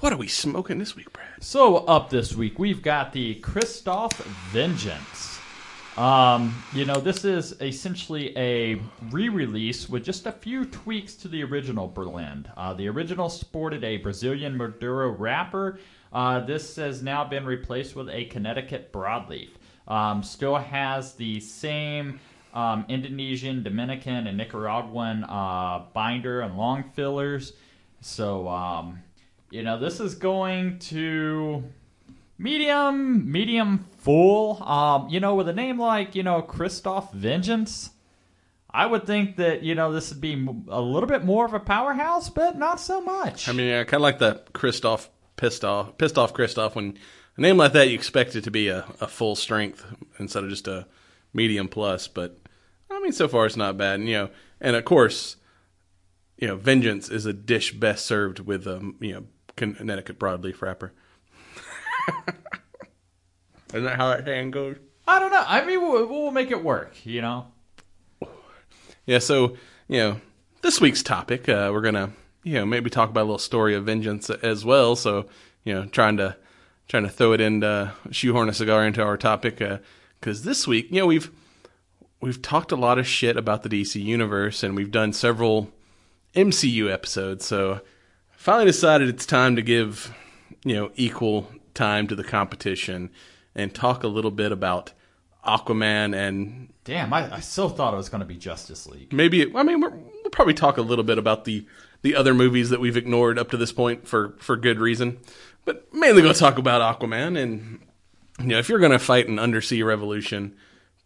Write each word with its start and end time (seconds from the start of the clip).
what 0.00 0.12
are 0.12 0.16
we 0.16 0.28
smoking 0.28 0.78
this 0.78 0.94
week, 0.94 1.12
Brad? 1.12 1.26
So, 1.40 1.78
up 1.78 2.08
this 2.08 2.34
week, 2.34 2.58
we've 2.58 2.82
got 2.82 3.12
the 3.12 3.40
Kristoff 3.40 4.12
Vengeance. 4.52 5.38
Um, 5.96 6.62
you 6.72 6.84
know, 6.84 7.00
this 7.00 7.24
is 7.24 7.60
essentially 7.60 8.36
a 8.38 8.80
re 9.10 9.28
release 9.28 9.88
with 9.88 10.04
just 10.04 10.26
a 10.26 10.32
few 10.32 10.64
tweaks 10.66 11.14
to 11.16 11.28
the 11.28 11.42
original 11.42 11.88
blend. 11.88 12.48
Uh, 12.56 12.74
the 12.74 12.88
original 12.88 13.28
sported 13.28 13.82
a 13.82 13.96
Brazilian 13.96 14.56
Maduro 14.56 15.10
wrapper. 15.10 15.80
Uh, 16.12 16.40
this 16.40 16.76
has 16.76 17.02
now 17.02 17.24
been 17.24 17.44
replaced 17.44 17.96
with 17.96 18.08
a 18.10 18.26
Connecticut 18.26 18.92
broadleaf. 18.92 19.48
Um, 19.88 20.22
still 20.22 20.54
has 20.54 21.14
the 21.14 21.40
same 21.40 22.20
um, 22.54 22.84
Indonesian, 22.88 23.64
Dominican, 23.64 24.28
and 24.28 24.38
Nicaraguan 24.38 25.24
uh, 25.24 25.86
binder 25.92 26.42
and 26.42 26.56
long 26.56 26.84
fillers. 26.84 27.54
So, 28.00 28.46
um, 28.48 29.02
you 29.50 29.62
know, 29.62 29.78
this 29.78 30.00
is 30.00 30.14
going 30.14 30.78
to 30.78 31.64
medium, 32.36 33.30
medium 33.30 33.86
full. 33.98 34.62
Um, 34.62 35.08
you 35.08 35.20
know, 35.20 35.34
with 35.34 35.48
a 35.48 35.52
name 35.52 35.78
like, 35.78 36.14
you 36.14 36.22
know, 36.22 36.42
Kristoff 36.42 37.12
Vengeance, 37.12 37.90
I 38.70 38.86
would 38.86 39.06
think 39.06 39.36
that, 39.36 39.62
you 39.62 39.74
know, 39.74 39.92
this 39.92 40.10
would 40.10 40.20
be 40.20 40.46
a 40.68 40.80
little 40.80 41.08
bit 41.08 41.24
more 41.24 41.46
of 41.46 41.54
a 41.54 41.60
powerhouse, 41.60 42.28
but 42.28 42.58
not 42.58 42.80
so 42.80 43.00
much. 43.00 43.48
I 43.48 43.52
mean, 43.52 43.72
I 43.72 43.84
kind 43.84 43.94
of 43.94 44.02
like 44.02 44.18
the 44.18 44.42
Kristoff 44.52 45.08
pissed 45.36 45.64
off, 45.64 45.96
pissed 45.96 46.18
off 46.18 46.34
Kristoff. 46.34 46.74
When 46.74 46.98
a 47.36 47.40
name 47.40 47.56
like 47.56 47.72
that, 47.72 47.88
you 47.88 47.94
expect 47.94 48.36
it 48.36 48.44
to 48.44 48.50
be 48.50 48.68
a, 48.68 48.84
a 49.00 49.08
full 49.08 49.34
strength 49.34 49.84
instead 50.18 50.44
of 50.44 50.50
just 50.50 50.68
a 50.68 50.86
medium 51.32 51.68
plus. 51.68 52.06
But 52.08 52.38
I 52.90 53.00
mean, 53.00 53.12
so 53.12 53.28
far 53.28 53.46
it's 53.46 53.56
not 53.56 53.78
bad. 53.78 54.00
And, 54.00 54.08
you 54.08 54.14
know, 54.14 54.30
and 54.60 54.76
of 54.76 54.84
course, 54.84 55.36
you 56.36 56.46
know, 56.46 56.56
vengeance 56.56 57.08
is 57.08 57.26
a 57.26 57.32
dish 57.32 57.72
best 57.72 58.06
served 58.06 58.40
with 58.40 58.66
a 58.66 58.76
um, 58.76 58.96
you 59.00 59.12
know 59.12 59.24
Connecticut 59.58 60.18
broadleaf 60.18 60.62
wrapper. 60.62 60.92
Isn't 63.74 63.84
that 63.84 63.96
how 63.96 64.08
that 64.08 64.26
hand 64.26 64.52
goes? 64.52 64.76
I 65.06 65.18
don't 65.18 65.30
know. 65.30 65.44
I 65.46 65.64
mean, 65.64 65.80
we'll, 65.80 66.06
we'll 66.06 66.30
make 66.30 66.50
it 66.50 66.64
work. 66.64 67.04
You 67.04 67.22
know. 67.22 67.46
Yeah. 69.06 69.18
So 69.18 69.56
you 69.88 69.98
know, 69.98 70.20
this 70.62 70.80
week's 70.80 71.02
topic, 71.02 71.48
uh, 71.48 71.70
we're 71.72 71.82
gonna 71.82 72.12
you 72.42 72.54
know 72.54 72.66
maybe 72.66 72.88
talk 72.90 73.10
about 73.10 73.22
a 73.22 73.24
little 73.24 73.38
story 73.38 73.74
of 73.74 73.84
vengeance 73.84 74.30
as 74.30 74.64
well. 74.64 74.96
So 74.96 75.26
you 75.64 75.74
know, 75.74 75.84
trying 75.86 76.16
to 76.18 76.36
trying 76.88 77.02
to 77.02 77.10
throw 77.10 77.32
it 77.32 77.40
in, 77.40 77.62
uh, 77.62 77.92
shoehorn 78.10 78.48
a 78.48 78.54
cigar 78.54 78.86
into 78.86 79.02
our 79.02 79.18
topic 79.18 79.58
because 79.58 80.40
uh, 80.40 80.44
this 80.44 80.66
week, 80.66 80.88
you 80.90 81.00
know, 81.00 81.06
we've 81.06 81.30
we've 82.20 82.40
talked 82.40 82.72
a 82.72 82.76
lot 82.76 82.98
of 82.98 83.06
shit 83.06 83.36
about 83.36 83.62
the 83.62 83.68
DC 83.68 84.02
universe, 84.02 84.62
and 84.62 84.74
we've 84.74 84.90
done 84.90 85.12
several 85.12 85.70
MCU 86.34 86.90
episodes. 86.90 87.44
so 87.44 87.80
finally 88.38 88.66
decided 88.66 89.08
it's 89.08 89.26
time 89.26 89.56
to 89.56 89.62
give 89.62 90.14
you 90.64 90.74
know 90.74 90.90
equal 90.94 91.50
time 91.74 92.06
to 92.06 92.14
the 92.14 92.24
competition 92.24 93.10
and 93.54 93.74
talk 93.74 94.04
a 94.04 94.08
little 94.08 94.30
bit 94.30 94.52
about 94.52 94.92
Aquaman 95.44 96.16
and 96.16 96.72
damn, 96.84 97.12
I, 97.12 97.36
I 97.36 97.40
still 97.40 97.68
thought 97.68 97.94
it 97.94 97.96
was 97.96 98.08
going 98.08 98.20
to 98.20 98.26
be 98.26 98.36
Justice 98.36 98.86
League. 98.86 99.12
Maybe 99.12 99.54
I 99.54 99.62
mean 99.64 99.80
we'll 99.80 100.30
probably 100.30 100.54
talk 100.54 100.78
a 100.78 100.82
little 100.82 101.04
bit 101.04 101.18
about 101.18 101.44
the 101.44 101.66
the 102.02 102.14
other 102.14 102.32
movies 102.32 102.70
that 102.70 102.80
we've 102.80 102.96
ignored 102.96 103.38
up 103.38 103.50
to 103.50 103.56
this 103.56 103.72
point 103.72 104.06
for 104.06 104.36
for 104.38 104.56
good 104.56 104.78
reason, 104.78 105.18
but 105.64 105.92
mainly 105.92 106.22
going 106.22 106.32
to 106.32 106.40
talk 106.40 106.58
about 106.58 107.00
Aquaman 107.00 107.36
and 107.36 107.80
you 108.38 108.46
know 108.46 108.58
if 108.58 108.68
you're 108.68 108.78
going 108.78 108.92
to 108.92 109.00
fight 109.00 109.28
an 109.28 109.40
undersea 109.40 109.82
revolution 109.82 110.54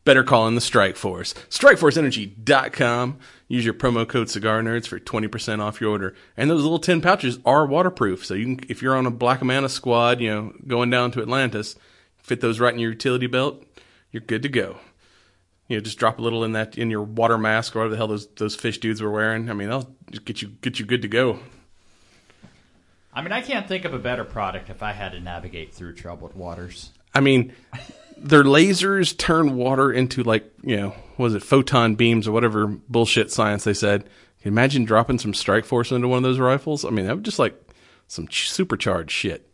better 0.04 0.24
call 0.24 0.48
in 0.48 0.54
the 0.54 0.60
Strike 0.60 0.96
Force. 0.96 1.34
StrikeForceEnergy.com. 1.50 3.18
Use 3.52 3.66
your 3.66 3.74
promo 3.74 4.08
code 4.08 4.30
Cigar 4.30 4.62
Nerds 4.62 4.86
for 4.86 4.98
20% 4.98 5.60
off 5.60 5.78
your 5.78 5.90
order. 5.90 6.14
And 6.38 6.48
those 6.48 6.62
little 6.62 6.78
tin 6.78 7.02
pouches 7.02 7.38
are 7.44 7.66
waterproof. 7.66 8.24
So 8.24 8.32
you 8.32 8.56
can, 8.56 8.60
if 8.70 8.80
you're 8.80 8.96
on 8.96 9.04
a 9.04 9.10
Black 9.10 9.42
Manta 9.42 9.68
squad, 9.68 10.22
you 10.22 10.30
know, 10.30 10.54
going 10.66 10.88
down 10.88 11.10
to 11.10 11.20
Atlantis, 11.20 11.76
fit 12.16 12.40
those 12.40 12.60
right 12.60 12.72
in 12.72 12.80
your 12.80 12.92
utility 12.92 13.26
belt, 13.26 13.62
you're 14.10 14.22
good 14.22 14.42
to 14.44 14.48
go. 14.48 14.78
You 15.68 15.76
know, 15.76 15.82
just 15.82 15.98
drop 15.98 16.18
a 16.18 16.22
little 16.22 16.44
in 16.44 16.52
that 16.52 16.78
in 16.78 16.88
your 16.88 17.02
water 17.02 17.36
mask 17.36 17.76
or 17.76 17.80
whatever 17.80 17.90
the 17.90 17.96
hell 17.98 18.06
those 18.06 18.26
those 18.36 18.56
fish 18.56 18.78
dudes 18.78 19.02
were 19.02 19.10
wearing. 19.10 19.50
I 19.50 19.52
mean, 19.52 19.68
they'll 19.68 19.94
just 20.10 20.24
get 20.24 20.40
you 20.40 20.48
get 20.62 20.78
you 20.78 20.86
good 20.86 21.02
to 21.02 21.08
go. 21.08 21.38
I 23.12 23.20
mean, 23.20 23.32
I 23.32 23.42
can't 23.42 23.68
think 23.68 23.84
of 23.84 23.92
a 23.92 23.98
better 23.98 24.24
product 24.24 24.70
if 24.70 24.82
I 24.82 24.92
had 24.92 25.12
to 25.12 25.20
navigate 25.20 25.74
through 25.74 25.92
troubled 25.96 26.34
waters. 26.34 26.90
I 27.14 27.20
mean, 27.20 27.52
their 28.22 28.44
lasers 28.44 29.16
turn 29.16 29.56
water 29.56 29.92
into 29.92 30.22
like 30.22 30.50
you 30.62 30.76
know 30.76 30.94
was 31.18 31.34
it 31.34 31.42
photon 31.42 31.94
beams 31.94 32.26
or 32.26 32.32
whatever 32.32 32.66
bullshit 32.66 33.30
science 33.30 33.64
they 33.64 33.74
said. 33.74 34.02
Can 34.02 34.50
you 34.50 34.54
imagine 34.54 34.84
dropping 34.84 35.18
some 35.18 35.34
strike 35.34 35.64
force 35.64 35.92
into 35.92 36.08
one 36.08 36.16
of 36.18 36.22
those 36.24 36.40
rifles? 36.40 36.84
I 36.84 36.90
mean, 36.90 37.06
that 37.06 37.14
would 37.14 37.24
just 37.24 37.38
like 37.38 37.54
some 38.08 38.28
supercharged 38.28 39.10
shit. 39.10 39.48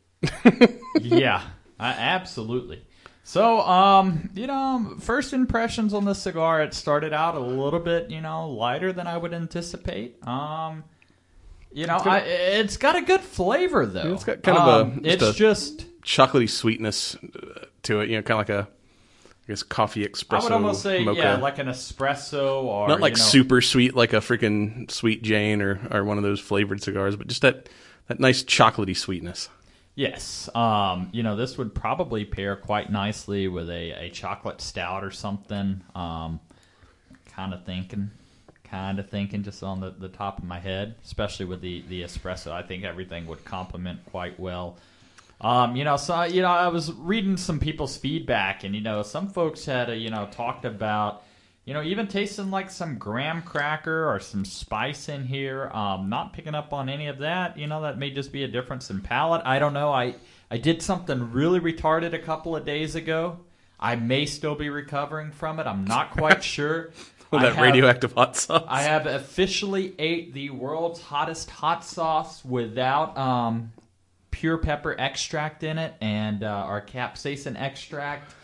yeah, 1.01 1.43
absolutely. 1.79 2.83
So, 3.23 3.61
um, 3.61 4.31
you 4.35 4.47
know, 4.47 4.97
first 5.01 5.35
impressions 5.35 5.93
on 5.93 6.07
the 6.07 6.15
cigar, 6.15 6.63
it 6.63 6.73
started 6.73 7.13
out 7.13 7.35
a 7.35 7.41
little 7.41 7.81
bit, 7.81 8.11
you 8.11 8.23
know, 8.23 8.49
lighter 8.49 8.91
than 8.91 9.07
I 9.07 9.19
would 9.19 9.35
anticipate. 9.35 10.27
Um, 10.27 10.85
you 11.71 11.87
know, 11.87 11.97
it's 11.97 12.05
got, 12.05 12.23
I, 12.23 12.27
it's 12.27 12.77
got 12.79 12.97
a 12.97 13.03
good 13.03 13.21
flavor 13.21 13.85
though. 13.85 14.15
It's 14.15 14.25
got 14.25 14.43
kind 14.43 14.57
of 14.57 14.67
a. 14.67 14.81
Um, 14.81 15.01
it's 15.05 15.23
a 15.23 15.35
just 15.35 15.85
chocolatey 16.01 16.49
sweetness 16.49 17.17
uh, 17.17 17.67
to 17.89 18.01
it. 18.01 18.09
You 18.09 18.17
know, 18.17 18.23
kind 18.23 18.41
of 18.41 18.49
like 18.49 18.67
a, 18.67 18.69
I 18.69 19.47
guess, 19.49 19.63
coffee 19.63 20.07
espresso. 20.07 20.41
I 20.41 20.43
would 20.45 20.53
almost 20.53 20.83
say, 20.83 21.05
mocha. 21.05 21.21
yeah, 21.21 21.37
like 21.37 21.59
an 21.59 21.67
espresso 21.67 22.63
or 22.63 22.89
not 22.89 23.01
like 23.01 23.15
you 23.17 23.19
know, 23.19 23.25
super 23.25 23.61
sweet, 23.61 23.95
like 23.95 24.13
a 24.13 24.19
freaking 24.19 24.91
sweet 24.91 25.23
Jane 25.23 25.61
or 25.61 25.81
or 25.91 26.05
one 26.05 26.17
of 26.17 26.23
those 26.23 26.41
flavored 26.41 26.83
cigars, 26.83 27.17
but 27.17 27.27
just 27.27 27.43
that 27.43 27.69
that 28.07 28.21
nice 28.21 28.43
chocolatey 28.43 28.97
sweetness. 28.97 29.49
Yes, 29.95 30.49
um, 30.55 31.09
you 31.13 31.25
know 31.25 31.35
this 31.35 31.59
would 31.59 31.75
probably 31.75 32.25
pair 32.25 32.55
quite 32.55 32.91
nicely 32.91 33.49
with 33.49 33.69
a, 33.69 33.91
a 33.93 34.11
chocolate 34.11 34.61
stout 34.61 35.03
or 35.03 35.11
something. 35.11 35.83
Um, 35.95 36.39
kind 37.27 37.53
of 37.53 37.65
thinking, 37.65 38.11
kind 38.63 39.01
of 39.01 39.09
thinking, 39.11 39.43
just 39.43 39.63
on 39.63 39.81
the, 39.81 39.91
the 39.91 40.09
top 40.09 40.39
of 40.39 40.45
my 40.45 40.61
head, 40.61 40.95
especially 41.05 41.47
with 41.47 41.61
the 41.61 41.83
the 41.89 42.03
espresso. 42.03 42.53
I 42.53 42.63
think 42.63 42.85
everything 42.85 43.27
would 43.27 43.45
complement 43.45 44.05
quite 44.07 44.39
well. 44.39 44.77
Um, 45.41 45.77
you 45.77 45.85
know, 45.85 45.97
so 45.97 46.23
you 46.23 46.43
know, 46.43 46.49
I 46.49 46.69
was 46.69 46.93
reading 46.93 47.37
some 47.37 47.61
people's 47.61 47.97
feedback, 47.97 48.65
and 48.65 48.75
you 48.75 48.81
know, 48.81 49.03
some 49.03 49.29
folks 49.29 49.65
had 49.65 49.89
uh, 49.89 49.93
you 49.93 50.11
know 50.11 50.29
talked 50.31 50.65
about 50.65 51.23
you 51.65 51.75
know 51.75 51.83
even 51.83 52.09
tasting 52.09 52.51
like 52.51 52.71
some 52.71 52.99
graham 52.99 53.43
cracker 53.43 54.13
or 54.13 54.19
some 54.19 54.45
spice 54.45 55.09
in 55.09 55.25
here. 55.25 55.71
Um, 55.73 56.09
not 56.09 56.33
picking 56.33 56.55
up 56.55 56.73
on 56.73 56.89
any 56.89 57.07
of 57.07 57.19
that. 57.19 57.57
You 57.57 57.69
know, 57.69 57.83
that 57.83 57.99
may 57.99 58.11
just 58.11 58.33
be 58.33 58.43
a 58.43 58.49
difference 58.49 58.91
in 58.91 59.01
palate. 59.01 59.43
I 59.45 59.61
don't 59.61 59.75
know. 59.75 59.93
I 59.93 60.17
I 60.51 60.59
did 60.59 60.83
something 60.83 61.31
really 61.33 61.61
retarded 61.61 62.15
a 62.15 62.19
couple 62.19 62.57
of 62.57 62.65
days 62.65 62.97
ago. 62.97 63.39
I 63.79 63.95
may 63.95 64.27
still 64.27 64.57
be 64.57 64.71
recovering 64.71 65.31
from 65.31 65.61
it. 65.61 65.67
I'm 65.67 65.85
not 65.85 66.11
quite 66.11 66.43
sure. 66.55 66.91
With 67.31 67.43
that 67.43 67.57
have, 67.57 67.63
radioactive 67.63 68.15
hot 68.15 68.37
sauce. 68.37 68.65
I 68.67 68.83
have 68.83 69.07
officially 69.07 69.95
ate 69.99 70.33
the 70.33 70.49
world's 70.51 71.01
hottest 71.01 71.51
hot 71.51 71.85
sauce 71.85 72.43
without 72.43 73.19
um, 73.19 73.71
pure 74.31 74.59
pepper 74.59 74.95
extract 74.99 75.63
in 75.63 75.79
it 75.79 75.95
and 76.01 76.43
uh, 76.43 76.49
our 76.49 76.85
capsaicin 76.85 77.61
extract. 77.61 78.35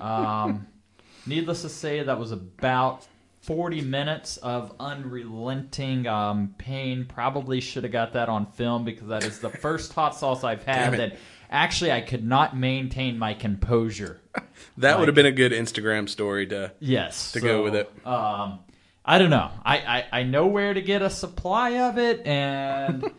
Um, 0.00 0.66
needless 1.26 1.62
to 1.62 1.68
say, 1.68 2.02
that 2.02 2.18
was 2.18 2.32
about 2.32 3.06
40 3.42 3.80
minutes 3.82 4.36
of 4.38 4.74
unrelenting 4.78 6.06
um, 6.06 6.54
pain. 6.58 7.06
Probably 7.06 7.60
should 7.60 7.84
have 7.84 7.92
got 7.92 8.12
that 8.12 8.28
on 8.28 8.46
film 8.46 8.84
because 8.84 9.08
that 9.08 9.24
is 9.24 9.38
the 9.38 9.48
first 9.64 9.92
hot 9.92 10.14
sauce 10.14 10.44
I've 10.44 10.64
had 10.64 10.94
that 10.94 11.16
actually 11.50 11.92
I 11.92 12.00
could 12.00 12.24
not 12.24 12.56
maintain 12.56 13.18
my 13.18 13.34
composure. 13.34 14.20
that 14.34 14.90
like, 14.90 14.98
would 14.98 15.08
have 15.08 15.14
been 15.14 15.26
a 15.26 15.32
good 15.32 15.52
Instagram 15.52 16.08
story 16.08 16.46
to 16.48 16.72
yes 16.80 17.32
to 17.32 17.40
so, 17.40 17.46
go 17.46 17.62
with 17.62 17.74
it. 17.74 17.90
Um, 18.04 18.60
I 19.04 19.18
don't 19.18 19.30
know. 19.30 19.50
I, 19.64 19.78
I, 19.78 20.04
I 20.20 20.22
know 20.24 20.46
where 20.46 20.74
to 20.74 20.82
get 20.82 21.00
a 21.00 21.08
supply 21.08 21.88
of 21.88 21.96
it, 21.96 22.26
and 22.26 23.10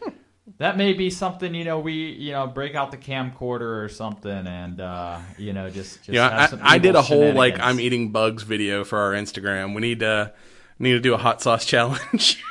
that 0.59 0.77
may 0.77 0.93
be 0.93 1.09
something 1.09 1.55
you 1.55 1.63
know 1.63 1.79
we 1.79 1.93
you 1.93 2.31
know 2.31 2.45
break 2.45 2.75
out 2.75 2.91
the 2.91 2.97
camcorder 2.97 3.83
or 3.83 3.89
something 3.89 4.45
and 4.47 4.79
uh, 4.79 5.19
you 5.37 5.53
know 5.53 5.69
just, 5.69 5.97
just 5.97 6.09
yeah 6.09 6.47
I, 6.61 6.75
I, 6.75 6.77
did 6.77 6.95
a 6.95 7.01
whole 7.01 7.33
like 7.33 7.59
I'm 7.59 7.79
eating 7.79 8.11
bugs 8.11 8.43
video 8.43 8.83
for 8.83 8.99
our 8.99 9.13
Instagram. 9.13 9.73
We 9.73 9.81
need 9.81 10.01
to 10.01 10.33
need 10.77 10.91
to 10.91 10.99
do 10.99 11.13
a 11.13 11.17
hot 11.17 11.41
sauce 11.41 11.65
challenge. 11.67 12.43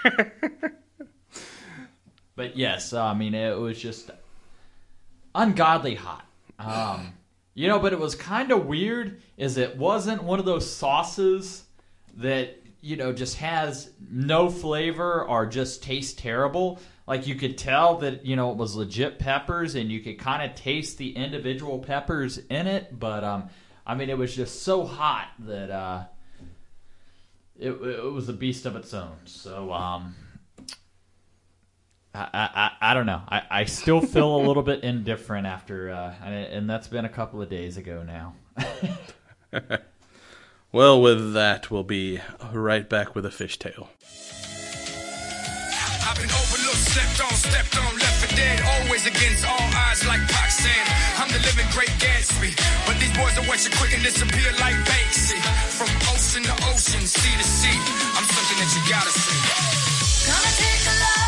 but 2.35 2.57
yes, 2.57 2.93
I 2.93 3.15
mean 3.15 3.35
it 3.35 3.57
was 3.57 3.81
just 3.81 4.11
ungodly 5.35 5.95
hot. 5.95 6.25
Um, 6.59 7.13
you 7.55 7.69
know, 7.69 7.79
but 7.79 7.93
it 7.93 8.01
was 8.01 8.15
kind 8.15 8.51
of 8.51 8.67
weird. 8.67 9.23
Is 9.37 9.59
it 9.59 9.77
wasn't 9.77 10.25
one 10.25 10.39
of 10.39 10.45
those 10.45 10.69
sauces 10.69 11.65
that 12.17 12.61
you 12.81 12.97
know 12.97 13.13
just 13.13 13.37
has 13.37 13.91
no 14.11 14.49
flavor 14.49 15.25
or 15.25 15.47
just 15.47 15.83
tastes 15.83 16.21
terrible. 16.21 16.81
Like 17.09 17.27
you 17.27 17.37
could 17.37 17.57
tell 17.57 17.97
that 17.99 18.27
you 18.27 18.37
know 18.37 18.51
it 18.51 18.59
was 18.59 18.77
legit 18.77 19.19
peppers, 19.19 19.75
and 19.75 19.91
you 19.91 20.01
could 20.01 20.19
kind 20.19 20.49
of 20.49 20.55
taste 20.55 20.99
the 20.99 21.17
individual 21.17 21.79
peppers 21.79 22.37
in 22.37 22.67
it. 22.67 23.01
But 23.01 23.25
um, 23.25 23.49
I 23.87 23.95
mean, 23.95 24.11
it 24.11 24.19
was 24.19 24.37
just 24.37 24.63
so 24.63 24.85
hot 24.85 25.29
that 25.41 25.71
uh, 25.71 26.05
it, 27.59 27.71
it 27.71 28.13
was 28.13 28.29
a 28.29 28.35
beast 28.35 28.67
of 28.67 28.77
its 28.77 28.93
own. 28.93 29.17
So 29.25 29.73
um, 29.73 30.15
I, 32.15 32.29
I, 32.35 32.71
I 32.91 32.95
don't 32.95 33.07
know. 33.07 33.23
I, 33.27 33.43
I 33.51 33.65
still 33.65 34.03
feel 34.03 34.37
a 34.37 34.43
little 34.47 34.63
bit 34.63 34.85
indifferent 34.85 35.47
after, 35.47 35.91
uh, 35.91 36.15
and, 36.23 36.35
and 36.35 36.71
that's 36.71 36.89
been 36.89 37.07
a 37.07 37.11
couple 37.11 37.41
of 37.41 37.49
days 37.49 37.79
ago 37.79 38.03
now. 38.03 38.35
Well, 40.71 41.01
with 41.01 41.33
that, 41.33 41.71
we'll 41.71 41.83
be 41.83 42.21
right 42.53 42.87
back 42.87 43.15
with 43.15 43.25
a 43.25 43.31
fishtail. 43.31 43.89
I've 46.09 46.17
been 46.17 46.33
overlooked, 46.33 46.89
slept 46.89 47.21
on, 47.21 47.35
stepped 47.37 47.77
on, 47.77 47.93
left 48.01 48.25
for 48.25 48.33
dead. 48.35 48.65
Always 48.81 49.05
against 49.05 49.45
all 49.45 49.69
odds, 49.77 50.07
like 50.09 50.25
Pac 50.33 50.51
said. 50.51 50.85
I'm 51.21 51.29
the 51.29 51.37
living 51.45 51.69
great 51.77 51.93
Gatsby. 52.01 52.57
But 52.89 52.97
these 52.97 53.13
boys 53.13 53.37
are 53.37 53.45
watch 53.45 53.69
you 53.69 53.73
quick 53.77 53.93
and 53.93 54.03
disappear 54.03 54.49
like 54.57 54.77
Banksy. 54.89 55.37
From 55.77 55.93
ocean 56.09 56.49
to 56.49 56.57
ocean, 56.73 57.05
sea 57.05 57.37
to 57.37 57.45
sea. 57.45 57.77
I'm 58.17 58.25
something 58.25 58.57
that 58.57 58.71
you 58.73 58.81
gotta 58.89 59.13
see. 59.13 59.41
Gonna 60.33 60.53
take 60.57 60.85
a 60.89 60.95
love 60.97 61.28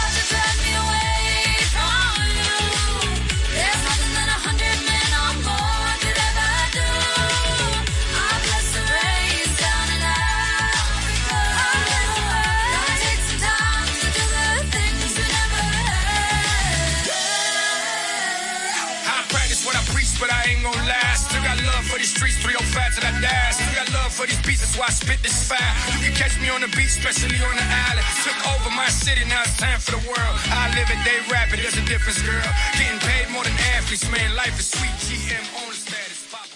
for 24.20 24.26
these 24.26 24.42
beats, 24.42 24.60
that's 24.60 24.76
why 24.76 24.84
I 24.84 24.90
spit 24.90 25.22
this 25.22 25.48
fire. 25.48 25.56
You 25.96 26.04
can 26.04 26.12
catch 26.12 26.38
me 26.40 26.50
on 26.50 26.60
the 26.60 26.68
beach, 26.76 26.92
especially 27.00 27.40
on 27.40 27.56
the 27.56 27.64
island. 27.88 28.04
Took 28.20 28.36
over 28.52 28.68
my 28.76 28.88
city, 28.88 29.24
now 29.24 29.40
it's 29.40 29.56
time 29.56 29.80
for 29.80 29.92
the 29.92 30.04
world. 30.04 30.36
I 30.52 30.68
live 30.76 30.92
it, 30.92 31.00
they 31.08 31.16
rap 31.32 31.48
it, 31.54 31.56
there's 31.56 31.78
a 31.78 31.84
difference, 31.88 32.20
girl. 32.20 32.44
Getting 32.76 33.00
paid 33.00 33.32
more 33.32 33.44
than 33.44 33.56
athletes, 33.72 34.04
man. 34.12 34.36
Life 34.36 34.60
is 34.60 34.68
sweet, 34.68 34.92
GM 35.08 35.62
on 35.62 35.68
the 35.70 35.74
status. 35.74 36.28
Papa. 36.30 36.52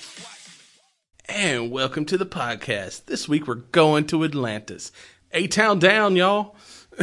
And 1.32 1.70
welcome 1.70 2.04
to 2.04 2.18
the 2.18 2.26
podcast. 2.26 3.06
This 3.06 3.30
week 3.30 3.46
we're 3.46 3.64
going 3.72 4.06
to 4.08 4.24
Atlantis. 4.24 4.92
A 5.32 5.46
town 5.46 5.78
down, 5.78 6.16
y'all. 6.16 6.56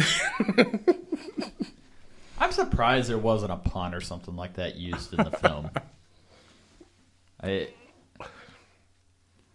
I'm 2.38 2.52
surprised 2.52 3.10
there 3.10 3.18
wasn't 3.18 3.52
a 3.52 3.58
pun 3.58 3.96
or 3.96 4.02
something 4.02 4.36
like 4.36 4.54
that 4.58 4.76
used 4.76 5.12
in 5.12 5.24
the 5.24 5.32
film. 5.32 5.72
I, 7.42 7.70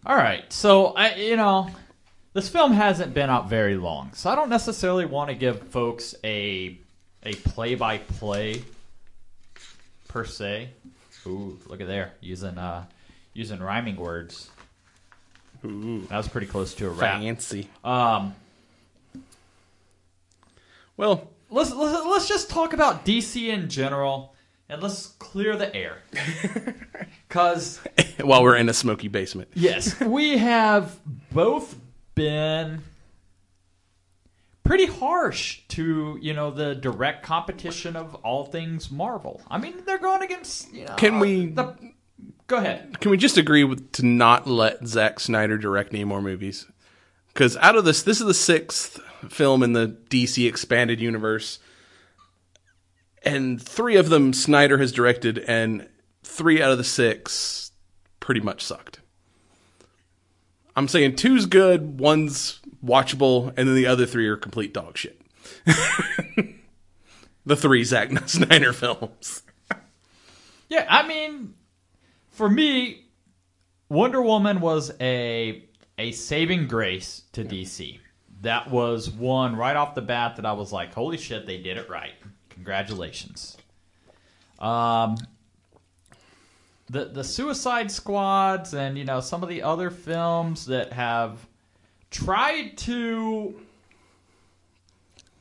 all 0.07 0.17
right, 0.17 0.51
so 0.53 0.87
I, 0.95 1.15
you 1.17 1.37
know, 1.37 1.69
this 2.33 2.49
film 2.49 2.73
hasn't 2.73 3.13
been 3.13 3.29
out 3.29 3.49
very 3.49 3.77
long, 3.77 4.13
so 4.15 4.31
I 4.31 4.35
don't 4.37 4.49
necessarily 4.51 5.05
want 5.05 5.31
to 5.31 5.35
give 5.35 5.61
folks 5.69 6.15
a 6.23 6.79
a 7.25 7.35
play 7.35 7.75
by 7.75 7.99
play 7.99 8.63
per 10.09 10.25
se. 10.25 10.69
Ooh, 11.27 11.59
look 11.67 11.81
at 11.81 11.89
there 11.89 12.13
using 12.21 12.57
uh 12.57 12.85
using 13.35 13.59
rhyming 13.61 13.97
words. 13.97 14.49
Ooh, 15.65 16.07
That 16.09 16.17
was 16.19 16.29
pretty 16.29 16.47
close 16.47 16.75
to 16.75 16.87
a 16.87 16.91
rap. 16.91 17.21
fancy. 17.21 17.69
Um, 17.83 18.35
Well, 20.97 21.29
let's, 21.51 21.73
let's 21.75 22.07
let's 22.07 22.29
just 22.29 22.49
talk 22.49 22.73
about 22.73 23.05
DC 23.05 23.49
in 23.49 23.69
general, 23.69 24.35
and 24.69 24.81
let's 24.83 25.07
clear 25.19 25.57
the 25.57 25.75
air. 25.75 25.99
Cause 27.29 27.81
while 28.21 28.43
we're 28.43 28.57
in 28.57 28.69
a 28.69 28.75
smoky 28.75 29.09
basement. 29.09 29.49
yes, 29.55 29.99
we 30.01 30.39
have 30.39 30.99
both 31.33 31.77
been 32.15 32.83
pretty 34.65 34.87
harsh 34.87 35.61
to 35.69 36.19
you 36.21 36.33
know 36.35 36.51
the 36.51 36.75
direct 36.75 37.23
competition 37.25 37.97
of 37.97 38.15
all 38.17 38.45
things 38.47 38.91
Marvel. 38.91 39.41
I 39.49 39.59
mean, 39.59 39.75
they're 39.87 39.99
going 39.99 40.23
against. 40.23 40.73
You 40.73 40.87
know, 40.87 40.95
Can 40.97 41.19
we- 41.19 41.47
The, 41.47 41.75
go 42.47 42.57
ahead. 42.59 43.01
Can 43.01 43.11
we 43.11 43.17
just 43.17 43.37
agree 43.39 43.65
with 43.65 43.93
to 43.93 44.07
not 44.07 44.47
let 44.47 44.87
Zack 44.87 45.21
Snyder 45.21 45.59
direct 45.59 45.93
any 45.93 46.05
more 46.05 46.23
movies? 46.23 46.67
Because 47.33 47.57
out 47.59 47.77
of 47.77 47.85
this, 47.85 48.03
this 48.03 48.21
is 48.21 48.27
the 48.27 48.35
sixth 48.35 48.99
film 49.29 49.63
in 49.63 49.73
the 49.75 49.89
DC 50.09 50.49
expanded 50.49 51.01
universe, 51.01 51.59
and 53.23 53.61
three 53.61 53.97
of 53.97 54.09
them 54.09 54.33
Snyder 54.33 54.79
has 54.79 54.91
directed, 54.93 55.39
and 55.41 55.89
three 56.27 56.61
out 56.61 56.71
of 56.71 56.79
the 56.79 56.85
six 56.85 57.73
pretty 58.21 58.41
much 58.41 58.63
sucked. 58.63 59.01
I'm 60.75 60.89
saying 60.89 61.17
two's 61.17 61.47
good, 61.47 61.99
one's 61.99 62.61
watchable, 62.85 63.49
and 63.57 63.69
then 63.69 63.75
the 63.75 63.87
other 63.87 64.05
three 64.05 64.27
are 64.27 64.37
complete 64.37 64.75
dog 64.75 64.99
shit. 64.99 65.21
the 67.47 67.57
three 67.57 67.85
Zack 67.85 68.11
Snyder 68.29 68.73
films. 68.73 69.43
Yeah, 70.69 70.85
I 70.89 71.07
mean, 71.07 71.55
for 72.31 72.51
me, 72.51 73.07
Wonder 73.89 74.21
Woman 74.21 74.61
was 74.61 74.93
a 75.01 75.63
a 75.99 76.13
saving 76.13 76.67
grace 76.67 77.23
to 77.33 77.45
DC. 77.45 78.01
That 78.43 78.71
was 78.71 79.09
one 79.09 79.57
right 79.57 79.77
off 79.77 79.95
the 79.95 80.03
bat 80.03 80.37
that 80.37 80.45
I 80.45 80.53
was 80.53 80.73
like, 80.73 80.93
"Holy 80.93 81.17
shit, 81.17 81.47
they 81.47 81.59
did 81.59 81.79
it 81.79 81.89
right! 81.89 82.15
Congratulations." 82.51 83.57
Um, 84.59 85.17
the 86.89 87.07
the 87.07 87.25
Suicide 87.25 87.91
Squads 87.91 88.75
and 88.75 88.97
you 88.97 89.05
know 89.05 89.21
some 89.21 89.43
of 89.43 89.49
the 89.49 89.63
other 89.63 89.91
films 89.91 90.67
that 90.67 90.93
have 90.93 91.47
tried 92.11 92.77
to 92.79 93.55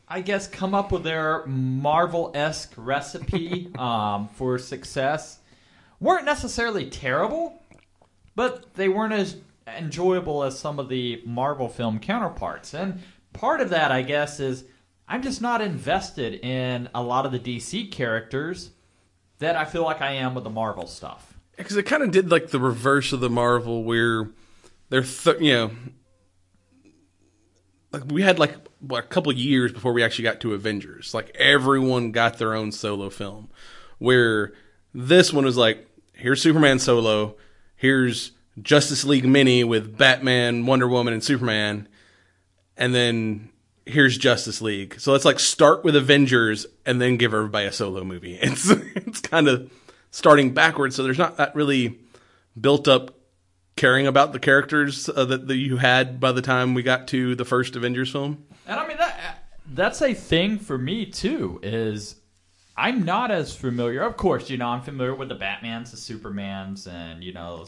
I 0.08 0.22
guess, 0.22 0.48
come 0.48 0.76
up 0.76 0.92
with 0.92 1.04
their 1.04 1.46
Marvel 1.48 2.32
esque 2.36 2.74
recipe 2.78 3.72
um, 3.78 4.28
for 4.30 4.58
success 4.58 5.40
weren't 6.00 6.26
necessarily 6.26 6.90
terrible, 6.90 7.62
but 8.36 8.74
they 8.76 8.90
weren't 8.90 9.14
as 9.14 9.38
enjoyable 9.68 10.44
as 10.44 10.60
some 10.60 10.78
of 10.80 10.90
the 10.90 11.24
Marvel 11.26 11.68
film 11.68 12.00
counterparts. 12.00 12.74
And 12.74 13.02
part 13.34 13.62
of 13.62 13.70
that, 13.72 13.92
I 13.92 14.04
guess, 14.04 14.40
is 14.40 14.66
I'm 15.08 15.24
just 15.24 15.42
not 15.42 15.62
invested 15.62 16.36
in 16.46 16.90
a 16.94 17.02
lot 17.02 17.26
of 17.26 17.32
the 17.32 17.40
DC 17.40 17.92
characters 17.92 18.72
that 19.40 19.56
I 19.56 19.66
feel 19.66 19.84
like 19.84 20.02
I 20.02 20.12
am 20.12 20.36
with 20.36 20.44
the 20.44 20.50
Marvel 20.50 20.88
stuff. 20.88 21.35
Because 21.58 21.78
it 21.78 21.84
kind 21.84 22.04
of 22.04 22.12
did 22.12 22.32
like 22.32 22.50
the 22.50 22.60
reverse 22.60 23.14
of 23.14 23.20
the 23.20 23.30
Marvel, 23.30 23.84
where 23.84 24.30
they're 24.90 25.04
th- 25.04 25.40
you 25.40 25.54
know, 25.54 25.72
like 27.92 28.04
we 28.08 28.22
had 28.22 28.40
like 28.40 28.56
what, 28.80 29.04
a 29.04 29.08
couple 29.08 29.32
years 29.32 29.72
before 29.72 29.94
we 29.94 30.04
actually 30.04 30.24
got 30.24 30.40
to 30.42 30.54
Avengers. 30.54 31.14
Like 31.14 31.36
everyone 31.36 32.12
got 32.12 32.38
their 32.38 32.54
own 32.54 32.72
solo 32.72 33.10
film, 33.10 33.50
where 33.98 34.54
this 34.94 35.34
one 35.34 35.46
was 35.46 35.58
like, 35.58 35.88
here's 36.14 36.42
Superman 36.42 36.80
solo, 36.80 37.36
here's 37.76 38.32
Justice 38.62 39.04
League 39.04 39.26
mini 39.26 39.64
with 39.64 39.98
Batman, 39.98 40.66
Wonder 40.66 40.88
Woman, 40.88 41.14
and 41.14 41.24
Superman, 41.24 41.88
and 42.78 42.94
then 42.94 43.50
here's 43.86 44.18
Justice 44.18 44.62
League. 44.62 45.00
So 45.00 45.12
let's 45.12 45.26
like 45.26 45.40
start 45.40 45.84
with 45.84 45.96
Avengers 45.96 46.66
and 46.86 47.02
then 47.02 47.18
give 47.18 47.34
everybody 47.34 47.68
a 47.68 47.72
solo 47.72 48.04
movie. 48.04 48.38
It's 48.42 48.70
it's 48.70 49.22
kind 49.22 49.48
of 49.48 49.72
starting 50.16 50.54
backwards. 50.54 50.96
So 50.96 51.04
there's 51.04 51.18
not 51.18 51.36
that 51.36 51.54
really 51.56 52.00
built 52.60 52.88
up 52.88 53.20
caring 53.76 54.08
about 54.08 54.32
the 54.32 54.40
characters 54.40 55.10
uh, 55.10 55.26
that, 55.26 55.50
that 55.50 55.58
you 55.58 55.76
had 55.76 56.22
by 56.22 56.32
the 56.32 56.42
time 56.42 56.74
we 56.74 56.84
got 56.84 57.10
to 57.10 57.36
the 57.36 57.44
first 57.44 57.76
Avengers 57.76 58.14
film. 58.14 58.46
And 58.66 58.80
I 58.80 58.88
mean 58.88 58.96
that 58.96 59.44
that's 59.74 60.02
a 60.02 60.14
thing 60.14 60.58
for 60.58 60.78
me 60.78 61.06
too. 61.06 61.60
Is 61.62 62.16
I'm 62.78 63.04
not 63.04 63.30
as 63.30 63.54
familiar. 63.54 64.04
Of 64.04 64.16
course, 64.16 64.50
you 64.50 64.56
know 64.58 64.70
I'm 64.70 64.82
familiar 64.82 65.14
with 65.14 65.28
the 65.28 65.36
Batman's, 65.36 65.92
the 65.92 65.98
Supermans, 65.98 66.88
and 66.88 67.22
you 67.22 67.34
know 67.34 67.66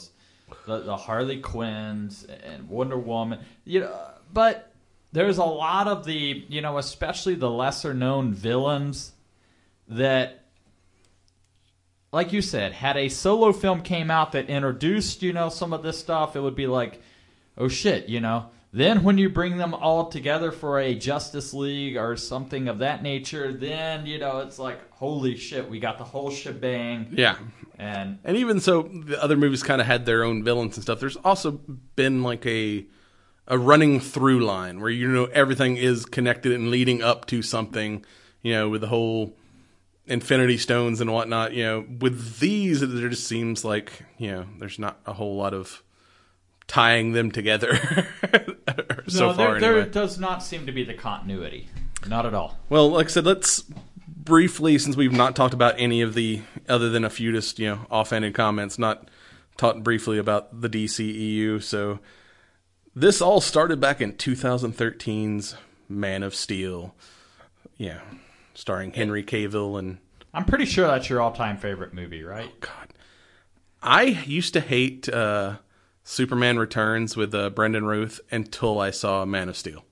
the, 0.65 0.79
the 0.79 0.95
Harley 0.95 1.41
Quinns 1.41 2.23
and 2.45 2.69
Wonder 2.69 2.97
Woman. 2.97 3.39
You 3.65 3.81
know, 3.81 3.99
but 4.31 4.73
there's 5.11 5.37
a 5.37 5.43
lot 5.43 5.89
of 5.89 6.05
the 6.05 6.45
you 6.47 6.61
know, 6.61 6.77
especially 6.77 7.35
the 7.35 7.51
lesser 7.51 7.93
known 7.93 8.33
villains 8.33 9.11
that. 9.89 10.45
Like 12.11 12.31
you 12.33 12.41
said, 12.41 12.71
had 12.71 12.95
a 12.97 13.09
solo 13.09 13.51
film 13.51 13.81
came 13.81 14.09
out 14.09 14.31
that 14.31 14.49
introduced, 14.49 15.21
you 15.21 15.33
know, 15.33 15.49
some 15.49 15.73
of 15.73 15.83
this 15.83 15.99
stuff, 15.99 16.35
it 16.35 16.39
would 16.41 16.55
be 16.55 16.67
like, 16.67 17.01
oh 17.57 17.67
shit, 17.67 18.07
you 18.07 18.21
know, 18.21 18.49
Then 18.73 19.03
when 19.03 19.17
you 19.17 19.29
bring 19.29 19.57
them 19.57 19.73
all 19.73 20.07
together 20.09 20.51
for 20.51 20.79
a 20.79 20.93
Justice 20.93 21.53
League 21.53 21.95
or 21.95 22.15
something 22.17 22.67
of 22.67 22.79
that 22.79 23.01
nature, 23.01 23.53
then 23.53 24.05
you 24.05 24.19
know 24.19 24.39
it's 24.39 24.59
like 24.59 24.79
holy 24.91 25.37
shit, 25.37 25.69
we 25.69 25.79
got 25.79 25.97
the 25.97 26.03
whole 26.03 26.29
shebang. 26.29 27.07
Yeah. 27.11 27.37
And 27.79 28.19
And 28.23 28.35
even 28.37 28.59
so, 28.59 28.83
the 28.83 29.21
other 29.21 29.37
movies 29.37 29.63
kind 29.63 29.79
of 29.81 29.87
had 29.87 30.05
their 30.05 30.23
own 30.23 30.43
villains 30.43 30.75
and 30.77 30.83
stuff. 30.83 30.99
There's 30.99 31.17
also 31.17 31.51
been 31.95 32.23
like 32.23 32.45
a 32.45 32.85
a 33.47 33.57
running 33.57 34.01
through 34.01 34.43
line 34.45 34.81
where 34.81 34.89
you 34.89 35.07
know 35.07 35.25
everything 35.25 35.77
is 35.77 36.05
connected 36.05 36.51
and 36.51 36.69
leading 36.69 37.01
up 37.01 37.25
to 37.27 37.41
something. 37.41 38.03
You 38.43 38.53
know, 38.53 38.69
with 38.69 38.81
the 38.81 38.87
whole 38.87 39.35
Infinity 40.07 40.57
Stones 40.57 41.01
and 41.01 41.11
whatnot. 41.11 41.53
You 41.53 41.63
know, 41.63 41.85
with 41.99 42.39
these, 42.39 42.81
it 42.81 42.89
just 43.09 43.27
seems 43.27 43.63
like 43.63 44.03
you 44.17 44.31
know 44.31 44.45
there's 44.59 44.79
not 44.79 44.99
a 45.05 45.13
whole 45.13 45.35
lot 45.35 45.53
of 45.53 45.83
tying 46.67 47.13
them 47.13 47.31
together 47.31 47.77
so 49.07 49.29
no, 49.29 49.33
far. 49.33 49.35
there, 49.35 49.55
anyway. 49.55 49.59
there 49.61 49.85
does 49.85 50.19
not 50.19 50.43
seem 50.43 50.65
to 50.65 50.71
be 50.71 50.83
the 50.83 50.93
continuity. 50.93 51.69
Not 52.07 52.25
at 52.25 52.33
all. 52.33 52.57
Well, 52.69 52.91
like 52.91 53.07
I 53.07 53.09
said, 53.09 53.25
let's 53.25 53.63
briefly, 54.07 54.77
since 54.77 54.95
we've 54.95 55.11
not 55.11 55.35
talked 55.35 55.53
about 55.53 55.75
any 55.77 56.01
of 56.01 56.13
the 56.13 56.41
other 56.67 56.89
than 56.89 57.03
a 57.03 57.09
few 57.09 57.31
just 57.31 57.59
you 57.59 57.67
know 57.67 57.85
offhanded 57.89 58.33
comments, 58.33 58.77
not 58.77 59.09
talked 59.55 59.83
briefly 59.83 60.17
about 60.17 60.61
the 60.61 60.69
DCEU. 60.69 61.63
So 61.63 61.99
this 62.95 63.21
all 63.21 63.41
started 63.41 63.79
back 63.79 64.01
in 64.01 64.13
2013's 64.13 65.55
Man 65.89 66.23
of 66.23 66.35
Steel. 66.35 66.93
Yeah, 67.77 67.99
starring 68.57 68.91
Henry 68.91 69.23
Cavill 69.23 69.77
and 69.77 69.99
I'm 70.33 70.43
pretty 70.43 70.65
sure 70.65 70.87
that's 70.87 71.09
your 71.09 71.21
all-time 71.21 71.57
favorite 71.57 71.93
movie, 71.93 72.23
right? 72.23 72.49
Oh, 72.51 72.57
God. 72.59 72.93
I 73.83 74.03
used 74.03 74.53
to 74.53 74.59
hate 74.59 75.07
uh, 75.07 75.57
Superman 76.03 76.57
Returns 76.57 77.15
with 77.15 77.35
uh, 77.35 77.51
Brandon 77.51 77.85
Routh 77.85 78.19
until 78.31 78.79
I 78.79 78.89
saw 78.89 79.25
Man 79.25 79.47
of 79.47 79.55
Steel. 79.55 79.85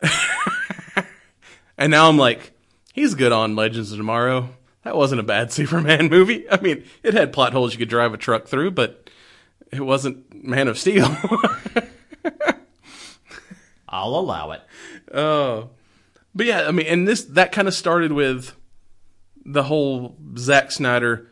and 1.78 1.92
now 1.92 2.08
I'm 2.08 2.18
like, 2.18 2.52
he's 2.92 3.14
good 3.14 3.30
on 3.30 3.54
Legends 3.54 3.92
of 3.92 3.98
Tomorrow. 3.98 4.50
That 4.82 4.96
wasn't 4.96 5.20
a 5.20 5.24
bad 5.24 5.52
Superman 5.52 6.08
movie. 6.08 6.50
I 6.50 6.60
mean, 6.60 6.82
it 7.04 7.14
had 7.14 7.32
plot 7.32 7.52
holes 7.52 7.72
you 7.72 7.78
could 7.78 7.88
drive 7.88 8.12
a 8.12 8.18
truck 8.18 8.48
through, 8.48 8.72
but 8.72 9.08
it 9.70 9.82
wasn't 9.82 10.44
Man 10.44 10.66
of 10.66 10.78
Steel. 10.78 11.06
I'll 13.88 14.16
allow 14.16 14.50
it. 14.50 14.62
Oh, 15.14 15.70
but 16.34 16.46
yeah, 16.46 16.66
I 16.66 16.70
mean, 16.70 16.86
and 16.86 17.06
this 17.06 17.24
that 17.24 17.52
kind 17.52 17.68
of 17.68 17.74
started 17.74 18.12
with 18.12 18.54
the 19.44 19.64
whole 19.64 20.16
Zack 20.36 20.70
Snyder. 20.70 21.28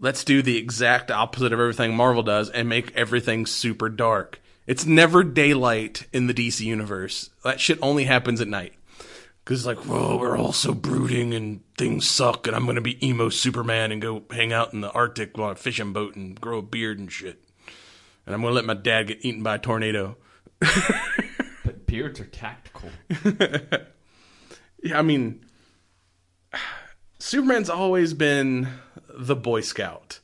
Let's 0.00 0.24
do 0.24 0.42
the 0.42 0.56
exact 0.56 1.12
opposite 1.12 1.52
of 1.52 1.60
everything 1.60 1.94
Marvel 1.94 2.24
does 2.24 2.50
and 2.50 2.68
make 2.68 2.94
everything 2.96 3.46
super 3.46 3.88
dark. 3.88 4.40
It's 4.66 4.84
never 4.84 5.22
daylight 5.22 6.06
in 6.12 6.26
the 6.26 6.34
DC 6.34 6.60
universe. 6.60 7.30
That 7.44 7.60
shit 7.60 7.78
only 7.80 8.04
happens 8.04 8.40
at 8.40 8.48
night. 8.48 8.74
Cause 9.44 9.66
like, 9.66 9.78
whoa, 9.78 10.16
we're 10.18 10.36
all 10.36 10.52
so 10.52 10.72
brooding 10.72 11.34
and 11.34 11.60
things 11.76 12.08
suck, 12.08 12.46
and 12.46 12.54
I'm 12.54 12.64
gonna 12.66 12.80
be 12.80 13.04
emo 13.06 13.28
Superman 13.28 13.90
and 13.90 14.00
go 14.00 14.22
hang 14.30 14.52
out 14.52 14.72
in 14.72 14.80
the 14.80 14.90
Arctic 14.92 15.36
on 15.36 15.50
a 15.50 15.54
fishing 15.56 15.92
boat 15.92 16.14
and 16.14 16.40
grow 16.40 16.58
a 16.58 16.62
beard 16.62 17.00
and 17.00 17.10
shit. 17.10 17.42
And 18.24 18.34
I'm 18.34 18.42
gonna 18.42 18.54
let 18.54 18.64
my 18.64 18.74
dad 18.74 19.08
get 19.08 19.24
eaten 19.24 19.42
by 19.42 19.56
a 19.56 19.58
tornado. 19.58 20.16
But 21.64 21.86
beards 21.86 22.20
are 22.20 22.26
tactical. 22.26 22.90
Yeah, 24.82 24.98
I 24.98 25.02
mean, 25.02 25.44
Superman's 27.18 27.70
always 27.70 28.14
been 28.14 28.68
the 29.08 29.36
Boy 29.36 29.60
Scout. 29.60 30.18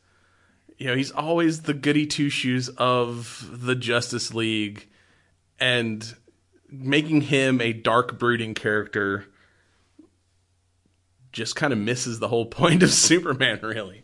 You 0.77 0.89
know, 0.89 0.97
he's 0.97 1.11
always 1.11 1.63
the 1.63 1.75
goody 1.75 2.07
two 2.07 2.29
shoes 2.29 2.69
of 2.71 3.49
the 3.53 3.75
Justice 3.75 4.35
League, 4.35 4.89
and 5.61 6.15
making 6.71 7.23
him 7.23 7.61
a 7.61 7.73
dark, 7.73 8.19
brooding 8.19 8.55
character 8.55 9.27
just 11.33 11.57
kind 11.57 11.73
of 11.73 11.79
misses 11.79 12.19
the 12.19 12.29
whole 12.29 12.47
point 12.61 12.83
of 12.83 12.91
Superman, 12.91 13.61
really. 13.63 14.03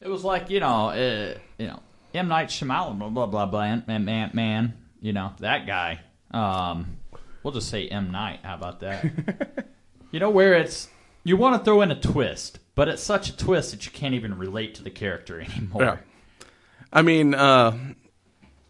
It 0.00 0.08
was 0.08 0.24
like 0.24 0.50
you 0.50 0.60
know, 0.60 0.88
uh, 0.88 1.38
you 1.58 1.68
know, 1.68 1.80
M 2.14 2.28
Night 2.28 2.48
Shyamalan, 2.48 2.98
blah 2.98 3.08
blah 3.08 3.26
blah, 3.26 3.46
blah 3.46 3.80
man, 3.86 4.04
man, 4.04 4.30
man, 4.34 4.74
you 5.00 5.12
know 5.12 5.32
that 5.38 5.66
guy. 5.66 6.00
Um, 6.30 6.98
we'll 7.44 7.52
just 7.52 7.68
say 7.68 7.86
M 7.86 8.10
Night. 8.10 8.40
How 8.42 8.56
about 8.56 8.80
that? 8.80 9.68
you 10.10 10.18
know 10.18 10.30
where 10.30 10.54
it's 10.54 10.88
you 11.22 11.36
want 11.36 11.60
to 11.60 11.64
throw 11.64 11.82
in 11.82 11.92
a 11.92 12.00
twist, 12.00 12.58
but 12.74 12.88
it's 12.88 13.02
such 13.02 13.28
a 13.28 13.36
twist 13.36 13.70
that 13.70 13.86
you 13.86 13.92
can't 13.92 14.14
even 14.14 14.36
relate 14.36 14.74
to 14.74 14.82
the 14.82 14.90
character 14.90 15.40
anymore. 15.56 15.82
Yeah. 15.82 15.96
I 16.92 17.02
mean, 17.02 17.34
uh, 17.34 17.76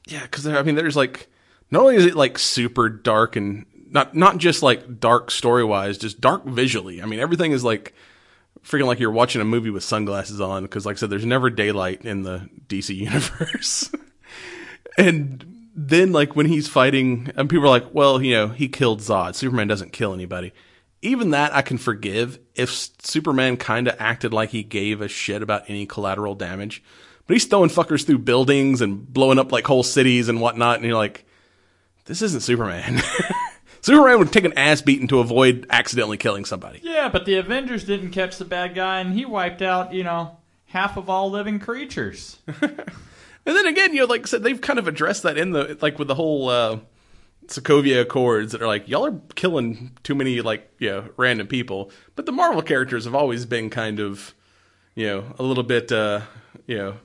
yeah, 0.06 0.22
because 0.22 0.46
I 0.46 0.62
mean, 0.62 0.74
there's 0.74 0.96
like, 0.96 1.28
not 1.70 1.82
only 1.82 1.96
is 1.96 2.06
it 2.06 2.14
like 2.14 2.38
super 2.38 2.88
dark 2.88 3.36
and 3.36 3.64
not 3.90 4.14
not 4.14 4.38
just 4.38 4.62
like 4.62 5.00
dark 5.00 5.30
story 5.30 5.64
wise, 5.64 5.96
just 5.96 6.20
dark 6.20 6.44
visually. 6.44 7.00
I 7.02 7.06
mean, 7.06 7.20
everything 7.20 7.52
is 7.52 7.64
like 7.64 7.94
freaking 8.62 8.86
like 8.86 8.98
you're 8.98 9.10
watching 9.10 9.40
a 9.40 9.44
movie 9.44 9.70
with 9.70 9.84
sunglasses 9.84 10.40
on. 10.40 10.62
Because, 10.62 10.86
like 10.86 10.96
I 10.96 10.98
said, 10.98 11.10
there's 11.10 11.26
never 11.26 11.50
daylight 11.50 12.04
in 12.04 12.22
the 12.22 12.48
DC 12.66 12.94
universe. 12.96 13.90
and 14.98 15.53
then, 15.74 16.12
like 16.12 16.36
when 16.36 16.46
he's 16.46 16.68
fighting, 16.68 17.30
and 17.36 17.50
people 17.50 17.66
are 17.66 17.70
like, 17.70 17.92
"Well, 17.94 18.22
you 18.22 18.34
know, 18.34 18.48
he 18.48 18.68
killed 18.68 19.00
Zod. 19.00 19.34
Superman 19.34 19.68
doesn't 19.68 19.92
kill 19.92 20.14
anybody." 20.14 20.52
Even 21.02 21.30
that 21.30 21.54
I 21.54 21.60
can 21.60 21.76
forgive 21.76 22.38
if 22.54 22.70
Superman 22.70 23.58
kind 23.58 23.88
of 23.88 23.96
acted 23.98 24.32
like 24.32 24.50
he 24.50 24.62
gave 24.62 25.02
a 25.02 25.08
shit 25.08 25.42
about 25.42 25.64
any 25.68 25.84
collateral 25.84 26.34
damage. 26.34 26.82
But 27.26 27.34
he's 27.34 27.44
throwing 27.44 27.70
fuckers 27.70 28.06
through 28.06 28.18
buildings 28.18 28.80
and 28.80 29.10
blowing 29.12 29.38
up 29.38 29.52
like 29.52 29.66
whole 29.66 29.82
cities 29.82 30.28
and 30.28 30.40
whatnot, 30.40 30.76
and 30.76 30.84
you're 30.84 30.96
like, 30.96 31.26
this 32.06 32.22
isn't 32.22 32.40
Superman. 32.40 33.02
Superman 33.80 34.18
would 34.18 34.32
take 34.32 34.44
an 34.44 34.56
ass 34.56 34.80
beating 34.80 35.08
to 35.08 35.18
avoid 35.18 35.66
accidentally 35.68 36.16
killing 36.16 36.46
somebody. 36.46 36.80
Yeah, 36.82 37.10
but 37.10 37.26
the 37.26 37.36
Avengers 37.36 37.84
didn't 37.84 38.12
catch 38.12 38.38
the 38.38 38.44
bad 38.46 38.74
guy, 38.74 39.00
and 39.00 39.12
he 39.12 39.26
wiped 39.26 39.60
out 39.60 39.92
you 39.92 40.04
know 40.04 40.38
half 40.66 40.96
of 40.96 41.10
all 41.10 41.30
living 41.30 41.58
creatures. 41.58 42.38
And 43.46 43.54
then 43.56 43.66
again, 43.66 43.92
you 43.92 44.00
know, 44.00 44.06
like 44.06 44.22
I 44.22 44.24
said, 44.24 44.42
they've 44.42 44.60
kind 44.60 44.78
of 44.78 44.88
addressed 44.88 45.22
that 45.24 45.36
in 45.36 45.50
the 45.50 45.78
like 45.82 45.98
with 45.98 46.08
the 46.08 46.14
whole 46.14 46.48
uh, 46.48 46.78
Sokovia 47.46 48.00
Accords 48.00 48.52
that 48.52 48.62
are 48.62 48.66
like, 48.66 48.88
y'all 48.88 49.06
are 49.06 49.20
killing 49.34 49.96
too 50.02 50.14
many 50.14 50.40
like 50.40 50.70
you 50.78 50.90
know 50.90 51.08
random 51.16 51.46
people. 51.46 51.90
But 52.16 52.26
the 52.26 52.32
Marvel 52.32 52.62
characters 52.62 53.04
have 53.04 53.14
always 53.14 53.44
been 53.46 53.68
kind 53.70 54.00
of 54.00 54.34
you 54.94 55.06
know 55.06 55.24
a 55.38 55.42
little 55.42 55.64
bit 55.64 55.92
uh, 55.92 56.22
you 56.66 56.78
know 56.78 56.96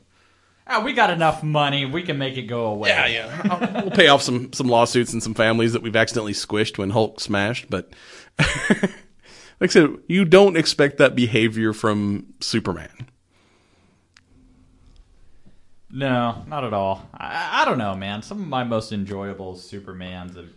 Ah, 0.72 0.84
we 0.84 0.94
got 0.94 1.10
enough 1.10 1.42
money, 1.42 1.86
we 1.88 2.04
can 2.04 2.20
make 2.20 2.38
it 2.38 2.44
go 2.44 2.68
away. 2.68 2.90
yeah 2.90 3.08
yeah 3.08 3.82
we'll 3.82 3.90
pay 3.92 4.08
off 4.08 4.22
some 4.22 4.54
some 4.54 4.68
lawsuits 4.68 5.14
and 5.14 5.24
some 5.24 5.34
families 5.34 5.74
that 5.74 5.82
we've 5.82 5.96
accidentally 5.96 6.34
squished 6.34 6.78
when 6.78 6.92
Hulk 6.92 7.20
smashed. 7.20 7.70
But 7.72 7.92
like 8.40 8.92
I 9.62 9.68
said, 9.68 9.90
you 10.08 10.26
don't 10.26 10.56
expect 10.56 11.00
that 11.00 11.16
behavior 11.16 11.74
from 11.74 12.28
Superman. 12.40 13.08
No, 15.92 16.44
not 16.48 16.64
at 16.64 16.74
all. 16.74 17.10
I, 17.14 17.62
I 17.62 17.66
don't 17.66 17.80
know, 17.80 17.96
man. 17.96 18.22
Some 18.22 18.42
of 18.42 18.48
my 18.48 18.64
most 18.64 18.92
enjoyable 18.92 19.56
Supermans 19.56 20.36
have 20.36 20.50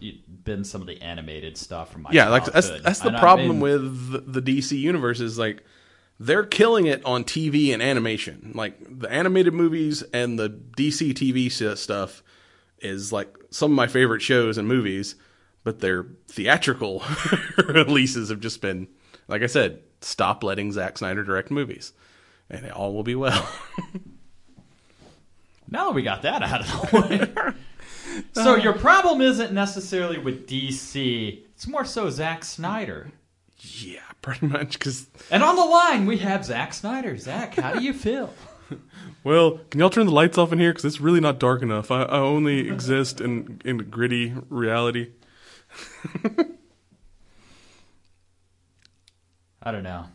been 0.44 0.64
some 0.64 0.80
of 0.80 0.86
the 0.86 1.00
animated 1.00 1.56
stuff 1.56 1.92
from 1.92 2.02
my 2.02 2.10
yeah 2.12 2.28
like 2.28 2.44
that's 2.46 2.70
that's 2.80 3.00
the 3.00 3.08
And 3.08 3.16
I 3.16 3.20
problem 3.20 3.48
mean, 3.48 3.60
with 3.60 4.32
the 4.32 4.42
dc 4.42 4.76
universe 4.76 5.20
is 5.20 5.38
like 5.38 5.64
they're 6.18 6.44
killing 6.44 6.86
it 6.86 7.04
on 7.04 7.24
tv 7.24 7.72
and 7.72 7.82
animation 7.82 8.52
like 8.54 8.76
the 8.80 9.10
animated 9.10 9.54
movies 9.54 10.02
and 10.12 10.38
the 10.38 10.50
dc 10.50 11.12
tv 11.14 11.76
stuff 11.76 12.22
is 12.78 13.12
like 13.12 13.34
some 13.50 13.70
of 13.72 13.76
my 13.76 13.86
favorite 13.86 14.22
shows 14.22 14.58
and 14.58 14.66
movies 14.66 15.14
but 15.64 15.78
their 15.80 16.06
theatrical 16.28 17.02
releases 17.68 18.30
have 18.30 18.40
just 18.40 18.60
been 18.60 18.88
like 19.28 19.42
i 19.42 19.46
said 19.46 19.80
stop 20.00 20.42
letting 20.42 20.72
Zack 20.72 20.98
snyder 20.98 21.22
direct 21.22 21.50
movies 21.50 21.92
and 22.50 22.66
it 22.66 22.72
all 22.72 22.92
will 22.92 23.04
be 23.04 23.14
well 23.14 23.48
Now 25.72 25.86
that 25.86 25.94
we 25.94 26.02
got 26.02 26.20
that 26.22 26.42
out 26.42 26.60
of 26.60 26.90
the 26.90 27.00
way. 27.00 27.54
so 28.32 28.56
your 28.56 28.74
problem 28.74 29.22
isn't 29.22 29.52
necessarily 29.52 30.18
with 30.18 30.46
DC. 30.46 31.44
It's 31.54 31.66
more 31.66 31.86
so 31.86 32.10
Zack 32.10 32.44
Snyder. 32.44 33.10
yeah 33.58 34.00
pretty 34.20 34.46
much 34.46 34.78
because 34.78 35.08
And 35.30 35.42
on 35.42 35.56
the 35.56 35.64
line, 35.64 36.04
we 36.04 36.18
have 36.18 36.44
Zack 36.44 36.74
Snyder. 36.74 37.16
Zack, 37.16 37.54
how 37.54 37.72
do 37.72 37.82
you 37.82 37.92
feel? 37.92 38.32
Well, 39.24 39.60
can 39.70 39.78
y'all 39.78 39.90
turn 39.90 40.06
the 40.06 40.12
lights 40.12 40.36
off 40.36 40.50
in 40.50 40.58
here? 40.58 40.70
Because 40.72 40.84
it's 40.84 41.00
really 41.00 41.20
not 41.20 41.38
dark 41.38 41.62
enough. 41.62 41.92
I, 41.92 42.02
I 42.02 42.18
only 42.18 42.68
exist 42.68 43.20
in 43.20 43.60
in 43.64 43.76
gritty 43.88 44.34
reality. 44.48 45.12
I 49.62 49.70
don't 49.70 49.84
know. 49.84 50.06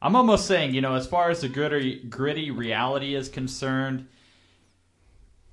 I'm 0.00 0.14
almost 0.14 0.46
saying, 0.46 0.74
you 0.74 0.80
know, 0.80 0.94
as 0.94 1.08
far 1.08 1.30
as 1.30 1.40
the 1.40 1.48
gritty, 1.48 2.00
gritty 2.04 2.52
reality 2.52 3.16
is 3.16 3.28
concerned, 3.28 4.06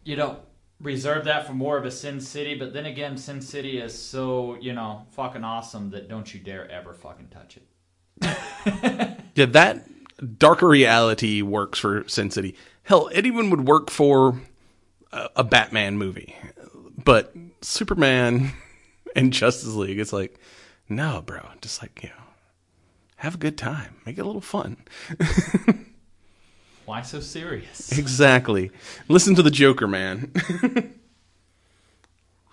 you 0.06 0.16
know, 0.16 0.38
reserve 0.80 1.26
that 1.26 1.46
for 1.46 1.54
more 1.54 1.78
of 1.78 1.84
a 1.84 1.92
Sin 1.92 2.22
City. 2.22 2.56
But 2.56 2.74
then 2.74 2.86
again, 2.86 3.18
Sin 3.18 3.42
City 3.42 3.80
is 3.80 3.98
so, 3.98 4.56
you 4.62 4.72
know, 4.72 5.06
fucking 5.12 5.44
awesome 5.44 5.90
that 5.90 6.08
don't 6.08 6.34
you 6.34 6.40
dare 6.40 6.70
ever 6.72 6.94
fucking 6.94 7.28
touch 7.28 7.58
it. 7.58 9.18
Yeah, 9.36 9.48
that 9.48 9.86
darker 10.40 10.70
reality 10.70 11.42
works 11.42 11.78
for 11.78 12.08
Sin 12.08 12.32
City. 12.32 12.56
Hell, 12.84 13.10
it 13.12 13.26
even 13.26 13.50
would 13.50 13.68
work 13.68 13.90
for 13.90 14.40
a, 15.12 15.30
a 15.36 15.44
Batman 15.44 15.98
movie. 15.98 16.34
But 17.04 17.36
Superman 17.62 18.54
and 19.16 19.34
Justice 19.34 19.74
League, 19.74 20.00
it's 20.00 20.14
like, 20.14 20.40
no, 20.88 21.22
bro, 21.22 21.42
just 21.62 21.82
like 21.82 22.02
you 22.02 22.10
know, 22.10 22.24
have 23.18 23.36
a 23.36 23.38
good 23.38 23.58
time, 23.58 23.98
make 24.06 24.18
it 24.18 24.22
a 24.22 24.26
little 24.26 24.40
fun. 24.40 24.78
Why 26.86 27.01
so 27.01 27.20
serious? 27.20 27.92
Exactly. 27.98 28.72
Listen 29.08 29.36
to 29.36 29.42
the 29.44 29.51
Joker, 29.51 29.88
man. 29.88 30.32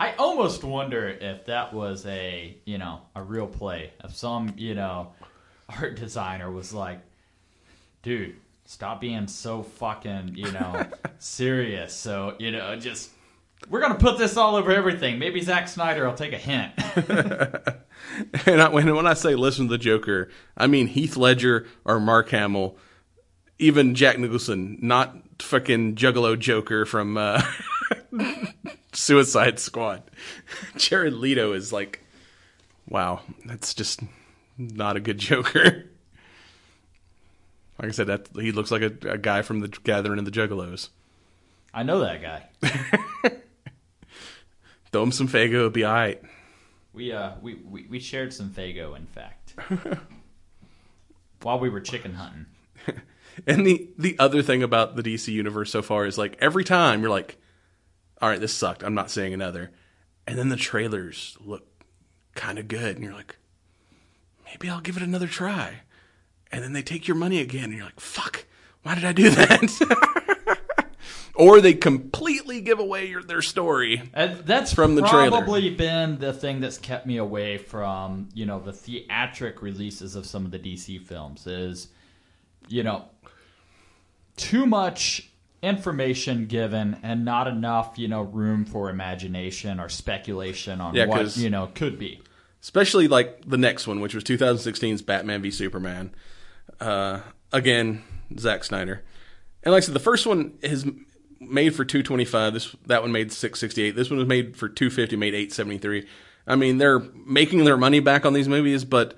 I 0.01 0.15
almost 0.15 0.65
wonder 0.65 1.09
if 1.09 1.47
that 1.47 1.73
was 1.73 2.05
a 2.07 2.57
you 2.65 2.79
know 2.79 3.03
a 3.15 3.23
real 3.23 3.47
play. 3.47 3.93
of 4.01 4.15
some 4.15 4.55
you 4.57 4.75
know 4.75 5.13
art 5.69 5.97
designer 5.97 6.51
was 6.51 6.73
like, 6.73 7.01
dude, 8.03 8.35
stop 8.65 9.01
being 9.01 9.29
so 9.29 9.63
fucking 9.63 10.33
you 10.35 10.51
know 10.51 10.87
serious. 11.19 11.95
So 11.95 12.35
you 12.39 12.51
know 12.51 12.75
just. 12.77 13.11
We're 13.71 13.81
gonna 13.81 13.95
put 13.95 14.19
this 14.19 14.37
all 14.37 14.57
over 14.57 14.73
everything. 14.73 15.21
Maybe 15.21 15.41
Zack 15.41 15.69
Snyder 15.69 16.05
will 16.05 16.17
take 16.17 16.33
a 16.33 16.37
hint. 16.37 16.73
and 18.45 18.61
I, 18.61 18.69
when 18.71 18.93
when 18.93 19.07
I 19.07 19.15
say 19.15 19.37
listen 19.37 19.67
to 19.69 19.71
the 19.71 19.79
Joker, 19.79 20.31
I 20.57 20.67
mean 20.67 20.89
Heath 20.89 21.17
Ledger 21.17 21.69
or 21.85 22.01
Mark 22.01 22.31
Hamill, 22.31 22.77
even 23.63 23.95
Jack 23.95 24.19
Nicholson, 24.19 24.77
not 24.83 25.17
fucking 25.41 25.95
Juggalo 25.95 26.39
Joker 26.39 26.85
from 26.85 27.17
uh, 27.17 27.43
Suicide 28.93 29.61
Squad. 29.61 30.03
Jared 30.77 31.15
Leto 31.15 31.53
is 31.53 31.73
like, 31.73 32.05
wow, 32.89 33.21
that's 33.45 33.73
just 33.73 34.01
not 34.59 34.97
a 34.97 35.01
good 35.01 35.19
Joker. 35.19 35.87
Like 37.79 37.89
I 37.89 37.93
said, 37.93 38.07
that 38.09 38.29
he 38.35 38.53
looks 38.53 38.71
like 38.71 38.83
a, 38.83 38.93
a 39.09 39.19
guy 39.19 39.43
from 39.43 39.59
the 39.59 39.67
Gathering 39.67 40.21
of 40.21 40.25
the 40.25 40.31
Juggalos. 40.31 40.91
I 41.75 41.83
know 41.83 41.99
that 42.01 42.23
guy. 42.23 42.45
Throw 44.93 45.03
him 45.03 45.11
some 45.11 45.27
Faygo, 45.27 45.55
it'll 45.55 45.71
be 45.71 45.83
all 45.83 45.93
right. 45.93 46.23
We 46.93 47.11
uh 47.11 47.33
we, 47.41 47.55
we, 47.55 47.87
we 47.89 47.99
shared 47.99 48.33
some 48.33 48.51
Faygo, 48.51 48.95
in 48.97 49.07
fact, 49.07 49.55
while 51.41 51.59
we 51.59 51.71
were 51.71 51.81
chicken 51.81 52.15
hunting. 52.15 52.47
And 53.47 53.67
the 53.67 53.89
the 53.99 54.17
other 54.19 54.43
thing 54.43 54.63
about 54.63 54.97
the 54.97 55.03
DC 55.03 55.29
universe 55.29 55.71
so 55.71 55.83
far 55.83 56.07
is 56.07 56.19
like 56.19 56.37
every 56.41 56.65
time 56.65 57.01
you're 57.01 57.11
like, 57.11 57.39
all 58.21 58.29
right, 58.29 58.41
this 58.41 58.53
sucked. 58.53 58.83
I'm 58.83 58.95
not 58.95 59.11
seeing 59.11 59.35
another. 59.35 59.73
And 60.27 60.39
then 60.39 60.49
the 60.49 60.57
trailers 60.57 61.37
look 61.41 61.67
kind 62.35 62.59
of 62.59 62.69
good, 62.69 62.95
and 62.95 63.05
you're 63.05 63.15
like, 63.15 63.37
maybe 64.45 64.69
I'll 64.69 64.81
give 64.81 64.97
it 64.97 65.03
another 65.03 65.27
try. 65.27 65.81
And 66.53 66.63
then 66.63 66.73
they 66.73 66.83
take 66.83 67.09
your 67.09 67.17
money 67.17 67.41
again, 67.41 67.65
and 67.65 67.75
you're 67.75 67.85
like, 67.85 67.99
fuck, 67.99 68.45
why 68.83 68.95
did 68.95 69.05
I 69.05 69.13
do 69.13 69.31
that? 69.31 70.59
or 71.35 71.61
they 71.61 71.75
completely 71.75 72.61
give 72.61 72.79
away 72.79 73.07
your, 73.07 73.23
their 73.23 73.43
story. 73.43 74.03
And 74.13 74.39
that's 74.41 74.73
From 74.73 74.95
the 74.95 75.03
trailer. 75.03 75.31
probably 75.31 75.71
been 75.71 76.19
the 76.19 76.33
thing 76.33 76.61
that's 76.61 76.79
kept 76.79 77.07
me 77.07 77.17
away 77.17 77.59
from 77.59 78.29
you 78.35 78.47
know 78.47 78.61
the 78.61 78.73
theatric 78.73 79.63
releases 79.63 80.15
of 80.15 80.27
some 80.27 80.45
of 80.45 80.51
the 80.51 80.59
DC 80.59 81.01
films 81.03 81.47
is 81.47 81.89
you 82.69 82.83
know 82.83 83.05
too 84.37 84.67
much 84.67 85.29
information 85.63 86.47
given 86.47 86.99
and 87.05 87.25
not 87.25 87.47
enough 87.47 87.97
you 87.97 88.09
know 88.09 88.23
room 88.23 88.65
for 88.65 88.91
imagination 88.91 89.79
or 89.79 89.89
speculation 89.89 90.81
on 90.81 90.95
Yeah, 90.95 91.07
what 91.07 91.37
you 91.37 91.51
know 91.51 91.69
could 91.75 91.99
be. 91.99 92.21
especially 92.61 93.07
like 93.09 93.49
the 93.49 93.57
next 93.59 93.87
one, 93.87 94.01
which 94.01 94.15
was 94.15 94.25
2016's 94.25 95.03
Batman 95.03 95.41
v 95.43 95.51
Superman. 95.51 96.13
Uh, 96.81 97.21
again, 97.53 98.03
Zack 98.39 98.65
Snyder, 98.65 99.05
and 99.63 99.73
like 99.73 99.83
I 99.83 99.87
said, 99.87 99.95
the 99.95 100.01
first 100.01 100.27
one 100.27 100.55
is 100.63 100.85
made 101.39 101.75
for 101.77 101.85
225. 101.85 102.53
This 102.55 102.75
that 102.87 103.03
one 103.03 103.13
made 103.13 103.31
668. 103.33 103.93
This 103.95 104.11
one 104.11 104.19
was 104.19 104.27
made 104.29 104.57
for 104.57 104.69
250, 104.69 105.15
made 105.17 105.35
873. 105.35 106.07
I 106.47 106.57
mean, 106.57 106.79
they're 106.79 106.99
making 106.99 107.65
their 107.65 107.77
money 107.77 108.01
back 108.01 108.27
on 108.27 108.33
these 108.33 108.49
movies, 108.49 108.85
but 108.85 109.15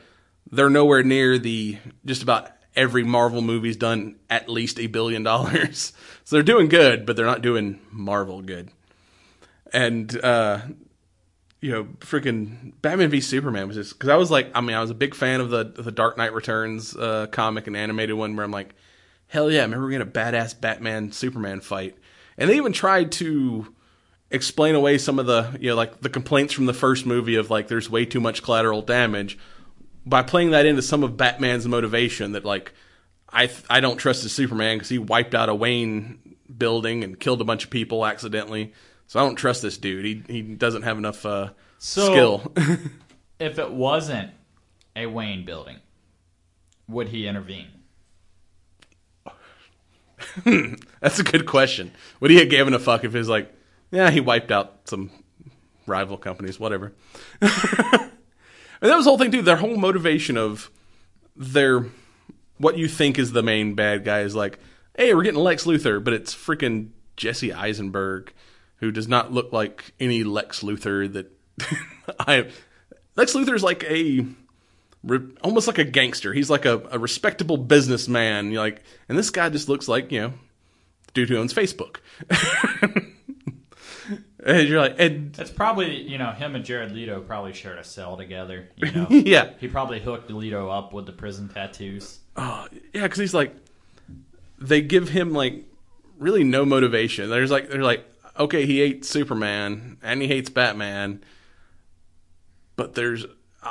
they're 0.50 0.68
nowhere 0.68 1.02
near 1.02 1.38
the 1.38 1.78
just 2.04 2.22
about 2.22 2.50
every 2.76 3.04
Marvel 3.04 3.40
movie's 3.40 3.76
done 3.76 4.16
at 4.28 4.48
least 4.48 4.78
a 4.78 4.86
billion 4.86 5.22
dollars. 5.22 5.92
So 6.26 6.36
they're 6.36 6.42
doing 6.42 6.68
good, 6.68 7.04
but 7.04 7.16
they're 7.16 7.26
not 7.26 7.42
doing 7.42 7.80
Marvel 7.90 8.40
good. 8.40 8.70
And 9.74 10.24
uh, 10.24 10.62
you 11.60 11.70
know, 11.70 11.84
freaking 12.00 12.72
Batman 12.80 13.10
v 13.10 13.20
Superman 13.20 13.68
was 13.68 13.76
just 13.76 13.92
because 13.92 14.08
I 14.08 14.16
was 14.16 14.30
like, 14.30 14.50
I 14.54 14.62
mean, 14.62 14.74
I 14.74 14.80
was 14.80 14.88
a 14.88 14.94
big 14.94 15.14
fan 15.14 15.42
of 15.42 15.50
the 15.50 15.64
the 15.64 15.92
Dark 15.92 16.16
Knight 16.16 16.32
Returns 16.32 16.96
uh, 16.96 17.26
comic 17.30 17.66
and 17.66 17.76
animated 17.76 18.16
one 18.16 18.36
where 18.36 18.44
I'm 18.44 18.50
like, 18.50 18.74
hell 19.26 19.50
yeah, 19.50 19.60
remember 19.60 19.86
we 19.86 19.92
had 19.92 20.00
a 20.00 20.10
badass 20.10 20.58
Batman 20.58 21.12
Superman 21.12 21.60
fight, 21.60 21.94
and 22.38 22.48
they 22.48 22.56
even 22.56 22.72
tried 22.72 23.12
to 23.12 23.74
explain 24.30 24.74
away 24.74 24.96
some 24.98 25.18
of 25.18 25.26
the 25.26 25.56
you 25.60 25.70
know 25.70 25.76
like 25.76 26.00
the 26.00 26.08
complaints 26.08 26.54
from 26.54 26.66
the 26.66 26.72
first 26.72 27.06
movie 27.06 27.36
of 27.36 27.50
like 27.50 27.68
there's 27.68 27.90
way 27.90 28.04
too 28.04 28.20
much 28.20 28.42
collateral 28.42 28.82
damage 28.82 29.38
by 30.06 30.22
playing 30.22 30.50
that 30.50 30.66
into 30.66 30.82
some 30.82 31.02
of 31.02 31.16
Batman's 31.16 31.66
motivation 31.66 32.32
that 32.32 32.44
like 32.44 32.72
I 33.32 33.50
I 33.70 33.80
don't 33.80 33.96
trust 33.96 34.22
the 34.22 34.28
Superman 34.28 34.76
because 34.76 34.88
he 34.88 34.98
wiped 34.98 35.34
out 35.34 35.48
a 35.48 35.54
Wayne 35.54 36.36
building 36.56 37.02
and 37.04 37.18
killed 37.18 37.40
a 37.40 37.44
bunch 37.44 37.64
of 37.64 37.70
people 37.70 38.04
accidentally. 38.06 38.72
So 39.06 39.20
I 39.20 39.22
don't 39.24 39.36
trust 39.36 39.62
this 39.62 39.76
dude. 39.78 40.04
He 40.04 40.22
he 40.26 40.42
doesn't 40.42 40.82
have 40.82 40.98
enough 40.98 41.24
uh, 41.26 41.50
So- 41.78 42.06
skill. 42.06 42.52
If 43.40 43.58
it 43.58 43.72
wasn't 43.72 44.30
a 44.94 45.06
Wayne 45.06 45.44
building, 45.44 45.78
would 46.86 47.08
he 47.08 47.26
intervene? 47.26 47.66
That's 51.00 51.18
a 51.18 51.24
good 51.24 51.44
question. 51.44 51.90
Would 52.20 52.30
he 52.30 52.38
have 52.38 52.48
given 52.48 52.74
a 52.74 52.78
fuck 52.78 53.02
if 53.04 53.10
he 53.12 53.18
was 53.18 53.28
like, 53.28 53.52
yeah, 53.90 54.10
he 54.10 54.20
wiped 54.20 54.52
out 54.52 54.82
some 54.84 55.10
rival 55.86 56.16
companies, 56.16 56.58
whatever. 56.60 56.92
and 58.84 58.92
that 58.92 58.96
was 58.96 59.06
the 59.06 59.10
whole 59.10 59.18
thing 59.18 59.30
too. 59.30 59.40
Their 59.40 59.56
whole 59.56 59.78
motivation 59.78 60.36
of 60.36 60.70
their 61.34 61.86
what 62.58 62.76
you 62.76 62.86
think 62.86 63.18
is 63.18 63.32
the 63.32 63.42
main 63.42 63.72
bad 63.72 64.04
guy 64.04 64.20
is 64.20 64.34
like, 64.34 64.58
hey, 64.94 65.14
we're 65.14 65.22
getting 65.22 65.40
Lex 65.40 65.64
Luthor, 65.64 66.04
but 66.04 66.12
it's 66.12 66.34
freaking 66.34 66.90
Jesse 67.16 67.50
Eisenberg, 67.50 68.30
who 68.76 68.90
does 68.90 69.08
not 69.08 69.32
look 69.32 69.54
like 69.54 69.94
any 69.98 70.22
Lex 70.22 70.60
Luthor 70.60 71.10
that 71.14 71.32
I. 72.18 72.50
Lex 73.16 73.32
Luthor 73.32 73.54
is 73.54 73.62
like 73.62 73.84
a 73.84 74.26
almost 75.42 75.66
like 75.66 75.78
a 75.78 75.84
gangster. 75.84 76.34
He's 76.34 76.50
like 76.50 76.66
a, 76.66 76.82
a 76.90 76.98
respectable 76.98 77.56
businessman. 77.56 78.50
You're 78.50 78.60
like, 78.60 78.82
and 79.08 79.16
this 79.16 79.30
guy 79.30 79.48
just 79.48 79.70
looks 79.70 79.88
like 79.88 80.12
you 80.12 80.20
know, 80.20 80.32
dude 81.14 81.30
who 81.30 81.38
owns 81.38 81.54
Facebook. 81.54 82.00
and 84.44 84.68
you're 84.68 84.80
like, 84.80 84.96
and 84.98 85.36
It's 85.38 85.50
probably 85.50 86.02
you 86.02 86.18
know 86.18 86.30
him 86.32 86.54
and 86.54 86.64
Jared 86.64 86.92
Leto 86.92 87.20
probably 87.20 87.52
shared 87.52 87.78
a 87.78 87.84
cell 87.84 88.16
together. 88.16 88.68
You 88.76 88.92
know, 88.92 89.06
yeah, 89.10 89.50
he 89.58 89.68
probably 89.68 90.00
hooked 90.00 90.30
Leto 90.30 90.68
up 90.68 90.92
with 90.92 91.06
the 91.06 91.12
prison 91.12 91.48
tattoos. 91.48 92.18
oh 92.36 92.66
yeah, 92.92 93.02
because 93.02 93.18
he's 93.18 93.34
like, 93.34 93.54
they 94.58 94.80
give 94.82 95.08
him 95.08 95.32
like 95.32 95.64
really 96.18 96.44
no 96.44 96.64
motivation. 96.64 97.28
There's 97.30 97.50
like, 97.50 97.68
they're 97.68 97.82
like, 97.82 98.04
okay, 98.38 98.66
he 98.66 98.78
hates 98.80 99.08
Superman 99.08 99.96
and 100.02 100.20
he 100.22 100.28
hates 100.28 100.50
Batman, 100.50 101.22
but 102.76 102.94
there's. 102.94 103.24
I- 103.24 103.30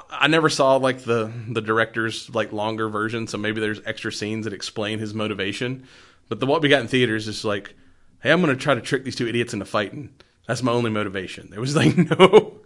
I 0.10 0.28
never 0.28 0.50
saw 0.50 0.78
like 0.78 1.04
the 1.04 1.32
the 1.50 1.62
director's 1.62 2.34
like 2.34 2.52
longer 2.52 2.90
version, 2.90 3.28
so 3.28 3.38
maybe 3.38 3.62
there's 3.62 3.80
extra 3.86 4.12
scenes 4.12 4.46
that 4.46 4.54
explain 4.54 4.98
his 4.98 5.14
motivation. 5.14 5.88
But 6.30 6.40
the 6.40 6.48
what 6.48 6.64
we 6.64 6.70
got 6.70 6.82
in 6.82 6.88
theaters 6.88 7.28
is 7.28 7.46
like, 7.46 7.76
hey, 8.24 8.32
I'm 8.32 8.42
gonna 8.42 8.56
try 8.56 8.74
to 8.74 8.82
trick 8.82 9.04
these 9.04 9.16
two 9.16 9.28
idiots 9.28 9.54
into 9.54 9.66
fighting. 9.66 10.10
That's 10.48 10.64
my 10.64 10.72
only 10.72 10.92
motivation. 10.92 11.50
There 11.50 11.62
was 11.62 11.76
like 11.78 11.96
no, 11.98 12.60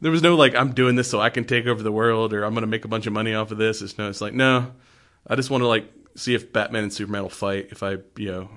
there 0.00 0.10
was 0.10 0.22
no 0.22 0.36
like 0.36 0.54
I'm 0.54 0.72
doing 0.72 0.96
this 0.96 1.10
so 1.10 1.20
I 1.20 1.30
can 1.30 1.44
take 1.44 1.66
over 1.66 1.82
the 1.82 1.92
world 1.92 2.32
or 2.32 2.44
I'm 2.44 2.54
gonna 2.54 2.66
make 2.66 2.84
a 2.84 2.88
bunch 2.88 3.06
of 3.06 3.12
money 3.12 3.34
off 3.34 3.50
of 3.50 3.58
this. 3.58 3.82
It's 3.82 3.98
no, 3.98 4.08
it's 4.08 4.20
like 4.20 4.34
no, 4.34 4.72
I 5.26 5.36
just 5.36 5.50
want 5.50 5.62
to 5.62 5.68
like 5.68 5.90
see 6.16 6.34
if 6.34 6.52
Batman 6.52 6.84
and 6.84 6.92
Superman 6.92 7.22
will 7.22 7.30
fight. 7.30 7.68
If 7.70 7.82
I 7.82 7.98
you 8.16 8.30
know, 8.32 8.50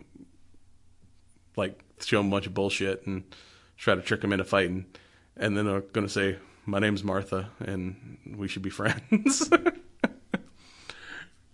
like 1.56 1.80
show 2.02 2.18
them 2.18 2.28
a 2.28 2.32
bunch 2.32 2.48
of 2.48 2.54
bullshit 2.54 3.06
and 3.06 3.24
try 3.78 3.96
to 3.96 4.02
trick 4.02 4.22
them 4.22 4.34
into 4.34 4.46
fighting, 4.46 4.86
and 5.38 5.58
then 5.58 5.66
they're 5.66 5.82
gonna 5.82 6.10
say 6.10 6.38
my 6.66 6.80
name's 6.80 7.04
Martha 7.04 7.50
and 7.60 8.36
we 8.38 8.48
should 8.48 8.62
be 8.62 8.70
friends. 8.70 9.50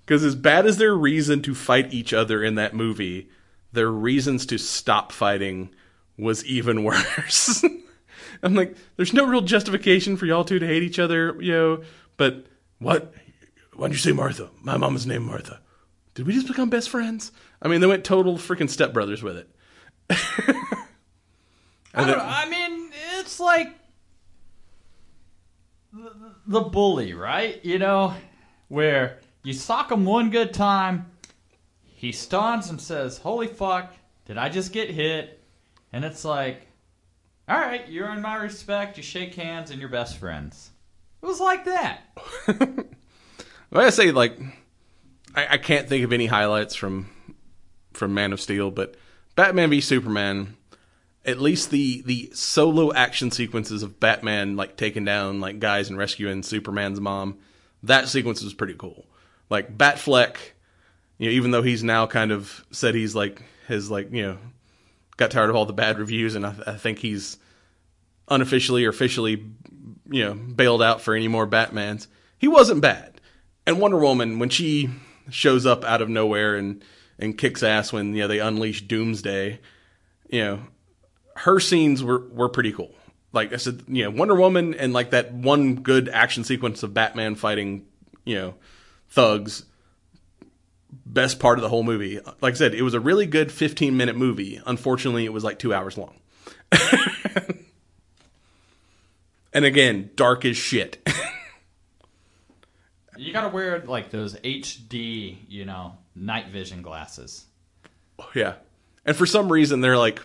Because 0.09 0.23
as 0.23 0.33
bad 0.33 0.65
as 0.65 0.77
their 0.77 0.95
reason 0.95 1.43
to 1.43 1.53
fight 1.53 1.93
each 1.93 2.13
other 2.13 2.43
in 2.43 2.55
that 2.55 2.73
movie, 2.73 3.29
their 3.73 3.91
reasons 3.91 4.47
to 4.47 4.57
stop 4.57 5.11
fighting 5.11 5.69
was 6.19 6.45
even 6.45 6.83
worse. 6.83 7.63
I'm 8.43 8.53
like, 8.53 8.75
there's 8.95 9.13
no 9.13 9.25
real 9.25 9.41
justification 9.41 10.17
for 10.17 10.25
y'all 10.25 10.43
two 10.43 10.59
to 10.59 10.67
hate 10.67 10.83
each 10.83 10.99
other, 10.99 11.35
you 11.41 11.51
know. 11.51 11.81
But 12.17 12.45
what? 12.79 13.13
Why'd 13.75 13.91
you 13.91 13.97
say 13.97 14.11
Martha? 14.11 14.49
My 14.61 14.77
mama's 14.77 15.07
name 15.07 15.23
Martha. 15.23 15.61
Did 16.13 16.27
we 16.27 16.33
just 16.33 16.47
become 16.47 16.69
best 16.69 16.89
friends? 16.89 17.31
I 17.61 17.67
mean, 17.67 17.81
they 17.81 17.87
went 17.87 18.03
total 18.03 18.35
freaking 18.37 18.69
stepbrothers 18.69 19.23
with 19.23 19.37
it. 19.37 19.49
I, 21.93 22.05
don't 22.05 22.19
I 22.19 22.49
mean, 22.49 22.91
it's 23.19 23.39
like 23.39 23.73
the, 25.93 26.33
the 26.47 26.61
bully, 26.61 27.13
right? 27.13 27.63
You 27.63 27.79
know, 27.79 28.13
where 28.67 29.19
you 29.43 29.53
sock 29.53 29.91
him 29.91 30.05
one 30.05 30.29
good 30.29 30.53
time, 30.53 31.11
he 31.83 32.11
stuns 32.11 32.69
and 32.69 32.81
says, 32.81 33.17
"Holy 33.17 33.47
fuck, 33.47 33.93
did 34.25 34.37
I 34.37 34.49
just 34.49 34.73
get 34.73 34.89
hit?" 34.89 35.38
And 35.91 36.05
it's 36.05 36.23
like, 36.25 36.67
All 37.47 37.57
right, 37.59 37.87
you 37.87 38.03
earn 38.03 38.21
my 38.21 38.35
respect. 38.35 38.97
You 38.97 39.03
shake 39.03 39.35
hands, 39.35 39.71
and 39.71 39.79
you're 39.79 39.89
best 39.89 40.17
friends. 40.17 40.71
It 41.21 41.25
was 41.25 41.39
like 41.39 41.65
that. 41.65 42.01
Like 43.71 43.85
I 43.85 43.89
say, 43.91 44.11
like 44.11 44.39
I, 45.35 45.47
I 45.51 45.57
can't 45.57 45.87
think 45.87 46.03
of 46.03 46.13
any 46.13 46.25
highlights 46.25 46.75
from 46.75 47.09
from 47.93 48.13
Man 48.13 48.33
of 48.33 48.41
Steel, 48.41 48.71
but 48.71 48.95
Batman 49.35 49.69
v 49.69 49.81
Superman. 49.81 50.55
At 51.25 51.39
least 51.39 51.69
the 51.69 52.01
the 52.01 52.31
solo 52.33 52.93
action 52.93 53.29
sequences 53.29 53.83
of 53.83 53.99
Batman 53.99 54.55
like 54.55 54.77
taking 54.77 55.05
down 55.05 55.41
like 55.41 55.59
guys 55.59 55.89
and 55.89 55.97
rescuing 55.97 56.43
Superman's 56.43 56.99
mom, 56.99 57.37
that 57.83 58.07
sequence 58.07 58.41
was 58.41 58.53
pretty 58.53 58.73
cool. 58.73 59.05
Like 59.49 59.77
Batfleck, 59.77 60.37
you 61.17 61.27
know, 61.27 61.33
even 61.33 61.51
though 61.51 61.61
he's 61.61 61.83
now 61.83 62.07
kind 62.07 62.31
of 62.31 62.65
said 62.71 62.95
he's 62.95 63.15
like 63.15 63.43
his 63.67 63.91
like 63.91 64.11
you 64.11 64.23
know 64.23 64.37
got 65.19 65.31
tired 65.31 65.49
of 65.49 65.55
all 65.55 65.65
the 65.65 65.73
bad 65.73 65.99
reviews, 65.99 66.33
and 66.33 66.45
I, 66.45 66.55
I 66.65 66.73
think 66.75 66.99
he's 66.99 67.37
unofficially 68.29 68.85
or 68.85 68.89
officially, 68.89 69.45
you 70.09 70.23
know, 70.23 70.33
bailed 70.33 70.81
out 70.81 71.01
for 71.01 71.13
any 71.13 71.27
more 71.27 71.45
Batmans. 71.45 72.07
He 72.37 72.47
wasn't 72.47 72.81
bad. 72.81 73.19
And 73.67 73.79
Wonder 73.79 73.99
Woman, 73.99 74.39
when 74.39 74.49
she 74.49 74.89
shows 75.29 75.65
up 75.65 75.83
out 75.83 76.01
of 76.01 76.09
nowhere 76.09 76.55
and 76.55 76.83
and 77.19 77.37
kicks 77.37 77.61
ass 77.61 77.91
when 77.91 78.15
you 78.15 78.21
know 78.21 78.27
they 78.29 78.39
unleash 78.39 78.81
Doomsday, 78.83 79.59
you 80.29 80.39
know, 80.39 80.59
her 81.35 81.59
scenes 81.59 82.01
were 82.01 82.27
were 82.29 82.49
pretty 82.49 82.71
cool. 82.71 82.95
Like 83.33 83.53
I 83.53 83.57
said, 83.57 83.83
you 83.87 84.05
know, 84.05 84.11
Wonder 84.11 84.35
Woman 84.35 84.73
and 84.73 84.93
like 84.93 85.11
that 85.11 85.33
one 85.33 85.75
good 85.75 86.07
action 86.09 86.45
sequence 86.45 86.81
of 86.81 86.93
Batman 86.93 87.35
fighting, 87.35 87.85
you 88.23 88.35
know, 88.35 88.55
thugs. 89.09 89.65
Best 90.91 91.39
part 91.39 91.57
of 91.57 91.63
the 91.63 91.69
whole 91.69 91.83
movie. 91.83 92.19
Like 92.41 92.53
I 92.53 92.57
said, 92.57 92.73
it 92.73 92.81
was 92.81 92.93
a 92.93 92.99
really 92.99 93.25
good 93.25 93.51
15 93.51 93.95
minute 93.95 94.15
movie. 94.15 94.61
Unfortunately, 94.65 95.25
it 95.25 95.33
was 95.33 95.43
like 95.43 95.59
two 95.59 95.73
hours 95.73 95.97
long. 95.97 96.15
and 99.53 99.65
again, 99.65 100.11
dark 100.15 100.45
as 100.45 100.57
shit. 100.57 101.07
You 103.19 103.33
gotta 103.33 103.49
wear 103.49 103.79
like 103.79 104.11
those 104.11 104.35
HD, 104.35 105.35
you 105.49 105.65
know, 105.65 105.97
night 106.15 106.47
vision 106.47 106.81
glasses. 106.81 107.45
Yeah. 108.33 108.53
And 109.05 109.13
for 109.13 109.25
some 109.25 109.51
reason, 109.51 109.81
they're 109.81 109.97
like, 109.97 110.21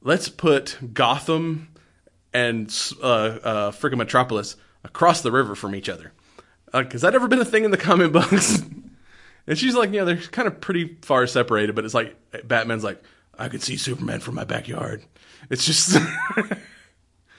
let's 0.00 0.28
put 0.28 0.76
Gotham 0.92 1.68
and 2.34 2.66
uh, 3.00 3.06
uh, 3.06 3.70
freaking 3.70 3.98
Metropolis 3.98 4.56
across 4.82 5.20
the 5.20 5.30
river 5.30 5.54
from 5.54 5.76
each 5.76 5.88
other. 5.88 6.12
Like, 6.72 6.90
has 6.92 7.02
that 7.02 7.14
ever 7.14 7.28
been 7.28 7.38
a 7.38 7.44
thing 7.44 7.64
in 7.64 7.70
the 7.70 7.76
comic 7.76 8.10
books? 8.10 8.60
and 9.46 9.58
she's 9.58 9.74
like, 9.74 9.92
yeah, 9.92 10.04
they're 10.04 10.16
kind 10.16 10.48
of 10.48 10.60
pretty 10.60 10.96
far 11.02 11.26
separated, 11.26 11.74
but 11.74 11.84
it's 11.84 11.94
like, 11.94 12.16
Batman's 12.46 12.84
like, 12.84 13.02
I 13.38 13.48
could 13.48 13.62
see 13.62 13.76
Superman 13.76 14.20
from 14.20 14.34
my 14.34 14.44
backyard. 14.44 15.04
It's 15.50 15.64
just 15.64 15.96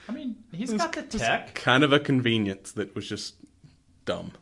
I 0.08 0.12
mean, 0.12 0.36
he's 0.52 0.72
got 0.72 0.92
the 0.92 1.02
tech. 1.02 1.54
kind 1.54 1.82
of 1.84 1.92
a 1.92 1.98
convenience 2.00 2.72
that 2.72 2.94
was 2.94 3.08
just 3.08 3.34
dumb. 4.04 4.32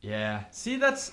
Yeah. 0.00 0.44
See, 0.50 0.76
that's 0.76 1.12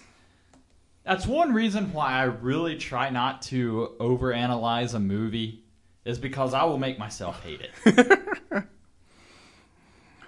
that's 1.03 1.25
one 1.25 1.53
reason 1.53 1.93
why 1.93 2.11
I 2.13 2.23
really 2.23 2.75
try 2.77 3.09
not 3.09 3.41
to 3.43 3.95
overanalyze 3.99 4.93
a 4.93 4.99
movie 4.99 5.63
is 6.05 6.19
because 6.19 6.53
I 6.53 6.63
will 6.65 6.77
make 6.77 6.99
myself 6.99 7.41
hate 7.43 7.61
it. 7.61 8.19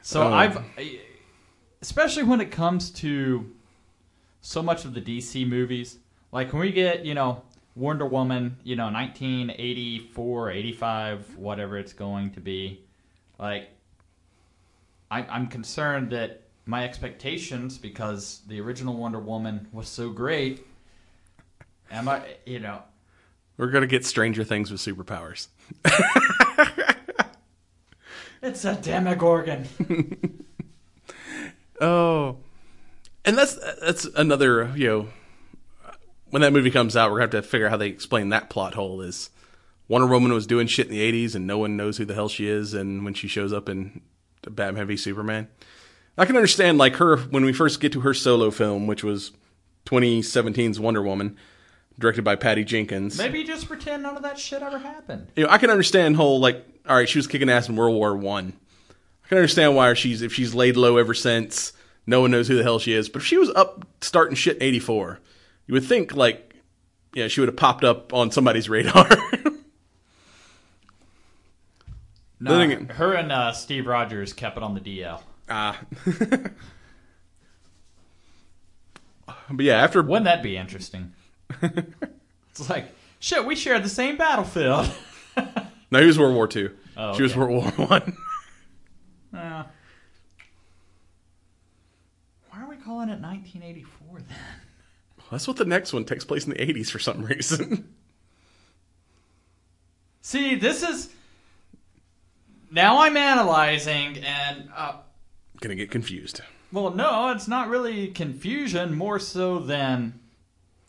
so 0.02 0.24
Oh. 0.24 0.34
I've 0.34 0.58
especially 1.84 2.24
when 2.24 2.40
it 2.40 2.50
comes 2.50 2.90
to 2.90 3.52
so 4.40 4.64
much 4.64 4.86
of 4.86 4.94
the 4.94 5.02
DC 5.02 5.46
movies, 5.46 5.98
like 6.32 6.54
when 6.54 6.62
we 6.62 6.72
get, 6.72 7.04
you 7.04 7.14
know, 7.14 7.44
Wonder 7.76 8.06
Woman, 8.06 8.56
you 8.64 8.78
know, 8.78 8.86
1984, 8.86 10.52
85, 10.52 11.36
whatever 11.36 11.78
it's 11.78 11.92
going 11.92 12.32
to 12.32 12.40
be, 12.40 12.86
like 13.38 13.68
I, 15.12 15.24
I'm 15.24 15.48
concerned 15.48 16.12
that 16.12 16.44
my 16.66 16.86
expectations, 16.86 17.78
because 17.78 18.44
the 18.48 18.62
original 18.62 18.96
Wonder 18.96 19.20
Woman 19.20 19.68
was 19.74 19.90
so 19.90 20.10
great, 20.10 20.66
am 21.92 22.08
I, 22.08 22.22
you 22.46 22.62
know, 22.62 22.82
We're 23.58 23.72
going 23.72 23.82
to 23.82 23.88
get 23.88 24.06
Stranger 24.06 24.46
Things 24.46 24.72
with 24.72 24.80
superpowers. 24.80 25.48
it's 28.42 28.64
a 28.64 28.76
demogorgon. 28.76 29.68
Oh, 31.84 32.38
and 33.26 33.38
that's 33.38 33.56
that's 33.82 34.06
another 34.06 34.72
you 34.76 34.88
know 34.88 35.08
when 36.30 36.42
that 36.42 36.54
movie 36.54 36.72
comes 36.72 36.96
out, 36.96 37.12
we're 37.12 37.18
gonna 37.18 37.36
have 37.36 37.44
to 37.44 37.48
figure 37.48 37.68
out 37.68 37.72
how 37.72 37.78
they 37.78 37.88
explain 37.88 38.30
that 38.30 38.50
plot 38.50 38.74
hole. 38.74 39.02
Is 39.02 39.30
Wonder 39.88 40.08
Woman 40.08 40.32
was 40.34 40.48
doing 40.48 40.68
shit 40.68 40.88
in 40.88 40.94
the 40.94 41.12
'80s 41.26 41.36
and 41.36 41.46
no 41.46 41.58
one 41.58 41.76
knows 41.76 41.98
who 41.98 42.06
the 42.06 42.14
hell 42.14 42.30
she 42.30 42.48
is, 42.48 42.74
and 42.74 43.04
when 43.04 43.14
she 43.14 43.28
shows 43.28 43.52
up 43.52 43.68
in 43.68 44.02
Batman 44.50 44.88
v 44.88 44.96
Superman, 44.96 45.50
I 46.18 46.26
can 46.26 46.38
understand 46.38 46.78
like 46.78 46.96
her 46.96 47.18
when 47.18 47.44
we 47.44 47.54
first 47.54 47.80
get 47.82 47.92
to 47.94 48.00
her 48.02 48.14
solo 48.14 48.50
film, 48.50 48.88
which 48.88 49.04
was 49.04 49.32
2017's 49.86 50.80
Wonder 50.80 51.02
Woman, 51.02 51.38
directed 52.00 52.24
by 52.24 52.36
Patty 52.36 52.64
Jenkins. 52.64 53.18
Maybe 53.18 53.44
just 53.44 53.68
pretend 53.68 54.04
none 54.04 54.16
of 54.16 54.24
that 54.24 54.40
shit 54.40 54.62
ever 54.62 54.80
happened. 54.80 55.28
you 55.36 55.44
know, 55.44 55.50
I 55.50 55.58
can 55.58 55.70
understand 55.70 56.16
whole 56.16 56.40
like, 56.40 56.66
all 56.88 56.96
right, 56.96 57.10
she 57.10 57.20
was 57.20 57.28
kicking 57.28 57.50
ass 57.50 57.68
in 57.68 57.76
World 57.76 57.96
War 57.96 58.16
One. 58.16 58.54
Can 59.34 59.40
understand 59.40 59.76
why 59.76 59.92
she's 59.96 60.22
if 60.22 60.32
she's 60.32 60.54
laid 60.54 60.78
low 60.78 60.98
ever 60.98 61.16
since. 61.16 61.74
No 62.06 62.22
one 62.22 62.30
knows 62.30 62.48
who 62.48 62.56
the 62.56 62.62
hell 62.62 62.78
she 62.78 62.94
is. 62.94 63.10
But 63.10 63.24
if 63.24 63.28
she 63.28 63.36
was 63.36 63.50
up 63.50 63.84
starting 64.00 64.36
shit 64.36 64.58
in 64.58 64.62
'84, 64.62 65.20
you 65.66 65.74
would 65.74 65.86
think 65.86 66.14
like, 66.16 66.54
yeah, 67.16 67.28
she 67.28 67.40
would 67.40 67.50
have 67.50 67.56
popped 67.58 67.84
up 67.84 68.14
on 68.14 68.30
somebody's 68.30 68.70
radar. 68.70 69.10
No, 72.40 72.60
again- 72.60 72.90
her 72.90 73.14
and 73.14 73.32
uh, 73.32 73.54
Steve 73.54 73.88
Rogers 73.88 74.34
kept 74.34 74.58
it 74.58 74.64
on 74.64 74.74
the 74.76 74.82
DL. 74.82 75.22
Ah. 75.50 75.80
but 79.50 79.66
yeah, 79.66 79.82
after 79.82 80.04
Wouldn't 80.04 80.26
that 80.26 80.44
be 80.44 80.58
interesting? 80.58 81.14
it's 81.62 82.70
like, 82.70 82.94
shit, 83.20 83.46
we 83.46 83.56
shared 83.56 83.84
the 83.84 83.90
same 83.90 84.18
battlefield. 84.18 84.92
no, 85.90 86.02
he 86.02 86.06
was 86.06 86.20
World 86.20 86.36
War 86.36 86.48
Two. 86.48 86.72
Oh, 86.98 87.16
She 87.16 87.24
was. 87.24 87.34
World 87.36 87.52
War 87.78 87.88
One. 87.88 88.18
Uh, 89.34 89.64
why 92.50 92.62
are 92.62 92.70
we 92.70 92.73
calling 92.84 93.10
it 93.10 93.20
1984 93.22 94.20
then? 94.20 94.38
That's 95.32 95.48
what 95.48 95.58
the 95.58 95.66
next 95.66 95.94
one 95.94 96.06
takes 96.06 96.26
place 96.26 96.44
in 96.46 96.52
the 96.52 96.58
'80s 96.58 96.92
for 96.92 97.00
some 97.00 97.24
reason. 97.24 97.94
See, 100.22 100.56
this 100.56 100.84
is. 100.84 101.10
Now 102.72 103.00
I'm 103.00 103.18
analyzing, 103.18 104.18
and. 104.18 104.70
Uh, 104.76 104.94
Gonna 105.62 105.76
get 105.76 105.92
confused. 105.92 106.42
well, 106.72 106.92
no, 106.92 107.30
it's 107.32 107.48
not 107.48 107.70
really 107.70 108.08
confusion, 108.10 108.96
more 108.96 109.20
so 109.20 109.60
than. 109.60 110.20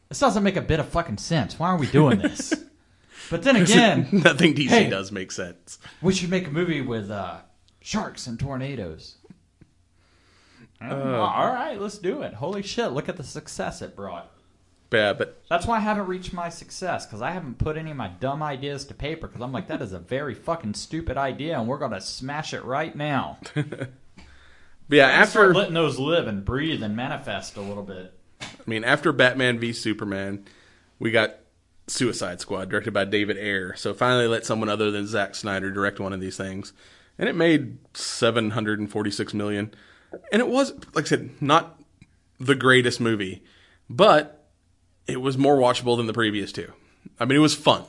This 0.08 0.18
doesn't 0.18 0.42
make 0.42 0.56
a 0.56 0.60
bit 0.62 0.80
of 0.80 0.88
fucking 0.88 1.18
sense. 1.18 1.58
Why 1.58 1.68
are 1.70 1.78
we 1.78 1.86
doing 1.86 2.18
this? 2.18 2.52
but 3.30 3.42
then 3.42 3.56
again, 3.56 4.08
Nothing 4.12 4.54
DC 4.54 4.68
Hey. 4.68 4.90
does 4.90 5.10
make 5.10 5.32
sense. 5.32 5.78
we 6.02 6.12
should 6.12 6.30
make 6.30 6.46
a 6.46 6.50
movie 6.50 6.82
with 6.82 7.10
uh, 7.10 7.38
sharks 7.80 8.26
and 8.26 8.38
tornadoes. 8.38 9.16
Mm-hmm. 10.90 11.08
Oh, 11.14 11.20
All 11.20 11.52
right, 11.52 11.80
let's 11.80 11.98
do 11.98 12.22
it. 12.22 12.34
Holy 12.34 12.62
shit, 12.62 12.92
look 12.92 13.08
at 13.08 13.16
the 13.16 13.24
success 13.24 13.82
it 13.82 13.96
brought. 13.96 14.30
Yeah, 14.92 15.12
but 15.12 15.42
That's 15.50 15.66
why 15.66 15.78
I 15.78 15.80
haven't 15.80 16.06
reached 16.06 16.32
my 16.32 16.48
success 16.48 17.04
because 17.04 17.20
I 17.20 17.32
haven't 17.32 17.58
put 17.58 17.76
any 17.76 17.90
of 17.90 17.96
my 17.96 18.08
dumb 18.08 18.44
ideas 18.44 18.84
to 18.84 18.94
paper 18.94 19.26
because 19.26 19.42
I'm 19.42 19.50
like, 19.50 19.66
that 19.66 19.82
is 19.82 19.92
a 19.92 19.98
very 19.98 20.34
fucking 20.34 20.74
stupid 20.74 21.16
idea 21.16 21.58
and 21.58 21.66
we're 21.66 21.78
going 21.78 21.90
to 21.90 22.00
smash 22.00 22.54
it 22.54 22.64
right 22.64 22.94
now. 22.94 23.38
but 23.54 23.88
yeah, 24.88 25.08
After 25.08 25.40
after 25.46 25.54
letting 25.54 25.74
those 25.74 25.98
live 25.98 26.28
and 26.28 26.44
breathe 26.44 26.80
and 26.82 26.94
manifest 26.94 27.56
a 27.56 27.60
little 27.60 27.82
bit. 27.82 28.12
I 28.40 28.46
mean, 28.66 28.84
after 28.84 29.12
Batman 29.12 29.58
v 29.58 29.72
Superman, 29.72 30.44
we 31.00 31.10
got 31.10 31.38
Suicide 31.86 32.40
Squad, 32.40 32.70
directed 32.70 32.94
by 32.94 33.04
David 33.04 33.36
Ayer. 33.36 33.74
So 33.76 33.94
finally, 33.94 34.26
let 34.26 34.46
someone 34.46 34.68
other 34.68 34.90
than 34.90 35.06
Zack 35.06 35.34
Snyder 35.34 35.70
direct 35.70 35.98
one 36.00 36.12
of 36.12 36.20
these 36.20 36.36
things, 36.36 36.72
and 37.18 37.28
it 37.28 37.34
made 37.34 37.78
seven 37.94 38.50
hundred 38.50 38.78
and 38.78 38.90
forty-six 38.90 39.34
million. 39.34 39.74
And 40.32 40.40
it 40.40 40.48
was, 40.48 40.72
like 40.94 41.06
I 41.06 41.08
said, 41.08 41.30
not 41.40 41.80
the 42.38 42.54
greatest 42.54 43.00
movie, 43.00 43.42
but 43.88 44.46
it 45.06 45.20
was 45.20 45.38
more 45.38 45.56
watchable 45.56 45.96
than 45.96 46.06
the 46.06 46.12
previous 46.12 46.52
two. 46.52 46.72
I 47.18 47.24
mean, 47.24 47.36
it 47.36 47.42
was 47.42 47.54
fun. 47.54 47.84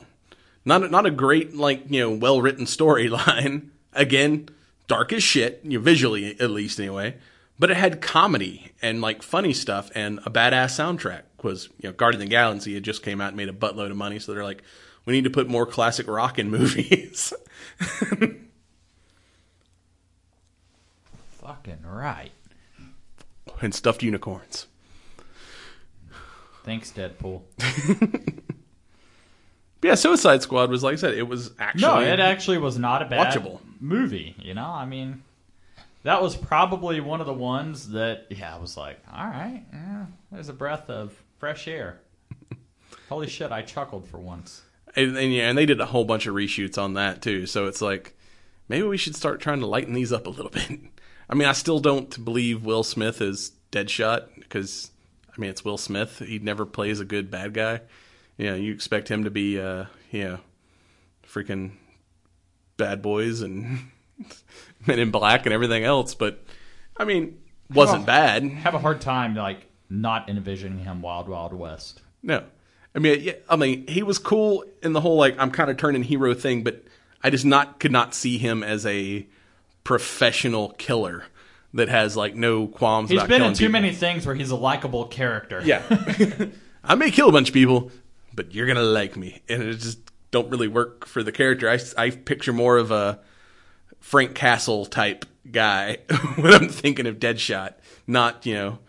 Not 0.64 0.90
not 0.90 1.06
a 1.06 1.10
great 1.10 1.54
like 1.54 1.84
you 1.88 2.00
know 2.00 2.10
well 2.10 2.40
written 2.40 2.64
storyline. 2.66 3.68
Again, 3.92 4.48
dark 4.88 5.12
as 5.12 5.22
shit, 5.22 5.60
you 5.64 5.78
know, 5.78 5.84
visually 5.84 6.38
at 6.40 6.50
least 6.50 6.78
anyway. 6.78 7.16
But 7.58 7.70
it 7.70 7.78
had 7.78 8.02
comedy 8.02 8.72
and 8.82 9.00
like 9.00 9.22
funny 9.22 9.54
stuff 9.54 9.90
and 9.94 10.18
a 10.26 10.30
badass 10.30 10.76
soundtrack. 10.78 11.22
Was 11.42 11.68
you 11.80 11.88
know 11.88 11.92
Guardian 11.92 12.22
of 12.22 12.28
the 12.28 12.30
Galaxy 12.30 12.74
had 12.74 12.82
just 12.82 13.02
came 13.02 13.20
out 13.20 13.28
and 13.28 13.36
made 13.36 13.48
a 13.48 13.52
buttload 13.52 13.90
of 13.90 13.96
money, 13.96 14.18
so 14.18 14.34
they're 14.34 14.44
like, 14.44 14.62
we 15.06 15.12
need 15.14 15.24
to 15.24 15.30
put 15.30 15.48
more 15.48 15.64
classic 15.64 16.08
rock 16.08 16.38
in 16.38 16.50
movies. 16.50 17.32
Fucking 21.46 21.82
right. 21.84 22.30
and 23.62 23.74
stuffed 23.74 24.02
unicorns. 24.02 24.66
Thanks, 26.64 26.90
Deadpool. 26.92 27.42
Yeah, 29.82 29.94
Suicide 29.94 30.42
Squad 30.42 30.68
was 30.70 30.82
like 30.82 30.94
I 30.94 30.96
said, 30.96 31.14
it 31.14 31.28
was 31.28 31.52
actually 31.60 31.82
No, 31.82 32.00
it 32.00 32.18
actually 32.18 32.58
was 32.58 32.76
not 32.76 33.02
a 33.02 33.04
bad 33.04 33.32
Watchable. 33.36 33.60
movie. 33.78 34.34
You 34.42 34.52
know, 34.54 34.64
I 34.66 34.84
mean, 34.84 35.22
that 36.02 36.20
was 36.20 36.34
probably 36.34 36.98
one 37.00 37.20
of 37.20 37.26
the 37.28 37.32
ones 37.34 37.90
that, 37.90 38.26
yeah, 38.30 38.56
I 38.56 38.58
was 38.58 38.76
like, 38.76 38.98
all 39.12 39.26
right, 39.26 39.62
yeah, 39.72 40.06
there's 40.32 40.48
a 40.48 40.54
breath 40.54 40.90
of 40.90 41.14
fresh 41.38 41.68
air. 41.68 42.00
Holy 43.08 43.28
shit, 43.28 43.52
I 43.52 43.62
chuckled 43.62 44.08
for 44.08 44.18
once. 44.18 44.62
and, 44.96 45.16
and 45.16 45.32
yeah, 45.32 45.50
and 45.50 45.56
they 45.56 45.66
did 45.66 45.80
a 45.80 45.86
whole 45.86 46.04
bunch 46.04 46.26
of 46.26 46.34
reshoots 46.34 46.78
on 46.82 46.94
that 46.94 47.22
too. 47.22 47.46
So 47.46 47.66
it's 47.66 47.82
like 47.82 48.16
maybe 48.68 48.88
we 48.88 48.96
should 48.96 49.14
start 49.14 49.40
trying 49.40 49.60
to 49.60 49.66
lighten 49.66 49.92
these 49.92 50.12
up 50.12 50.26
a 50.26 50.30
little 50.30 50.50
bit. 50.50 50.80
I 51.28 51.34
mean, 51.34 51.48
I 51.48 51.52
still 51.52 51.80
don't 51.80 52.24
believe 52.24 52.64
Will 52.64 52.82
Smith 52.84 53.20
is 53.20 53.52
Deadshot 53.72 54.28
because 54.38 54.90
I 55.36 55.40
mean 55.40 55.50
it's 55.50 55.64
Will 55.64 55.78
Smith. 55.78 56.20
He 56.20 56.38
never 56.38 56.64
plays 56.66 57.00
a 57.00 57.04
good 57.04 57.30
bad 57.30 57.52
guy. 57.54 57.80
You 58.36 58.50
know, 58.50 58.54
you 58.56 58.72
expect 58.72 59.08
him 59.08 59.24
to 59.24 59.30
be, 59.30 59.58
uh, 59.60 59.86
you 60.10 60.24
know, 60.24 60.38
freaking 61.26 61.72
bad 62.76 63.02
boys 63.02 63.40
and 63.40 63.90
Men 64.86 64.98
in 64.98 65.10
Black 65.10 65.46
and 65.46 65.52
everything 65.52 65.84
else. 65.84 66.14
But 66.14 66.44
I 66.96 67.04
mean, 67.04 67.38
wasn't 67.72 68.02
Oh. 68.02 68.06
bad. 68.06 68.44
Have 68.44 68.74
a 68.74 68.78
hard 68.78 69.00
time, 69.00 69.34
like, 69.34 69.66
not 69.90 70.28
envisioning 70.28 70.80
him 70.80 71.02
Wild 71.02 71.28
Wild 71.28 71.52
West. 71.52 72.02
No, 72.22 72.44
I 72.94 72.98
mean, 72.98 73.20
yeah, 73.20 73.32
I 73.48 73.56
mean, 73.56 73.86
he 73.86 74.02
was 74.02 74.18
cool 74.18 74.64
in 74.82 74.92
the 74.92 75.00
whole 75.00 75.16
like 75.16 75.36
I'm 75.38 75.50
kind 75.50 75.70
of 75.70 75.76
turning 75.76 76.02
hero 76.02 76.34
thing, 76.34 76.62
but 76.62 76.84
I 77.22 77.30
just 77.30 77.44
not 77.44 77.78
could 77.80 77.92
not 77.92 78.14
see 78.14 78.38
him 78.38 78.62
as 78.62 78.84
a 78.86 79.26
professional 79.86 80.70
killer 80.78 81.22
that 81.72 81.88
has 81.88 82.16
like 82.16 82.34
no 82.34 82.66
qualms. 82.66 83.08
He's 83.08 83.18
about 83.18 83.28
been 83.28 83.42
in 83.42 83.54
too 83.54 83.66
people. 83.66 83.72
many 83.80 83.92
things 83.94 84.26
where 84.26 84.34
he's 84.34 84.50
a 84.50 84.56
likable 84.56 85.06
character. 85.06 85.62
Yeah, 85.64 85.80
I 86.84 86.96
may 86.96 87.12
kill 87.12 87.28
a 87.28 87.32
bunch 87.32 87.48
of 87.50 87.54
people, 87.54 87.92
but 88.34 88.52
you're 88.52 88.66
gonna 88.66 88.82
like 88.82 89.16
me, 89.16 89.42
and 89.48 89.62
it 89.62 89.74
just 89.74 90.00
don't 90.32 90.50
really 90.50 90.66
work 90.66 91.06
for 91.06 91.22
the 91.22 91.30
character. 91.30 91.70
I 91.70 91.78
I 91.96 92.10
picture 92.10 92.52
more 92.52 92.78
of 92.78 92.90
a 92.90 93.20
Frank 94.00 94.34
Castle 94.34 94.86
type 94.86 95.24
guy 95.48 95.98
when 96.34 96.52
I'm 96.52 96.68
thinking 96.68 97.06
of 97.06 97.20
Deadshot, 97.20 97.74
not 98.08 98.44
you 98.44 98.54
know, 98.54 98.80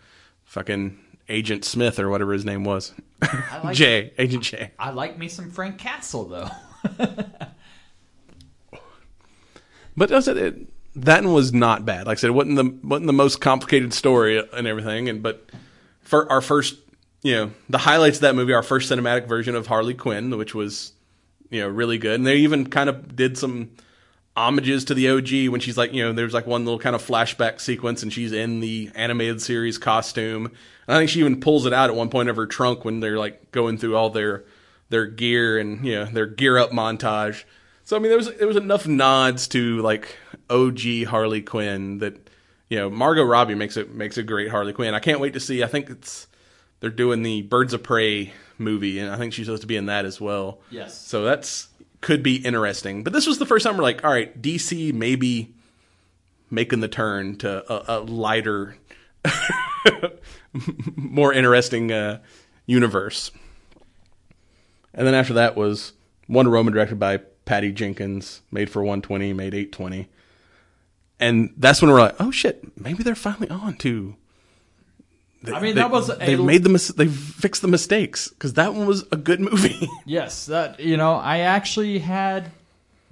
fucking 0.46 0.98
Agent 1.28 1.64
Smith 1.64 2.00
or 2.00 2.10
whatever 2.10 2.32
his 2.32 2.44
name 2.44 2.64
was. 2.64 2.92
Like, 3.62 3.76
Jay, 3.76 4.12
Agent 4.18 4.42
Jay. 4.42 4.72
I 4.80 4.90
like 4.90 5.16
me 5.16 5.28
some 5.28 5.52
Frank 5.52 5.78
Castle, 5.78 6.24
though. 6.24 6.50
But 9.96 10.12
I 10.12 10.20
said 10.20 10.36
it, 10.36 10.56
that 11.04 11.24
one 11.24 11.32
was 11.32 11.52
not 11.52 11.84
bad. 11.84 12.06
Like 12.06 12.18
I 12.18 12.20
said, 12.20 12.28
it 12.28 12.32
wasn't 12.32 12.56
the 12.56 12.86
wasn't 12.86 13.06
the 13.06 13.12
most 13.12 13.40
complicated 13.40 13.92
story 13.92 14.42
and 14.52 14.66
everything. 14.66 15.08
And 15.08 15.22
but 15.22 15.50
for 16.00 16.30
our 16.30 16.40
first, 16.40 16.76
you 17.22 17.34
know, 17.34 17.50
the 17.68 17.78
highlights 17.78 18.18
of 18.18 18.22
that 18.22 18.34
movie, 18.34 18.52
our 18.52 18.62
first 18.62 18.90
cinematic 18.90 19.28
version 19.28 19.54
of 19.54 19.66
Harley 19.66 19.94
Quinn, 19.94 20.36
which 20.36 20.54
was 20.54 20.92
you 21.50 21.60
know 21.60 21.68
really 21.68 21.98
good. 21.98 22.14
And 22.14 22.26
they 22.26 22.36
even 22.36 22.68
kind 22.68 22.88
of 22.88 23.14
did 23.14 23.38
some 23.38 23.70
homages 24.36 24.84
to 24.84 24.94
the 24.94 25.10
OG 25.10 25.50
when 25.50 25.60
she's 25.60 25.76
like, 25.76 25.92
you 25.92 26.04
know, 26.04 26.12
there's 26.12 26.34
like 26.34 26.46
one 26.46 26.64
little 26.64 26.78
kind 26.78 26.94
of 26.94 27.04
flashback 27.04 27.60
sequence, 27.60 28.02
and 28.02 28.12
she's 28.12 28.32
in 28.32 28.60
the 28.60 28.90
animated 28.94 29.42
series 29.42 29.78
costume. 29.78 30.46
And 30.86 30.96
I 30.96 30.98
think 30.98 31.10
she 31.10 31.20
even 31.20 31.40
pulls 31.40 31.66
it 31.66 31.72
out 31.72 31.90
at 31.90 31.96
one 31.96 32.08
point 32.08 32.28
of 32.28 32.36
her 32.36 32.46
trunk 32.46 32.84
when 32.84 33.00
they're 33.00 33.18
like 33.18 33.50
going 33.50 33.78
through 33.78 33.96
all 33.96 34.10
their 34.10 34.44
their 34.90 35.06
gear 35.06 35.58
and 35.58 35.84
you 35.84 35.94
know 35.94 36.04
their 36.06 36.26
gear 36.26 36.58
up 36.58 36.70
montage. 36.70 37.44
So 37.88 37.96
I 37.96 38.00
mean, 38.00 38.10
there 38.10 38.18
was 38.18 38.30
there 38.34 38.46
was 38.46 38.58
enough 38.58 38.86
nods 38.86 39.48
to 39.48 39.80
like 39.80 40.14
OG 40.50 41.04
Harley 41.06 41.40
Quinn 41.40 41.96
that 42.00 42.28
you 42.68 42.76
know 42.76 42.90
Margot 42.90 43.22
Robbie 43.22 43.54
makes 43.54 43.78
it 43.78 43.94
makes 43.94 44.18
a 44.18 44.22
great 44.22 44.50
Harley 44.50 44.74
Quinn. 44.74 44.92
I 44.92 44.98
can't 44.98 45.20
wait 45.20 45.32
to 45.32 45.40
see. 45.40 45.64
I 45.64 45.68
think 45.68 45.88
it's 45.88 46.26
they're 46.80 46.90
doing 46.90 47.22
the 47.22 47.40
Birds 47.40 47.72
of 47.72 47.82
Prey 47.82 48.34
movie, 48.58 48.98
and 48.98 49.10
I 49.10 49.16
think 49.16 49.32
she's 49.32 49.46
supposed 49.46 49.62
to 49.62 49.66
be 49.66 49.76
in 49.76 49.86
that 49.86 50.04
as 50.04 50.20
well. 50.20 50.58
Yes. 50.70 50.98
So 50.98 51.24
that's 51.24 51.68
could 52.02 52.22
be 52.22 52.36
interesting. 52.36 53.04
But 53.04 53.14
this 53.14 53.26
was 53.26 53.38
the 53.38 53.46
first 53.46 53.64
time 53.64 53.78
we're 53.78 53.84
like, 53.84 54.04
all 54.04 54.10
right, 54.10 54.38
DC 54.38 54.92
maybe 54.92 55.54
making 56.50 56.80
the 56.80 56.88
turn 56.88 57.36
to 57.36 57.72
a, 57.72 57.96
a 57.96 57.98
lighter, 58.00 58.76
more 60.94 61.32
interesting 61.32 61.90
uh, 61.90 62.18
universe. 62.66 63.30
And 64.92 65.06
then 65.06 65.14
after 65.14 65.32
that 65.32 65.56
was 65.56 65.94
Wonder 66.28 66.50
Woman, 66.50 66.74
directed 66.74 66.98
by 66.98 67.20
Patty 67.48 67.72
Jenkins, 67.72 68.42
made 68.50 68.68
for 68.68 68.82
120, 68.82 69.32
made 69.32 69.54
820. 69.54 70.06
And 71.18 71.54
that's 71.56 71.80
when 71.80 71.90
we're 71.90 71.98
like, 71.98 72.14
oh 72.20 72.30
shit, 72.30 72.78
maybe 72.78 73.02
they're 73.02 73.14
finally 73.14 73.48
on 73.48 73.74
to. 73.78 74.14
They, 75.42 75.52
I 75.52 75.60
mean, 75.60 75.74
they- 75.74 75.80
that 75.80 75.90
was 75.90 76.08
they've 76.18 76.38
made 76.38 76.62
the 76.62 76.68
mis- 76.68 76.88
they've 76.88 77.10
fixed 77.10 77.62
the 77.62 77.68
mistakes 77.68 78.28
because 78.28 78.52
that 78.54 78.74
one 78.74 78.86
was 78.86 79.04
a 79.10 79.16
good 79.16 79.40
movie. 79.40 79.88
Yes, 80.04 80.46
that 80.46 80.78
you 80.80 80.96
know, 80.98 81.14
I 81.14 81.38
actually 81.38 81.98
had 82.00 82.52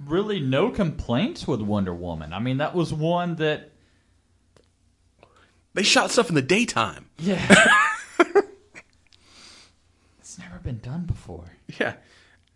really 0.05 0.39
no 0.39 0.69
complaints 0.69 1.47
with 1.47 1.61
Wonder 1.61 1.93
Woman. 1.93 2.31
I 2.31 2.39
mean, 2.39 2.57
that 2.57 2.75
was 2.75 2.93
one 2.93 3.35
that 3.37 3.71
they 5.73 5.83
shot 5.83 6.11
stuff 6.11 6.29
in 6.29 6.35
the 6.35 6.41
daytime. 6.43 7.09
yeah. 7.17 7.41
it's 10.19 10.37
never 10.39 10.59
been 10.59 10.79
done 10.79 11.05
before. 11.05 11.53
Yeah. 11.79 11.93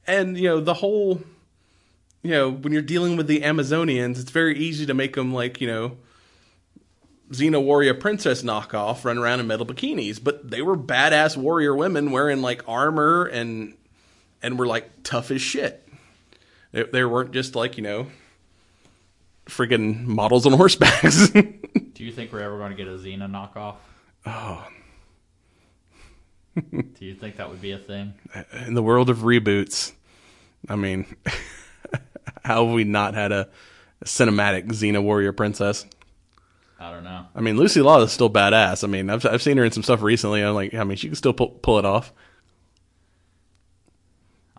And, 0.07 0.37
you 0.37 0.49
know, 0.49 0.59
the 0.59 0.73
whole, 0.73 1.21
you 2.23 2.31
know, 2.31 2.51
when 2.51 2.71
you're 2.73 2.81
dealing 2.81 3.17
with 3.17 3.27
the 3.27 3.41
Amazonians, 3.41 4.19
it's 4.19 4.31
very 4.31 4.57
easy 4.57 4.85
to 4.85 4.93
make 4.93 5.15
them 5.15 5.33
like, 5.33 5.59
you 5.59 5.67
know, 5.67 5.97
Xena 7.31 7.63
warrior 7.63 7.93
princess 7.93 8.43
knockoff 8.43 9.05
run 9.05 9.17
around 9.17 9.39
in 9.39 9.47
metal 9.47 9.65
bikinis, 9.65 10.21
but 10.21 10.51
they 10.51 10.61
were 10.61 10.77
badass 10.77 11.37
warrior 11.37 11.75
women 11.75 12.11
wearing 12.11 12.41
like 12.41 12.61
armor 12.67 13.25
and 13.25 13.75
and 14.43 14.59
were 14.59 14.67
like 14.67 14.89
tough 15.03 15.31
as 15.31 15.41
shit. 15.41 15.87
They, 16.71 16.83
they 16.83 17.05
weren't 17.05 17.31
just 17.31 17.55
like, 17.55 17.77
you 17.77 17.83
know, 17.83 18.07
friggin' 19.45 20.05
models 20.05 20.45
on 20.45 20.51
horsebacks. 20.59 21.31
Do 21.93 22.03
you 22.03 22.11
think 22.11 22.33
we're 22.33 22.39
ever 22.41 22.57
going 22.57 22.71
to 22.71 22.77
get 22.77 22.87
a 22.87 22.97
Xena 22.97 23.29
knockoff? 23.29 23.75
oh, 24.25 24.67
Do 26.55 27.05
you 27.05 27.15
think 27.15 27.37
that 27.37 27.49
would 27.49 27.61
be 27.61 27.71
a 27.71 27.77
thing? 27.77 28.13
in 28.65 28.73
the 28.73 28.83
world 28.83 29.09
of 29.09 29.19
reboots, 29.19 29.93
I 30.67 30.75
mean, 30.75 31.05
how 32.43 32.65
have 32.65 32.73
we 32.73 32.83
not 32.83 33.13
had 33.13 33.31
a, 33.31 33.49
cinematic 34.05 34.67
Xena 34.69 35.01
warrior 35.01 35.31
princess? 35.31 35.85
I 36.79 36.91
don't 36.91 37.03
know. 37.03 37.27
I 37.35 37.41
mean, 37.41 37.57
Lucy 37.57 37.81
Law 37.81 38.01
is 38.01 38.11
still 38.11 38.29
badass. 38.29 38.83
I 38.83 38.87
mean, 38.87 39.09
I've 39.09 39.23
I've 39.25 39.41
seen 39.41 39.57
her 39.57 39.63
in 39.63 39.71
some 39.71 39.83
stuff 39.83 40.01
recently. 40.01 40.41
I'm 40.41 40.55
like, 40.55 40.73
I 40.73 40.83
mean, 40.83 40.97
she 40.97 41.07
can 41.07 41.15
still 41.15 41.33
pull, 41.33 41.49
pull 41.49 41.77
it 41.77 41.85
off. 41.85 42.11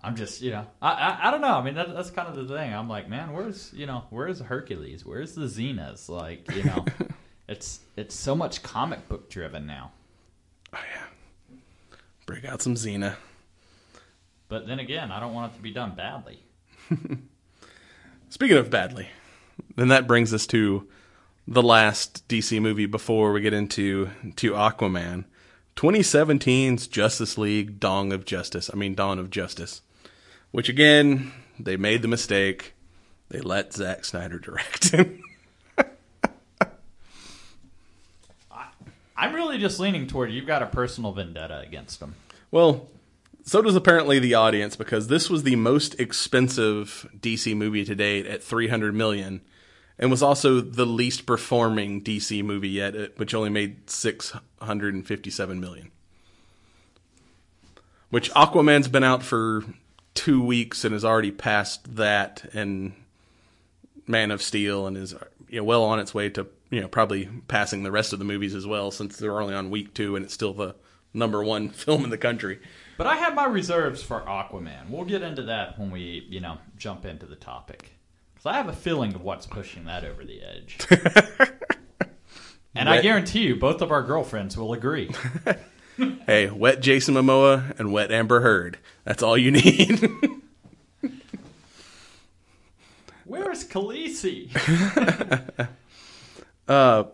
I'm 0.05 0.15
just, 0.15 0.41
you 0.41 0.53
know, 0.53 0.67
I 0.81 0.93
I, 0.93 1.19
I 1.29 1.31
don't 1.33 1.41
know. 1.41 1.55
I 1.55 1.65
mean, 1.65 1.75
that, 1.75 1.93
that's 1.93 2.11
kind 2.11 2.29
of 2.29 2.37
the 2.37 2.55
thing. 2.55 2.73
I'm 2.73 2.89
like, 2.89 3.09
man, 3.09 3.33
where's 3.33 3.73
you 3.75 3.87
know, 3.87 4.05
where's 4.11 4.39
Hercules? 4.39 5.05
Where's 5.05 5.35
the 5.35 5.47
Xenas? 5.47 6.09
Like, 6.09 6.49
you 6.55 6.63
know, 6.63 6.85
it's 7.49 7.81
it's 7.97 8.15
so 8.15 8.37
much 8.37 8.63
comic 8.63 9.09
book 9.09 9.29
driven 9.29 9.67
now. 9.67 9.91
Oh 10.73 10.79
yeah, 10.95 11.57
break 12.27 12.45
out 12.45 12.63
some 12.63 12.77
Xena. 12.77 13.17
But 14.49 14.69
then 14.69 14.79
again, 14.79 15.11
I 15.11 15.19
don't 15.19 15.35
want 15.35 15.53
it 15.53 15.57
to 15.57 15.63
be 15.63 15.73
done 15.73 15.95
badly. 15.97 16.39
Speaking 18.33 18.57
of 18.57 18.71
badly, 18.71 19.11
then 19.77 19.89
that 19.89 20.07
brings 20.07 20.33
us 20.33 20.47
to 20.47 20.89
the 21.47 21.63
last 21.63 22.27
DC 22.29 22.63
movie 22.63 22.87
before 22.87 23.31
we 23.31 23.43
get 23.43 23.53
into 23.53 24.09
to 24.37 24.53
Aquaman, 24.53 25.27
2017's 25.77 26.87
Justice 26.87 27.37
League: 27.37 27.79
Dawn 27.79 28.11
of 28.11 28.25
Justice. 28.25 28.71
I 28.73 28.77
mean, 28.77 28.95
Dawn 28.95 29.19
of 29.19 29.29
Justice, 29.29 29.83
which 30.51 30.71
again 30.71 31.31
they 31.61 31.77
made 31.77 32.01
the 32.01 32.09
mistake. 32.09 32.73
They 33.29 33.41
let 33.41 33.75
Zack 33.75 34.07
Snyder 34.07 34.39
direct. 34.39 34.95
It. 34.95 35.21
I'm 39.15 39.35
really 39.35 39.59
just 39.59 39.79
leaning 39.79 40.07
toward 40.07 40.33
you've 40.33 40.47
got 40.47 40.63
a 40.63 40.67
personal 40.69 41.13
vendetta 41.13 41.61
against 41.61 42.01
him. 42.01 42.15
Well, 42.51 42.89
so 43.45 43.61
does 43.63 43.75
apparently 43.75 44.19
the 44.19 44.35
audience 44.35 44.77
because 44.77 45.09
this 45.09 45.29
was 45.29 45.43
the 45.43 45.57
most 45.57 45.99
expensive 45.99 47.09
DC 47.19 47.57
movie 47.57 47.85
to 47.85 47.95
date 47.95 48.27
at 48.27 48.43
300 48.43 48.95
million 48.95 49.41
and 49.99 50.11
was 50.11 50.23
also 50.23 50.61
the 50.61 50.87
least 50.87 51.27
performing 51.27 52.03
DC 52.03 52.43
movie 52.45 52.69
yet 52.69 52.97
uh, 52.97 53.07
which 53.17 53.35
only 53.35 53.51
made 53.51 53.89
657 53.91 55.61
million. 55.61 55.91
Which 58.11 58.31
Aquaman's 58.33 58.89
been 58.89 59.05
out 59.05 59.23
for 59.23 59.65
2 60.15 60.45
weeks 60.45 60.85
and 60.85 60.93
has 60.93 61.05
already 61.05 61.31
passed 61.31 61.97
that 61.97 62.45
and 62.53 62.93
Man 64.07 64.31
of 64.31 64.43
Steel 64.43 64.87
and 64.87 64.97
is 64.97 65.15
you 65.49 65.59
know, 65.59 65.65
well 65.65 65.85
on 65.85 65.99
its 65.99 66.15
way 66.15 66.29
to 66.31 66.47
you 66.71 66.81
know 66.81 66.89
probably 66.89 67.29
passing 67.49 67.83
the 67.83 67.93
rest 67.93 68.13
of 68.13 68.19
the 68.19 68.25
movies 68.25 68.55
as 68.55 68.67
well 68.67 68.91
since 68.91 69.17
they're 69.17 69.41
only 69.41 69.55
on 69.55 69.71
week 69.71 69.95
2 69.95 70.17
and 70.17 70.25
it's 70.25 70.35
still 70.35 70.53
the 70.53 70.75
number 71.13 71.43
1 71.43 71.69
film 71.71 72.05
in 72.05 72.11
the 72.11 72.19
country. 72.19 72.61
But 72.97 73.07
I 73.07 73.17
have 73.17 73.35
my 73.35 73.47
reserves 73.47 74.03
for 74.03 74.21
Aquaman. 74.21 74.91
We'll 74.91 75.05
get 75.05 75.23
into 75.23 75.43
that 75.43 75.79
when 75.79 75.91
we, 75.91 76.27
you 76.29 76.41
know, 76.41 76.59
jump 76.77 77.05
into 77.05 77.27
the 77.27 77.37
topic. 77.37 77.93
Because 78.35 78.47
I 78.47 78.55
have 78.55 78.69
a 78.69 78.73
feeling 78.73 79.15
of 79.15 79.23
what's 79.23 79.47
pushing 79.47 79.85
that 79.87 80.05
over 80.05 80.25
the 80.25 80.43
edge. 80.43 80.79
and 82.75 82.89
I 82.89 83.01
guarantee 83.01 83.43
you, 83.43 83.57
both 83.57 83.81
of 83.83 83.91
our 83.91 84.03
girlfriends 84.03 84.57
will 84.57 84.73
agree. 84.73 85.11
Hey, 86.27 86.49
wet 86.49 86.81
Jason 86.81 87.15
Momoa 87.15 87.79
and 87.79 87.93
wet 87.93 88.11
Amber 88.11 88.41
Heard. 88.41 88.79
That's 89.05 89.23
all 89.23 89.37
you 89.37 89.51
need. 89.51 90.01
Where's 93.27 93.65
Khaleesi? 93.69 94.49
Uh, 96.69 97.05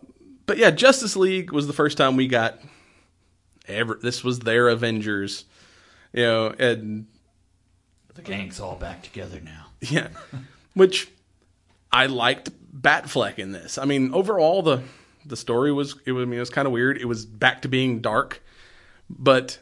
but 0.46 0.58
yeah, 0.58 0.70
Justice 0.70 1.16
League 1.16 1.50
was 1.52 1.66
the 1.66 1.72
first 1.72 1.98
time 1.98 2.16
we 2.16 2.28
got 2.28 2.60
ever. 3.66 3.98
This 4.00 4.22
was 4.22 4.40
their 4.40 4.68
Avengers, 4.68 5.44
you 6.12 6.22
know, 6.22 6.54
and 6.58 7.06
the 8.14 8.22
gang's 8.22 8.60
all 8.60 8.76
back 8.76 9.02
together 9.02 9.40
now. 9.40 9.66
yeah, 9.80 10.08
which 10.74 11.08
I 11.92 12.06
liked 12.06 12.50
Batfleck 12.74 13.38
in 13.38 13.52
this. 13.52 13.78
I 13.78 13.84
mean, 13.84 14.12
overall 14.12 14.62
the 14.62 14.82
the 15.24 15.36
story 15.36 15.72
was 15.72 15.96
it 16.06 16.12
was 16.12 16.22
I 16.22 16.26
mean, 16.26 16.38
it 16.38 16.40
was 16.40 16.50
kind 16.50 16.66
of 16.66 16.72
weird. 16.72 16.98
It 16.98 17.06
was 17.06 17.24
back 17.26 17.62
to 17.62 17.68
being 17.68 18.00
dark, 18.00 18.42
but 19.08 19.58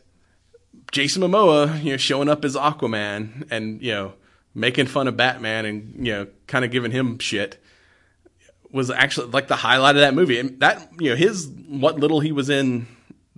Jason 0.93 1.23
Momoa, 1.23 1.83
you 1.83 1.93
know, 1.93 1.97
showing 1.97 2.29
up 2.29 2.45
as 2.45 2.57
Aquaman 2.57 3.47
and 3.51 3.83
you 3.83 3.93
know 3.93 4.15
making 4.55 4.87
fun 4.87 5.09
of 5.09 5.17
Batman 5.17 5.67
and 5.67 6.07
you 6.07 6.13
know 6.13 6.27
kind 6.47 6.65
of 6.65 6.71
giving 6.71 6.91
him 6.91 7.19
shit 7.19 7.63
was 8.73 8.91
actually 8.91 9.29
like 9.29 9.49
the 9.49 9.57
highlight 9.57 9.97
of 9.97 10.01
that 10.01 10.15
movie. 10.15 10.39
And 10.39 10.59
that 10.61 10.89
you 10.99 11.11
know 11.11 11.17
his 11.17 11.49
what 11.69 11.99
little 11.99 12.21
he 12.21 12.33
was 12.33 12.49
in 12.49 12.87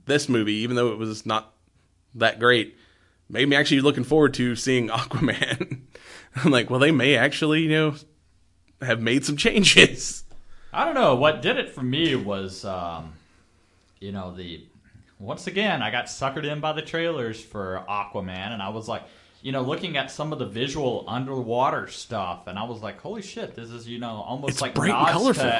this 0.07 0.29
movie, 0.29 0.55
even 0.55 0.77
though 0.77 0.93
it 0.93 0.99
was 0.99 1.27
not 1.27 1.53
that 2.15 2.39
great, 2.39 2.77
made 3.29 3.49
me 3.49 3.57
actually 3.57 3.81
looking 3.81 4.05
forward 4.05 4.35
to 4.35 4.57
seeing 4.57 4.89
Aquaman. 4.91 5.81
I'm 6.37 6.51
like, 6.51 6.71
well, 6.71 6.81
they 6.81 6.91
may 6.93 7.17
actually 7.17 7.61
you 7.63 7.71
know 7.71 7.95
have 8.83 9.01
made 9.01 9.25
some 9.25 9.37
changes. 9.37 10.25
I 10.73 10.85
don't 10.85 10.95
know. 10.95 11.15
What 11.15 11.43
did 11.43 11.57
it 11.57 11.71
for 11.71 11.83
me 11.83 12.15
was, 12.15 12.65
um, 12.65 13.15
you 14.01 14.13
know, 14.13 14.35
the 14.35 14.65
once 15.19 15.47
again 15.47 15.83
I 15.83 15.91
got 15.91 16.07
suckered 16.07 16.45
in 16.45 16.61
by 16.61 16.73
the 16.73 16.83
trailers 16.83 17.43
for 17.43 17.85
Aquaman, 17.89 18.53
and 18.53 18.63
I 18.63 18.69
was 18.69 18.87
like, 18.87 19.03
you 19.43 19.51
know, 19.53 19.63
looking 19.63 19.97
at 19.97 20.11
some 20.11 20.33
of 20.33 20.39
the 20.39 20.47
visual 20.47 21.05
underwater 21.09 21.89
stuff, 21.89 22.47
and 22.47 22.59
I 22.59 22.65
was 22.65 22.83
like, 22.83 23.01
holy 23.01 23.23
shit, 23.23 23.55
this 23.55 23.71
is 23.71 23.89
you 23.89 23.99
know 23.99 24.23
almost 24.27 24.53
It's 24.53 24.61
like 24.61 24.75
bright 24.75 24.93
and 24.93 25.09
colorful. 25.09 25.53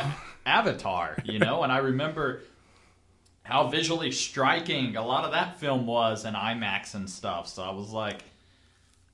Avatar, 0.47 1.17
you 1.25 1.39
know. 1.39 1.63
and 1.63 1.73
I 1.73 1.79
remember 1.79 2.43
how 3.49 3.67
visually 3.67 4.13
striking 4.13 4.95
a 4.95 5.03
lot 5.05 5.25
of 5.25 5.33
that 5.33 5.59
film 5.59 5.87
was 5.87 6.27
in 6.27 6.35
IMAX 6.35 6.95
and 6.95 7.09
stuff. 7.09 7.49
So 7.49 7.63
I 7.63 7.71
was 7.71 7.91
like, 7.91 8.23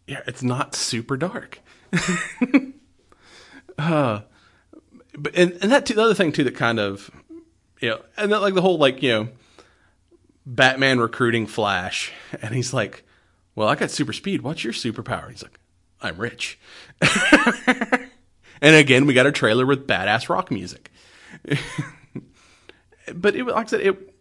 yeah, 0.08 0.22
it's 0.26 0.42
not 0.42 0.74
super 0.74 1.16
dark. 1.16 1.60
uh, 3.78 4.22
but 5.16 5.36
and, 5.36 5.52
and 5.62 5.70
that 5.70 5.86
too, 5.86 5.94
the 5.94 6.02
other 6.02 6.14
thing 6.14 6.32
too 6.32 6.42
that 6.42 6.56
kind 6.56 6.80
of 6.80 7.12
you 7.80 7.90
know, 7.90 8.00
and 8.16 8.32
that, 8.32 8.40
like 8.40 8.54
the 8.54 8.60
whole 8.60 8.76
like 8.76 9.04
you 9.04 9.10
know, 9.10 9.28
Batman 10.44 10.98
recruiting 10.98 11.46
Flash, 11.46 12.10
and 12.42 12.52
he's 12.56 12.74
like, 12.74 13.04
"Well, 13.54 13.68
I 13.68 13.76
got 13.76 13.92
super 13.92 14.12
speed. 14.12 14.42
What's 14.42 14.64
your 14.64 14.72
superpower?" 14.72 15.30
He's 15.30 15.44
like, 15.44 15.60
"I'm 16.02 16.18
rich." 16.18 16.58
and 18.60 18.74
again, 18.74 19.06
we 19.06 19.14
got 19.14 19.26
a 19.26 19.32
trailer 19.32 19.64
with 19.64 19.86
badass 19.86 20.28
rock 20.28 20.50
music. 20.50 20.90
but 23.14 23.36
it 23.36 23.44
like 23.44 23.66
I 23.66 23.70
said, 23.70 23.80
it 23.82 24.13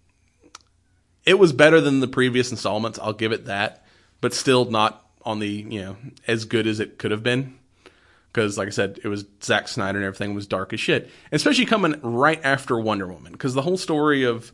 it 1.25 1.39
was 1.39 1.53
better 1.53 1.79
than 1.81 1.99
the 1.99 2.07
previous 2.07 2.51
installments. 2.51 2.99
I'll 2.99 3.13
give 3.13 3.31
it 3.31 3.45
that, 3.45 3.85
but 4.21 4.33
still 4.33 4.65
not 4.65 5.05
on 5.25 5.39
the 5.39 5.47
you 5.47 5.81
know 5.81 5.97
as 6.27 6.45
good 6.45 6.67
as 6.67 6.79
it 6.79 6.97
could 6.97 7.11
have 7.11 7.23
been. 7.23 7.57
Because, 8.31 8.57
like 8.57 8.67
I 8.67 8.71
said, 8.71 8.99
it 9.03 9.07
was 9.07 9.25
Zack 9.43 9.67
Snyder 9.67 9.99
and 9.99 10.05
everything 10.05 10.33
was 10.33 10.47
dark 10.47 10.73
as 10.73 10.79
shit, 10.79 11.07
especially 11.31 11.65
coming 11.65 11.99
right 12.01 12.41
after 12.43 12.79
Wonder 12.79 13.05
Woman. 13.07 13.31
Because 13.31 13.53
the 13.53 13.61
whole 13.61 13.77
story 13.77 14.23
of 14.23 14.51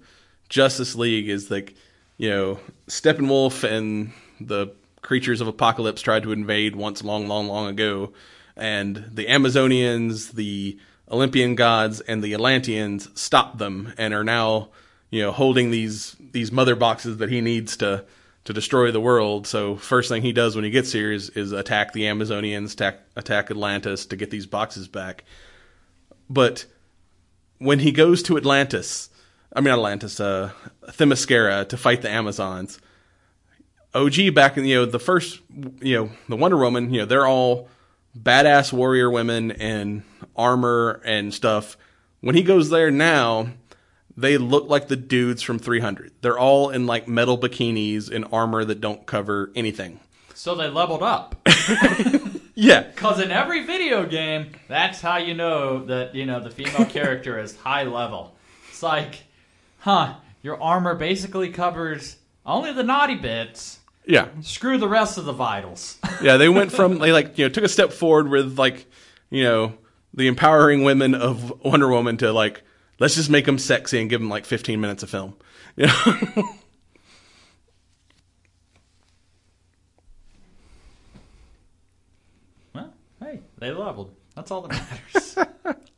Justice 0.50 0.96
League 0.96 1.30
is 1.30 1.50
like, 1.50 1.76
you 2.18 2.30
know, 2.30 2.60
Steppenwolf 2.88 3.64
and 3.64 4.12
the 4.42 4.74
creatures 5.02 5.40
of 5.40 5.48
Apocalypse 5.48 6.02
tried 6.02 6.24
to 6.24 6.34
invade 6.34 6.76
once 6.76 7.06
long, 7.06 7.30
long, 7.30 7.48
long 7.48 7.68
ago, 7.68 8.12
and 8.58 9.06
the 9.14 9.28
Amazonians, 9.28 10.34
the 10.34 10.78
Olympian 11.10 11.56
gods, 11.56 12.02
and 12.02 12.22
the 12.22 12.34
Atlanteans 12.34 13.10
stopped 13.18 13.60
them 13.60 13.94
and 13.98 14.14
are 14.14 14.26
now, 14.26 14.70
you 15.10 15.22
know, 15.22 15.32
holding 15.32 15.72
these 15.72 16.18
these 16.32 16.52
mother 16.52 16.76
boxes 16.76 17.18
that 17.18 17.30
he 17.30 17.42
needs 17.42 17.78
to 17.78 18.06
to 18.46 18.54
destroy 18.54 18.92
the 18.92 19.02
world. 19.02 19.46
So 19.46 19.76
first 19.76 20.10
thing 20.10 20.22
he 20.22 20.34
does 20.34 20.56
when 20.56 20.64
he 20.64 20.72
gets 20.72 20.92
here 20.92 21.12
is, 21.12 21.30
is 21.32 21.52
attack 21.52 21.94
the 21.94 22.04
Amazonians, 22.04 22.74
attack 22.74 23.00
attack 23.16 23.52
Atlantis 23.52 24.06
to 24.08 24.16
get 24.16 24.32
these 24.32 24.46
boxes 24.46 24.88
back. 24.88 25.24
But 26.30 26.66
when 27.58 27.80
he 27.80 27.92
goes 27.92 28.24
to 28.24 28.38
Atlantis, 28.38 29.10
I 29.54 29.62
mean 29.62 29.74
Atlantis, 29.74 30.20
uh, 30.20 30.52
Themyscira 30.88 31.68
to 31.70 31.78
fight 31.78 32.02
the 32.02 32.10
Amazons. 32.10 32.80
OG 33.94 34.36
back 34.36 34.58
in 34.58 34.66
you 34.66 34.76
know 34.76 34.86
the 34.86 35.00
first 35.00 35.42
you 35.82 35.96
know 35.96 36.10
the 36.28 36.36
Wonder 36.36 36.58
Woman, 36.58 36.94
you 36.94 37.02
know 37.02 37.06
they're 37.06 37.28
all 37.28 37.68
badass 38.18 38.74
warrior 38.74 39.10
women 39.10 39.52
in 39.52 40.04
armor 40.36 41.02
and 41.06 41.34
stuff. 41.34 41.78
When 42.22 42.36
he 42.36 42.44
goes 42.44 42.70
there 42.70 42.92
now, 42.92 43.50
they 44.20 44.38
look 44.38 44.68
like 44.70 44.88
the 44.88 44.96
dudes 44.96 45.42
from 45.42 45.60
300. 45.60 46.12
They're 46.22 46.38
all 46.40 46.70
in 46.70 46.86
like 46.86 47.08
metal 47.08 47.38
bikinis 47.38 48.12
and 48.12 48.26
armor 48.32 48.66
that 48.66 48.82
don't 48.82 49.06
cover 49.06 49.52
anything. 49.56 50.00
so 50.34 50.56
they 50.56 50.70
leveled 50.70 51.04
up. 51.04 51.36
Yeah, 52.56 52.82
Because 52.82 53.22
in 53.22 53.32
every 53.32 53.66
video 53.66 54.06
game, 54.06 54.52
that's 54.68 55.00
how 55.00 55.16
you 55.16 55.34
know 55.34 55.86
that 55.86 56.14
you 56.14 56.26
know 56.26 56.42
the 56.42 56.50
female 56.50 56.84
character 56.90 57.40
is 57.40 57.56
high 57.56 57.84
level. 57.84 58.36
It's 58.70 58.84
like, 58.84 59.24
huh? 59.80 60.16
Your 60.44 60.62
armor 60.62 60.94
basically 60.96 61.52
covers 61.52 62.18
only 62.46 62.74
the 62.74 62.84
naughty 62.84 63.16
bits. 63.16 63.80
yeah, 64.06 64.28
Screw 64.42 64.78
the 64.78 64.90
rest 64.90 65.18
of 65.18 65.24
the 65.24 65.32
vitals. 65.32 66.00
yeah. 66.22 66.36
They 66.36 66.50
went 66.50 66.74
from 66.74 67.00
they 67.00 67.14
like 67.14 67.38
you 67.38 67.46
know 67.46 67.50
took 67.50 67.64
a 67.64 67.70
step 67.70 67.94
forward 67.94 68.28
with 68.28 68.60
like 68.60 68.88
you 69.30 69.44
know 69.46 69.74
the 70.14 70.28
empowering 70.28 70.84
women 70.84 71.16
of 71.16 71.64
Wonder 71.64 71.88
Woman 71.88 72.18
to 72.18 72.34
like 72.34 72.62
let's 73.00 73.16
just 73.16 73.30
make 73.30 73.46
them 73.46 73.58
sexy 73.58 74.00
and 74.00 74.10
give 74.10 74.22
them 74.22 74.30
like 74.30 74.46
15 74.46 74.80
minutes 74.80 75.04
of 75.04 75.10
film. 75.10 75.36
You 75.76 75.88
know? 76.36 76.50
well, 82.74 82.94
hey, 83.22 83.40
they 83.58 83.72
leveled. 83.72 84.16
That's 84.36 84.52
all 84.52 84.62
that 84.62 84.72
matters. 84.72 85.36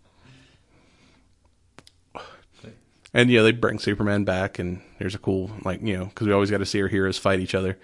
And 3.14 3.30
yeah, 3.30 3.42
they 3.42 3.52
bring 3.52 3.78
Superman 3.78 4.24
back, 4.24 4.58
and 4.58 4.82
there's 4.98 5.16
a 5.16 5.20
cool 5.20 5.52
like 5.66 5.82
you 5.82 5.98
know 5.98 6.06
because 6.06 6.28
we 6.28 6.34
always 6.34 6.50
got 6.50 6.60
to 6.60 6.66
see 6.66 6.82
our 6.82 6.88
heroes 6.88 7.18
fight 7.18 7.40
each 7.42 7.54
other, 7.54 7.78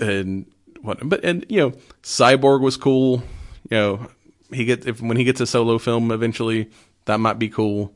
and 0.00 0.46
what. 0.80 0.98
But 1.02 1.24
and 1.24 1.44
you 1.48 1.58
know, 1.58 1.70
Cyborg 2.02 2.60
was 2.60 2.76
cool. 2.76 3.24
You 3.68 3.76
know, 3.76 4.06
he 4.52 4.64
gets 4.64 4.86
if 4.86 5.00
when 5.00 5.16
he 5.16 5.24
gets 5.24 5.40
a 5.40 5.46
solo 5.46 5.76
film 5.78 6.12
eventually, 6.12 6.70
that 7.06 7.18
might 7.18 7.40
be 7.40 7.48
cool. 7.48 7.92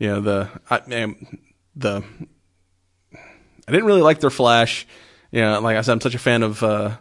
You 0.00 0.08
know, 0.08 0.20
the 0.20 0.50
I 0.68 0.80
man, 0.88 1.38
the 1.76 2.02
I 3.14 3.70
didn't 3.72 3.86
really 3.86 4.02
like 4.02 4.18
their 4.20 4.30
Flash. 4.30 4.86
You 5.30 5.42
know, 5.42 5.60
like 5.60 5.76
I 5.76 5.80
said, 5.82 5.92
I'm 5.92 6.00
such 6.00 6.14
a 6.16 6.18
fan 6.18 6.42
of 6.42 6.62
uh, 6.62 6.96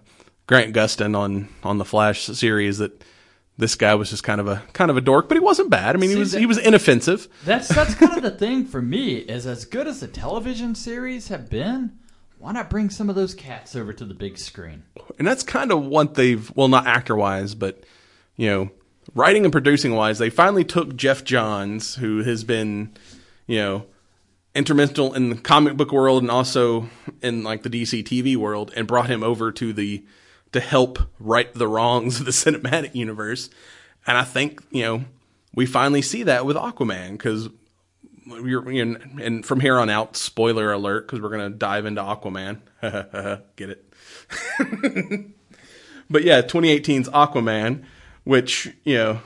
Grant 0.45 0.75
Gustin 0.75 1.17
on 1.17 1.49
on 1.63 1.77
the 1.79 1.85
Flash 1.85 2.25
series 2.25 2.77
that. 2.77 3.03
This 3.57 3.75
guy 3.75 3.93
was 3.95 4.09
just 4.09 4.23
kind 4.23 4.39
of 4.39 4.47
a 4.47 4.63
kind 4.71 4.89
of 4.89 4.95
a 4.95 5.01
dork, 5.01 5.27
but 5.27 5.35
he 5.35 5.41
wasn't 5.41 5.69
bad. 5.69 5.93
I 5.93 5.99
mean, 5.99 6.11
he 6.11 6.15
was 6.15 6.31
that- 6.31 6.39
he 6.39 6.45
was 6.45 6.57
inoffensive. 6.57 7.27
that's 7.43 7.67
that's 7.67 7.93
kind 7.93 8.15
of 8.15 8.23
the 8.23 8.31
thing 8.31 8.63
for 8.65 8.81
me. 8.81 9.15
Is 9.17 9.45
as 9.45 9.65
good 9.65 9.85
as 9.85 9.99
the 9.99 10.07
television 10.07 10.75
series 10.75 11.27
have 11.27 11.49
been, 11.49 11.99
why 12.37 12.53
not 12.53 12.69
bring 12.69 12.89
some 12.89 13.09
of 13.09 13.17
those 13.17 13.33
cats 13.35 13.75
over 13.75 13.91
to 13.91 14.05
the 14.05 14.13
big 14.13 14.37
screen? 14.37 14.83
and 15.17 15.27
that's 15.27 15.43
kind 15.43 15.73
of 15.73 15.83
what 15.85 16.13
they've 16.13 16.49
well 16.55 16.69
not 16.69 16.87
actor 16.87 17.17
wise 17.17 17.53
but 17.53 17.83
you 18.37 18.47
know 18.47 18.69
writing 19.13 19.43
and 19.43 19.51
producing 19.51 19.93
wise 19.95 20.19
they 20.19 20.29
finally 20.29 20.63
took 20.63 20.95
Geoff 20.95 21.23
Johns 21.23 21.95
who 21.95 22.23
has 22.23 22.43
been 22.43 22.93
you 23.47 23.57
know 23.57 23.85
instrumental 24.55 25.13
in 25.13 25.29
the 25.29 25.35
comic 25.35 25.77
book 25.77 25.91
world 25.91 26.23
and 26.23 26.31
also 26.31 26.89
in 27.21 27.43
like 27.43 27.63
the 27.63 27.69
dc 27.69 28.03
tv 28.03 28.35
world 28.35 28.71
and 28.75 28.87
brought 28.87 29.09
him 29.09 29.23
over 29.23 29.51
to 29.51 29.73
the 29.73 30.03
to 30.51 30.59
help 30.59 30.99
right 31.19 31.53
the 31.53 31.67
wrongs 31.67 32.19
of 32.19 32.25
the 32.25 32.31
cinematic 32.51 32.95
universe. 32.95 33.49
And 34.07 34.17
i 34.17 34.23
think 34.23 34.63
you 34.71 34.83
know 34.83 35.05
we 35.53 35.65
finally 35.65 36.01
see 36.01 36.23
that 36.23 36.45
with 36.45 36.55
aquaman 36.55 37.11
because 37.11 37.49
you're, 38.25 38.69
and 38.69 39.43
from 39.43 39.59
here 39.59 39.79
on 39.79 39.89
out 39.89 40.15
spoiler 40.15 40.71
alert 40.71 41.07
because 41.07 41.19
we're 41.19 41.29
gonna 41.29 41.49
dive 41.49 41.85
into 41.85 42.01
aquaman. 42.01 42.61
Get 43.55 43.69
it? 43.69 45.25
But 46.09 46.23
yeah, 46.23 46.41
2018's 46.41 47.09
Aquaman, 47.09 47.83
which, 48.23 48.73
you 48.83 48.95
know, 48.95 49.21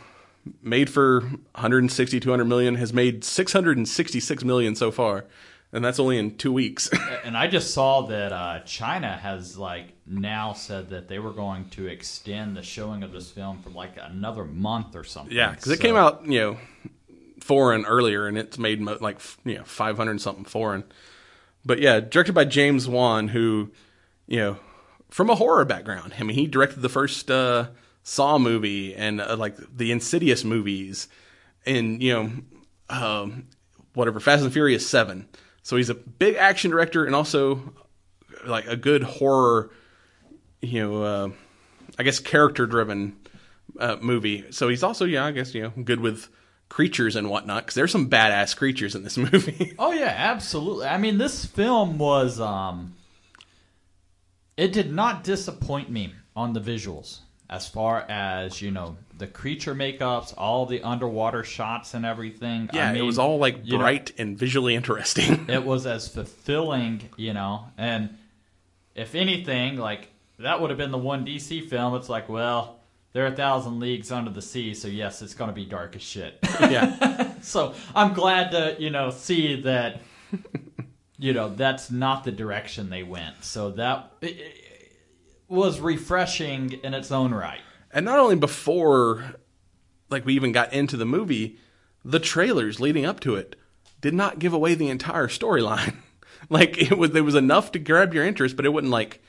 made 0.61 0.89
for 0.89 1.21
160, 1.21 2.19
200 2.19 2.45
million, 2.45 2.75
has 2.75 2.93
made 2.93 3.23
666 3.23 4.43
million 4.43 4.75
so 4.75 4.91
far. 4.91 5.25
And 5.71 5.83
that's 5.83 5.99
only 5.99 6.19
in 6.19 6.37
two 6.37 6.53
weeks. 6.53 6.89
And 7.25 7.37
I 7.37 7.47
just 7.47 7.73
saw 7.73 8.01
that 8.07 8.33
uh, 8.33 8.59
China 8.65 9.15
has 9.15 9.57
like 9.57 9.93
now 10.05 10.51
said 10.51 10.89
that 10.89 11.07
they 11.07 11.19
were 11.19 11.31
going 11.31 11.69
to 11.69 11.87
extend 11.87 12.57
the 12.57 12.61
showing 12.61 13.01
of 13.01 13.13
this 13.13 13.31
film 13.31 13.61
for 13.61 13.69
like 13.69 13.93
another 13.97 14.43
month 14.43 14.95
or 14.95 15.05
something. 15.05 15.35
yeah, 15.35 15.51
because 15.51 15.71
it 15.71 15.79
came 15.79 15.95
out, 15.95 16.25
you 16.25 16.39
know, 16.39 16.57
foreign 17.39 17.85
earlier 17.85 18.27
and 18.27 18.37
it's 18.37 18.57
made 18.59 18.81
mo- 18.81 18.97
like, 18.99 19.21
you 19.45 19.55
know, 19.55 19.63
500 19.63 20.19
something 20.19 20.43
foreign. 20.43 20.83
But 21.65 21.79
yeah, 21.79 22.01
directed 22.01 22.33
by 22.33 22.43
James 22.43 22.89
Wan, 22.89 23.29
who, 23.29 23.71
you 24.27 24.37
know, 24.37 24.57
from 25.09 25.29
a 25.29 25.35
horror 25.35 25.63
background. 25.63 26.13
I 26.19 26.23
mean, 26.23 26.35
he 26.35 26.45
directed 26.45 26.81
the 26.81 26.89
first 26.89 27.31
uh, 27.31 27.67
Saw 28.03 28.37
movie 28.37 28.93
and 28.93 29.21
uh, 29.21 29.37
like 29.37 29.55
the 29.75 29.91
Insidious 29.91 30.43
movies, 30.43 31.07
and 31.65 32.03
you 32.03 32.13
know, 32.13 32.31
um, 32.89 33.47
whatever 33.93 34.19
Fast 34.19 34.43
and 34.43 34.51
Furious 34.51 34.87
Seven. 34.87 35.27
So 35.63 35.77
he's 35.77 35.89
a 35.89 35.95
big 35.95 36.35
action 36.35 36.71
director 36.71 37.05
and 37.05 37.15
also 37.15 37.73
like 38.45 38.67
a 38.67 38.75
good 38.75 39.03
horror, 39.03 39.71
you 40.61 40.81
know, 40.81 41.03
uh, 41.03 41.29
I 41.97 42.03
guess 42.03 42.19
character 42.19 42.65
driven 42.65 43.15
uh, 43.79 43.97
movie. 44.01 44.51
So 44.51 44.67
he's 44.67 44.83
also 44.83 45.05
yeah, 45.05 45.25
I 45.25 45.31
guess 45.31 45.55
you 45.55 45.63
know, 45.63 45.83
good 45.83 46.01
with 46.01 46.27
creatures 46.69 47.15
and 47.15 47.29
whatnot 47.29 47.63
because 47.63 47.75
there's 47.75 47.91
some 47.91 48.09
badass 48.09 48.57
creatures 48.57 48.95
in 48.95 49.03
this 49.03 49.17
movie. 49.31 49.73
Oh 49.79 49.93
yeah, 49.93 50.13
absolutely. 50.15 50.87
I 50.87 50.97
mean, 50.97 51.17
this 51.17 51.45
film 51.45 51.97
was 51.97 52.39
um 52.39 52.95
it 54.57 54.73
did 54.73 54.91
not 54.91 55.23
disappoint 55.23 55.89
me 55.89 56.13
on 56.35 56.53
the 56.53 56.59
visuals 56.59 57.19
as 57.49 57.67
far 57.67 58.05
as, 58.09 58.61
you 58.61 58.71
know, 58.71 58.97
the 59.17 59.27
creature 59.27 59.75
makeups, 59.75 60.33
all 60.37 60.65
the 60.65 60.81
underwater 60.81 61.43
shots 61.43 61.93
and 61.93 62.05
everything. 62.05 62.69
yeah, 62.73 62.89
I 62.89 62.95
it 62.95 63.01
was 63.01 63.19
all 63.19 63.37
like 63.37 63.59
you 63.63 63.73
know, 63.73 63.79
bright 63.79 64.11
and 64.17 64.37
visually 64.37 64.75
interesting. 64.75 65.45
it 65.49 65.63
was 65.63 65.85
as 65.95 66.07
fulfilling, 66.07 67.09
you 67.17 67.33
know, 67.33 67.65
and 67.77 68.17
if 68.95 69.15
anything, 69.15 69.77
like 69.77 70.09
that 70.39 70.61
would 70.61 70.69
have 70.71 70.77
been 70.77 70.91
the 70.91 70.97
one 70.97 71.25
DC 71.25 71.69
film. 71.69 71.95
It's 71.95 72.09
like, 72.09 72.27
well, 72.27 72.79
they're 73.13 73.27
a 73.27 73.35
thousand 73.35 73.79
leagues 73.79 74.11
under 74.11 74.31
the 74.31 74.41
sea, 74.41 74.73
so 74.73 74.87
yes, 74.87 75.21
it's 75.21 75.35
going 75.35 75.49
to 75.49 75.55
be 75.55 75.65
dark 75.65 75.95
as 75.95 76.01
shit. 76.01 76.39
yeah, 76.59 77.33
so 77.41 77.75
I'm 77.95 78.13
glad 78.13 78.51
to, 78.51 78.75
you 78.79 78.89
know, 78.89 79.11
see 79.11 79.61
that, 79.61 80.01
you 81.19 81.33
know, 81.33 81.49
that's 81.49 81.91
not 81.91 82.23
the 82.23 82.31
direction 82.31 82.89
they 82.89 83.03
went. 83.03 83.43
So 83.43 83.71
that 83.71 84.11
it 84.21 84.63
was 85.53 85.79
refreshing 85.79 86.73
in 86.83 86.93
its 86.93 87.11
own 87.11 87.33
right. 87.33 87.61
and 87.91 88.05
not 88.05 88.19
only 88.19 88.35
before 88.35 89.35
like 90.09 90.25
we 90.25 90.33
even 90.35 90.51
got 90.51 90.73
into 90.73 90.97
the 90.97 91.05
movie, 91.05 91.57
the 92.03 92.19
trailers 92.19 92.79
leading 92.79 93.05
up 93.05 93.19
to 93.21 93.35
it 93.35 93.55
did 94.01 94.13
not 94.13 94.39
give 94.39 94.53
away 94.53 94.75
the 94.75 94.89
entire 94.89 95.27
storyline. 95.27 95.95
like 96.49 96.77
it 96.77 96.97
was 96.97 97.11
there 97.11 97.23
was 97.23 97.35
enough 97.35 97.71
to 97.73 97.79
grab 97.79 98.13
your 98.13 98.25
interest, 98.25 98.55
but 98.55 98.65
it 98.65 98.69
wouldn't 98.69 98.91
like 98.91 99.21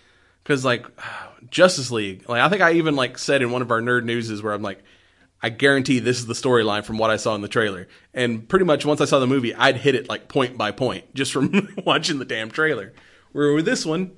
because 0.43 0.65
like 0.65 0.87
Justice 1.51 1.91
League. 1.91 2.29
Like 2.29 2.43
I 2.43 2.49
think 2.49 2.63
I 2.63 2.73
even 2.73 2.95
like 2.95 3.19
said 3.19 3.43
in 3.43 3.51
one 3.51 3.63
of 3.63 3.71
our 3.71 3.81
nerd 3.81 4.05
newses 4.05 4.43
where 4.43 4.53
I'm 4.53 4.63
like. 4.63 4.83
I 5.43 5.51
guarantee 5.51 5.99
this 5.99 6.21
is 6.21 6.25
the 6.25 6.33
storyline 6.33 6.87
from 6.87 6.97
what 6.97 7.11
I 7.11 7.17
saw 7.17 7.35
in 7.35 7.43
the 7.43 7.49
trailer. 7.49 7.87
And 8.15 8.49
pretty 8.49 8.65
much 8.65 8.87
once 8.87 9.03
I 9.03 9.05
saw 9.05 9.19
the 9.19 9.27
movie, 9.27 9.55
I'd 9.55 9.77
hit 9.77 9.95
it 9.95 10.09
like 10.09 10.27
point 10.27 10.57
by 10.57 10.71
point 10.71 11.15
just 11.15 11.35
from 11.35 11.69
watching 11.85 12.19
the 12.19 12.25
damn 12.25 12.51
trailer. 12.51 12.95
Where 13.33 13.53
with 13.53 13.67
this 13.67 13.85
one, 13.85 14.13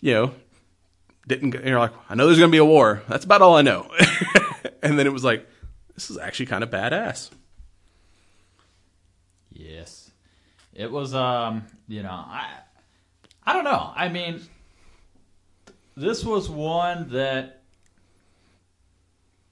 you 0.00 0.12
know, 0.12 0.34
didn't 1.28 1.50
go, 1.50 1.60
you're 1.64 1.78
like, 1.78 1.92
I 2.08 2.14
know 2.14 2.26
there's 2.26 2.38
going 2.38 2.50
to 2.50 2.52
be 2.52 2.58
a 2.58 2.64
war. 2.64 3.02
That's 3.08 3.24
about 3.24 3.42
all 3.42 3.56
I 3.56 3.62
know. 3.62 3.88
and 4.82 4.98
then 4.98 5.06
it 5.06 5.12
was 5.12 5.22
like, 5.22 5.46
this 5.94 6.10
is 6.10 6.18
actually 6.18 6.46
kind 6.46 6.64
of 6.64 6.70
badass. 6.70 7.30
Yes. 9.52 10.10
It 10.74 10.90
was 10.90 11.12
um, 11.14 11.66
you 11.88 12.02
know, 12.02 12.10
I 12.10 12.48
I 13.44 13.52
don't 13.52 13.64
know. 13.64 13.92
I 13.94 14.08
mean 14.08 14.40
this 15.96 16.24
was 16.24 16.48
one 16.48 17.10
that 17.10 17.62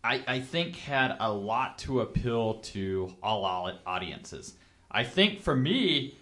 I 0.05 0.22
I 0.27 0.41
think 0.41 0.77
had 0.77 1.16
a 1.18 1.33
lot 1.33 1.79
to 1.79 2.01
appeal 2.01 2.55
to 2.55 3.12
all 3.22 3.45
au- 3.45 3.79
audiences. 3.85 4.55
I 4.89 5.03
think 5.03 5.41
for 5.41 5.57
me, 5.57 6.16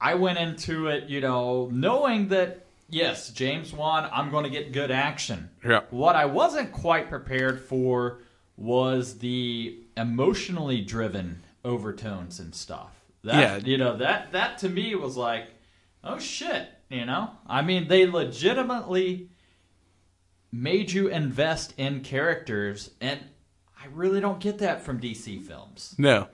I 0.00 0.14
went 0.14 0.38
into 0.38 0.88
it, 0.88 1.10
you 1.10 1.20
know, 1.20 1.68
knowing 1.70 2.28
that 2.28 2.65
yes, 2.88 3.30
James 3.30 3.72
Wan, 3.72 4.08
I'm 4.12 4.30
going 4.30 4.44
to 4.44 4.50
get 4.50 4.72
good 4.72 4.90
action. 4.90 5.50
Yeah. 5.64 5.82
What 5.90 6.16
I 6.16 6.26
wasn't 6.26 6.72
quite 6.72 7.08
prepared 7.08 7.60
for 7.60 8.20
was 8.56 9.18
the 9.18 9.78
emotionally 9.96 10.80
driven 10.80 11.42
overtones 11.64 12.38
and 12.40 12.54
stuff. 12.54 12.92
That, 13.24 13.34
Yeah. 13.36 13.56
You 13.70 13.78
know, 13.78 13.96
that 13.96 14.32
that 14.32 14.58
to 14.58 14.68
me 14.68 14.94
was 14.94 15.16
like, 15.16 15.48
oh 16.04 16.18
shit, 16.18 16.68
you 16.88 17.04
know? 17.04 17.30
I 17.46 17.62
mean, 17.62 17.88
they 17.88 18.06
legitimately 18.06 19.30
made 20.52 20.92
you 20.92 21.08
invest 21.08 21.74
in 21.76 22.00
characters 22.00 22.90
and 23.00 23.20
I 23.78 23.88
really 23.92 24.20
don't 24.20 24.40
get 24.40 24.58
that 24.58 24.82
from 24.82 25.00
DC 25.00 25.42
films. 25.42 25.94
No, 25.98 26.28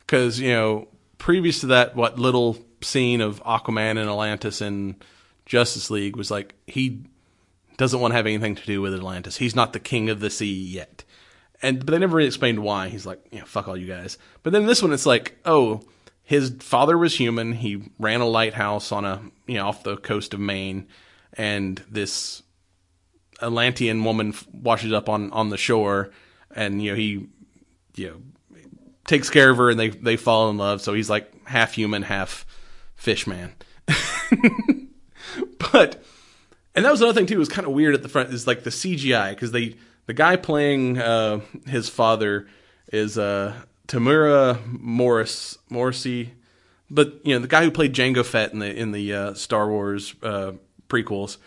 because 0.00 0.40
you 0.40 0.50
know, 0.50 0.88
previous 1.18 1.60
to 1.60 1.68
that, 1.68 1.94
what 1.94 2.18
little 2.18 2.58
scene 2.80 3.20
of 3.20 3.42
Aquaman 3.44 3.92
and 3.92 4.00
Atlantis 4.00 4.60
in 4.60 4.96
Justice 5.48 5.90
League 5.90 6.14
was 6.14 6.30
like 6.30 6.54
he 6.66 7.02
doesn't 7.78 8.00
want 8.00 8.12
to 8.12 8.16
have 8.16 8.26
anything 8.26 8.54
to 8.54 8.66
do 8.66 8.80
with 8.80 8.94
Atlantis. 8.94 9.38
He's 9.38 9.56
not 9.56 9.72
the 9.72 9.80
king 9.80 10.10
of 10.10 10.20
the 10.20 10.30
sea 10.30 10.52
yet, 10.52 11.04
and 11.62 11.84
but 11.84 11.90
they 11.90 11.98
never 11.98 12.18
really 12.18 12.28
explained 12.28 12.60
why. 12.60 12.88
He's 12.88 13.06
like, 13.06 13.26
yeah, 13.32 13.44
fuck 13.44 13.66
all 13.66 13.76
you 13.76 13.86
guys. 13.86 14.18
But 14.42 14.52
then 14.52 14.66
this 14.66 14.82
one, 14.82 14.92
it's 14.92 15.06
like, 15.06 15.38
oh, 15.44 15.80
his 16.22 16.54
father 16.60 16.98
was 16.98 17.16
human. 17.16 17.54
He 17.54 17.90
ran 17.98 18.20
a 18.20 18.28
lighthouse 18.28 18.92
on 18.92 19.04
a 19.06 19.22
you 19.46 19.54
know 19.54 19.66
off 19.66 19.82
the 19.82 19.96
coast 19.96 20.34
of 20.34 20.40
Maine, 20.40 20.86
and 21.32 21.82
this 21.90 22.42
Atlantean 23.40 24.04
woman 24.04 24.34
washes 24.52 24.92
up 24.92 25.08
on 25.08 25.32
on 25.32 25.48
the 25.48 25.56
shore, 25.56 26.10
and 26.54 26.82
you 26.82 26.90
know 26.90 26.96
he, 26.96 27.26
you 27.96 28.08
know, 28.08 28.60
takes 29.06 29.30
care 29.30 29.48
of 29.48 29.56
her, 29.56 29.70
and 29.70 29.80
they 29.80 29.88
they 29.88 30.16
fall 30.18 30.50
in 30.50 30.58
love. 30.58 30.82
So 30.82 30.92
he's 30.92 31.08
like 31.08 31.46
half 31.46 31.72
human, 31.72 32.02
half 32.02 32.44
fish 32.96 33.26
man. 33.26 33.54
but 35.58 36.02
and 36.74 36.84
that 36.84 36.90
was 36.90 37.00
another 37.00 37.18
thing 37.18 37.26
too. 37.26 37.34
It 37.34 37.38
was 37.38 37.48
kind 37.48 37.66
of 37.66 37.72
weird 37.72 37.94
at 37.94 38.02
the 38.02 38.08
front 38.08 38.32
is 38.32 38.46
like 38.46 38.64
the 38.64 38.70
CGI 38.70 39.30
because 39.30 39.52
they 39.52 39.76
the 40.06 40.14
guy 40.14 40.36
playing 40.36 40.98
uh, 40.98 41.40
his 41.66 41.88
father 41.88 42.46
is 42.92 43.18
uh, 43.18 43.54
Temuera 43.86 44.64
Morris 44.66 45.58
Morrissey, 45.68 46.32
but 46.90 47.20
you 47.24 47.34
know 47.34 47.40
the 47.40 47.48
guy 47.48 47.64
who 47.64 47.70
played 47.70 47.94
Jango 47.94 48.24
Fett 48.24 48.52
in 48.52 48.58
the 48.60 48.74
in 48.74 48.92
the 48.92 49.12
uh, 49.12 49.34
Star 49.34 49.68
Wars 49.68 50.14
uh, 50.22 50.52
prequels 50.88 51.38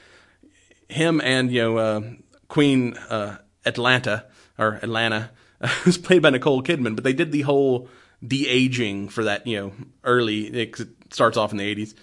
him 0.89 1.21
and 1.21 1.51
you 1.51 1.61
know 1.61 1.77
uh, 1.77 2.01
Queen 2.47 2.97
uh, 3.09 3.37
Atlanta 3.65 4.25
or 4.57 4.79
Atlanta 4.81 5.31
was 5.85 5.97
played 5.97 6.21
by 6.21 6.29
Nicole 6.29 6.61
Kidman, 6.63 6.95
but 6.95 7.03
they 7.03 7.13
did 7.13 7.31
the 7.31 7.41
whole 7.41 7.89
de 8.25 8.47
aging 8.47 9.09
for 9.09 9.23
that 9.23 9.47
you 9.47 9.57
know 9.57 9.71
early. 10.03 10.45
It, 10.47 10.79
starts 11.11 11.35
off 11.35 11.51
in 11.51 11.57
the 11.57 11.65
eighties, 11.65 11.93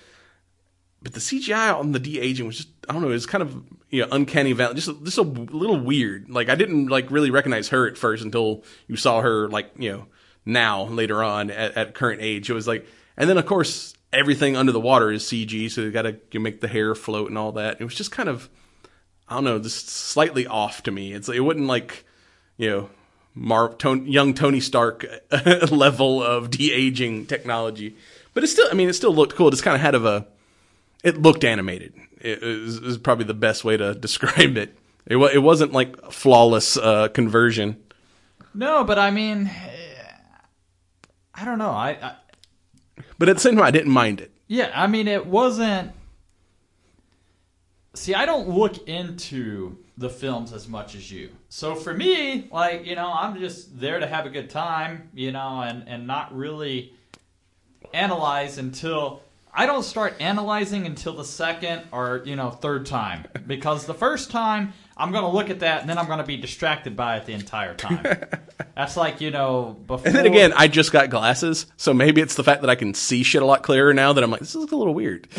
but 1.02 1.14
the 1.14 1.20
CGI 1.20 1.78
on 1.78 1.92
the 1.92 1.98
de 1.98 2.18
aging 2.20 2.46
was 2.46 2.56
just 2.56 2.68
I 2.88 2.92
don't 2.92 3.02
know. 3.02 3.08
It 3.08 3.12
was 3.12 3.26
kind 3.26 3.42
of 3.42 3.62
you 3.90 4.02
know 4.02 4.08
uncanny 4.10 4.52
valley, 4.52 4.74
just 4.74 4.90
just 5.04 5.18
a 5.18 5.22
little 5.22 5.78
weird. 5.78 6.28
Like 6.30 6.48
I 6.48 6.54
didn't 6.54 6.88
like 6.88 7.10
really 7.10 7.30
recognize 7.30 7.68
her 7.68 7.86
at 7.86 7.96
first 7.96 8.24
until 8.24 8.64
you 8.86 8.96
saw 8.96 9.20
her 9.20 9.48
like 9.48 9.70
you 9.78 9.92
know 9.92 10.06
now 10.44 10.84
later 10.84 11.22
on 11.22 11.50
at, 11.50 11.76
at 11.76 11.94
current 11.94 12.20
age. 12.22 12.50
It 12.50 12.54
was 12.54 12.66
like, 12.66 12.86
and 13.16 13.28
then 13.28 13.38
of 13.38 13.46
course 13.46 13.94
everything 14.12 14.56
under 14.56 14.72
the 14.72 14.80
water 14.80 15.12
is 15.12 15.24
CG, 15.24 15.70
so 15.70 15.82
you 15.82 15.90
got 15.90 16.02
to 16.30 16.38
make 16.38 16.60
the 16.60 16.68
hair 16.68 16.94
float 16.94 17.28
and 17.28 17.38
all 17.38 17.52
that. 17.52 17.80
It 17.80 17.84
was 17.84 17.94
just 17.94 18.10
kind 18.10 18.28
of 18.28 18.48
I 19.28 19.34
don't 19.34 19.44
know, 19.44 19.58
just 19.58 19.88
slightly 19.88 20.46
off 20.46 20.82
to 20.84 20.90
me. 20.90 21.12
It's 21.12 21.28
it 21.28 21.40
wouldn't 21.40 21.66
like 21.66 22.04
you 22.56 22.70
know 22.70 22.90
Mar- 23.34 23.74
Tony, 23.74 24.10
young 24.10 24.34
Tony 24.34 24.60
Stark 24.60 25.06
level 25.70 26.22
of 26.22 26.50
de 26.50 26.72
aging 26.72 27.26
technology, 27.26 27.96
but 28.34 28.42
it 28.42 28.48
still 28.48 28.66
I 28.70 28.74
mean 28.74 28.88
it 28.88 28.94
still 28.94 29.14
looked 29.14 29.36
cool. 29.36 29.48
It 29.48 29.52
just 29.52 29.62
kind 29.62 29.76
of 29.76 29.80
had 29.80 29.94
of 29.94 30.04
a 30.04 30.26
it 31.04 31.20
looked 31.20 31.44
animated. 31.44 31.94
It 32.20 32.42
is, 32.42 32.78
is 32.78 32.98
probably 32.98 33.24
the 33.24 33.34
best 33.34 33.64
way 33.64 33.76
to 33.76 33.94
describe 34.06 34.56
it. 34.56 34.76
It 35.06 35.16
it 35.16 35.38
wasn't 35.38 35.72
like 35.72 36.12
flawless 36.12 36.76
uh, 36.76 37.08
conversion. 37.08 37.82
No, 38.54 38.84
but 38.84 38.98
I 38.98 39.10
mean 39.10 39.50
I 41.40 41.44
don't 41.44 41.58
know. 41.58 41.70
I, 41.70 41.90
I 42.02 42.16
But 43.18 43.28
at 43.28 43.36
the 43.36 43.40
same 43.40 43.54
time, 43.54 43.64
I 43.64 43.70
didn't 43.70 43.92
mind 43.92 44.20
it. 44.20 44.32
Yeah, 44.48 44.72
I 44.74 44.86
mean, 44.88 45.06
it 45.06 45.26
wasn't. 45.26 45.92
See, 47.94 48.14
I 48.14 48.26
don't 48.26 48.48
look 48.48 48.88
into 48.88 49.78
the 49.96 50.10
films 50.10 50.52
as 50.52 50.68
much 50.68 50.94
as 50.94 51.10
you. 51.10 51.30
So 51.48 51.74
for 51.74 51.94
me, 51.94 52.48
like, 52.50 52.86
you 52.86 52.94
know, 52.94 53.12
I'm 53.12 53.38
just 53.38 53.78
there 53.78 53.98
to 54.00 54.06
have 54.06 54.26
a 54.26 54.30
good 54.30 54.50
time, 54.50 55.10
you 55.14 55.32
know, 55.32 55.62
and, 55.62 55.88
and 55.88 56.06
not 56.06 56.36
really 56.36 56.92
analyze 57.92 58.58
until. 58.58 59.22
I 59.58 59.66
don't 59.66 59.82
start 59.82 60.14
analyzing 60.20 60.86
until 60.86 61.16
the 61.16 61.24
second 61.24 61.82
or, 61.90 62.22
you 62.24 62.36
know, 62.36 62.48
third 62.48 62.86
time. 62.86 63.26
Because 63.44 63.86
the 63.86 63.94
first 63.94 64.30
time, 64.30 64.72
I'm 64.96 65.10
going 65.10 65.24
to 65.24 65.30
look 65.30 65.50
at 65.50 65.58
that 65.60 65.80
and 65.80 65.90
then 65.90 65.98
I'm 65.98 66.06
going 66.06 66.20
to 66.20 66.24
be 66.24 66.36
distracted 66.36 66.94
by 66.94 67.16
it 67.16 67.26
the 67.26 67.32
entire 67.32 67.74
time. 67.74 68.04
That's 68.76 68.96
like, 68.96 69.20
you 69.20 69.32
know, 69.32 69.76
before. 69.84 70.06
And 70.06 70.14
then 70.14 70.26
again, 70.26 70.52
I 70.54 70.68
just 70.68 70.92
got 70.92 71.10
glasses, 71.10 71.66
so 71.76 71.92
maybe 71.92 72.20
it's 72.20 72.36
the 72.36 72.44
fact 72.44 72.60
that 72.60 72.70
I 72.70 72.76
can 72.76 72.94
see 72.94 73.24
shit 73.24 73.42
a 73.42 73.44
lot 73.44 73.64
clearer 73.64 73.92
now 73.92 74.12
that 74.12 74.22
I'm 74.22 74.30
like, 74.30 74.38
this 74.38 74.54
is 74.54 74.70
a 74.70 74.76
little 74.76 74.94
weird. 74.94 75.26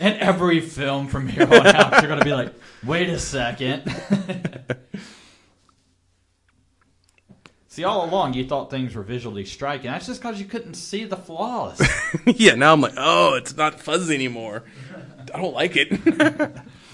and 0.00 0.18
every 0.18 0.60
film 0.60 1.06
from 1.06 1.28
here 1.28 1.42
on 1.42 1.66
out, 1.66 2.00
you're 2.00 2.08
going 2.08 2.18
to 2.18 2.24
be 2.24 2.32
like, 2.32 2.54
wait 2.82 3.10
a 3.10 3.18
second. 3.18 3.82
see, 7.70 7.84
all 7.84 8.04
along, 8.04 8.34
you 8.34 8.44
thought 8.44 8.70
things 8.70 8.94
were 8.94 9.02
visually 9.02 9.46
striking. 9.46 9.90
That's 9.90 10.06
just 10.06 10.20
because 10.20 10.38
you 10.38 10.46
couldn't 10.46 10.74
see 10.74 11.04
the 11.04 11.16
flaws. 11.16 11.80
yeah, 12.26 12.54
now 12.54 12.74
I'm 12.74 12.82
like, 12.82 12.94
oh, 12.98 13.34
it's 13.36 13.56
not 13.56 13.80
fuzzy 13.80 14.14
anymore. 14.14 14.64
I 15.32 15.40
don't 15.40 15.54
like 15.54 15.76
it. 15.76 15.92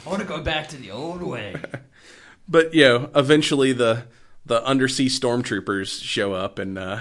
I 0.06 0.08
want 0.08 0.20
to 0.20 0.28
go 0.28 0.40
back 0.40 0.68
to 0.68 0.76
the 0.76 0.92
old 0.92 1.22
way. 1.22 1.56
but 2.48 2.72
you 2.74 2.84
know, 2.84 3.10
eventually 3.16 3.72
the 3.72 4.04
the 4.44 4.64
undersea 4.64 5.08
stormtroopers 5.08 6.00
show 6.04 6.32
up 6.32 6.60
and 6.60 6.78
uh, 6.78 7.00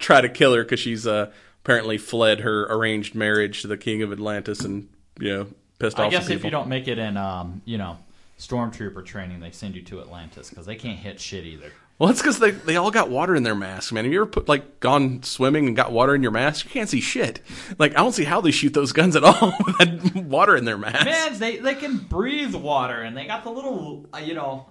try 0.00 0.20
to 0.20 0.28
kill 0.28 0.54
her 0.54 0.64
because 0.64 0.80
she's 0.80 1.06
uh, 1.06 1.30
apparently 1.62 1.98
fled 1.98 2.40
her 2.40 2.64
arranged 2.64 3.14
marriage 3.14 3.62
to 3.62 3.68
the 3.68 3.76
king 3.76 4.02
of 4.02 4.10
Atlantis 4.10 4.60
and 4.60 4.88
you 5.20 5.28
know 5.28 5.46
pissed 5.78 6.00
I 6.00 6.04
off 6.04 6.08
I 6.08 6.10
guess 6.10 6.24
if 6.24 6.28
people. 6.28 6.46
you 6.46 6.50
don't 6.50 6.68
make 6.68 6.88
it 6.88 6.98
in, 6.98 7.16
um, 7.16 7.62
you 7.64 7.78
know, 7.78 7.98
stormtrooper 8.38 9.04
training, 9.04 9.38
they 9.38 9.52
send 9.52 9.76
you 9.76 9.82
to 9.82 10.00
Atlantis 10.00 10.50
because 10.50 10.66
they 10.66 10.76
can't 10.76 10.98
hit 10.98 11.20
shit 11.20 11.44
either. 11.44 11.70
Well, 11.98 12.10
it's 12.10 12.20
because 12.20 12.38
they 12.38 12.52
they 12.52 12.76
all 12.76 12.92
got 12.92 13.10
water 13.10 13.34
in 13.34 13.42
their 13.42 13.56
masks, 13.56 13.90
man. 13.90 14.04
Have 14.04 14.12
you 14.12 14.20
ever 14.22 14.30
put 14.30 14.48
like 14.48 14.78
gone 14.78 15.22
swimming 15.24 15.66
and 15.66 15.74
got 15.74 15.90
water 15.90 16.14
in 16.14 16.22
your 16.22 16.30
mask? 16.30 16.64
You 16.66 16.70
can't 16.70 16.88
see 16.88 17.00
shit. 17.00 17.40
Like 17.76 17.92
I 17.92 17.96
don't 17.96 18.12
see 18.12 18.22
how 18.24 18.40
they 18.40 18.52
shoot 18.52 18.72
those 18.72 18.92
guns 18.92 19.16
at 19.16 19.24
all 19.24 19.52
with 19.66 19.78
that 19.78 20.14
water 20.24 20.54
in 20.56 20.64
their 20.64 20.78
mask. 20.78 21.04
Man, 21.06 21.38
they 21.38 21.56
they 21.56 21.74
can 21.74 21.98
breathe 21.98 22.54
water, 22.54 23.00
and 23.02 23.16
they 23.16 23.26
got 23.26 23.42
the 23.42 23.50
little, 23.50 24.06
uh, 24.14 24.18
you 24.18 24.34
know, 24.34 24.66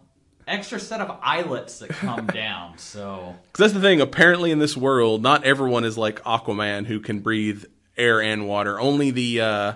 extra 0.47 0.79
set 0.79 1.01
of 1.01 1.17
eyelets 1.21 1.79
that 1.79 1.89
come 1.89 2.27
down. 2.33 2.77
So 2.77 3.35
'Cause 3.51 3.59
that's 3.59 3.73
the 3.73 3.81
thing. 3.81 3.99
Apparently, 3.99 4.51
in 4.51 4.59
this 4.59 4.77
world, 4.77 5.21
not 5.21 5.43
everyone 5.43 5.83
is 5.83 5.97
like 5.97 6.23
Aquaman 6.23 6.85
who 6.85 7.01
can 7.01 7.19
breathe 7.19 7.65
air 7.97 8.21
and 8.21 8.47
water. 8.47 8.79
Only 8.79 9.11
the 9.11 9.41
uh, 9.41 9.73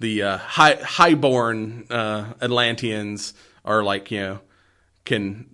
the 0.00 0.22
uh, 0.24 0.38
high 0.38 0.74
highborn 0.74 1.86
uh, 1.88 2.32
Atlanteans 2.42 3.32
are 3.64 3.84
like 3.84 4.10
you 4.10 4.20
know 4.20 4.40
can 5.04 5.46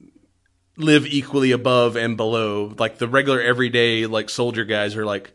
live 0.76 1.06
equally 1.06 1.52
above 1.52 1.96
and 1.96 2.16
below. 2.16 2.72
Like 2.78 2.98
the 2.98 3.08
regular 3.08 3.40
everyday 3.40 4.06
like 4.06 4.30
soldier 4.30 4.64
guys 4.64 4.96
are 4.96 5.04
like 5.04 5.32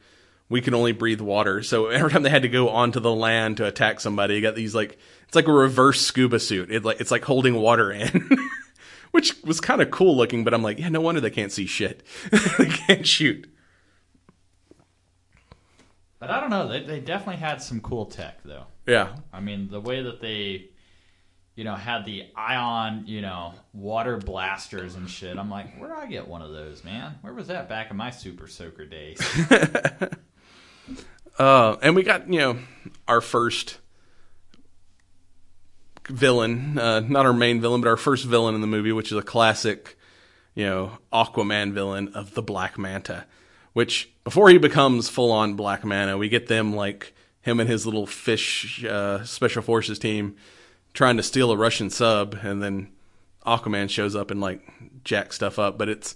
we 0.49 0.61
can 0.61 0.73
only 0.73 0.91
breathe 0.91 1.21
water. 1.21 1.63
So 1.63 1.87
every 1.89 2.11
time 2.11 2.23
they 2.23 2.29
had 2.29 2.43
to 2.43 2.49
go 2.49 2.69
onto 2.69 2.99
the 2.99 3.13
land 3.13 3.57
to 3.57 3.65
attack 3.65 3.99
somebody, 3.99 4.35
you 4.35 4.41
got 4.41 4.55
these 4.55 4.75
like 4.75 4.99
it's 5.27 5.35
like 5.35 5.47
a 5.47 5.53
reverse 5.53 6.01
scuba 6.01 6.39
suit. 6.39 6.71
It 6.71 6.83
like 6.83 6.99
it's 7.01 7.11
like 7.11 7.23
holding 7.23 7.55
water 7.55 7.91
in. 7.91 8.29
Which 9.11 9.35
was 9.43 9.59
kind 9.59 9.81
of 9.81 9.91
cool 9.91 10.15
looking, 10.15 10.45
but 10.45 10.53
I'm 10.53 10.63
like, 10.63 10.79
yeah, 10.79 10.87
no 10.87 11.01
wonder 11.01 11.19
they 11.19 11.29
can't 11.29 11.51
see 11.51 11.65
shit. 11.65 12.01
they 12.57 12.67
can't 12.67 13.05
shoot. 13.05 13.45
But 16.17 16.29
I 16.29 16.39
don't 16.39 16.49
know. 16.49 16.69
They, 16.69 16.83
they 16.83 16.99
definitely 17.01 17.41
had 17.41 17.61
some 17.61 17.81
cool 17.81 18.05
tech, 18.05 18.41
though. 18.45 18.67
Yeah. 18.87 19.15
I 19.33 19.41
mean, 19.41 19.69
the 19.69 19.81
way 19.81 20.01
that 20.03 20.21
they, 20.21 20.69
you 21.61 21.65
know, 21.65 21.75
had 21.75 22.05
the 22.05 22.25
ion, 22.35 23.03
you 23.05 23.21
know, 23.21 23.53
water 23.71 24.17
blasters 24.17 24.95
and 24.95 25.07
shit. 25.07 25.37
I'm 25.37 25.51
like, 25.51 25.77
where 25.77 25.89
did 25.89 25.99
I 25.99 26.07
get 26.07 26.27
one 26.27 26.41
of 26.41 26.49
those, 26.49 26.83
man? 26.83 27.19
Where 27.21 27.35
was 27.35 27.49
that 27.49 27.69
back 27.69 27.91
in 27.91 27.97
my 27.97 28.09
Super 28.09 28.47
Soaker 28.47 28.85
days? 28.85 29.21
Uh, 31.39 31.77
and 31.81 31.95
we 31.95 32.03
got, 32.03 32.31
you 32.31 32.37
know, 32.39 32.59
our 33.07 33.21
first 33.21 33.79
villain, 36.07 36.77
uh, 36.77 36.99
not 36.99 37.25
our 37.25 37.33
main 37.33 37.61
villain, 37.61 37.81
but 37.81 37.87
our 37.87 37.97
first 37.97 38.25
villain 38.25 38.53
in 38.53 38.61
the 38.61 38.67
movie, 38.67 38.91
which 38.91 39.11
is 39.11 39.17
a 39.17 39.23
classic, 39.23 39.97
you 40.53 40.65
know, 40.65 40.97
Aquaman 41.11 41.71
villain 41.71 42.09
of 42.09 42.35
the 42.35 42.43
Black 42.43 42.77
Manta. 42.77 43.25
Which, 43.73 44.11
before 44.23 44.49
he 44.49 44.57
becomes 44.59 45.09
full 45.09 45.31
on 45.31 45.55
Black 45.55 45.83
Manta, 45.85 46.17
we 46.17 46.29
get 46.29 46.47
them 46.47 46.75
like 46.75 47.15
him 47.39 47.59
and 47.59 47.69
his 47.69 47.85
little 47.85 48.05
fish 48.05 48.83
uh, 48.83 49.23
special 49.23 49.63
forces 49.63 49.97
team 49.97 50.35
trying 50.93 51.17
to 51.17 51.23
steal 51.23 51.51
a 51.51 51.57
Russian 51.57 51.89
sub, 51.89 52.35
and 52.41 52.61
then 52.61 52.89
Aquaman 53.45 53.89
shows 53.89 54.15
up 54.15 54.31
and 54.31 54.41
like 54.41 54.61
jack 55.03 55.33
stuff 55.33 55.57
up. 55.59 55.77
But 55.77 55.89
it's 55.89 56.15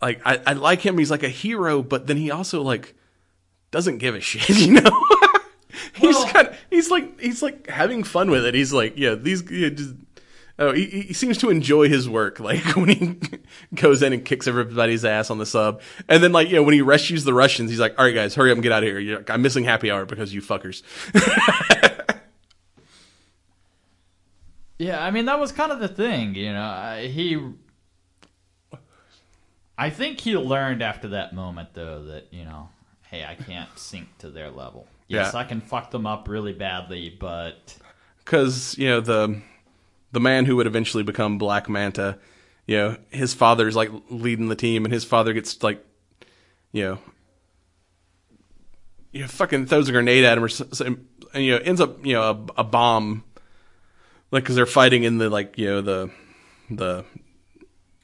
like 0.00 0.20
I, 0.24 0.40
I 0.46 0.52
like 0.54 0.80
him; 0.80 0.98
he's 0.98 1.10
like 1.10 1.22
a 1.22 1.28
hero, 1.28 1.82
but 1.82 2.06
then 2.06 2.16
he 2.16 2.30
also 2.30 2.62
like 2.62 2.94
doesn't 3.70 3.98
give 3.98 4.14
a 4.14 4.20
shit, 4.22 4.48
you 4.58 4.80
know. 4.80 4.90
he's 5.94 6.14
Well- 6.14 6.28
kind 6.28 6.50
he's 6.70 6.90
like 6.90 7.20
he's 7.20 7.42
like 7.42 7.66
having 7.68 8.04
fun 8.04 8.30
with 8.30 8.44
it. 8.44 8.54
He's 8.54 8.72
like, 8.72 8.94
yeah, 8.96 9.14
these 9.14 9.42
yeah, 9.50 9.70
just, 9.70 9.94
oh, 10.58 10.72
he, 10.72 10.84
he 10.86 11.12
seems 11.14 11.38
to 11.38 11.50
enjoy 11.50 11.88
his 11.88 12.08
work. 12.08 12.40
Like 12.52 12.64
when 12.76 12.88
he 12.88 13.18
goes 13.74 14.02
in 14.02 14.12
and 14.12 14.24
kicks 14.24 14.46
everybody's 14.48 15.04
ass 15.04 15.30
on 15.30 15.38
the 15.38 15.46
sub, 15.46 15.80
and 16.08 16.22
then 16.22 16.32
like 16.32 16.48
you 16.50 16.56
know 16.56 16.62
when 16.64 16.74
he 16.74 16.82
rescues 16.82 17.24
the 17.24 17.32
Russians, 17.34 17.70
he's 17.70 17.80
like, 17.80 17.98
all 17.98 18.04
right, 18.04 18.14
guys, 18.14 18.34
hurry 18.34 18.50
up 18.50 18.56
and 18.56 18.62
get 18.62 18.72
out 18.72 18.82
of 18.82 18.88
here. 18.88 18.98
You're 18.98 19.18
like, 19.18 19.30
I'm 19.30 19.40
missing 19.42 19.64
happy 19.64 19.90
hour 19.90 20.04
because 20.04 20.34
you 20.34 20.42
fuckers. 20.42 20.82
Yeah, 24.82 25.00
I 25.00 25.12
mean 25.12 25.26
that 25.26 25.38
was 25.38 25.52
kind 25.52 25.70
of 25.70 25.78
the 25.78 25.86
thing, 25.86 26.34
you 26.34 26.52
know. 26.52 27.00
He, 27.08 27.38
I 29.78 29.90
think 29.90 30.20
he 30.20 30.36
learned 30.36 30.82
after 30.82 31.08
that 31.08 31.32
moment, 31.32 31.70
though, 31.74 32.04
that 32.06 32.26
you 32.32 32.44
know, 32.44 32.68
hey, 33.02 33.24
I 33.24 33.36
can't 33.36 33.70
sink 33.78 34.08
to 34.18 34.28
their 34.30 34.50
level. 34.50 34.88
Yes, 35.06 35.34
Yeah. 35.34 35.40
I 35.40 35.44
can 35.44 35.60
fuck 35.60 35.92
them 35.92 36.04
up 36.04 36.26
really 36.26 36.52
badly, 36.52 37.16
but 37.16 37.76
because 38.24 38.76
you 38.76 38.88
know 38.88 39.00
the 39.00 39.40
the 40.10 40.20
man 40.20 40.46
who 40.46 40.56
would 40.56 40.66
eventually 40.66 41.04
become 41.04 41.38
Black 41.38 41.68
Manta, 41.68 42.18
you 42.66 42.76
know, 42.76 42.96
his 43.10 43.34
father's 43.34 43.76
like 43.76 43.90
leading 44.10 44.48
the 44.48 44.56
team, 44.56 44.84
and 44.84 44.92
his 44.92 45.04
father 45.04 45.32
gets 45.32 45.62
like, 45.62 45.84
you 46.72 46.82
know, 46.82 46.98
you 49.12 49.20
know, 49.20 49.28
fucking 49.28 49.66
throws 49.66 49.88
a 49.88 49.92
grenade 49.92 50.24
at 50.24 50.38
him, 50.38 50.44
or 50.44 50.48
and 50.82 51.44
you 51.44 51.52
know, 51.52 51.58
ends 51.58 51.80
up 51.80 52.04
you 52.04 52.14
know 52.14 52.22
a, 52.56 52.60
a 52.62 52.64
bomb, 52.64 53.22
like 54.32 54.42
because 54.42 54.56
they're 54.56 54.66
fighting 54.66 55.04
in 55.04 55.18
the 55.18 55.30
like 55.30 55.56
you 55.56 55.66
know 55.66 55.80
the 55.80 56.10
the 56.68 57.04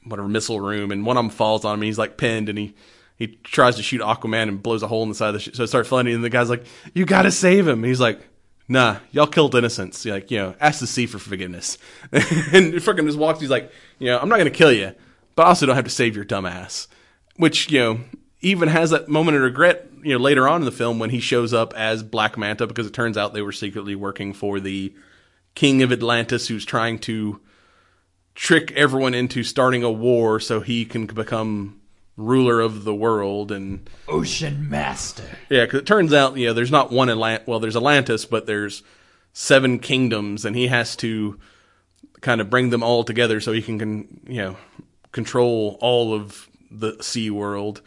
whatever 0.05 0.29
missile 0.29 0.61
room, 0.61 0.91
and 0.91 1.05
one 1.05 1.17
of 1.17 1.23
them 1.23 1.29
falls 1.29 1.65
on 1.65 1.73
him, 1.73 1.81
and 1.81 1.85
he's 1.85 1.97
like 1.97 2.15
pinned, 2.15 2.47
and 2.47 2.57
he. 2.57 2.75
He 3.17 3.27
tries 3.43 3.75
to 3.75 3.83
shoot 3.83 3.99
Aquaman 3.99 4.43
and 4.43 4.63
blows 4.63 4.81
a 4.81 4.87
hole 4.87 5.03
in 5.03 5.09
the 5.09 5.13
side 5.15 5.27
of 5.27 5.33
the 5.33 5.39
ship. 5.41 5.53
So 5.53 5.63
it 5.63 5.67
starts 5.67 5.89
flooding, 5.89 6.15
and 6.15 6.23
the 6.23 6.29
guy's 6.29 6.49
like, 6.49 6.63
"You 6.93 7.05
got 7.05 7.23
to 7.23 7.31
save 7.31 7.67
him." 7.67 7.83
He's 7.83 7.99
like, 7.99 8.21
"Nah, 8.69 8.99
y'all 9.11 9.27
killed 9.27 9.55
innocents. 9.55 10.05
Like, 10.05 10.31
you 10.31 10.37
know, 10.37 10.55
ask 10.61 10.79
the 10.79 10.87
sea 10.87 11.05
for 11.05 11.19
forgiveness." 11.19 11.77
and 12.13 12.81
fucking 12.81 13.05
just 13.05 13.17
walks. 13.17 13.41
He's 13.41 13.49
like, 13.49 13.73
"You 13.97 14.07
know, 14.07 14.19
I'm 14.19 14.29
not 14.29 14.37
gonna 14.37 14.49
kill 14.49 14.71
you, 14.71 14.95
but 15.35 15.43
I 15.43 15.49
also 15.49 15.65
don't 15.65 15.75
have 15.75 15.83
to 15.83 15.91
save 15.91 16.15
your 16.15 16.23
dumb 16.23 16.45
ass." 16.45 16.87
Which 17.35 17.69
you 17.69 17.79
know, 17.79 17.99
even 18.39 18.69
has 18.69 18.91
that 18.91 19.09
moment 19.09 19.35
of 19.35 19.43
regret. 19.43 19.89
You 20.01 20.13
know, 20.13 20.19
later 20.19 20.47
on 20.47 20.61
in 20.61 20.65
the 20.65 20.71
film 20.71 20.97
when 20.97 21.09
he 21.09 21.19
shows 21.19 21.53
up 21.53 21.73
as 21.73 22.03
Black 22.03 22.37
Manta 22.37 22.67
because 22.67 22.87
it 22.87 22.93
turns 22.93 23.17
out 23.17 23.33
they 23.33 23.41
were 23.41 23.51
secretly 23.51 23.95
working 23.95 24.31
for 24.31 24.61
the 24.61 24.93
King 25.55 25.81
of 25.81 25.91
Atlantis, 25.91 26.47
who's 26.47 26.65
trying 26.65 26.99
to 26.99 27.39
trick 28.35 28.71
everyone 28.71 29.13
into 29.13 29.43
starting 29.43 29.83
a 29.83 29.91
war 29.91 30.39
so 30.39 30.61
he 30.61 30.85
can 30.85 31.05
become 31.05 31.79
ruler 32.15 32.59
of 32.59 32.83
the 32.83 32.93
world 32.93 33.51
and 33.51 33.89
Ocean 34.07 34.69
Master. 34.69 35.23
yeah, 35.49 35.65
because 35.65 35.79
it 35.79 35.85
turns 35.85 36.13
out, 36.13 36.37
you 36.37 36.47
know, 36.47 36.53
there's 36.53 36.71
not 36.71 36.91
one 36.91 37.07
Atlant. 37.07 37.47
Well, 37.47 37.59
there's 37.59 37.75
Atlantis, 37.75 38.25
but 38.25 38.45
there's 38.45 38.83
seven 39.33 39.79
kingdoms, 39.79 40.45
and 40.45 40.55
he 40.55 40.67
has 40.67 40.95
to 40.97 41.39
kind 42.21 42.41
of 42.41 42.49
bring 42.49 42.69
them 42.69 42.83
all 42.83 43.03
together 43.03 43.39
so 43.39 43.53
he 43.53 43.61
can, 43.61 43.79
can 43.79 44.21
you 44.27 44.41
know, 44.41 44.57
control 45.11 45.77
all 45.81 46.13
of 46.13 46.49
the 46.69 46.97
sea 47.01 47.29
world. 47.29 47.81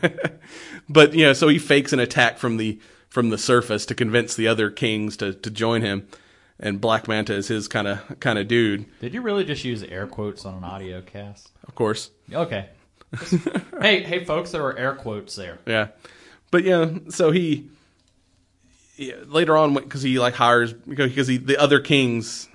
but 0.88 1.14
you 1.14 1.24
know, 1.24 1.32
so 1.32 1.48
he 1.48 1.58
fakes 1.58 1.92
an 1.92 2.00
attack 2.00 2.38
from 2.38 2.56
the 2.56 2.78
from 3.08 3.30
the 3.30 3.38
surface 3.38 3.86
to 3.86 3.94
convince 3.94 4.34
the 4.34 4.48
other 4.48 4.70
kings 4.70 5.16
to 5.18 5.32
to 5.32 5.50
join 5.50 5.82
him. 5.82 6.08
And 6.60 6.80
Black 6.80 7.08
Manta 7.08 7.34
is 7.34 7.48
his 7.48 7.66
kind 7.66 7.88
of 7.88 8.20
kind 8.20 8.38
of 8.38 8.46
dude, 8.46 8.86
Did 9.00 9.12
you 9.12 9.22
really 9.22 9.44
just 9.44 9.64
use 9.64 9.82
air 9.82 10.06
quotes 10.06 10.44
on 10.44 10.54
an 10.54 10.64
audio 10.64 11.00
cast? 11.02 11.50
of 11.66 11.74
course. 11.74 12.10
Okay. 12.32 12.68
hey, 13.80 14.02
hey, 14.02 14.24
folks, 14.24 14.50
there 14.50 14.62
were 14.62 14.76
air 14.76 14.94
quotes 14.94 15.36
there. 15.36 15.58
Yeah, 15.66 15.88
but 16.50 16.64
yeah, 16.64 16.90
so 17.10 17.30
he 17.30 17.68
yeah, 18.96 19.14
later 19.26 19.56
on 19.56 19.74
because 19.74 20.02
he 20.02 20.18
like 20.18 20.34
hires 20.34 20.72
because 20.72 21.26
he 21.26 21.36
the 21.36 21.56
other 21.58 21.80
kings, 21.80 22.48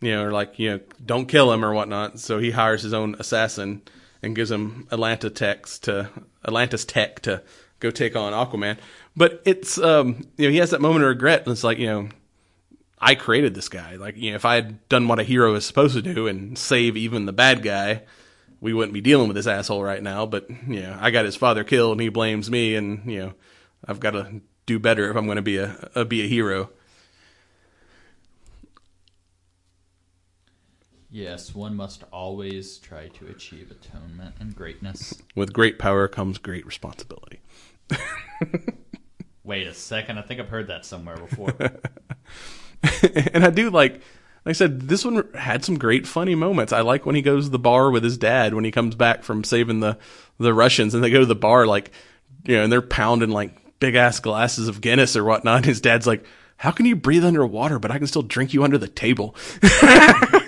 you 0.00 0.12
know, 0.12 0.24
are 0.24 0.32
like 0.32 0.58
you 0.58 0.70
know 0.70 0.80
don't 1.04 1.26
kill 1.26 1.52
him 1.52 1.64
or 1.64 1.72
whatnot. 1.72 2.18
So 2.20 2.38
he 2.38 2.50
hires 2.50 2.82
his 2.82 2.92
own 2.92 3.16
assassin 3.18 3.82
and 4.22 4.36
gives 4.36 4.50
him 4.50 4.86
Atlanta 4.90 5.30
Tex 5.30 5.78
to 5.80 6.08
Atlantis 6.44 6.84
Tech 6.84 7.20
to 7.22 7.42
go 7.80 7.90
take 7.90 8.14
on 8.16 8.32
Aquaman. 8.32 8.78
But 9.16 9.42
it's 9.44 9.78
um 9.78 10.24
you 10.36 10.46
know 10.46 10.52
he 10.52 10.58
has 10.58 10.70
that 10.70 10.80
moment 10.80 11.04
of 11.04 11.08
regret 11.08 11.42
and 11.42 11.52
it's 11.52 11.64
like 11.64 11.78
you 11.78 11.86
know 11.86 12.08
I 13.02 13.16
created 13.16 13.54
this 13.54 13.68
guy 13.68 13.96
like 13.96 14.16
you 14.16 14.30
know 14.30 14.36
if 14.36 14.44
I 14.44 14.54
had 14.54 14.88
done 14.88 15.08
what 15.08 15.18
a 15.18 15.24
hero 15.24 15.54
is 15.54 15.66
supposed 15.66 15.94
to 15.94 16.02
do 16.02 16.26
and 16.28 16.56
save 16.56 16.96
even 16.96 17.26
the 17.26 17.32
bad 17.32 17.62
guy 17.62 18.02
we 18.62 18.72
wouldn't 18.72 18.94
be 18.94 19.00
dealing 19.00 19.26
with 19.26 19.34
this 19.34 19.48
asshole 19.48 19.82
right 19.82 20.02
now. 20.02 20.24
But 20.24 20.48
you 20.48 20.80
know, 20.80 20.96
I 20.98 21.10
got 21.10 21.26
his 21.26 21.36
father 21.36 21.64
killed, 21.64 21.92
and 21.92 22.00
he 22.00 22.08
blames 22.08 22.50
me, 22.50 22.76
and 22.76 23.04
you 23.10 23.18
know, 23.18 23.34
I've 23.84 24.00
got 24.00 24.12
to 24.12 24.40
do 24.64 24.78
better 24.78 25.10
if 25.10 25.16
I'm 25.16 25.26
going 25.26 25.36
to 25.36 25.42
be 25.42 25.58
a, 25.58 25.90
a 25.94 26.04
be 26.06 26.22
a 26.22 26.28
hero. 26.28 26.70
Yes, 31.10 31.54
one 31.54 31.76
must 31.76 32.04
always 32.10 32.78
try 32.78 33.08
to 33.08 33.26
achieve 33.26 33.70
atonement 33.70 34.36
and 34.40 34.56
greatness. 34.56 35.20
With 35.34 35.52
great 35.52 35.78
power 35.78 36.08
comes 36.08 36.38
great 36.38 36.64
responsibility. 36.64 37.40
Wait 39.44 39.66
a 39.66 39.74
second, 39.74 40.18
I 40.18 40.22
think 40.22 40.40
I've 40.40 40.48
heard 40.48 40.68
that 40.68 40.86
somewhere 40.86 41.16
before. 41.16 41.52
and 43.32 43.44
I 43.44 43.50
do 43.50 43.70
like, 43.70 43.94
like 43.94 44.02
I 44.46 44.52
said, 44.52 44.82
this 44.82 45.04
one 45.04 45.28
had 45.34 45.64
some 45.64 45.78
great 45.78 46.06
funny 46.06 46.34
moments. 46.34 46.72
I 46.72 46.80
like 46.80 47.06
when 47.06 47.14
he 47.14 47.22
goes 47.22 47.44
to 47.46 47.50
the 47.50 47.58
bar 47.58 47.90
with 47.90 48.04
his 48.04 48.18
dad 48.18 48.54
when 48.54 48.64
he 48.64 48.70
comes 48.70 48.94
back 48.94 49.22
from 49.22 49.44
saving 49.44 49.80
the 49.80 49.98
the 50.38 50.54
Russians, 50.54 50.94
and 50.94 51.04
they 51.04 51.10
go 51.10 51.20
to 51.20 51.26
the 51.26 51.34
bar 51.34 51.66
like, 51.66 51.92
you 52.44 52.56
know, 52.56 52.64
and 52.64 52.72
they're 52.72 52.82
pounding 52.82 53.30
like 53.30 53.78
big 53.78 53.94
ass 53.94 54.20
glasses 54.20 54.68
of 54.68 54.80
Guinness 54.80 55.16
or 55.16 55.24
whatnot. 55.24 55.64
His 55.64 55.80
dad's 55.80 56.06
like, 56.06 56.24
how 56.56 56.70
can 56.70 56.86
you 56.86 56.96
breathe 56.96 57.24
underwater, 57.24 57.78
but 57.78 57.90
I 57.90 57.98
can 57.98 58.06
still 58.06 58.22
drink 58.22 58.52
you 58.52 58.64
under 58.64 58.78
the 58.78 58.88
table? 58.88 59.36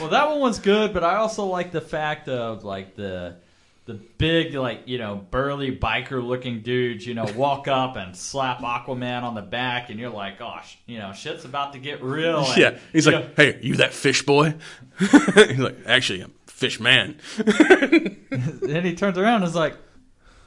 Well, 0.00 0.08
that 0.08 0.28
one 0.28 0.40
was 0.40 0.58
good, 0.58 0.92
but 0.92 1.04
I 1.04 1.16
also 1.16 1.44
like 1.46 1.70
the 1.70 1.80
fact 1.80 2.28
of 2.28 2.64
like 2.64 2.96
the 2.96 3.36
the 3.86 3.94
big 3.94 4.54
like 4.54 4.82
you 4.86 4.96
know 4.96 5.16
burly 5.30 5.76
biker 5.76 6.24
looking 6.24 6.62
dudes 6.62 7.06
you 7.06 7.12
know 7.12 7.26
walk 7.36 7.68
up 7.68 7.96
and 7.96 8.16
slap 8.16 8.60
Aquaman 8.60 9.22
on 9.22 9.34
the 9.34 9.42
back, 9.42 9.90
and 9.90 10.00
you're 10.00 10.10
like, 10.10 10.38
gosh, 10.38 10.78
you 10.86 10.98
know, 10.98 11.12
shit's 11.12 11.44
about 11.44 11.74
to 11.74 11.78
get 11.78 12.02
real. 12.02 12.44
and, 12.48 12.56
yeah. 12.56 12.78
He's 12.92 13.06
like, 13.06 13.14
know, 13.14 13.30
hey, 13.36 13.58
you 13.62 13.76
that 13.76 13.92
fish 13.92 14.22
boy? 14.22 14.54
He's 14.98 15.58
like, 15.58 15.76
actually, 15.86 16.22
I'm 16.22 16.32
fish 16.46 16.80
man. 16.80 17.18
then 17.36 18.84
he 18.84 18.94
turns 18.94 19.18
around 19.18 19.36
and 19.36 19.44
is 19.44 19.54
like, 19.54 19.76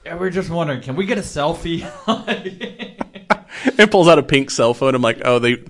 yeah, 0.04 0.16
we're 0.16 0.30
just 0.30 0.50
wondering, 0.50 0.82
can 0.82 0.96
we 0.96 1.06
get 1.06 1.18
a 1.18 1.22
selfie? 1.22 1.84
and 3.78 3.92
pulls 3.92 4.08
out 4.08 4.18
a 4.18 4.24
pink 4.24 4.50
cell 4.50 4.74
phone. 4.74 4.96
I'm 4.96 5.02
like, 5.02 5.22
oh, 5.24 5.40
they. 5.40 5.64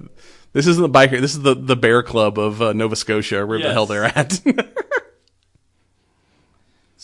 This 0.53 0.65
isn't 0.65 0.81
the 0.81 0.89
biker. 0.89 1.19
This 1.21 1.35
is 1.35 1.41
the 1.41 1.53
the 1.53 1.75
bear 1.75 2.01
club 2.01 2.39
of 2.39 2.61
uh, 2.61 2.73
Nova 2.73 2.95
Scotia, 2.95 3.45
where 3.45 3.59
the 3.59 3.71
hell 3.71 3.85
they're 3.85 4.05
at. 4.05 4.41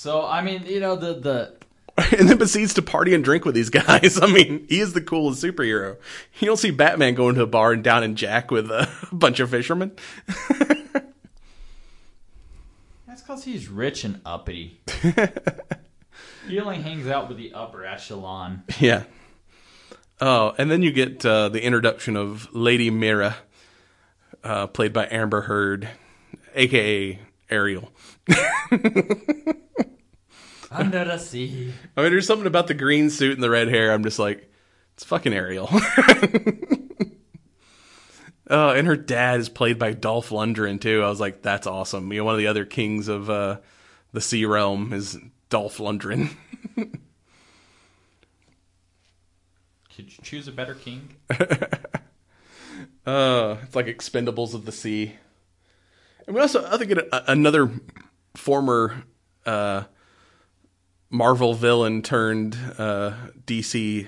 So 0.03 0.25
I 0.25 0.41
mean, 0.41 0.65
you 0.65 0.81
know, 0.81 0.97
the 0.97 1.13
the 1.13 1.55
and 2.19 2.27
then 2.27 2.37
proceeds 2.37 2.73
to 2.73 2.81
party 2.81 3.13
and 3.13 3.23
drink 3.23 3.45
with 3.45 3.55
these 3.55 3.69
guys. 3.69 4.19
I 4.21 4.25
mean, 4.27 4.65
he 4.67 4.81
is 4.81 4.91
the 4.91 4.99
coolest 4.99 5.41
superhero. 5.41 5.95
You 6.41 6.47
don't 6.47 6.57
see 6.57 6.71
Batman 6.71 7.13
going 7.13 7.35
to 7.35 7.43
a 7.43 7.47
bar 7.47 7.71
and 7.71 7.81
down 7.81 8.03
and 8.03 8.17
Jack 8.17 8.51
with 8.51 8.69
a 8.69 8.89
bunch 9.13 9.39
of 9.39 9.49
fishermen. 9.49 9.93
That's 13.07 13.21
because 13.21 13.45
he's 13.45 13.69
rich 13.69 14.03
and 14.03 14.19
uppity. 14.25 14.81
he 16.49 16.59
only 16.59 16.81
hangs 16.81 17.07
out 17.07 17.29
with 17.29 17.37
the 17.37 17.53
upper 17.53 17.85
echelon. 17.85 18.63
Yeah. 18.81 19.03
Oh, 20.19 20.53
and 20.57 20.69
then 20.69 20.81
you 20.81 20.91
get 20.91 21.25
uh, 21.25 21.47
the 21.47 21.63
introduction 21.63 22.17
of 22.17 22.53
Lady 22.53 22.89
Mera, 22.89 23.37
uh, 24.43 24.67
played 24.67 24.91
by 24.91 25.07
Amber 25.09 25.43
Heard, 25.43 25.87
aka 26.55 27.19
Ariel. 27.49 27.89
Under 30.73 31.05
the 31.05 31.17
sea. 31.17 31.73
I 31.95 32.01
mean, 32.01 32.11
there's 32.11 32.27
something 32.27 32.47
about 32.47 32.67
the 32.67 32.73
green 32.73 33.09
suit 33.09 33.33
and 33.33 33.43
the 33.43 33.49
red 33.49 33.67
hair. 33.67 33.91
I'm 33.91 34.03
just 34.03 34.19
like, 34.19 34.51
it's 34.93 35.03
fucking 35.03 35.33
Ariel. 35.33 35.69
uh, 38.49 38.71
and 38.75 38.87
her 38.87 38.97
dad 38.97 39.39
is 39.39 39.49
played 39.49 39.79
by 39.79 39.93
Dolph 39.93 40.29
Lundgren 40.29 40.79
too. 40.79 41.03
I 41.03 41.09
was 41.09 41.19
like, 41.19 41.41
that's 41.41 41.67
awesome. 41.67 42.11
You 42.11 42.19
know, 42.19 42.25
one 42.25 42.35
of 42.35 42.39
the 42.39 42.47
other 42.47 42.65
kings 42.65 43.07
of 43.07 43.29
uh, 43.29 43.57
the 44.11 44.21
sea 44.21 44.45
realm 44.45 44.93
is 44.93 45.17
Dolph 45.49 45.77
Lundgren. 45.77 46.29
Could 49.95 50.05
you 50.11 50.23
choose 50.23 50.47
a 50.47 50.51
better 50.51 50.75
king? 50.75 51.15
Uh, 53.05 53.57
it's 53.63 53.75
like 53.75 53.87
Expendables 53.87 54.53
of 54.53 54.65
the 54.65 54.71
Sea. 54.71 55.13
And 56.25 56.35
we 56.35 56.41
also, 56.41 56.65
I 56.65 56.77
think, 56.77 56.97
another 57.11 57.69
former 58.35 59.03
uh, 59.45 59.83
Marvel 61.13 61.53
villain 61.53 62.01
turned 62.01 62.57
uh, 62.79 63.13
DC 63.45 64.07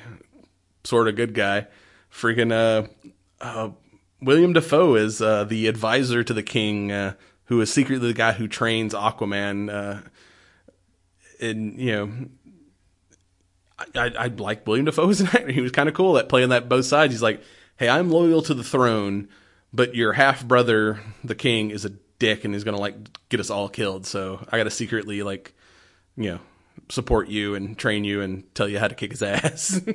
sort 0.84 1.08
of 1.08 1.16
good 1.16 1.36
guy. 1.36 1.68
Freaking 2.12 2.52
uh, 2.52 2.88
uh, 3.40 3.70
William 4.22 4.54
Dafoe 4.54 4.96
is 4.96 5.22
uh, 5.22 5.44
the 5.44 5.68
advisor 5.68 6.24
to 6.24 6.34
the 6.34 6.42
king, 6.42 6.92
uh, 6.92 7.14
who 7.46 7.62
is 7.62 7.72
secretly 7.72 8.08
the 8.08 8.16
guy 8.16 8.32
who 8.32 8.48
trains 8.48 8.96
Aquaman. 8.96 9.72
Uh, 9.72 10.02
and 11.40 11.80
you 11.80 11.92
know, 11.92 12.12
I, 13.78 13.86
I, 13.96 14.12
I 14.18 14.28
like 14.28 14.66
William 14.66 14.88
Dafoe 14.88 15.08
as 15.08 15.22
an 15.22 15.28
actor. 15.28 15.52
He 15.52 15.62
was 15.62 15.72
kind 15.72 15.88
of 15.88 15.94
cool 15.94 16.18
at 16.18 16.28
playing 16.28 16.50
that 16.50 16.68
both 16.68 16.86
sides. 16.86 17.14
He's 17.14 17.22
like, 17.22 17.40
hey, 17.78 17.88
I'm 17.88 18.10
loyal 18.10 18.42
to 18.42 18.56
the 18.56 18.64
throne, 18.64 19.30
but 19.72 19.94
your 19.94 20.14
half 20.14 20.44
brother, 20.44 21.02
the 21.24 21.36
king, 21.36 21.70
is 21.70 21.86
a 21.86 21.92
dick 22.18 22.46
and 22.46 22.56
is 22.56 22.64
gonna 22.64 22.80
like 22.80 22.96
get 23.30 23.40
us 23.40 23.52
all 23.52 23.70
killed. 23.70 24.08
So 24.08 24.44
I 24.52 24.58
got 24.58 24.64
to 24.64 24.72
secretly 24.72 25.22
like, 25.22 25.54
you 26.18 26.32
know, 26.32 26.40
support 26.90 27.30
you 27.30 27.56
and 27.56 27.78
train 27.78 28.04
you 28.04 28.22
and 28.22 28.44
tell 28.56 28.68
you 28.68 28.80
how 28.80 28.88
to 28.88 28.96
kick 28.96 29.12
his 29.12 29.22
ass. 29.24 29.82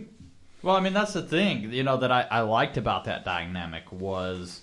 Well, 0.62 0.76
I 0.76 0.80
mean, 0.80 0.92
that's 0.92 1.14
the 1.14 1.22
thing, 1.22 1.72
you 1.72 1.82
know, 1.82 1.96
that 1.96 2.12
I, 2.12 2.26
I 2.30 2.40
liked 2.40 2.76
about 2.76 3.04
that 3.04 3.24
dynamic 3.24 3.90
was, 3.90 4.60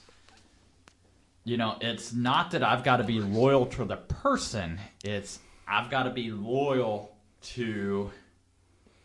you 1.43 1.57
know, 1.57 1.77
it's 1.81 2.13
not 2.13 2.51
that 2.51 2.61
I've 2.61 2.83
got 2.83 2.97
to 2.97 3.03
be 3.03 3.19
loyal 3.19 3.65
to 3.65 3.85
the 3.85 3.97
person, 3.97 4.79
it's 5.03 5.39
I've 5.67 5.89
got 5.89 6.03
to 6.03 6.11
be 6.11 6.29
loyal 6.29 7.15
to, 7.53 8.11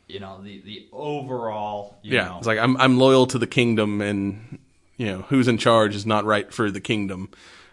you 0.06 0.20
know, 0.20 0.42
the, 0.42 0.60
the 0.60 0.86
overall, 0.92 1.96
you 2.02 2.16
yeah, 2.16 2.24
know. 2.26 2.38
it's 2.38 2.46
like 2.46 2.58
I'm 2.58 2.76
I'm 2.76 2.98
loyal 2.98 3.26
to 3.28 3.38
the 3.38 3.46
kingdom, 3.46 4.02
and 4.02 4.58
you 4.98 5.06
know 5.06 5.22
who's 5.22 5.48
in 5.48 5.56
charge 5.56 5.94
is 5.94 6.04
not 6.04 6.26
right 6.26 6.52
for 6.52 6.70
the 6.70 6.80
kingdom, 6.80 7.30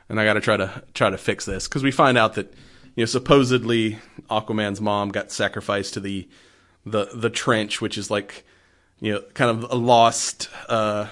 and 0.08 0.18
I 0.18 0.24
got 0.24 0.36
to 0.36 0.42
try 0.42 0.56
to 0.56 0.82
try 0.94 1.10
to 1.10 1.18
fix 1.18 1.44
this 1.44 1.68
because 1.68 1.84
we 1.84 1.92
find 1.92 2.18
out 2.18 2.36
that 2.36 2.54
you 3.00 3.04
know 3.04 3.06
supposedly 3.06 3.98
Aquaman's 4.30 4.82
mom 4.82 5.08
got 5.08 5.32
sacrificed 5.32 5.94
to 5.94 6.02
the 6.02 6.28
the 6.86 7.06
the 7.14 7.30
trench, 7.30 7.80
which 7.80 7.98
is 7.98 8.12
like 8.12 8.44
you 9.00 9.14
know 9.14 9.22
kind 9.34 9.50
of 9.52 9.72
a 9.72 9.76
lost 9.76 10.50
uh 10.68 11.08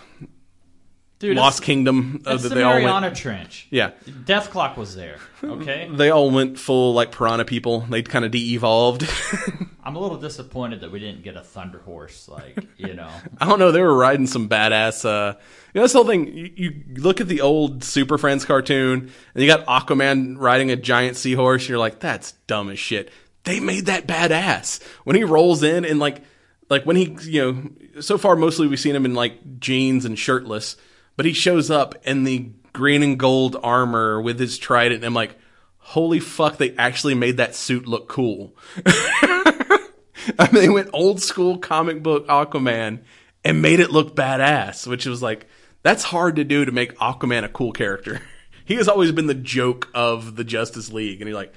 Dude, 1.19 1.35
lost 1.35 1.63
kingdom 1.63 2.21
uh, 2.25 2.37
that 2.37 2.49
the 2.49 2.55
they 2.55 2.63
all 2.63 2.73
Mariana 2.73 3.07
went. 3.07 3.17
Trench. 3.17 3.67
Yeah, 3.69 3.91
Dethklok 4.05 4.77
was 4.77 4.95
there, 4.95 5.17
okay? 5.43 5.89
they 5.91 6.09
all 6.09 6.29
went 6.29 6.59
full 6.59 6.93
like 6.93 7.11
piranha 7.11 7.45
people. 7.45 7.81
They 7.81 8.03
kind 8.03 8.23
of 8.23 8.31
de-evolved. 8.31 9.07
I'm 9.87 9.95
a 9.95 9.99
little 9.99 10.17
disappointed 10.17 10.81
that 10.81 10.91
we 10.91 10.99
didn't 10.99 11.23
get 11.23 11.37
a 11.37 11.41
Thunder 11.41 11.79
Horse, 11.79 12.27
like, 12.27 12.57
you 12.75 12.93
know. 12.93 13.09
I 13.39 13.47
don't 13.47 13.57
know. 13.57 13.71
They 13.71 13.79
were 13.79 13.95
riding 13.95 14.27
some 14.27 14.49
badass. 14.49 15.05
Uh, 15.05 15.37
you 15.73 15.79
know, 15.79 15.83
this 15.83 15.93
whole 15.93 16.05
thing. 16.05 16.27
You, 16.27 16.51
you 16.57 16.83
look 16.95 17.21
at 17.21 17.29
the 17.29 17.39
old 17.39 17.85
Super 17.85 18.17
Friends 18.17 18.43
cartoon, 18.43 19.09
and 19.33 19.41
you 19.41 19.47
got 19.47 19.65
Aquaman 19.65 20.35
riding 20.37 20.71
a 20.71 20.75
giant 20.75 21.15
seahorse. 21.15 21.61
And 21.63 21.69
you're 21.69 21.77
like, 21.77 22.01
that's 22.01 22.33
dumb 22.47 22.69
as 22.69 22.79
shit. 22.79 23.09
They 23.45 23.61
made 23.61 23.85
that 23.85 24.07
badass 24.07 24.83
when 25.05 25.15
he 25.15 25.23
rolls 25.23 25.63
in 25.63 25.85
and 25.85 25.99
like, 25.99 26.21
like 26.69 26.85
when 26.85 26.97
he, 26.97 27.17
you 27.21 27.41
know, 27.41 28.01
so 28.01 28.17
far 28.17 28.35
mostly 28.35 28.67
we've 28.67 28.81
seen 28.81 28.93
him 28.93 29.05
in 29.05 29.13
like 29.13 29.61
jeans 29.61 30.03
and 30.03 30.19
shirtless, 30.19 30.75
but 31.17 31.25
he 31.25 31.33
shows 31.33 31.69
up 31.69 31.95
in 32.03 32.23
the 32.23 32.51
green 32.71 33.03
and 33.03 33.19
gold 33.19 33.57
armor 33.61 34.21
with 34.21 34.39
his 34.39 34.57
trident, 34.57 34.97
and 34.97 35.05
I'm 35.05 35.13
like, 35.13 35.35
holy 35.79 36.21
fuck! 36.21 36.57
They 36.57 36.73
actually 36.77 37.15
made 37.15 37.37
that 37.37 37.55
suit 37.55 37.85
look 37.87 38.07
cool. 38.07 38.55
I 38.85 40.49
mean, 40.51 40.61
they 40.61 40.69
went 40.69 40.89
old 40.93 41.21
school 41.21 41.57
comic 41.57 42.01
book 42.01 42.27
Aquaman 42.27 43.01
and 43.43 43.61
made 43.61 43.79
it 43.79 43.91
look 43.91 44.15
badass, 44.15 44.87
which 44.87 45.05
was 45.05 45.21
like 45.21 45.47
that's 45.83 46.03
hard 46.03 46.35
to 46.37 46.43
do 46.43 46.65
to 46.65 46.71
make 46.71 46.97
Aquaman 46.97 47.43
a 47.43 47.49
cool 47.49 47.73
character. 47.73 48.21
He 48.65 48.75
has 48.75 48.89
always 48.89 49.13
been 49.13 49.27
the 49.27 49.33
joke 49.33 49.87
of 49.93 50.35
the 50.35 50.43
Justice 50.43 50.91
League, 50.91 51.21
and 51.21 51.29
you're 51.29 51.39
like, 51.39 51.53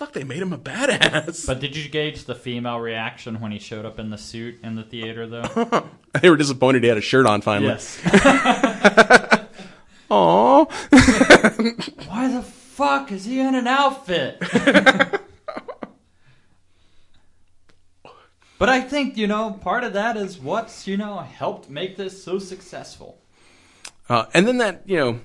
fuck, 0.00 0.12
they 0.14 0.24
made 0.24 0.40
him 0.40 0.50
a 0.54 0.58
badass. 0.58 1.46
But 1.46 1.60
did 1.60 1.76
you 1.76 1.86
gauge 1.86 2.24
the 2.24 2.34
female 2.34 2.80
reaction 2.80 3.38
when 3.38 3.52
he 3.52 3.58
showed 3.58 3.84
up 3.84 3.98
in 3.98 4.08
the 4.08 4.16
suit 4.16 4.58
in 4.64 4.74
the 4.74 4.82
theater, 4.82 5.26
though? 5.26 5.90
they 6.22 6.30
were 6.30 6.38
disappointed 6.38 6.82
he 6.82 6.88
had 6.88 6.96
a 6.96 7.02
shirt 7.02 7.26
on 7.26 7.42
finally. 7.42 7.68
yes. 7.68 8.00
Aw. 10.08 10.64
Why 12.08 12.32
the 12.32 12.40
fuck 12.42 13.12
is 13.12 13.26
he 13.26 13.40
in 13.40 13.54
an 13.54 13.66
outfit? 13.66 14.38
but 18.58 18.70
I 18.70 18.80
think, 18.80 19.18
you 19.18 19.26
know, 19.26 19.50
part 19.52 19.84
of 19.84 19.92
that 19.92 20.16
is 20.16 20.38
what's, 20.38 20.86
you 20.86 20.96
know, 20.96 21.18
helped 21.18 21.68
make 21.68 21.98
this 21.98 22.24
so 22.24 22.38
successful. 22.38 23.20
Uh, 24.08 24.24
and 24.32 24.48
then 24.48 24.56
that, 24.56 24.80
you 24.86 24.96
know, 24.96 25.20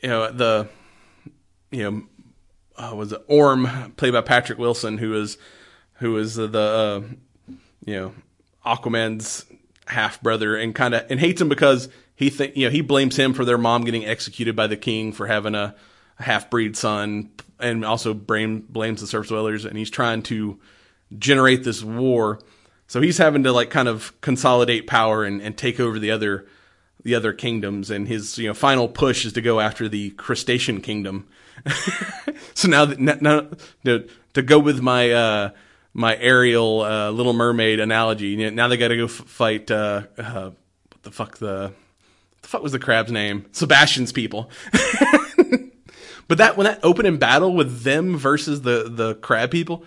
you 0.00 0.08
know 0.08 0.32
the, 0.32 0.66
you 1.70 1.90
know, 1.90 2.02
uh, 2.76 2.92
was 2.94 3.12
it 3.12 3.22
Orm 3.28 3.92
played 3.96 4.12
by 4.12 4.20
Patrick 4.20 4.58
Wilson, 4.58 4.98
who 4.98 5.14
is, 5.14 5.38
who 5.94 6.16
is 6.16 6.34
the, 6.34 6.58
uh, 6.58 7.02
you 7.84 7.94
know, 7.94 8.14
Aquaman's 8.64 9.44
half 9.86 10.20
brother, 10.20 10.56
and 10.56 10.74
kind 10.74 10.94
of 10.94 11.04
and 11.10 11.20
hates 11.20 11.40
him 11.40 11.48
because 11.48 11.88
he 12.14 12.30
think 12.30 12.56
you 12.56 12.66
know 12.66 12.70
he 12.70 12.80
blames 12.80 13.16
him 13.16 13.34
for 13.34 13.44
their 13.44 13.58
mom 13.58 13.84
getting 13.84 14.04
executed 14.04 14.56
by 14.56 14.66
the 14.66 14.76
king 14.76 15.12
for 15.12 15.26
having 15.26 15.54
a, 15.54 15.74
a 16.18 16.22
half 16.22 16.50
breed 16.50 16.76
son, 16.76 17.30
and 17.58 17.84
also 17.84 18.14
blame, 18.14 18.60
blames 18.68 19.00
the 19.00 19.06
surface 19.06 19.28
dwellers, 19.28 19.64
and 19.64 19.76
he's 19.76 19.90
trying 19.90 20.22
to 20.22 20.58
generate 21.18 21.64
this 21.64 21.82
war. 21.82 22.40
So 22.86 23.00
he's 23.00 23.18
having 23.18 23.44
to 23.44 23.52
like 23.52 23.70
kind 23.70 23.88
of 23.88 24.18
consolidate 24.20 24.86
power 24.86 25.24
and, 25.24 25.40
and 25.40 25.56
take 25.56 25.80
over 25.80 25.98
the 25.98 26.10
other 26.10 26.46
the 27.02 27.14
other 27.14 27.32
kingdoms, 27.32 27.90
and 27.90 28.08
his 28.08 28.38
you 28.38 28.48
know 28.48 28.54
final 28.54 28.88
push 28.88 29.24
is 29.24 29.32
to 29.34 29.42
go 29.42 29.60
after 29.60 29.88
the 29.88 30.10
crustacean 30.10 30.80
kingdom. 30.80 31.26
so 32.54 32.68
now 32.68 32.84
that 32.84 32.98
now, 33.22 33.48
to, 33.84 34.08
to 34.34 34.42
go 34.42 34.58
with 34.58 34.80
my 34.80 35.10
uh, 35.10 35.50
my 35.92 36.16
Ariel 36.16 36.82
uh, 36.82 37.10
Little 37.10 37.32
Mermaid 37.32 37.80
analogy, 37.80 38.50
now 38.50 38.68
they 38.68 38.76
got 38.76 38.88
to 38.88 38.96
go 38.96 39.04
f- 39.04 39.10
fight 39.10 39.70
uh, 39.70 40.02
uh, 40.18 40.50
what 40.90 41.02
the 41.02 41.10
fuck 41.10 41.38
the 41.38 41.72
the 42.42 42.48
fuck 42.48 42.62
was 42.62 42.72
the 42.72 42.78
crab's 42.78 43.10
name? 43.10 43.46
Sebastian's 43.52 44.12
people. 44.12 44.50
but 46.28 46.38
that 46.38 46.56
when 46.56 46.64
that 46.66 46.80
opening 46.82 47.16
battle 47.16 47.54
with 47.54 47.82
them 47.82 48.16
versus 48.16 48.62
the 48.62 48.88
the 48.90 49.14
crab 49.16 49.50
people 49.50 49.84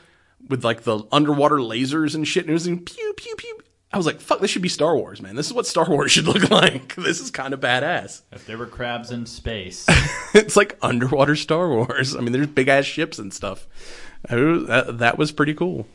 with 0.49 0.63
like 0.63 0.83
the 0.83 1.03
underwater 1.11 1.57
lasers 1.57 2.15
and 2.15 2.27
shit, 2.27 2.43
and 2.43 2.49
it 2.49 2.53
was 2.53 2.67
in 2.67 2.79
pew 2.79 3.13
pew 3.15 3.35
pew. 3.35 3.59
I 3.93 3.97
was 3.97 4.05
like, 4.05 4.19
fuck, 4.19 4.41
this 4.41 4.51
should 4.51 4.61
be 4.61 4.67
Star 4.69 4.97
Wars, 4.97 5.21
man. 5.21 5.35
This 5.35 5.47
is 5.47 5.53
what 5.53 5.65
Star 5.65 5.87
Wars 5.89 6.11
should 6.11 6.25
look 6.27 6.49
like. 6.49 6.95
This 6.95 7.19
is 7.21 7.31
kind 7.31 7.53
of 7.53 7.59
badass. 7.61 8.21
If 8.31 8.45
there 8.45 8.57
were 8.57 8.65
crabs 8.65 9.11
in 9.11 9.25
space, 9.25 9.85
It's 10.33 10.55
like 10.57 10.77
underwater 10.81 11.35
Star 11.35 11.69
Wars. 11.69 12.15
I 12.15 12.19
mean, 12.19 12.33
there's 12.33 12.47
big 12.47 12.67
ass 12.67 12.85
ships 12.85 13.17
and 13.17 13.33
stuff. 13.33 13.65
Was- 14.29 14.67
that, 14.67 14.97
that 14.99 15.17
was 15.17 15.31
pretty 15.31 15.53
cool. 15.53 15.87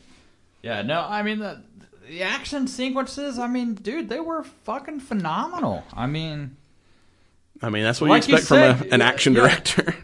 yeah, 0.63 0.81
no, 0.81 1.01
I 1.07 1.21
mean 1.23 1.39
the 1.39 1.61
the 2.07 2.23
action 2.23 2.67
sequences. 2.67 3.37
I 3.39 3.47
mean, 3.47 3.75
dude, 3.75 4.09
they 4.09 4.19
were 4.19 4.43
fucking 4.43 4.99
phenomenal. 5.01 5.83
I 5.93 6.07
mean, 6.07 6.57
I 7.61 7.69
mean, 7.69 7.83
that's 7.83 8.01
what 8.01 8.09
Like 8.09 8.27
you 8.27 8.33
you 8.33 8.37
expect 8.39 8.79
from 8.79 8.79
said, 8.83 8.91
a, 8.91 8.93
an 8.95 9.01
action 9.01 9.33
yeah. 9.33 9.41
director. 9.41 9.95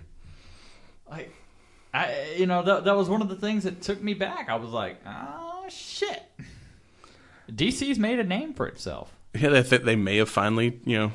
like, 1.10 1.34
I 1.94 2.36
you 2.38 2.46
know 2.46 2.62
that 2.64 2.84
that 2.86 2.96
was 2.96 3.10
one 3.10 3.22
of 3.24 3.30
the 3.30 3.36
things 3.36 3.64
that 3.64 3.82
took 3.82 4.02
me 4.02 4.14
back. 4.14 4.48
I 4.50 4.56
was 4.56 4.70
like, 4.70 5.02
oh 5.08 5.66
shit, 5.70 6.22
DC's 7.50 8.00
made 8.00 8.20
a 8.20 8.24
name 8.24 8.54
for 8.54 8.68
itself. 8.68 9.14
yeah, 9.34 9.50
they 9.50 9.64
think 9.64 9.84
they 9.84 9.96
may 9.96 10.18
have 10.18 10.30
finally, 10.30 10.80
you 10.86 10.98
know, 10.98 11.12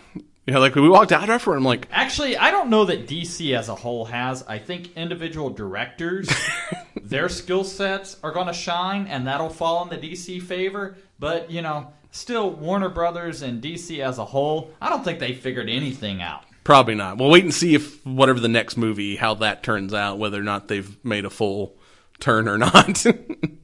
you 0.46 0.52
know, 0.52 0.60
like 0.60 0.74
we 0.74 0.88
walked 0.88 1.12
out 1.12 1.30
after, 1.30 1.54
I'm 1.54 1.64
like, 1.64 1.88
Actually, 1.90 2.36
I 2.36 2.50
don't 2.50 2.68
know 2.68 2.84
that 2.84 3.06
DC 3.06 3.56
as 3.56 3.68
a 3.68 3.74
whole 3.74 4.04
has. 4.04 4.42
I 4.46 4.58
think 4.58 4.94
individual 4.96 5.48
directors, 5.50 6.28
their 7.02 7.28
skill 7.28 7.64
sets 7.64 8.18
are 8.22 8.32
going 8.32 8.48
to 8.48 8.52
shine, 8.52 9.06
and 9.06 9.26
that'll 9.26 9.48
fall 9.48 9.82
in 9.82 9.88
the 9.88 9.96
DC 10.08 10.42
favor. 10.42 10.96
But 11.18 11.50
you 11.50 11.62
know, 11.62 11.92
still 12.10 12.50
Warner 12.50 12.90
Brothers 12.90 13.40
and 13.42 13.62
DC 13.62 14.00
as 14.00 14.18
a 14.18 14.24
whole, 14.24 14.70
I 14.80 14.90
don't 14.90 15.02
think 15.02 15.18
they 15.18 15.32
figured 15.32 15.70
anything 15.70 16.20
out. 16.20 16.44
Probably 16.62 16.94
not. 16.94 17.18
We'll 17.18 17.30
wait 17.30 17.44
and 17.44 17.52
see 17.52 17.74
if 17.74 18.04
whatever 18.06 18.40
the 18.40 18.48
next 18.48 18.76
movie, 18.76 19.16
how 19.16 19.34
that 19.34 19.62
turns 19.62 19.92
out, 19.92 20.18
whether 20.18 20.40
or 20.40 20.44
not 20.44 20.68
they've 20.68 21.02
made 21.04 21.24
a 21.24 21.30
full 21.30 21.76
turn 22.20 22.48
or 22.48 22.56
not. 22.58 23.04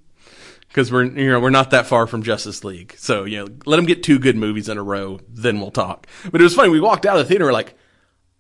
Because 0.71 0.93
we're 0.93 1.05
you 1.05 1.31
know 1.31 1.41
we're 1.41 1.51
not 1.51 1.71
that 1.73 1.87
far 1.87 2.07
from 2.07 2.23
Justice 2.23 2.63
League, 2.63 2.95
so 2.97 3.25
you 3.25 3.39
know 3.39 3.47
let 3.67 3.77
them 3.77 3.87
get 3.87 4.03
two 4.03 4.19
good 4.19 4.37
movies 4.37 4.69
in 4.69 4.79
a 4.79 4.83
row, 4.83 5.19
then 5.29 5.61
we'll 5.61 5.73
talk. 5.73 6.07
But 6.31 6.41
it 6.41 6.45
was 6.45 6.55
funny. 6.55 6.71
We 6.71 6.81
walked 6.81 7.07
out 7.07 7.19
of 7.19 7.25
the 7.25 7.29
theater, 7.29 7.47
we're 7.47 7.53
like, 7.53 7.75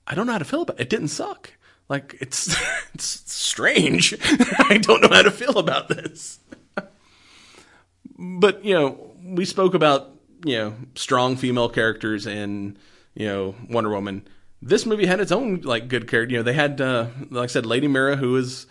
I 0.06 0.14
don't 0.14 0.26
know 0.26 0.32
how 0.32 0.38
to 0.38 0.44
feel 0.44 0.62
about 0.62 0.78
it. 0.78 0.82
It 0.82 0.90
didn't 0.90 1.08
suck. 1.08 1.52
Like 1.88 2.16
it's 2.20 2.56
it's 2.94 3.30
strange. 3.30 4.14
I 4.22 4.78
don't 4.80 5.02
know 5.02 5.14
how 5.14 5.22
to 5.22 5.30
feel 5.30 5.58
about 5.58 5.88
this. 5.88 6.38
but 8.18 8.64
you 8.64 8.74
know, 8.74 9.12
we 9.22 9.44
spoke 9.44 9.74
about 9.74 10.14
you 10.44 10.56
know 10.56 10.74
strong 10.94 11.36
female 11.36 11.68
characters 11.68 12.26
in 12.26 12.78
you 13.14 13.26
know 13.26 13.54
Wonder 13.68 13.90
Woman. 13.90 14.26
This 14.62 14.86
movie 14.86 15.06
had 15.06 15.20
its 15.20 15.32
own 15.32 15.62
like 15.62 15.88
good 15.88 16.08
character. 16.08 16.32
You 16.32 16.38
know, 16.38 16.44
they 16.44 16.52
had 16.52 16.80
uh, 16.80 17.06
like 17.30 17.44
I 17.44 17.46
said, 17.46 17.66
Lady 17.66 17.88
Mera, 17.88 18.16
who 18.16 18.36
is 18.36 18.66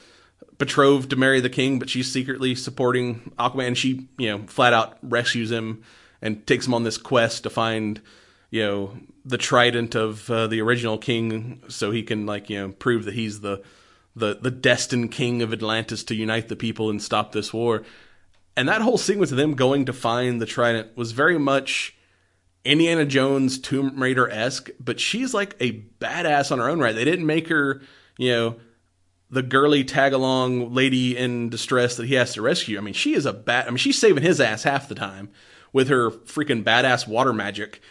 betrothed 0.60 1.10
to 1.10 1.16
marry 1.16 1.40
the 1.40 1.50
king, 1.50 1.80
but 1.80 1.90
she's 1.90 2.12
secretly 2.12 2.54
supporting 2.54 3.32
Aquaman. 3.40 3.76
She 3.76 4.08
you 4.20 4.30
know 4.30 4.46
flat 4.46 4.74
out 4.74 5.00
rescues 5.02 5.50
him 5.50 5.82
and 6.22 6.46
takes 6.46 6.68
him 6.68 6.76
on 6.76 6.84
this 6.84 6.98
quest 6.98 7.44
to 7.44 7.50
find 7.50 8.00
you 8.52 8.62
know 8.62 8.98
the 9.26 9.38
trident 9.38 9.96
of 9.96 10.30
uh, 10.30 10.46
the 10.46 10.62
original 10.62 11.00
king, 11.00 11.64
so 11.68 11.90
he 11.90 12.04
can 12.04 12.28
like 12.28 12.52
you 12.52 12.60
know 12.60 12.70
prove 12.74 13.06
that 13.06 13.16
he's 13.16 13.42
the 13.42 13.64
the 14.16 14.38
the 14.40 14.52
destined 14.52 15.12
king 15.12 15.42
of 15.42 15.52
Atlantis 15.52 16.04
to 16.04 16.16
unite 16.16 16.50
the 16.50 16.56
people 16.56 16.92
and 16.92 17.02
stop 17.02 17.32
this 17.32 17.52
war. 17.52 17.84
And 18.56 18.68
that 18.68 18.82
whole 18.82 18.98
sequence 18.98 19.32
of 19.32 19.38
them 19.38 19.56
going 19.56 19.86
to 19.86 19.94
find 19.94 20.42
the 20.42 20.46
trident 20.46 20.98
was 20.98 21.14
very 21.14 21.40
much 21.40 21.96
Indiana 22.66 23.06
Jones 23.06 23.58
Tomb 23.58 24.02
Raider 24.02 24.30
esque, 24.30 24.70
but 24.80 25.00
she's 25.00 25.34
like 25.34 25.56
a 25.62 25.84
badass 26.02 26.52
on 26.52 26.60
her 26.60 26.70
own 26.70 26.80
right. 26.80 26.94
They 26.94 27.06
didn't 27.06 27.26
make 27.26 27.48
her, 27.48 27.82
you 28.18 28.32
know, 28.32 28.56
the 29.32 29.44
girly 29.44 29.84
tag 29.84 30.14
along 30.14 30.74
lady 30.74 31.16
in 31.16 31.50
distress 31.50 31.96
that 31.98 32.08
he 32.08 32.16
has 32.16 32.34
to 32.34 32.42
rescue. 32.42 32.78
I 32.78 32.82
mean, 32.82 32.94
she 32.94 33.14
is 33.14 33.26
a 33.26 33.34
bat. 33.34 33.68
I 33.68 33.70
mean, 33.70 33.78
she's 33.78 34.00
saving 34.00 34.24
his 34.24 34.42
ass 34.42 34.64
half 34.64 34.90
the 34.90 34.96
time 34.96 35.30
with 35.72 35.90
her 35.90 36.10
freaking 36.10 36.64
badass 36.64 37.08
water 37.08 37.34
magic 37.34 37.82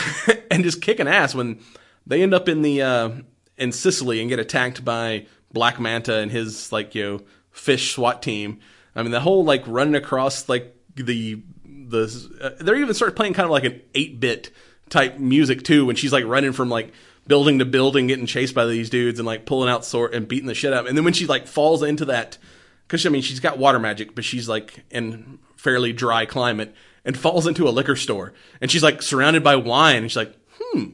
and 0.50 0.62
just 0.62 0.80
kicking 0.80 1.08
ass 1.08 1.34
when 1.34 1.60
they 2.06 2.22
end 2.22 2.34
up 2.34 2.48
in 2.48 2.62
the 2.62 2.82
uh, 2.82 3.10
in 3.56 3.72
Sicily 3.72 4.20
and 4.20 4.28
get 4.28 4.38
attacked 4.38 4.84
by 4.84 5.26
Black 5.52 5.80
Manta 5.80 6.18
and 6.18 6.30
his 6.30 6.70
like 6.72 6.94
you 6.94 7.02
know 7.02 7.20
fish 7.50 7.94
SWAT 7.94 8.22
team. 8.22 8.60
I 8.94 9.02
mean, 9.02 9.10
the 9.10 9.20
whole 9.20 9.44
like 9.44 9.64
running 9.66 9.96
across 9.96 10.48
like 10.48 10.76
the 10.94 11.42
the 11.64 12.30
uh, 12.40 12.50
they 12.62 12.78
even 12.78 12.94
start 12.94 13.16
playing 13.16 13.34
kind 13.34 13.44
of 13.44 13.50
like 13.50 13.64
an 13.64 13.80
eight 13.94 14.20
bit 14.20 14.50
type 14.90 15.18
music 15.18 15.64
too 15.64 15.86
when 15.86 15.96
she's 15.96 16.12
like 16.12 16.24
running 16.24 16.52
from 16.52 16.68
like 16.68 16.92
building 17.26 17.58
to 17.58 17.64
building, 17.64 18.06
getting 18.06 18.26
chased 18.26 18.54
by 18.54 18.66
these 18.66 18.90
dudes 18.90 19.18
and 19.18 19.26
like 19.26 19.46
pulling 19.46 19.70
out 19.70 19.84
sword 19.84 20.14
and 20.14 20.28
beating 20.28 20.46
the 20.46 20.54
shit 20.54 20.72
out. 20.72 20.86
And 20.86 20.96
then 20.96 21.04
when 21.04 21.14
she 21.14 21.26
like 21.26 21.46
falls 21.46 21.82
into 21.82 22.04
that, 22.06 22.38
because 22.86 23.04
I 23.06 23.08
mean 23.08 23.22
she's 23.22 23.40
got 23.40 23.58
water 23.58 23.78
magic, 23.78 24.14
but 24.14 24.24
she's 24.24 24.48
like 24.48 24.84
in 24.90 25.38
fairly 25.56 25.92
dry 25.92 26.26
climate 26.26 26.74
and 27.04 27.16
falls 27.16 27.46
into 27.46 27.68
a 27.68 27.70
liquor 27.70 27.96
store 27.96 28.32
and 28.60 28.70
she's 28.70 28.82
like 28.82 29.02
surrounded 29.02 29.42
by 29.42 29.56
wine 29.56 30.02
and 30.02 30.10
she's 30.10 30.16
like, 30.16 30.36
hmm, 30.60 30.90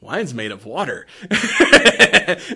wine's 0.00 0.32
made 0.32 0.50
of 0.50 0.64
water, 0.64 1.06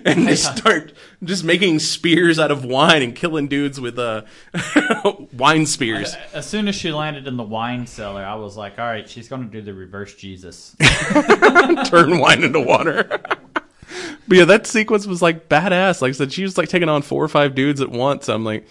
and 0.05 0.27
just 0.27 0.57
start 0.57 0.93
just 1.23 1.43
making 1.43 1.79
spears 1.79 2.39
out 2.39 2.51
of 2.51 2.65
wine 2.65 3.01
and 3.01 3.15
killing 3.15 3.47
dudes 3.47 3.79
with 3.79 3.99
uh 3.99 4.23
wine 5.33 5.65
spears. 5.65 6.15
As 6.33 6.45
soon 6.45 6.67
as 6.67 6.75
she 6.75 6.91
landed 6.91 7.27
in 7.27 7.37
the 7.37 7.43
wine 7.43 7.87
cellar, 7.87 8.23
I 8.23 8.35
was 8.35 8.57
like, 8.57 8.79
all 8.79 8.85
right, 8.85 9.07
she's 9.07 9.27
going 9.27 9.43
to 9.43 9.49
do 9.49 9.61
the 9.61 9.73
reverse 9.73 10.15
Jesus. 10.15 10.75
turn 11.85 12.19
wine 12.19 12.43
into 12.43 12.59
water. 12.59 13.03
but 13.03 14.37
yeah, 14.37 14.45
that 14.45 14.67
sequence 14.67 15.05
was 15.05 15.21
like 15.21 15.49
badass. 15.49 16.01
Like 16.01 16.09
I 16.09 16.13
said, 16.13 16.33
she 16.33 16.43
was 16.43 16.57
like 16.57 16.69
taking 16.69 16.89
on 16.89 17.01
four 17.01 17.23
or 17.23 17.29
five 17.29 17.55
dudes 17.55 17.81
at 17.81 17.89
once. 17.89 18.27
I'm 18.27 18.43
like, 18.43 18.67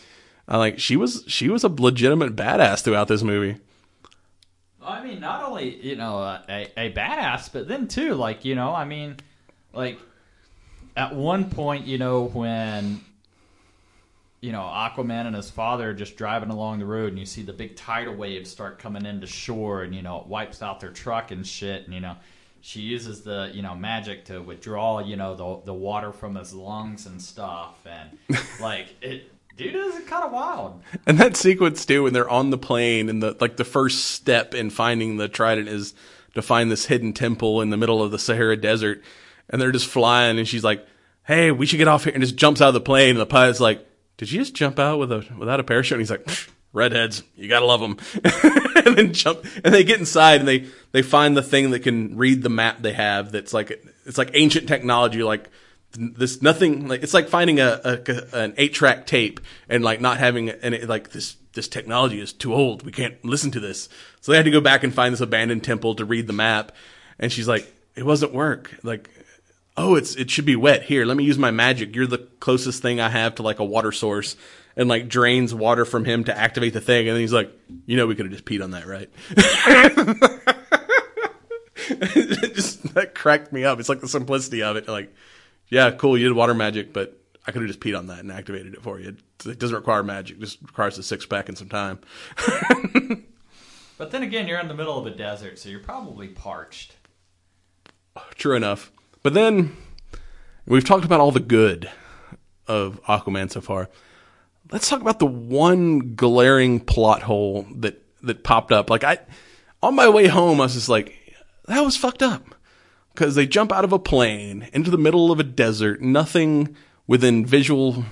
I 0.48 0.58
like 0.58 0.78
she 0.78 0.96
was 0.96 1.24
she 1.26 1.48
was 1.48 1.64
a 1.64 1.68
legitimate 1.68 2.36
badass 2.36 2.82
throughout 2.82 3.08
this 3.08 3.22
movie. 3.22 3.60
I 4.84 5.02
mean, 5.04 5.20
not 5.20 5.44
only 5.44 5.76
you 5.84 5.96
know 5.96 6.18
a, 6.18 6.68
a 6.76 6.92
badass, 6.92 7.52
but 7.52 7.68
then 7.68 7.88
too, 7.88 8.14
like 8.14 8.44
you 8.44 8.54
know, 8.54 8.74
I 8.74 8.84
mean, 8.84 9.16
like 9.72 9.98
at 10.96 11.14
one 11.14 11.50
point, 11.50 11.86
you 11.86 11.98
know, 11.98 12.24
when 12.24 13.00
you 14.40 14.52
know 14.52 14.60
Aquaman 14.60 15.26
and 15.26 15.34
his 15.34 15.50
father 15.50 15.90
are 15.90 15.94
just 15.94 16.16
driving 16.16 16.50
along 16.50 16.78
the 16.78 16.86
road, 16.86 17.10
and 17.10 17.18
you 17.18 17.26
see 17.26 17.42
the 17.42 17.52
big 17.52 17.76
tidal 17.76 18.14
waves 18.14 18.50
start 18.50 18.78
coming 18.78 19.06
into 19.06 19.26
shore, 19.26 19.82
and 19.82 19.94
you 19.94 20.02
know 20.02 20.20
it 20.20 20.26
wipes 20.26 20.62
out 20.62 20.80
their 20.80 20.90
truck 20.90 21.30
and 21.30 21.46
shit, 21.46 21.84
and 21.84 21.94
you 21.94 22.00
know 22.00 22.16
she 22.60 22.80
uses 22.80 23.22
the 23.22 23.50
you 23.52 23.62
know 23.62 23.74
magic 23.74 24.24
to 24.26 24.40
withdraw 24.40 25.00
you 25.00 25.16
know 25.16 25.34
the 25.34 25.66
the 25.66 25.74
water 25.74 26.12
from 26.12 26.34
his 26.34 26.54
lungs 26.54 27.06
and 27.06 27.20
stuff, 27.20 27.84
and 27.86 28.38
like 28.60 28.88
it. 29.02 29.30
Dude, 29.56 29.74
is 29.74 29.94
kind 30.06 30.24
of 30.24 30.32
wild. 30.32 30.82
And 31.06 31.18
that 31.18 31.36
sequence 31.36 31.86
too, 31.86 32.02
when 32.04 32.12
they're 32.12 32.28
on 32.28 32.50
the 32.50 32.58
plane, 32.58 33.08
and 33.08 33.22
the 33.22 33.36
like, 33.40 33.56
the 33.56 33.64
first 33.64 34.06
step 34.06 34.54
in 34.54 34.70
finding 34.70 35.16
the 35.16 35.28
trident 35.28 35.68
is 35.68 35.94
to 36.34 36.42
find 36.42 36.70
this 36.70 36.86
hidden 36.86 37.12
temple 37.12 37.60
in 37.60 37.70
the 37.70 37.76
middle 37.76 38.02
of 38.02 38.10
the 38.10 38.18
Sahara 38.18 38.56
Desert, 38.56 39.02
and 39.48 39.60
they're 39.60 39.72
just 39.72 39.86
flying, 39.86 40.38
and 40.38 40.48
she's 40.48 40.64
like, 40.64 40.84
"Hey, 41.24 41.50
we 41.50 41.66
should 41.66 41.76
get 41.76 41.88
off 41.88 42.04
here," 42.04 42.12
and 42.12 42.22
just 42.22 42.36
jumps 42.36 42.60
out 42.60 42.68
of 42.68 42.74
the 42.74 42.80
plane, 42.80 43.10
and 43.10 43.20
the 43.20 43.26
pilot's 43.26 43.60
like, 43.60 43.86
"Did 44.16 44.32
you 44.32 44.40
just 44.40 44.54
jump 44.54 44.78
out 44.78 44.98
with 44.98 45.12
a 45.12 45.24
without 45.38 45.60
a 45.60 45.64
parachute?" 45.64 45.98
And 45.98 46.02
he's 46.02 46.10
like, 46.10 46.28
"Redheads, 46.72 47.22
you 47.36 47.48
gotta 47.48 47.66
love 47.66 47.80
them," 47.80 47.98
and 48.84 48.96
then 48.96 49.12
jump, 49.12 49.44
and 49.62 49.72
they 49.72 49.84
get 49.84 50.00
inside, 50.00 50.40
and 50.40 50.48
they 50.48 50.66
they 50.90 51.02
find 51.02 51.36
the 51.36 51.42
thing 51.42 51.70
that 51.70 51.80
can 51.80 52.16
read 52.16 52.42
the 52.42 52.48
map 52.48 52.82
they 52.82 52.92
have. 52.92 53.30
That's 53.30 53.54
like 53.54 53.84
it's 54.04 54.18
like 54.18 54.30
ancient 54.34 54.66
technology, 54.66 55.22
like 55.22 55.48
this 55.96 56.42
nothing 56.42 56.88
like 56.88 57.02
it's 57.02 57.14
like 57.14 57.28
finding 57.28 57.60
a, 57.60 57.80
a 57.84 58.38
an 58.38 58.54
eight 58.56 58.74
track 58.74 59.06
tape 59.06 59.40
and 59.68 59.84
like 59.84 60.00
not 60.00 60.18
having 60.18 60.48
it, 60.48 60.88
like 60.88 61.10
this 61.10 61.36
this 61.52 61.68
technology 61.68 62.20
is 62.20 62.32
too 62.32 62.52
old. 62.52 62.84
We 62.84 62.92
can't 62.92 63.22
listen 63.24 63.50
to 63.52 63.60
this. 63.60 63.88
So 64.20 64.32
they 64.32 64.36
had 64.36 64.44
to 64.44 64.50
go 64.50 64.60
back 64.60 64.82
and 64.82 64.92
find 64.92 65.12
this 65.12 65.20
abandoned 65.20 65.62
temple 65.62 65.94
to 65.96 66.04
read 66.04 66.26
the 66.26 66.32
map. 66.32 66.72
And 67.18 67.30
she's 67.32 67.48
like 67.48 67.72
it 67.94 68.04
wasn't 68.04 68.34
work. 68.34 68.76
Like 68.82 69.08
oh 69.76 69.94
it's 69.94 70.16
it 70.16 70.30
should 70.30 70.46
be 70.46 70.56
wet. 70.56 70.82
Here 70.82 71.04
let 71.04 71.16
me 71.16 71.24
use 71.24 71.38
my 71.38 71.50
magic. 71.50 71.94
You're 71.94 72.06
the 72.06 72.26
closest 72.40 72.82
thing 72.82 73.00
i 73.00 73.08
have 73.08 73.36
to 73.36 73.42
like 73.42 73.60
a 73.60 73.64
water 73.64 73.92
source. 73.92 74.36
And 74.76 74.88
like 74.88 75.08
drains 75.08 75.54
water 75.54 75.84
from 75.84 76.04
him 76.04 76.24
to 76.24 76.36
activate 76.36 76.72
the 76.72 76.80
thing. 76.80 77.06
And 77.06 77.14
then 77.14 77.20
he's 77.20 77.32
like 77.32 77.52
you 77.86 77.96
know 77.96 78.06
we 78.06 78.16
could 78.16 78.26
have 78.26 78.32
just 78.32 78.44
peed 78.44 78.62
on 78.62 78.72
that 78.72 78.86
right? 78.86 79.10
It 81.90 82.54
just 82.54 82.94
that 82.94 83.14
cracked 83.14 83.52
me 83.52 83.64
up. 83.64 83.80
It's 83.80 83.88
like 83.88 84.00
the 84.00 84.08
simplicity 84.08 84.62
of 84.62 84.76
it. 84.76 84.88
Like 84.88 85.14
yeah, 85.68 85.90
cool, 85.90 86.16
you 86.16 86.28
did 86.28 86.34
water 86.34 86.54
magic, 86.54 86.92
but 86.92 87.18
I 87.46 87.52
could 87.52 87.62
have 87.62 87.68
just 87.68 87.80
peed 87.80 87.98
on 87.98 88.06
that 88.06 88.20
and 88.20 88.32
activated 88.32 88.74
it 88.74 88.82
for 88.82 88.98
you. 88.98 89.16
It, 89.44 89.58
doesn't 89.58 89.76
require 89.76 90.02
magic; 90.02 90.38
it 90.38 90.40
just 90.40 90.62
requires 90.62 90.96
a 90.98 91.02
six 91.02 91.26
pack 91.26 91.48
and 91.48 91.58
some 91.58 91.68
time. 91.68 91.98
But 93.96 94.10
then 94.10 94.22
again, 94.22 94.48
you're 94.48 94.58
in 94.58 94.68
the 94.68 94.74
middle 94.74 94.98
of 94.98 95.06
a 95.06 95.10
desert, 95.10 95.58
so 95.58 95.68
you're 95.68 95.80
probably 95.80 96.28
parched. 96.28 96.96
True 98.34 98.56
enough. 98.56 98.90
But 99.22 99.34
then 99.34 99.76
we've 100.66 100.84
talked 100.84 101.04
about 101.04 101.20
all 101.20 101.30
the 101.30 101.40
good 101.40 101.90
of 102.66 103.00
Aquaman 103.04 103.50
so 103.50 103.60
far. 103.60 103.88
Let's 104.70 104.88
talk 104.88 105.00
about 105.00 105.18
the 105.18 105.26
one 105.26 106.14
glaring 106.14 106.80
plot 106.80 107.22
hole 107.22 107.66
that 107.76 108.02
that 108.22 108.42
popped 108.42 108.72
up. 108.72 108.90
Like 108.90 109.04
I, 109.04 109.18
on 109.82 109.94
my 109.94 110.08
way 110.08 110.26
home, 110.26 110.60
I 110.60 110.64
was 110.64 110.74
just 110.74 110.88
like, 110.88 111.14
that 111.66 111.80
was 111.82 111.96
fucked 111.96 112.22
up 112.22 112.53
because 113.14 113.36
they 113.36 113.46
jump 113.46 113.72
out 113.72 113.84
of 113.84 113.92
a 113.92 113.98
plane 113.98 114.68
into 114.72 114.90
the 114.90 114.98
middle 114.98 115.30
of 115.30 115.38
a 115.38 115.44
desert, 115.44 116.02
nothing 116.02 116.76
within 117.06 117.46
visual 117.46 118.04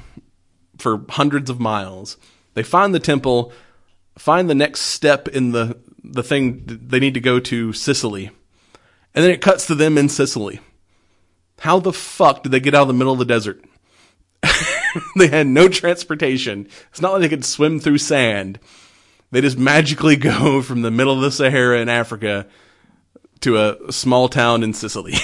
for 0.78 1.04
hundreds 1.10 1.50
of 1.50 1.60
miles. 1.60 2.16
They 2.54 2.62
find 2.62 2.94
the 2.94 3.00
temple, 3.00 3.52
find 4.16 4.48
the 4.48 4.54
next 4.54 4.82
step 4.82 5.28
in 5.28 5.52
the 5.52 5.78
the 6.04 6.22
thing 6.22 6.64
they 6.66 6.98
need 6.98 7.14
to 7.14 7.20
go 7.20 7.38
to 7.38 7.72
Sicily, 7.72 8.30
and 9.14 9.24
then 9.24 9.30
it 9.30 9.40
cuts 9.40 9.66
to 9.66 9.74
them 9.74 9.98
in 9.98 10.08
Sicily. 10.08 10.60
How 11.60 11.78
the 11.78 11.92
fuck 11.92 12.42
did 12.42 12.50
they 12.50 12.60
get 12.60 12.74
out 12.74 12.82
of 12.82 12.88
the 12.88 12.94
middle 12.94 13.12
of 13.12 13.20
the 13.20 13.24
desert? 13.24 13.64
they 15.16 15.28
had 15.28 15.46
no 15.46 15.68
transportation. 15.68 16.68
It's 16.90 17.00
not 17.00 17.12
like 17.12 17.22
they 17.22 17.28
could 17.28 17.44
swim 17.44 17.78
through 17.78 17.98
sand. 17.98 18.58
They 19.30 19.40
just 19.40 19.58
magically 19.58 20.16
go 20.32 20.60
from 20.60 20.82
the 20.82 20.90
middle 20.90 21.14
of 21.14 21.20
the 21.20 21.30
Sahara 21.30 21.80
in 21.80 21.88
Africa 21.88 22.46
to 23.42 23.58
a 23.58 23.92
small 23.92 24.28
town 24.28 24.62
in 24.62 24.72
Sicily. 24.72 25.14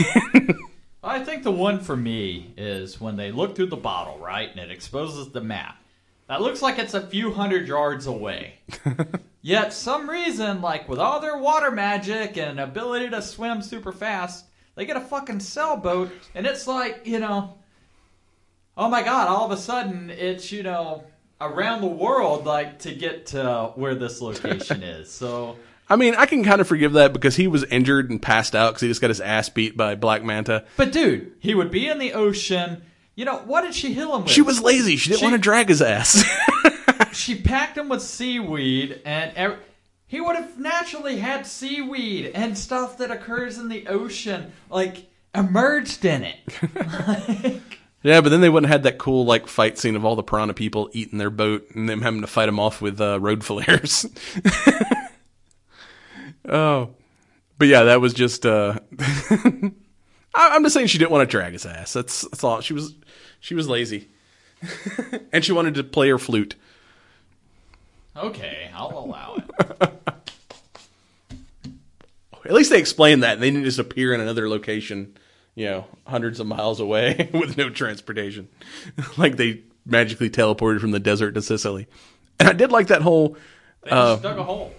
I 1.03 1.25
think 1.25 1.43
the 1.43 1.53
one 1.53 1.81
for 1.81 1.97
me 1.97 2.53
is 2.57 3.01
when 3.01 3.17
they 3.17 3.33
look 3.33 3.57
through 3.57 3.67
the 3.67 3.77
bottle, 3.77 4.19
right, 4.19 4.51
and 4.51 4.61
it 4.61 4.71
exposes 4.71 5.31
the 5.31 5.41
map. 5.41 5.77
That 6.29 6.43
looks 6.43 6.61
like 6.61 6.79
it's 6.79 6.95
a 6.95 7.07
few 7.07 7.33
hundred 7.33 7.67
yards 7.67 8.07
away. 8.07 8.59
Yet, 9.41 9.73
some 9.73 10.11
reason, 10.11 10.61
like 10.61 10.89
with 10.89 10.99
all 10.99 11.21
their 11.21 11.39
water 11.39 11.71
magic 11.71 12.37
and 12.37 12.61
ability 12.61 13.09
to 13.11 13.23
swim 13.23 13.63
super 13.63 13.93
fast, 13.93 14.45
they 14.75 14.85
get 14.85 14.97
a 14.97 15.01
fucking 15.01 15.41
sailboat, 15.41 16.13
and 16.35 16.47
it's 16.47 16.67
like, 16.67 17.07
you 17.07 17.19
know, 17.19 17.55
oh 18.77 18.89
my 18.89 19.03
god, 19.03 19.29
all 19.29 19.47
of 19.47 19.53
a 19.53 19.57
sudden 19.57 20.11
it's, 20.11 20.53
you 20.53 20.63
know, 20.63 21.05
around 21.41 21.81
the 21.81 21.87
world, 21.87 22.45
like 22.45 22.79
to 22.81 22.95
get 22.95 23.27
to 23.27 23.73
where 23.77 23.95
this 23.95 24.21
location 24.21 24.83
is. 24.83 25.11
So, 25.11 25.57
I 25.91 25.97
mean, 25.97 26.15
I 26.15 26.27
can 26.27 26.45
kind 26.45 26.61
of 26.61 26.69
forgive 26.69 26.93
that 26.95 27.13
because 27.13 27.37
he 27.37 27.47
was 27.47 27.65
injured 27.65 28.11
and 28.11 28.21
passed 28.21 28.55
out 28.55 28.71
because 28.73 28.83
he 28.83 28.89
just 28.89 29.01
got 29.01 29.09
his 29.11 29.21
ass 29.21 29.49
beat 29.49 29.77
by 29.77 29.95
Black 29.95 30.23
Manta. 30.23 30.65
but 30.77 30.93
dude, 30.93 31.33
he 31.41 31.55
would 31.55 31.71
be 31.71 31.89
in 31.89 31.99
the 31.99 32.13
ocean. 32.13 32.83
You 33.15 33.25
know, 33.25 33.39
what 33.39 33.63
did 33.63 33.75
she 33.75 33.93
heal 33.95 34.15
him 34.15 34.23
with? 34.25 34.31
She 34.33 34.43
was 34.43 34.61
lazy. 34.63 34.97
She 34.97 35.09
didn't 35.11 35.21
She- 35.21 35.25
want 35.25 35.35
to 35.35 35.39
drag 35.41 35.69
his 35.69 35.83
ass. 35.83 36.25
she 37.13 37.35
packed 37.41 37.77
him 37.79 37.89
with 37.89 38.03
seaweed 38.03 39.01
and 39.05 39.33
ev- 39.35 39.59
he 40.07 40.21
would 40.21 40.37
have 40.37 40.59
naturally 40.59 41.19
had 41.19 41.47
seaweed 41.47 42.31
and 42.35 42.57
stuff 42.57 42.99
that 42.99 43.11
occurs 43.11 43.59
in 43.59 43.69
the 43.69 43.87
ocean 43.89 44.53
like 44.71 45.07
emerged 45.35 46.05
in 46.05 46.23
it 46.25 46.39
yeah, 48.03 48.21
but 48.21 48.29
then 48.31 48.41
they 48.41 48.49
wouldn't 48.49 48.69
have 48.71 48.81
had 48.81 48.83
that 48.85 48.99
cool 48.99 49.25
like 49.25 49.47
fight 49.47 49.79
scene 49.79 49.97
of 49.97 50.05
all 50.05 50.17
the 50.17 50.23
piranha 50.23 50.55
people 50.55 50.89
eating 50.93 51.19
their 51.19 51.31
boat 51.31 51.67
and 51.75 51.89
them 51.89 52.01
having 52.03 52.21
to 52.21 52.27
fight 52.27 52.47
them 52.47 52.59
off 52.61 52.81
with 52.81 53.01
uh, 53.01 53.19
road 53.21 53.43
flares. 53.45 54.07
oh, 56.49 56.91
but 57.59 57.69
yeah, 57.69 57.85
that 57.85 58.01
was 58.01 58.15
just. 58.15 58.45
Uh, 58.47 58.79
I, 58.99 59.71
I'm 60.35 60.63
just 60.63 60.75
saying 60.75 60.87
she 60.89 60.99
didn't 60.99 61.11
want 61.11 61.29
to 61.29 61.31
drag 61.31 61.53
his 61.53 61.67
ass. 61.67 61.93
That's 61.93 62.23
that's 62.23 62.45
all. 62.45 62.61
She 62.61 62.73
was 62.75 62.95
she 63.41 63.55
was 63.55 63.69
lazy, 63.69 64.09
and 65.33 65.45
she 65.45 65.53
wanted 65.53 65.75
to 65.75 65.85
play 65.85 66.09
her 66.11 66.19
flute. 66.19 66.55
okay 68.17 68.69
i'll 68.75 68.99
allow 68.99 69.37
it 69.37 69.93
At 72.45 72.55
least 72.55 72.71
they 72.71 72.79
explained 72.79 73.23
that. 73.25 73.35
and 73.35 73.43
They 73.43 73.51
didn't 73.51 73.65
just 73.65 73.79
appear 73.79 74.15
in 74.15 74.21
another 74.23 74.49
location, 74.49 75.19
you 75.55 75.67
know, 75.67 75.85
hundreds 76.07 76.41
of 76.41 76.47
miles 76.47 76.81
away 76.81 77.29
with 77.35 77.59
no 77.59 77.69
transportation. 77.69 78.49
like 79.19 79.37
they 79.37 79.65
magically 79.85 80.31
teleported 80.31 80.81
from 80.81 80.93
the 80.93 81.01
desert 81.01 81.33
to 81.33 81.43
Sicily. 81.43 81.89
And 82.41 82.49
I 82.49 82.55
did 82.55 82.73
like 82.73 82.87
that 82.87 83.03
whole. 83.03 83.37
they 83.85 83.91
just 83.91 84.23
dug 84.23 84.39
a 84.39 84.45
hole 84.45 84.73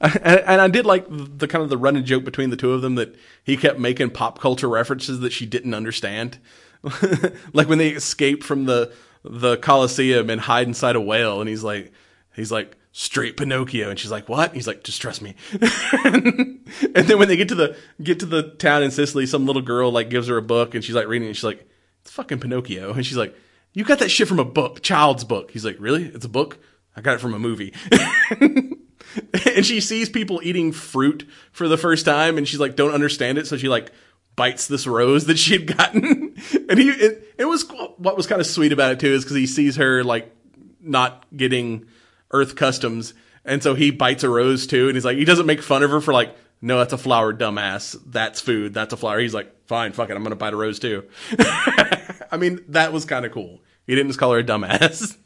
And, 0.00 0.40
and 0.40 0.60
I 0.60 0.68
did 0.68 0.86
like 0.86 1.06
the 1.08 1.48
kind 1.48 1.62
of 1.62 1.70
the 1.70 1.76
running 1.76 2.04
joke 2.04 2.24
between 2.24 2.50
the 2.50 2.56
two 2.56 2.72
of 2.72 2.82
them 2.82 2.96
that 2.96 3.14
he 3.44 3.56
kept 3.56 3.78
making 3.78 4.10
pop 4.10 4.40
culture 4.40 4.68
references 4.68 5.20
that 5.20 5.32
she 5.32 5.46
didn't 5.46 5.74
understand. 5.74 6.38
like 7.52 7.68
when 7.68 7.78
they 7.78 7.90
escape 7.90 8.42
from 8.42 8.64
the 8.64 8.92
the 9.24 9.56
Colosseum 9.56 10.30
and 10.30 10.40
hide 10.40 10.66
inside 10.66 10.96
a 10.96 11.00
whale, 11.00 11.40
and 11.40 11.48
he's 11.48 11.64
like, 11.64 11.92
he's 12.34 12.52
like 12.52 12.76
straight 12.92 13.36
Pinocchio, 13.36 13.90
and 13.90 13.98
she's 13.98 14.10
like, 14.10 14.28
what? 14.28 14.54
He's 14.54 14.66
like, 14.66 14.84
just 14.84 15.00
trust 15.00 15.22
me. 15.22 15.34
and 16.04 16.60
then 16.94 17.18
when 17.18 17.28
they 17.28 17.36
get 17.36 17.48
to 17.48 17.54
the 17.54 17.76
get 18.02 18.20
to 18.20 18.26
the 18.26 18.42
town 18.42 18.82
in 18.82 18.90
Sicily, 18.90 19.26
some 19.26 19.46
little 19.46 19.62
girl 19.62 19.90
like 19.90 20.10
gives 20.10 20.28
her 20.28 20.36
a 20.36 20.42
book, 20.42 20.74
and 20.74 20.84
she's 20.84 20.94
like 20.94 21.08
reading, 21.08 21.26
it, 21.26 21.30
and 21.30 21.36
she's 21.36 21.44
like, 21.44 21.68
it's 22.02 22.10
fucking 22.10 22.40
Pinocchio, 22.40 22.92
and 22.92 23.04
she's 23.04 23.16
like, 23.16 23.36
you 23.72 23.84
got 23.84 23.98
that 23.98 24.10
shit 24.10 24.28
from 24.28 24.38
a 24.38 24.44
book, 24.44 24.82
child's 24.82 25.24
book. 25.24 25.50
He's 25.50 25.64
like, 25.64 25.76
really? 25.78 26.04
It's 26.06 26.24
a 26.24 26.28
book? 26.28 26.58
I 26.96 27.00
got 27.00 27.14
it 27.14 27.20
from 27.20 27.34
a 27.34 27.38
movie. 27.38 27.74
and 29.56 29.64
she 29.64 29.80
sees 29.80 30.08
people 30.08 30.40
eating 30.42 30.72
fruit 30.72 31.28
for 31.52 31.68
the 31.68 31.76
first 31.76 32.04
time 32.04 32.38
and 32.38 32.46
she's 32.46 32.60
like 32.60 32.76
don't 32.76 32.92
understand 32.92 33.38
it. 33.38 33.46
So 33.46 33.56
she 33.56 33.68
like 33.68 33.90
bites 34.36 34.68
this 34.68 34.86
rose 34.86 35.26
that 35.26 35.38
she 35.38 35.52
had 35.54 35.76
gotten. 35.76 36.26
And 36.68 36.78
he 36.78 36.90
it, 36.90 37.34
it 37.36 37.44
was 37.46 37.68
what 37.96 38.16
was 38.16 38.26
kind 38.26 38.40
of 38.40 38.46
sweet 38.46 38.72
about 38.72 38.92
it 38.92 39.00
too 39.00 39.12
is 39.12 39.24
because 39.24 39.36
he 39.36 39.46
sees 39.46 39.76
her 39.76 40.04
like 40.04 40.32
not 40.80 41.26
getting 41.36 41.86
earth 42.30 42.54
customs 42.54 43.12
and 43.44 43.60
so 43.62 43.74
he 43.74 43.90
bites 43.90 44.22
a 44.22 44.28
rose 44.28 44.66
too 44.66 44.86
and 44.86 44.94
he's 44.94 45.04
like 45.04 45.16
he 45.16 45.24
doesn't 45.24 45.46
make 45.46 45.62
fun 45.62 45.82
of 45.82 45.90
her 45.90 46.00
for 46.00 46.12
like 46.12 46.36
no 46.60 46.78
that's 46.78 46.92
a 46.92 46.98
flower 46.98 47.34
dumbass. 47.34 48.00
That's 48.06 48.40
food. 48.40 48.72
That's 48.72 48.92
a 48.92 48.96
flower. 48.96 49.18
He's 49.18 49.34
like 49.34 49.52
fine 49.66 49.92
fuck 49.92 50.10
it. 50.10 50.16
I'm 50.16 50.22
gonna 50.22 50.36
bite 50.36 50.52
a 50.52 50.56
rose 50.56 50.78
too. 50.78 51.04
I 51.38 52.36
mean 52.38 52.60
that 52.68 52.92
was 52.92 53.04
kind 53.04 53.26
of 53.26 53.32
cool. 53.32 53.60
He 53.86 53.94
didn't 53.94 54.10
just 54.10 54.20
call 54.20 54.32
her 54.32 54.38
a 54.38 54.44
dumbass. 54.44 55.16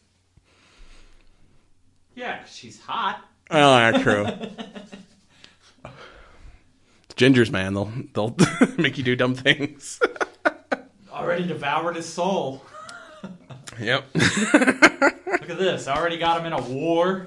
Yeah, 2.14 2.44
she's 2.44 2.80
hot 2.80 3.22
Oh, 3.52 3.76
yeah, 3.78 4.02
true. 4.02 4.26
Gingers, 7.16 7.50
man, 7.50 7.74
they'll 7.74 7.92
they'll 8.14 8.34
make 8.78 8.96
you 8.98 9.04
do 9.04 9.14
dumb 9.14 9.34
things. 9.34 10.00
already 11.12 11.46
devoured 11.46 11.94
his 11.94 12.06
soul 12.08 12.64
Yep. 13.78 14.04
look 14.14 14.24
at 14.24 15.58
this 15.58 15.86
I 15.86 15.96
already 15.96 16.16
got 16.18 16.40
him 16.40 16.46
in 16.46 16.52
a 16.52 16.60
war 16.62 17.26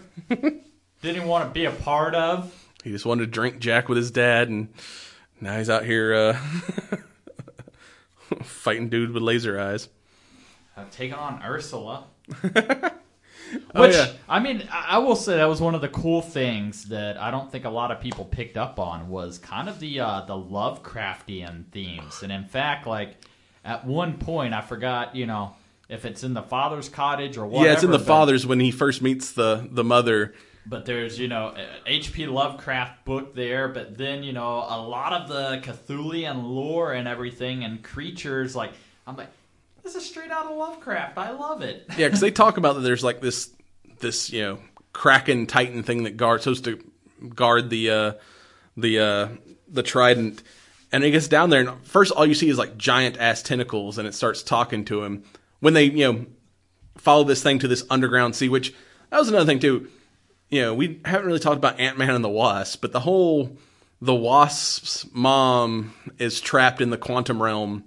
didn't 1.02 1.28
want 1.28 1.46
to 1.48 1.52
be 1.54 1.66
a 1.66 1.72
part 1.72 2.14
of 2.16 2.52
He 2.84 2.92
just 2.92 3.06
wanted 3.06 3.22
to 3.26 3.28
drink 3.32 3.60
Jack 3.60 3.88
with 3.88 3.98
his 3.98 4.12
dad, 4.12 4.50
and 4.50 4.68
now 5.40 5.58
he's 5.58 5.70
out 5.70 5.86
here 5.86 6.14
uh, 6.14 6.38
fighting 8.44 8.90
dude 8.90 9.12
with 9.12 9.22
laser 9.24 9.60
eyes. 9.60 9.88
I've 10.76 10.92
taken 10.92 11.16
on 11.16 11.42
Ursula. 11.44 12.04
Oh, 13.74 13.82
Which 13.82 13.94
yeah. 13.94 14.12
I 14.28 14.40
mean, 14.40 14.68
I 14.72 14.98
will 14.98 15.16
say 15.16 15.38
that 15.38 15.46
was 15.46 15.62
one 15.62 15.76
of 15.76 15.82
the 15.82 15.88
cool 15.90 16.22
things 16.22 16.86
that 16.86 17.18
I 17.18 17.30
don't 17.32 17.52
think 17.52 17.66
a 17.66 17.70
lot 17.70 17.92
of 17.92 18.00
people 18.00 18.26
picked 18.26 18.58
up 18.58 18.80
on 18.80 19.10
was 19.10 19.38
kind 19.38 19.70
of 19.70 19.80
the 19.80 20.00
uh, 20.00 20.22
the 20.26 20.34
Lovecraftian 20.34 21.66
themes, 21.72 22.22
and 22.24 22.32
in 22.32 22.46
fact, 22.46 22.88
like 22.88 23.16
at 23.64 23.86
one 23.86 24.18
point, 24.18 24.54
I 24.54 24.62
forgot, 24.62 25.16
you 25.16 25.26
know, 25.26 25.56
if 25.90 26.06
it's 26.06 26.24
in 26.24 26.34
the 26.34 26.42
father's 26.42 26.90
cottage 26.90 27.38
or 27.38 27.46
whatever. 27.46 27.68
yeah, 27.68 27.74
it's 27.74 27.84
in 27.84 27.92
the 27.92 27.98
but- 27.98 28.08
father's 28.08 28.46
when 28.46 28.60
he 28.60 28.72
first 28.72 29.02
meets 29.02 29.32
the 29.32 29.68
the 29.72 29.84
mother. 29.84 30.34
But 30.68 30.86
there's, 30.88 31.20
you 31.20 31.28
know, 31.28 31.54
H.P. 31.86 32.26
Lovecraft 32.26 33.06
book 33.06 33.36
there, 33.36 33.68
but 33.68 34.00
then, 34.00 34.24
you 34.24 34.34
know, 34.34 34.66
a 34.68 34.82
lot 34.82 35.14
of 35.14 35.28
the 35.30 35.62
Cthulhian 35.64 36.44
lore 36.44 36.92
and 36.94 37.08
everything 37.08 37.64
and 37.64 37.84
creatures, 37.84 38.56
like, 38.56 38.72
I'm 39.06 39.16
like, 39.16 39.30
this 39.86 39.96
is 39.96 40.06
straight 40.06 40.32
out 40.32 40.48
of 40.48 40.58
Lovecraft. 40.58 41.18
I 41.18 41.32
love 41.32 41.62
it. 41.62 41.86
Yeah, 41.98 42.08
because 42.08 42.20
they 42.20 42.32
talk 42.32 42.58
about 42.58 42.74
that 42.74 42.82
there's 42.82 43.04
like 43.04 43.22
this 43.22 43.52
this 44.00 44.30
you 44.32 44.42
know 44.42 44.60
kraken 44.92 45.46
titan 45.46 45.84
thing 45.84 46.04
that 46.04 46.18
guards 46.18 46.44
supposed 46.44 46.66
to 46.66 46.84
guard 47.30 47.70
the 47.70 47.90
uh, 47.90 48.14
the 48.76 49.00
uh, 49.00 49.28
the 49.70 49.84
trident, 49.84 50.44
and 50.92 51.04
he 51.04 51.12
gets 51.12 51.28
down 51.28 51.52
there 51.52 51.62
and 51.62 51.86
first 51.86 52.12
all 52.12 52.26
you 52.26 52.34
see 52.34 52.50
is 52.50 52.58
like 52.58 52.78
giant 52.78 53.18
ass 53.18 53.42
tentacles, 53.44 53.98
and 53.98 54.08
it 54.08 54.14
starts 54.14 54.44
talking 54.44 54.84
to 54.86 55.04
him 55.04 55.24
when 55.60 55.74
they 55.74 55.86
you 55.86 56.12
know 56.12 56.26
follow 56.98 57.24
this 57.24 57.44
thing 57.44 57.60
to 57.60 57.68
this 57.68 57.86
underground 57.90 58.36
sea. 58.36 58.50
Which 58.50 58.74
that 59.12 59.20
was 59.20 59.30
another 59.30 59.46
thing 59.46 59.60
too. 59.60 59.88
You 60.50 60.62
know, 60.62 60.74
we 60.74 61.00
haven't 61.06 61.28
really 61.28 61.40
talked 61.40 61.58
about 61.58 61.80
Ant 61.80 61.98
Man 61.98 62.12
and 62.12 62.24
the 62.24 62.30
Wasp, 62.30 62.82
but 62.82 62.92
the 62.92 63.00
whole 63.00 63.58
the 64.02 64.16
Wasp's 64.16 65.06
mom 65.14 65.94
is 66.18 66.42
trapped 66.42 66.82
in 66.82 66.90
the 66.90 66.98
quantum 66.98 67.42
realm 67.42 67.84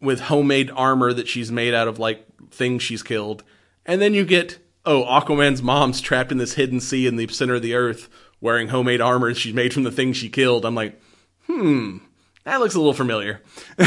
with 0.00 0.20
homemade 0.20 0.70
armor 0.74 1.12
that 1.12 1.28
she's 1.28 1.50
made 1.50 1.74
out 1.74 1.88
of 1.88 1.98
like 1.98 2.24
things 2.50 2.82
she's 2.82 3.02
killed. 3.02 3.42
And 3.86 4.00
then 4.00 4.14
you 4.14 4.24
get, 4.24 4.58
oh, 4.84 5.04
Aquaman's 5.04 5.62
mom's 5.62 6.00
trapped 6.00 6.30
in 6.32 6.38
this 6.38 6.54
hidden 6.54 6.80
sea 6.80 7.06
in 7.06 7.16
the 7.16 7.26
center 7.28 7.54
of 7.54 7.62
the 7.62 7.74
earth 7.74 8.08
wearing 8.40 8.68
homemade 8.68 9.00
armor 9.00 9.34
she's 9.34 9.54
made 9.54 9.74
from 9.74 9.82
the 9.82 9.90
things 9.90 10.16
she 10.16 10.28
killed. 10.28 10.64
I'm 10.64 10.74
like, 10.74 11.00
hmm, 11.46 11.98
that 12.44 12.60
looks 12.60 12.74
a 12.74 12.78
little 12.78 12.94
familiar. 12.94 13.42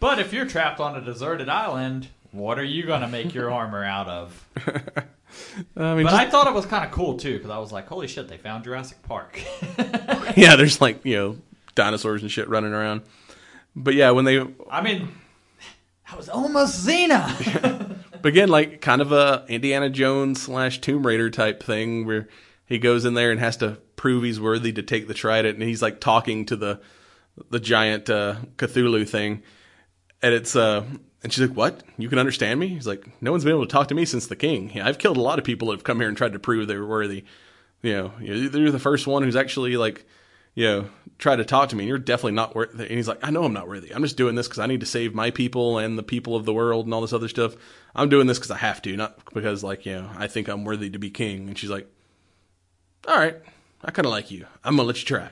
But 0.00 0.18
if 0.18 0.34
you're 0.34 0.44
trapped 0.44 0.80
on 0.80 0.96
a 0.96 1.00
deserted 1.00 1.48
island, 1.48 2.08
what 2.30 2.58
are 2.58 2.64
you 2.64 2.84
going 2.84 3.00
to 3.00 3.08
make 3.08 3.32
your 3.32 3.50
armor 3.52 3.82
out 3.82 4.06
of? 4.06 4.46
I 5.76 5.94
mean, 5.94 6.04
But 6.04 6.10
just- 6.10 6.14
I 6.14 6.28
thought 6.28 6.46
it 6.46 6.52
was 6.52 6.66
kind 6.66 6.84
of 6.84 6.90
cool, 6.90 7.16
too, 7.16 7.34
because 7.38 7.48
I 7.50 7.56
was 7.58 7.72
like, 7.72 7.86
holy 7.88 8.06
shit, 8.06 8.28
they 8.28 8.36
found 8.36 8.64
Jurassic 8.64 9.02
Park. 9.04 9.40
yeah, 10.36 10.56
there's 10.56 10.78
like, 10.80 11.02
you 11.06 11.16
know, 11.16 11.36
dinosaurs 11.74 12.20
and 12.20 12.30
shit 12.30 12.48
running 12.50 12.74
around. 12.74 13.00
But 13.76 13.94
yeah, 13.94 14.10
when 14.10 14.24
they, 14.24 14.40
I 14.70 14.82
mean, 14.82 15.08
that 16.08 16.16
was 16.16 16.28
almost 16.28 16.86
Xena. 16.86 17.90
But 18.24 18.30
again, 18.30 18.48
like 18.48 18.80
kind 18.80 19.02
of 19.02 19.12
a 19.12 19.44
Indiana 19.50 19.90
Jones 19.90 20.40
slash 20.40 20.80
Tomb 20.80 21.06
Raider 21.06 21.28
type 21.28 21.62
thing 21.62 22.06
where 22.06 22.26
he 22.64 22.78
goes 22.78 23.04
in 23.04 23.12
there 23.12 23.30
and 23.30 23.38
has 23.38 23.58
to 23.58 23.76
prove 23.96 24.24
he's 24.24 24.40
worthy 24.40 24.72
to 24.72 24.82
take 24.82 25.08
the 25.08 25.12
trident, 25.12 25.58
and 25.58 25.68
he's 25.68 25.82
like 25.82 26.00
talking 26.00 26.46
to 26.46 26.56
the 26.56 26.80
the 27.50 27.60
giant 27.60 28.08
uh, 28.08 28.36
Cthulhu 28.56 29.06
thing, 29.06 29.42
and 30.22 30.32
it's 30.32 30.56
uh, 30.56 30.84
and 31.22 31.30
she's 31.30 31.46
like, 31.46 31.54
"What? 31.54 31.82
You 31.98 32.08
can 32.08 32.18
understand 32.18 32.58
me?" 32.58 32.68
He's 32.68 32.86
like, 32.86 33.06
"No 33.20 33.30
one's 33.30 33.44
been 33.44 33.52
able 33.52 33.66
to 33.66 33.70
talk 33.70 33.88
to 33.88 33.94
me 33.94 34.06
since 34.06 34.26
the 34.26 34.36
king. 34.36 34.70
Yeah, 34.74 34.88
I've 34.88 34.96
killed 34.96 35.18
a 35.18 35.20
lot 35.20 35.38
of 35.38 35.44
people 35.44 35.68
that 35.68 35.74
have 35.74 35.84
come 35.84 36.00
here 36.00 36.08
and 36.08 36.16
tried 36.16 36.32
to 36.32 36.38
prove 36.38 36.66
they 36.66 36.78
were 36.78 36.86
worthy." 36.86 37.24
You 37.82 37.92
know, 37.92 38.12
you're 38.22 38.70
the 38.70 38.78
first 38.78 39.06
one 39.06 39.22
who's 39.22 39.36
actually 39.36 39.76
like, 39.76 40.06
you 40.54 40.64
know, 40.66 40.88
try 41.18 41.36
to 41.36 41.44
talk 41.44 41.68
to 41.68 41.76
me. 41.76 41.84
And 41.84 41.88
you're 41.88 41.98
definitely 41.98 42.32
not 42.32 42.54
worth. 42.54 42.78
And 42.78 42.90
he's 42.90 43.08
like, 43.08 43.20
I 43.22 43.30
know 43.30 43.44
I'm 43.44 43.52
not 43.52 43.68
worthy. 43.68 43.94
I'm 43.94 44.02
just 44.02 44.16
doing 44.16 44.34
this 44.34 44.46
because 44.46 44.58
I 44.58 44.66
need 44.66 44.80
to 44.80 44.86
save 44.86 45.14
my 45.14 45.30
people 45.30 45.78
and 45.78 45.98
the 45.98 46.02
people 46.02 46.36
of 46.36 46.44
the 46.44 46.54
world 46.54 46.86
and 46.86 46.94
all 46.94 47.00
this 47.00 47.12
other 47.12 47.28
stuff. 47.28 47.54
I'm 47.94 48.08
doing 48.08 48.26
this 48.26 48.38
because 48.38 48.50
I 48.50 48.58
have 48.58 48.82
to, 48.82 48.96
not 48.96 49.18
because 49.32 49.62
like 49.62 49.86
you 49.86 49.94
know 49.94 50.10
I 50.16 50.26
think 50.26 50.48
I'm 50.48 50.64
worthy 50.64 50.90
to 50.90 50.98
be 50.98 51.10
king. 51.10 51.48
And 51.48 51.58
she's 51.58 51.70
like, 51.70 51.88
All 53.06 53.16
right, 53.16 53.36
I 53.84 53.90
kind 53.90 54.06
of 54.06 54.12
like 54.12 54.30
you. 54.30 54.46
I'm 54.62 54.76
gonna 54.76 54.86
let 54.86 54.98
you 54.98 55.06
try. 55.06 55.30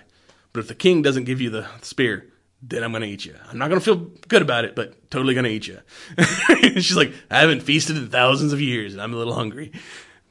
But 0.52 0.60
if 0.60 0.68
the 0.68 0.74
king 0.74 1.02
doesn't 1.02 1.24
give 1.24 1.40
you 1.40 1.50
the 1.50 1.66
spear, 1.80 2.28
then 2.62 2.84
I'm 2.84 2.92
gonna 2.92 3.06
eat 3.06 3.24
you. 3.24 3.34
I'm 3.50 3.58
not 3.58 3.68
gonna 3.68 3.80
feel 3.80 3.96
good 4.28 4.42
about 4.42 4.64
it, 4.64 4.76
but 4.76 5.10
totally 5.10 5.34
gonna 5.34 5.48
eat 5.48 5.66
you. 5.66 5.78
she's 6.74 6.96
like, 6.96 7.12
I 7.30 7.40
haven't 7.40 7.62
feasted 7.62 7.96
in 7.96 8.08
thousands 8.08 8.52
of 8.52 8.60
years, 8.60 8.92
and 8.92 9.02
I'm 9.02 9.14
a 9.14 9.16
little 9.16 9.34
hungry. 9.34 9.72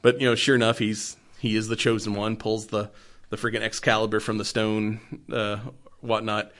But 0.01 0.21
you 0.21 0.27
know, 0.27 0.35
sure 0.35 0.55
enough, 0.55 0.79
he's 0.79 1.17
he 1.39 1.55
is 1.55 1.67
the 1.67 1.75
chosen 1.75 2.13
one. 2.13 2.37
Pulls 2.37 2.67
the 2.67 2.91
the 3.31 3.37
freaking 3.37 3.61
Excalibur 3.61 4.19
from 4.19 4.37
the 4.37 4.45
stone, 4.45 4.99
uh, 5.31 5.57
whatnot, 6.01 6.51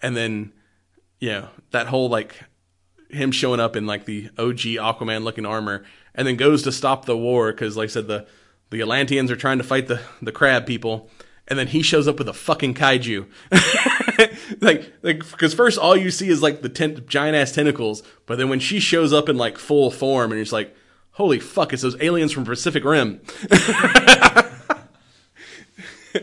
and 0.00 0.16
then 0.16 0.52
you 1.18 1.30
know 1.30 1.48
that 1.72 1.88
whole 1.88 2.08
like 2.08 2.36
him 3.10 3.32
showing 3.32 3.58
up 3.58 3.74
in 3.74 3.86
like 3.86 4.04
the 4.04 4.28
OG 4.38 4.76
Aquaman 4.78 5.24
looking 5.24 5.46
armor, 5.46 5.84
and 6.14 6.28
then 6.28 6.36
goes 6.36 6.62
to 6.62 6.70
stop 6.70 7.06
the 7.06 7.16
war 7.16 7.50
because, 7.50 7.76
like 7.76 7.86
I 7.86 7.92
said, 7.92 8.06
the 8.06 8.26
the 8.70 8.82
Atlanteans 8.82 9.30
are 9.30 9.36
trying 9.36 9.58
to 9.58 9.64
fight 9.64 9.88
the 9.88 10.00
the 10.20 10.30
crab 10.30 10.66
people, 10.66 11.10
and 11.48 11.58
then 11.58 11.68
he 11.68 11.82
shows 11.82 12.06
up 12.06 12.18
with 12.18 12.28
a 12.28 12.34
fucking 12.34 12.74
kaiju. 12.74 13.26
like, 14.60 14.92
like, 15.02 15.30
because 15.30 15.54
first 15.54 15.78
all 15.78 15.96
you 15.96 16.10
see 16.10 16.28
is 16.28 16.42
like 16.42 16.60
the 16.60 16.68
ten- 16.68 17.04
giant 17.08 17.36
ass 17.36 17.52
tentacles, 17.52 18.02
but 18.26 18.36
then 18.36 18.50
when 18.50 18.60
she 18.60 18.80
shows 18.80 19.14
up 19.14 19.30
in 19.30 19.38
like 19.38 19.56
full 19.56 19.90
form, 19.90 20.30
and 20.30 20.40
it's 20.40 20.52
like, 20.52 20.76
holy 21.12 21.40
fuck, 21.40 21.72
it's 21.72 21.82
those 21.82 22.00
aliens 22.02 22.32
from 22.32 22.44
Pacific 22.44 22.84
Rim. 22.84 23.22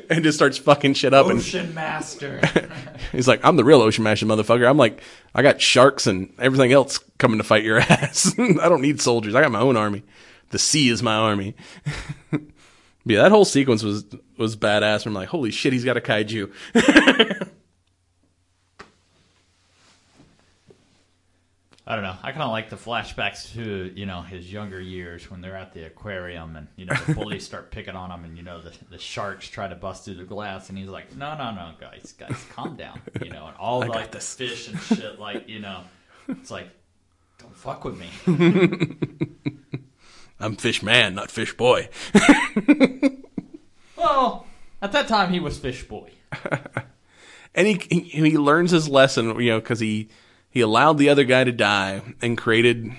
and 0.10 0.24
just 0.24 0.38
starts 0.38 0.58
fucking 0.58 0.94
shit 0.94 1.14
up 1.14 1.28
and 1.28 1.40
Ocean 1.40 1.74
Master. 1.74 2.42
He's 3.12 3.28
like, 3.28 3.44
I'm 3.44 3.56
the 3.56 3.64
real 3.64 3.82
ocean 3.82 4.04
master 4.04 4.26
motherfucker. 4.26 4.68
I'm 4.68 4.78
like, 4.78 5.02
I 5.34 5.42
got 5.42 5.62
sharks 5.62 6.08
and 6.08 6.34
everything 6.40 6.72
else 6.72 7.00
coming 7.18 7.38
to 7.38 7.44
fight 7.44 7.64
your 7.64 7.78
ass. 7.80 8.34
I 8.38 8.70
don't 8.70 8.82
need 8.82 9.02
soldiers. 9.02 9.36
I 9.36 9.42
got 9.42 9.52
my 9.52 9.60
own 9.60 9.78
army. 9.78 10.04
The 10.50 10.60
sea 10.60 10.90
is 10.90 11.02
my 11.02 11.16
army. 11.16 11.56
yeah, 13.06 13.24
that 13.24 13.32
whole 13.32 13.46
sequence 13.46 13.84
was 13.84 14.06
was 14.38 14.56
badass. 14.56 15.06
I'm 15.06 15.14
like, 15.14 15.30
holy 15.30 15.52
shit, 15.52 15.74
he's 15.74 15.86
got 15.86 15.98
a 15.98 16.02
kaiju. 16.02 16.52
I 21.88 21.94
don't 21.94 22.04
know. 22.04 22.16
I 22.24 22.32
kind 22.32 22.42
of 22.42 22.50
like 22.50 22.72
the 22.72 22.78
flashbacks 22.78 23.54
to 23.54 23.92
you 23.96 24.08
know 24.08 24.22
his 24.22 24.52
younger 24.52 24.82
years 24.82 25.30
when 25.30 25.42
they're 25.42 25.56
at 25.56 25.74
the 25.74 25.84
aquarium 25.86 26.56
and 26.56 26.68
you 26.76 26.86
know 26.86 26.96
the 27.06 27.14
bullies 27.16 27.46
start 27.46 27.70
picking 27.70 27.96
on 27.96 28.10
him 28.10 28.26
and 28.26 28.36
you 28.36 28.44
know 28.44 28.60
the 28.60 28.74
the 28.90 28.98
sharks 28.98 29.48
try 29.48 29.68
to 29.68 29.76
bust 29.76 30.06
through 30.06 30.16
the 30.16 30.24
glass 30.24 30.70
and 30.70 30.80
he's 30.80 30.88
like, 30.90 31.16
no, 31.16 31.38
no, 31.38 31.52
no, 31.52 31.74
guys, 31.80 32.16
guys, 32.18 32.44
calm 32.52 32.76
down, 32.76 33.00
you 33.22 33.30
know, 33.30 33.46
and 33.46 33.56
all 33.58 33.84
I 33.86 33.88
like 33.88 34.12
the 34.12 34.20
fish 34.20 34.68
and 34.68 34.80
shit, 34.82 35.20
like 35.20 35.48
you 35.48 35.60
know, 35.60 35.82
it's 36.28 36.50
like, 36.50 36.70
don't 37.38 37.56
fuck 37.56 37.84
with 37.86 38.00
me. 38.00 38.10
I'm 40.40 40.56
fish 40.56 40.82
man, 40.82 41.14
not 41.14 41.30
fish 41.30 41.56
boy. 41.56 41.90
well, 43.96 44.48
at 44.82 44.92
that 44.92 45.08
time 45.08 45.32
he 45.32 45.40
was 45.40 45.60
fish 45.60 45.88
boy. 45.88 46.10
and 47.54 47.68
he 47.68 47.80
he, 47.92 48.00
he 48.00 48.38
learns 48.40 48.72
his 48.72 48.90
lesson, 48.90 49.40
you 49.40 49.52
know, 49.52 49.60
because 49.60 49.80
he 49.80 50.10
he 50.56 50.62
allowed 50.62 50.98
the 50.98 51.10
other 51.10 51.26
guy 51.26 51.44
to 51.44 51.52
die 51.52 52.02
and 52.22 52.38
created 52.38 52.90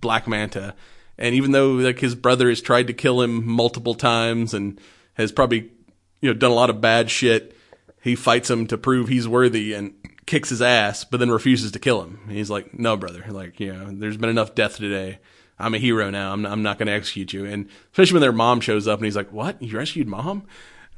Black 0.00 0.28
Manta. 0.28 0.76
And 1.18 1.34
even 1.34 1.50
though 1.50 1.72
like 1.72 1.98
his 1.98 2.14
brother 2.14 2.48
has 2.48 2.62
tried 2.62 2.86
to 2.86 2.92
kill 2.92 3.20
him 3.20 3.44
multiple 3.44 3.96
times 3.96 4.54
and 4.54 4.80
has 5.14 5.32
probably 5.32 5.72
you 6.20 6.30
know 6.30 6.34
done 6.34 6.52
a 6.52 6.54
lot 6.54 6.70
of 6.70 6.80
bad 6.80 7.10
shit, 7.10 7.56
he 8.00 8.14
fights 8.14 8.48
him 8.48 8.68
to 8.68 8.78
prove 8.78 9.08
he's 9.08 9.26
worthy 9.26 9.74
and 9.74 9.92
kicks 10.24 10.50
his 10.50 10.62
ass, 10.62 11.02
but 11.02 11.18
then 11.18 11.32
refuses 11.32 11.72
to 11.72 11.80
kill 11.80 12.00
him. 12.00 12.20
He's 12.30 12.48
like, 12.48 12.78
"No, 12.78 12.96
brother. 12.96 13.24
Like, 13.28 13.58
you 13.58 13.72
know, 13.72 13.90
there's 13.90 14.16
been 14.16 14.30
enough 14.30 14.54
death 14.54 14.76
today. 14.76 15.18
I'm 15.58 15.74
a 15.74 15.78
hero 15.78 16.10
now. 16.10 16.32
I'm 16.32 16.46
I'm 16.46 16.62
not 16.62 16.78
going 16.78 16.86
to 16.86 16.92
execute 16.92 17.32
you." 17.32 17.44
And 17.44 17.68
especially 17.90 18.14
when 18.14 18.22
their 18.22 18.30
mom 18.30 18.60
shows 18.60 18.86
up 18.86 19.00
and 19.00 19.04
he's 19.04 19.16
like, 19.16 19.32
"What? 19.32 19.60
You 19.60 19.76
rescued 19.76 20.06
mom?" 20.06 20.46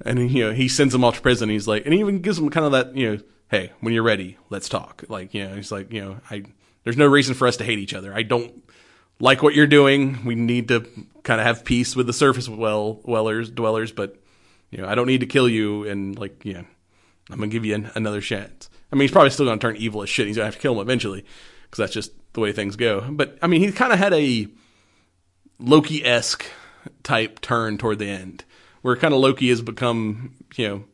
And 0.05 0.31
you 0.31 0.45
know, 0.45 0.53
he 0.53 0.69
sends 0.69 0.95
him 0.95 1.05
off 1.05 1.17
to 1.17 1.23
prison. 1.23 1.49
He's 1.49 1.67
like, 1.67 1.87
and 1.87 1.95
he 1.95 2.01
even 2.01 2.21
gives 2.21 2.39
him 2.39 2.51
kind 2.51 2.67
of 2.67 2.73
that, 2.73 2.95
you 2.95 3.11
know, 3.11 3.19
hey, 3.51 3.73
when 3.81 3.93
you're 3.93 4.03
ready, 4.03 4.39
let's 4.49 4.69
talk. 4.69 5.05
Like, 5.09 5.35
you 5.35 5.47
know, 5.47 5.57
he's 5.57 5.73
like, 5.73 5.93
you 5.93 6.01
know, 6.01 6.21
I 6.31 6.45
there's 6.85 6.97
no 6.97 7.07
reason 7.07 7.35
for 7.35 7.47
us 7.47 7.59
to 7.59 7.65
hate 7.65 7.79
each 7.79 7.93
other. 7.93 8.15
I 8.15 8.23
don't 8.23 8.65
like 9.19 9.43
what 9.43 9.55
you're 9.55 9.67
doing. 9.67 10.25
We 10.25 10.35
need 10.35 10.69
to 10.69 10.89
kind 11.23 11.41
of 11.41 11.47
have 11.47 11.65
peace 11.65 11.95
with 11.95 12.07
the 12.07 12.13
surface 12.13 12.49
well 12.49 12.95
dwellers 13.05 13.51
dwellers, 13.51 13.93
but 13.93 14.17
you 14.71 14.79
know, 14.79 14.89
I 14.89 14.95
don't 14.95 15.07
need 15.07 15.21
to 15.21 15.27
kill 15.27 15.49
you. 15.49 15.87
And 15.87 16.19
like, 16.19 16.45
you 16.45 16.55
know, 16.55 16.65
I'm 17.31 17.39
gonna 17.39 17.49
give 17.49 17.65
you 17.65 17.75
an, 17.75 17.91
another 17.95 18.21
chance. 18.21 18.71
I 18.93 18.97
mean, 18.97 19.03
he's 19.03 19.11
probably 19.11 19.31
still 19.31 19.47
gonna 19.47 19.61
turn 19.61 19.77
evil 19.77 20.03
as 20.03 20.09
shit. 20.09 20.27
He's 20.27 20.37
gonna 20.37 20.47
have 20.47 20.55
to 20.55 20.61
kill 20.61 20.73
him 20.75 20.81
eventually 20.81 21.25
because 21.65 21.79
that's 21.79 21.93
just 21.93 22.13
the 22.33 22.41
way 22.41 22.53
things 22.53 22.77
go. 22.77 23.05
But 23.11 23.39
I 23.43 23.47
mean, 23.47 23.61
he 23.61 23.73
kind 23.73 23.93
of 23.93 23.99
had 23.99 24.15
a 24.15 24.49
Loki 25.59 26.05
esque 26.05 26.47
type 27.03 27.41
turn 27.41 27.77
toward 27.77 27.99
the 27.99 28.09
end, 28.09 28.45
where 28.83 28.97
kind 28.97 29.13
of 29.13 29.21
Loki 29.21 29.49
has 29.51 29.61
become, 29.61 30.35
you 30.57 30.69
know, 30.69 30.85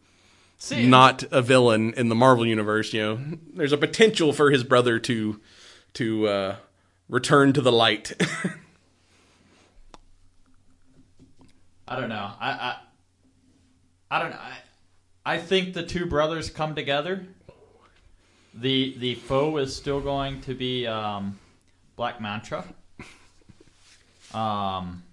See, 0.66 0.84
not 0.84 1.22
a 1.30 1.42
villain 1.42 1.94
in 1.94 2.08
the 2.08 2.16
Marvel 2.16 2.44
universe. 2.44 2.92
You 2.92 3.00
know, 3.00 3.20
there's 3.54 3.70
a 3.70 3.76
potential 3.76 4.32
for 4.32 4.50
his 4.50 4.64
brother 4.64 4.98
to 4.98 5.40
to 5.94 6.26
uh, 6.26 6.56
return 7.08 7.52
to 7.52 7.60
the 7.60 7.70
light. 7.70 8.12
I 11.86 12.00
don't 12.00 12.08
know. 12.08 12.32
I 12.40 12.50
I, 12.50 12.76
I 14.10 14.18
don't 14.20 14.30
know. 14.30 14.38
I, 14.38 15.34
I 15.34 15.38
think 15.38 15.72
the 15.72 15.84
two 15.84 16.06
brothers 16.06 16.50
come 16.50 16.74
together. 16.74 17.24
The 18.52 18.98
the 18.98 19.14
foe 19.14 19.58
is 19.58 19.76
still 19.76 20.00
going 20.00 20.40
to 20.40 20.54
be 20.54 20.84
um, 20.84 21.38
Black 21.94 22.20
Manta. 22.20 22.64
Um, 24.34 25.04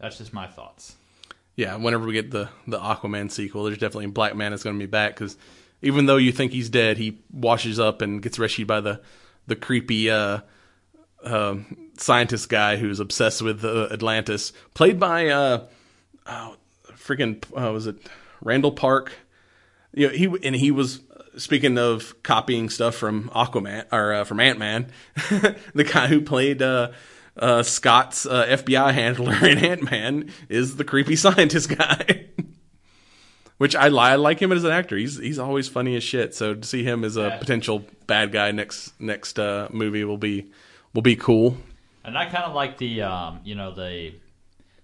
that's 0.00 0.18
just 0.18 0.32
my 0.32 0.48
thoughts. 0.48 0.96
Yeah, 1.60 1.76
whenever 1.76 2.06
we 2.06 2.14
get 2.14 2.30
the 2.30 2.48
the 2.66 2.78
Aquaman 2.78 3.30
sequel, 3.30 3.64
there's 3.64 3.76
definitely 3.76 4.06
a 4.06 4.08
Black 4.08 4.34
Man 4.34 4.54
is 4.54 4.62
going 4.62 4.76
to 4.76 4.82
be 4.82 4.90
back 4.90 5.14
because 5.14 5.36
even 5.82 6.06
though 6.06 6.16
you 6.16 6.32
think 6.32 6.52
he's 6.52 6.70
dead, 6.70 6.96
he 6.96 7.18
washes 7.30 7.78
up 7.78 8.00
and 8.00 8.22
gets 8.22 8.38
rescued 8.38 8.66
by 8.66 8.80
the 8.80 9.02
the 9.46 9.56
creepy 9.56 10.10
uh, 10.10 10.38
uh, 11.22 11.56
scientist 11.98 12.48
guy 12.48 12.76
who's 12.76 12.98
obsessed 12.98 13.42
with 13.42 13.62
uh, 13.62 13.88
Atlantis, 13.92 14.54
played 14.72 14.98
by 14.98 15.28
uh, 15.28 15.66
oh, 16.26 16.56
freaking 16.92 17.44
uh, 17.54 17.70
was 17.70 17.86
it 17.86 17.96
Randall 18.40 18.72
Park? 18.72 19.12
You 19.92 20.06
know, 20.08 20.14
he 20.14 20.34
and 20.42 20.56
he 20.56 20.70
was 20.70 21.00
speaking 21.36 21.76
of 21.76 22.22
copying 22.22 22.70
stuff 22.70 22.94
from 22.94 23.28
Aquaman 23.34 23.84
or 23.92 24.14
uh, 24.14 24.24
from 24.24 24.40
Ant 24.40 24.58
Man, 24.58 24.90
the 25.74 25.84
guy 25.84 26.06
who 26.06 26.22
played 26.22 26.62
uh, 27.40 27.62
Scott's 27.64 28.26
uh, 28.26 28.46
FBI 28.46 28.92
handler 28.94 29.34
in 29.46 29.58
Ant 29.58 29.90
Man 29.90 30.30
is 30.48 30.76
the 30.76 30.84
creepy 30.84 31.16
scientist 31.24 31.76
guy. 31.76 32.26
Which 33.58 33.76
I, 33.76 33.88
I 33.88 34.14
like 34.14 34.40
him 34.40 34.52
as 34.52 34.64
an 34.64 34.70
actor. 34.70 34.96
He's 34.96 35.18
he's 35.18 35.38
always 35.38 35.68
funny 35.68 35.94
as 35.94 36.02
shit. 36.02 36.34
So 36.34 36.54
to 36.54 36.66
see 36.66 36.82
him 36.82 37.04
as 37.04 37.16
a 37.18 37.28
Yeah. 37.28 37.38
potential 37.38 37.84
bad 38.06 38.32
guy 38.32 38.52
next 38.52 38.98
next 38.98 39.38
uh, 39.38 39.68
movie 39.70 40.04
will 40.04 40.16
be 40.16 40.50
will 40.94 41.02
be 41.02 41.16
cool. 41.16 41.56
And 42.02 42.16
I 42.16 42.24
kind 42.24 42.44
of 42.44 42.54
like 42.54 42.78
the, 42.78 43.02
um, 43.02 43.40
you 43.44 43.54
know, 43.54 43.74
the 43.74 44.14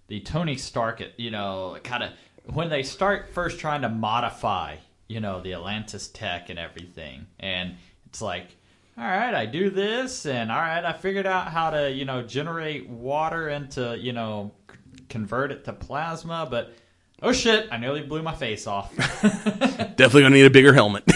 the 0.08 0.20
Tony 0.20 0.56
Stark, 0.56 1.02
you 1.16 1.30
know, 1.30 1.78
kind 1.84 2.02
of 2.02 2.10
when 2.54 2.68
they 2.68 2.82
start 2.82 3.30
first 3.32 3.58
trying 3.58 3.80
to 3.80 3.88
modify, 3.88 4.76
you 5.08 5.20
know, 5.20 5.40
the 5.40 5.54
Atlantis 5.54 6.08
tech 6.08 6.50
and 6.50 6.58
everything, 6.58 7.26
and 7.40 7.76
it's 8.06 8.20
like, 8.20 8.54
all 8.98 9.04
right, 9.04 9.34
I 9.34 9.44
do 9.44 9.68
this, 9.68 10.24
and 10.24 10.50
all 10.50 10.58
right, 10.58 10.82
I 10.84 10.92
figured 10.94 11.26
out 11.26 11.48
how 11.48 11.70
to, 11.70 11.90
you 11.90 12.06
know, 12.06 12.22
generate 12.22 12.88
water 12.88 13.48
into, 13.50 13.96
you 13.98 14.12
know, 14.12 14.52
c- 14.70 14.76
convert 15.10 15.52
it 15.52 15.64
to 15.66 15.74
plasma, 15.74 16.48
but 16.50 16.72
oh 17.22 17.32
shit, 17.32 17.68
I 17.70 17.76
nearly 17.76 18.02
blew 18.02 18.22
my 18.22 18.34
face 18.34 18.66
off. 18.66 18.96
Definitely 19.22 20.22
gonna 20.22 20.34
need 20.34 20.46
a 20.46 20.50
bigger 20.50 20.72
helmet. 20.72 21.04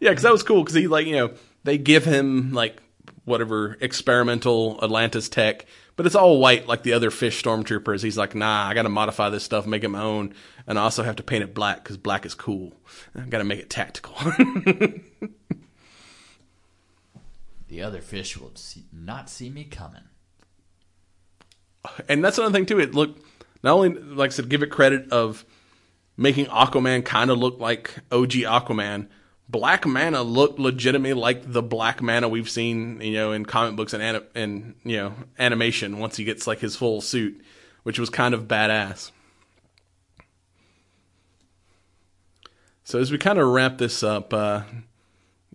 yeah, 0.00 0.10
because 0.10 0.22
that 0.22 0.32
was 0.32 0.42
cool. 0.42 0.62
Because 0.62 0.74
he 0.74 0.86
like 0.88 1.06
you 1.06 1.16
know 1.16 1.34
they 1.64 1.76
give 1.76 2.06
him 2.06 2.52
like 2.52 2.82
whatever 3.26 3.76
experimental 3.80 4.78
Atlantis 4.82 5.28
tech, 5.28 5.66
but 5.96 6.06
it's 6.06 6.14
all 6.14 6.38
white 6.38 6.66
like 6.66 6.84
the 6.84 6.94
other 6.94 7.10
fish 7.10 7.42
stormtroopers. 7.42 8.02
He's 8.02 8.16
like, 8.16 8.34
nah, 8.34 8.66
I 8.66 8.72
got 8.72 8.82
to 8.82 8.88
modify 8.88 9.28
this 9.28 9.44
stuff, 9.44 9.66
make 9.66 9.84
it 9.84 9.88
my 9.88 10.00
own, 10.00 10.32
and 10.66 10.78
I 10.78 10.82
also 10.82 11.02
have 11.02 11.16
to 11.16 11.22
paint 11.22 11.44
it 11.44 11.54
black 11.54 11.82
because 11.82 11.96
black 11.96 12.24
is 12.24 12.34
cool. 12.34 12.72
I 13.14 13.22
got 13.22 13.38
to 13.38 13.44
make 13.44 13.58
it 13.58 13.68
tactical. 13.68 14.14
the 17.68 17.82
other 17.82 18.00
fish 18.00 18.36
will 18.36 18.52
see, 18.54 18.84
not 18.92 19.28
see 19.28 19.50
me 19.50 19.64
coming. 19.64 20.02
and 22.08 22.24
that's 22.24 22.38
another 22.38 22.52
thing 22.52 22.66
too. 22.66 22.80
It 22.80 22.94
look 22.94 23.16
not 23.62 23.74
only 23.74 23.90
like 23.90 24.30
I 24.30 24.34
said, 24.34 24.48
give 24.48 24.62
it 24.62 24.70
credit 24.70 25.10
of 25.12 25.44
making 26.16 26.46
Aquaman 26.46 27.04
kind 27.04 27.30
of 27.30 27.38
look 27.38 27.58
like 27.58 27.98
OG 28.10 28.32
Aquaman, 28.32 29.08
Black 29.48 29.86
Manta 29.86 30.22
looked 30.22 30.58
legitimately 30.58 31.20
like 31.20 31.50
the 31.50 31.62
Black 31.62 32.02
Manta 32.02 32.28
we've 32.28 32.50
seen, 32.50 33.00
you 33.00 33.12
know, 33.12 33.32
in 33.32 33.44
comic 33.44 33.76
books 33.76 33.92
and 33.92 34.02
anim- 34.02 34.26
and 34.34 34.74
you 34.84 34.96
know 34.96 35.14
animation. 35.38 35.98
Once 35.98 36.16
he 36.16 36.24
gets 36.24 36.46
like 36.46 36.58
his 36.58 36.76
full 36.76 37.00
suit, 37.00 37.40
which 37.84 37.98
was 37.98 38.10
kind 38.10 38.34
of 38.34 38.48
badass. 38.48 39.12
So 42.82 43.00
as 43.00 43.10
we 43.10 43.18
kind 43.18 43.38
of 43.38 43.48
wrap 43.48 43.78
this 43.78 44.02
up, 44.02 44.32
uh, 44.32 44.62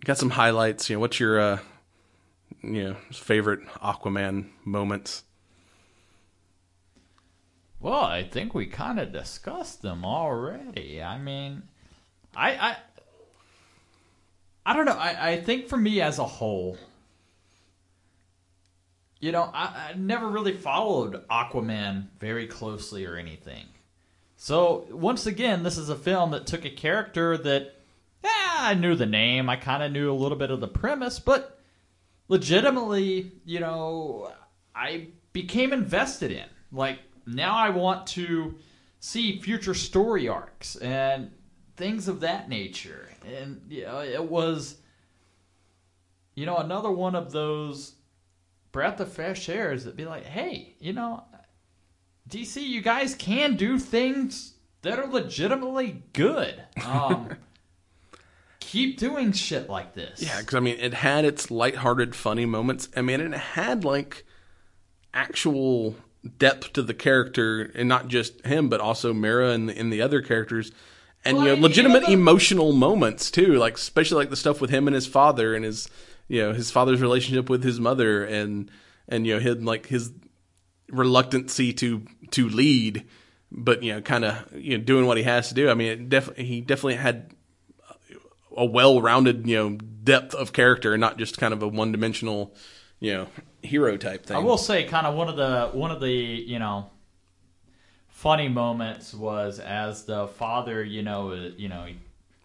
got 0.04 0.18
some 0.18 0.30
highlights. 0.30 0.88
You 0.88 0.96
know, 0.96 1.00
what's 1.00 1.20
your 1.20 1.40
uh, 1.40 1.58
you 2.62 2.84
know 2.84 2.96
favorite 3.10 3.66
Aquaman 3.82 4.48
moments? 4.64 5.24
Well, 7.80 8.04
I 8.04 8.22
think 8.22 8.54
we 8.54 8.66
kind 8.66 9.00
of 9.00 9.12
discussed 9.12 9.82
them 9.82 10.04
already. 10.04 11.02
I 11.02 11.18
mean, 11.18 11.64
I 12.36 12.50
I 12.52 12.76
I 14.64 14.72
don't 14.74 14.86
know. 14.86 14.92
I, 14.92 15.32
I 15.32 15.40
think 15.40 15.68
for 15.68 15.76
me 15.76 16.00
as 16.00 16.18
a 16.18 16.24
whole, 16.24 16.78
you 19.18 19.32
know, 19.32 19.50
I, 19.52 19.90
I 19.90 19.94
never 19.96 20.28
really 20.28 20.52
followed 20.52 21.26
Aquaman 21.28 22.06
very 22.20 22.46
closely 22.46 23.06
or 23.06 23.16
anything. 23.16 23.66
So 24.36 24.86
once 24.90 25.26
again, 25.26 25.62
this 25.62 25.78
is 25.78 25.88
a 25.88 25.96
film 25.96 26.32
that 26.32 26.46
took 26.46 26.64
a 26.64 26.70
character 26.70 27.36
that, 27.38 27.74
yeah, 28.24 28.54
I 28.58 28.74
knew 28.74 28.94
the 28.96 29.06
name, 29.06 29.48
I 29.48 29.56
kind 29.56 29.82
of 29.82 29.92
knew 29.92 30.10
a 30.10 30.14
little 30.14 30.38
bit 30.38 30.50
of 30.50 30.60
the 30.60 30.68
premise, 30.68 31.20
but 31.20 31.60
legitimately, 32.28 33.32
you 33.44 33.60
know, 33.60 34.32
I 34.74 35.08
became 35.32 35.72
invested 35.72 36.30
in. 36.30 36.46
Like 36.70 36.98
now, 37.26 37.54
I 37.54 37.70
want 37.70 38.06
to 38.08 38.54
see 39.00 39.40
future 39.40 39.74
story 39.74 40.28
arcs 40.28 40.76
and 40.76 41.30
things 41.76 42.08
of 42.08 42.20
that 42.20 42.48
nature. 42.48 43.08
And 43.26 43.62
you 43.68 43.84
know, 43.84 44.00
it 44.00 44.24
was, 44.24 44.76
you 46.34 46.46
know, 46.46 46.56
another 46.56 46.90
one 46.90 47.14
of 47.14 47.32
those 47.32 47.94
breath 48.72 49.00
of 49.00 49.12
fresh 49.12 49.48
airs 49.48 49.84
that 49.84 49.96
be 49.96 50.06
like, 50.06 50.24
hey, 50.24 50.74
you 50.80 50.92
know, 50.92 51.24
DC, 52.28 52.62
you 52.62 52.80
guys 52.80 53.14
can 53.14 53.56
do 53.56 53.78
things 53.78 54.54
that 54.82 54.98
are 54.98 55.06
legitimately 55.06 56.02
good. 56.12 56.62
Um, 56.86 57.36
keep 58.72 58.98
doing 58.98 59.32
shit 59.32 59.68
like 59.68 59.94
this. 59.94 60.22
Yeah, 60.22 60.40
because 60.40 60.54
I 60.54 60.60
mean, 60.60 60.78
it 60.80 60.94
had 60.94 61.26
its 61.26 61.50
lighthearted, 61.50 62.14
funny 62.14 62.46
moments. 62.46 62.88
I 62.96 63.02
mean, 63.02 63.20
it 63.20 63.34
had 63.34 63.84
like 63.84 64.24
actual 65.12 65.94
depth 66.38 66.72
to 66.72 66.82
the 66.82 66.94
character, 66.94 67.70
and 67.74 67.88
not 67.88 68.08
just 68.08 68.44
him, 68.46 68.70
but 68.70 68.80
also 68.80 69.12
Mera 69.12 69.50
and 69.50 69.68
the, 69.68 69.78
and 69.78 69.92
the 69.92 70.00
other 70.00 70.22
characters, 70.22 70.72
and 71.24 71.36
Well, 71.36 71.46
you 71.48 71.56
know, 71.56 71.62
legitimate 71.62 72.02
you 72.02 72.16
know, 72.16 72.22
emotional 72.22 72.72
moments 72.72 73.30
too. 73.30 73.54
Like 73.58 73.74
especially 73.74 74.16
like 74.16 74.30
the 74.30 74.36
stuff 74.36 74.60
with 74.60 74.70
him 74.70 74.88
and 74.88 74.94
his 74.94 75.06
father, 75.06 75.54
and 75.54 75.64
his 75.64 75.88
you 76.28 76.40
know 76.40 76.54
his 76.54 76.70
father's 76.70 77.02
relationship 77.02 77.50
with 77.50 77.62
his 77.62 77.78
mother, 77.78 78.24
and 78.24 78.70
and 79.06 79.26
you 79.26 79.34
know 79.34 79.40
him 79.40 79.66
like 79.66 79.86
his 79.86 80.12
reluctancy 80.88 81.74
to 81.74 82.06
to 82.30 82.48
lead, 82.48 83.04
but 83.50 83.82
you 83.82 83.92
know, 83.92 84.00
kind 84.00 84.24
of 84.24 84.50
you 84.56 84.78
know 84.78 84.82
doing 84.82 85.04
what 85.04 85.18
he 85.18 85.24
has 85.24 85.48
to 85.48 85.54
do. 85.54 85.68
I 85.68 85.74
mean, 85.74 85.90
it 85.90 86.08
def- 86.08 86.36
he 86.36 86.62
definitely 86.62 86.96
had 86.96 87.34
a 88.56 88.64
well-rounded 88.64 89.46
you 89.46 89.56
know 89.56 89.76
depth 89.76 90.34
of 90.34 90.52
character 90.52 90.94
and 90.94 91.00
not 91.00 91.18
just 91.18 91.38
kind 91.38 91.54
of 91.54 91.62
a 91.62 91.68
one-dimensional 91.68 92.54
you 93.00 93.12
know 93.12 93.26
hero 93.62 93.96
type 93.96 94.26
thing 94.26 94.36
I 94.36 94.40
will 94.40 94.58
say, 94.58 94.84
kind 94.84 95.06
of 95.06 95.14
one 95.14 95.28
of 95.28 95.36
the 95.36 95.70
one 95.72 95.90
of 95.90 96.00
the 96.00 96.10
you 96.10 96.58
know 96.58 96.90
funny 98.22 98.48
moments 98.48 99.12
was 99.12 99.58
as 99.58 100.04
the 100.04 100.28
father, 100.28 100.84
you 100.84 101.02
know, 101.02 101.32
you 101.56 101.68
know, 101.68 101.88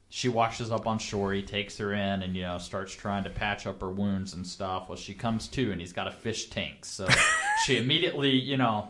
she 0.09 0.27
washes 0.27 0.71
up 0.71 0.87
on 0.87 0.97
shore. 0.97 1.33
He 1.33 1.43
takes 1.43 1.77
her 1.77 1.93
in 1.93 2.23
and 2.23 2.35
you 2.35 2.41
know 2.41 2.57
starts 2.57 2.93
trying 2.93 3.23
to 3.25 3.29
patch 3.29 3.67
up 3.67 3.81
her 3.81 3.89
wounds 3.89 4.33
and 4.33 4.45
stuff. 4.45 4.89
Well, 4.89 4.97
she 4.97 5.13
comes 5.13 5.47
to 5.49 5.71
and 5.71 5.79
he's 5.79 5.93
got 5.93 6.07
a 6.07 6.11
fish 6.11 6.49
tank, 6.49 6.83
so 6.83 7.07
she 7.65 7.77
immediately 7.77 8.31
you 8.31 8.57
know 8.57 8.89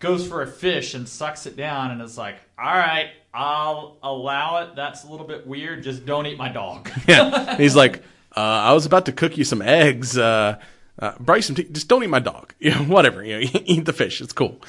goes 0.00 0.26
for 0.26 0.42
a 0.42 0.46
fish 0.46 0.94
and 0.94 1.08
sucks 1.08 1.46
it 1.46 1.56
down 1.56 1.92
and 1.92 2.02
it's 2.02 2.18
like, 2.18 2.36
"All 2.58 2.64
right, 2.64 3.10
I'll 3.34 3.98
allow 4.02 4.62
it. 4.62 4.76
That's 4.76 5.04
a 5.04 5.08
little 5.08 5.26
bit 5.26 5.46
weird. 5.46 5.82
Just 5.82 6.06
don't 6.06 6.26
eat 6.26 6.38
my 6.38 6.48
dog." 6.48 6.90
yeah 7.08 7.56
he's 7.56 7.74
like 7.76 8.02
uh, 8.36 8.40
i 8.40 8.72
was 8.72 8.86
about 8.86 9.06
to 9.06 9.12
cook 9.12 9.36
you 9.36 9.44
some 9.44 9.62
eggs 9.62 10.16
uh 10.18 10.58
uh, 10.98 11.12
Bryce, 11.18 11.46
some 11.46 11.56
tea. 11.56 11.64
just 11.64 11.88
don't 11.88 12.04
eat 12.04 12.10
my 12.10 12.20
dog. 12.20 12.54
You 12.60 12.70
know, 12.70 12.84
whatever. 12.84 13.24
You 13.24 13.40
know, 13.40 13.40
eat 13.64 13.84
the 13.84 13.92
fish. 13.92 14.20
It's 14.20 14.32
cool. 14.32 14.60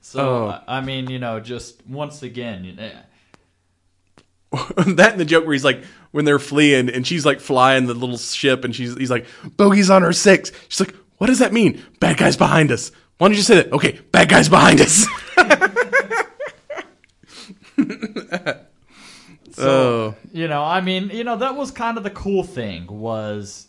So 0.00 0.20
Oh. 0.20 0.60
I 0.66 0.78
I 0.78 0.80
mean, 0.80 1.08
you 1.08 1.18
know, 1.20 1.38
just 1.38 1.86
once 1.86 2.22
again, 2.24 2.64
you 2.64 2.74
know, 2.74 2.90
that 4.96 5.12
and 5.12 5.20
the 5.20 5.24
joke 5.24 5.44
where 5.44 5.52
he's 5.52 5.64
like, 5.64 5.84
when 6.10 6.24
they're 6.24 6.40
fleeing 6.40 6.90
and 6.90 7.06
she's 7.06 7.24
like 7.24 7.38
flying 7.38 7.86
the 7.86 7.94
little 7.94 8.18
ship 8.18 8.64
and 8.64 8.74
she's 8.74 8.96
he's 8.96 9.10
like, 9.10 9.26
bogey's 9.56 9.88
on 9.90 10.02
her 10.02 10.12
six. 10.12 10.50
She's 10.68 10.80
like, 10.80 10.96
what 11.18 11.28
does 11.28 11.38
that 11.38 11.52
mean? 11.52 11.80
Bad 12.00 12.16
guys 12.18 12.36
behind 12.36 12.72
us. 12.72 12.90
Why 13.20 13.28
don't 13.28 13.36
you 13.36 13.42
say 13.42 13.56
that? 13.56 13.72
Okay, 13.74 14.00
bad 14.12 14.30
guys 14.30 14.48
behind 14.48 14.80
us. 14.80 15.04
oh, 19.58 20.14
you 20.32 20.48
know 20.48 20.62
i 20.62 20.80
mean 20.80 21.10
you 21.10 21.24
know 21.24 21.36
that 21.36 21.56
was 21.56 21.70
kind 21.70 21.98
of 21.98 22.04
the 22.04 22.10
cool 22.10 22.42
thing 22.42 22.86
was 22.86 23.66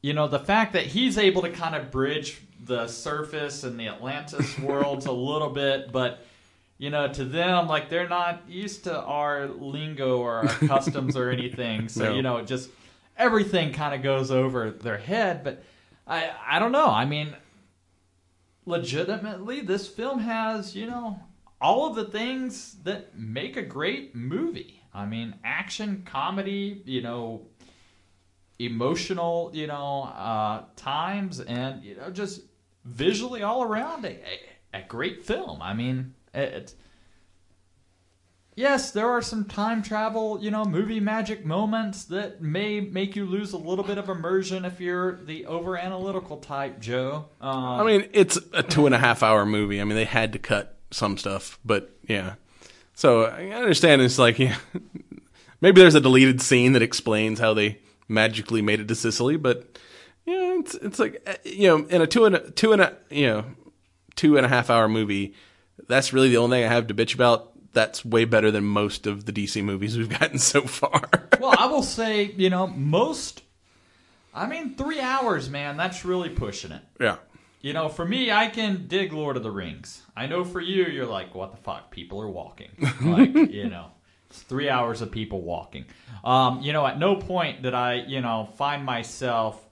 you 0.00 0.12
know 0.12 0.28
the 0.28 0.38
fact 0.38 0.74
that 0.74 0.86
he's 0.86 1.18
able 1.18 1.42
to 1.42 1.50
kind 1.50 1.74
of 1.74 1.90
bridge 1.90 2.40
the 2.64 2.86
surface 2.86 3.64
and 3.64 3.78
the 3.80 3.88
atlantis 3.88 4.56
worlds 4.60 5.06
a 5.06 5.12
little 5.12 5.50
bit 5.50 5.90
but 5.90 6.24
you 6.78 6.90
know 6.90 7.08
to 7.12 7.24
them 7.24 7.66
like 7.66 7.88
they're 7.88 8.08
not 8.08 8.42
used 8.48 8.84
to 8.84 8.96
our 9.00 9.48
lingo 9.48 10.18
or 10.18 10.34
our 10.36 10.46
customs 10.68 11.16
or 11.16 11.30
anything 11.30 11.88
so 11.88 12.04
No. 12.10 12.14
you 12.14 12.22
know 12.22 12.42
just 12.42 12.70
everything 13.16 13.72
kind 13.72 13.94
of 13.94 14.02
goes 14.02 14.30
over 14.30 14.70
their 14.70 14.98
head 14.98 15.42
but 15.42 15.64
i 16.06 16.30
i 16.46 16.58
don't 16.60 16.72
know 16.72 16.86
i 16.88 17.04
mean 17.04 17.34
legitimately 18.64 19.60
this 19.60 19.88
film 19.88 20.20
has 20.20 20.74
you 20.76 20.86
know 20.86 21.18
all 21.60 21.86
of 21.86 21.94
the 21.94 22.04
things 22.04 22.76
that 22.82 23.16
make 23.16 23.56
a 23.56 23.62
great 23.62 24.14
movie. 24.14 24.82
I 24.94 25.06
mean 25.06 25.34
action 25.44 26.02
comedy 26.04 26.82
you 26.84 27.02
know 27.02 27.46
emotional 28.58 29.50
you 29.54 29.66
know 29.66 30.02
uh 30.04 30.64
times 30.76 31.40
and 31.40 31.82
you 31.82 31.96
know 31.96 32.10
just 32.10 32.42
visually 32.84 33.42
all 33.42 33.62
around 33.62 34.04
a, 34.04 34.10
a, 34.10 34.80
a 34.80 34.82
great 34.88 35.24
film. 35.24 35.62
I 35.62 35.74
mean 35.74 36.14
it 36.34 36.74
yes 38.54 38.90
there 38.90 39.08
are 39.08 39.22
some 39.22 39.44
time 39.44 39.82
travel 39.82 40.38
you 40.42 40.50
know 40.50 40.64
movie 40.64 41.00
magic 41.00 41.44
moments 41.44 42.04
that 42.04 42.42
may 42.42 42.80
make 42.80 43.16
you 43.16 43.24
lose 43.24 43.52
a 43.52 43.56
little 43.56 43.84
bit 43.84 43.98
of 43.98 44.08
immersion 44.08 44.64
if 44.64 44.80
you're 44.80 45.22
the 45.24 45.46
over 45.46 45.76
analytical 45.76 46.36
type 46.36 46.78
joe 46.80 47.24
um, 47.40 47.80
I 47.80 47.84
mean, 47.84 48.08
it's 48.12 48.38
a 48.52 48.62
two 48.62 48.86
and 48.86 48.94
a 48.94 48.98
half 48.98 49.22
hour 49.22 49.44
movie. 49.44 49.80
I 49.80 49.84
mean, 49.84 49.96
they 49.96 50.04
had 50.04 50.32
to 50.34 50.38
cut 50.38 50.76
some 50.90 51.18
stuff, 51.18 51.58
but 51.64 51.90
yeah. 52.06 52.34
So 52.94 53.24
I 53.24 53.48
understand 53.50 54.00
it's 54.02 54.18
like, 54.18 54.38
yeah, 54.38 54.56
maybe 55.60 55.80
there's 55.80 55.94
a 55.94 56.00
deleted 56.00 56.40
scene 56.40 56.72
that 56.74 56.82
explains 56.82 57.40
how 57.40 57.54
they 57.54 57.78
magically 58.08 58.62
made 58.62 58.80
it 58.80 58.88
to 58.88 58.94
Sicily, 58.94 59.36
but 59.36 59.78
yeah, 60.24 60.58
it's 60.60 60.74
it's 60.76 60.98
like 60.98 61.22
uh, 61.26 61.34
you 61.44 61.66
know, 61.66 61.86
in 61.86 62.00
a 62.00 62.06
two 62.06 62.24
and 62.26 62.36
a 62.36 62.50
two 62.50 62.72
and 62.72 62.82
a 62.82 62.96
you 63.10 63.26
know 63.26 63.44
two 64.14 64.36
and 64.36 64.46
a 64.46 64.48
half 64.48 64.70
hour 64.70 64.88
movie, 64.88 65.34
that's 65.88 66.12
really 66.12 66.28
the 66.28 66.36
only 66.36 66.58
thing 66.58 66.64
I 66.64 66.72
have 66.72 66.86
to 66.88 66.94
bitch 66.94 67.14
about. 67.14 67.51
That's 67.72 68.04
way 68.04 68.24
better 68.24 68.50
than 68.50 68.64
most 68.64 69.06
of 69.06 69.24
the 69.24 69.32
DC 69.32 69.62
movies 69.64 69.96
we've 69.96 70.08
gotten 70.20 70.38
so 70.38 70.62
far. 70.62 71.02
well, 71.40 71.54
I 71.58 71.66
will 71.66 71.82
say, 71.82 72.24
you 72.36 72.50
know, 72.50 72.66
most. 72.66 73.42
I 74.34 74.46
mean, 74.46 74.74
three 74.76 75.00
hours, 75.00 75.48
man. 75.50 75.76
That's 75.76 76.04
really 76.04 76.28
pushing 76.30 76.72
it. 76.72 76.82
yeah. 77.00 77.16
You 77.60 77.72
know, 77.72 77.88
for 77.88 78.04
me, 78.04 78.32
I 78.32 78.48
can 78.48 78.86
dig 78.88 79.12
Lord 79.12 79.36
of 79.36 79.44
the 79.44 79.50
Rings. 79.52 80.02
I 80.16 80.26
know 80.26 80.42
for 80.44 80.60
you, 80.60 80.84
you're 80.86 81.06
like, 81.06 81.32
what 81.32 81.52
the 81.52 81.58
fuck? 81.58 81.92
People 81.92 82.20
are 82.20 82.28
walking. 82.28 82.70
Like, 83.02 83.34
you 83.34 83.68
know, 83.68 83.86
it's 84.28 84.42
three 84.42 84.68
hours 84.68 85.00
of 85.00 85.12
people 85.12 85.42
walking. 85.42 85.84
Um, 86.24 86.60
you 86.62 86.72
know, 86.72 86.84
at 86.84 86.98
no 86.98 87.14
point 87.14 87.62
did 87.62 87.72
I, 87.72 88.02
you 88.06 88.20
know, 88.20 88.48
find 88.56 88.84
myself. 88.84 89.64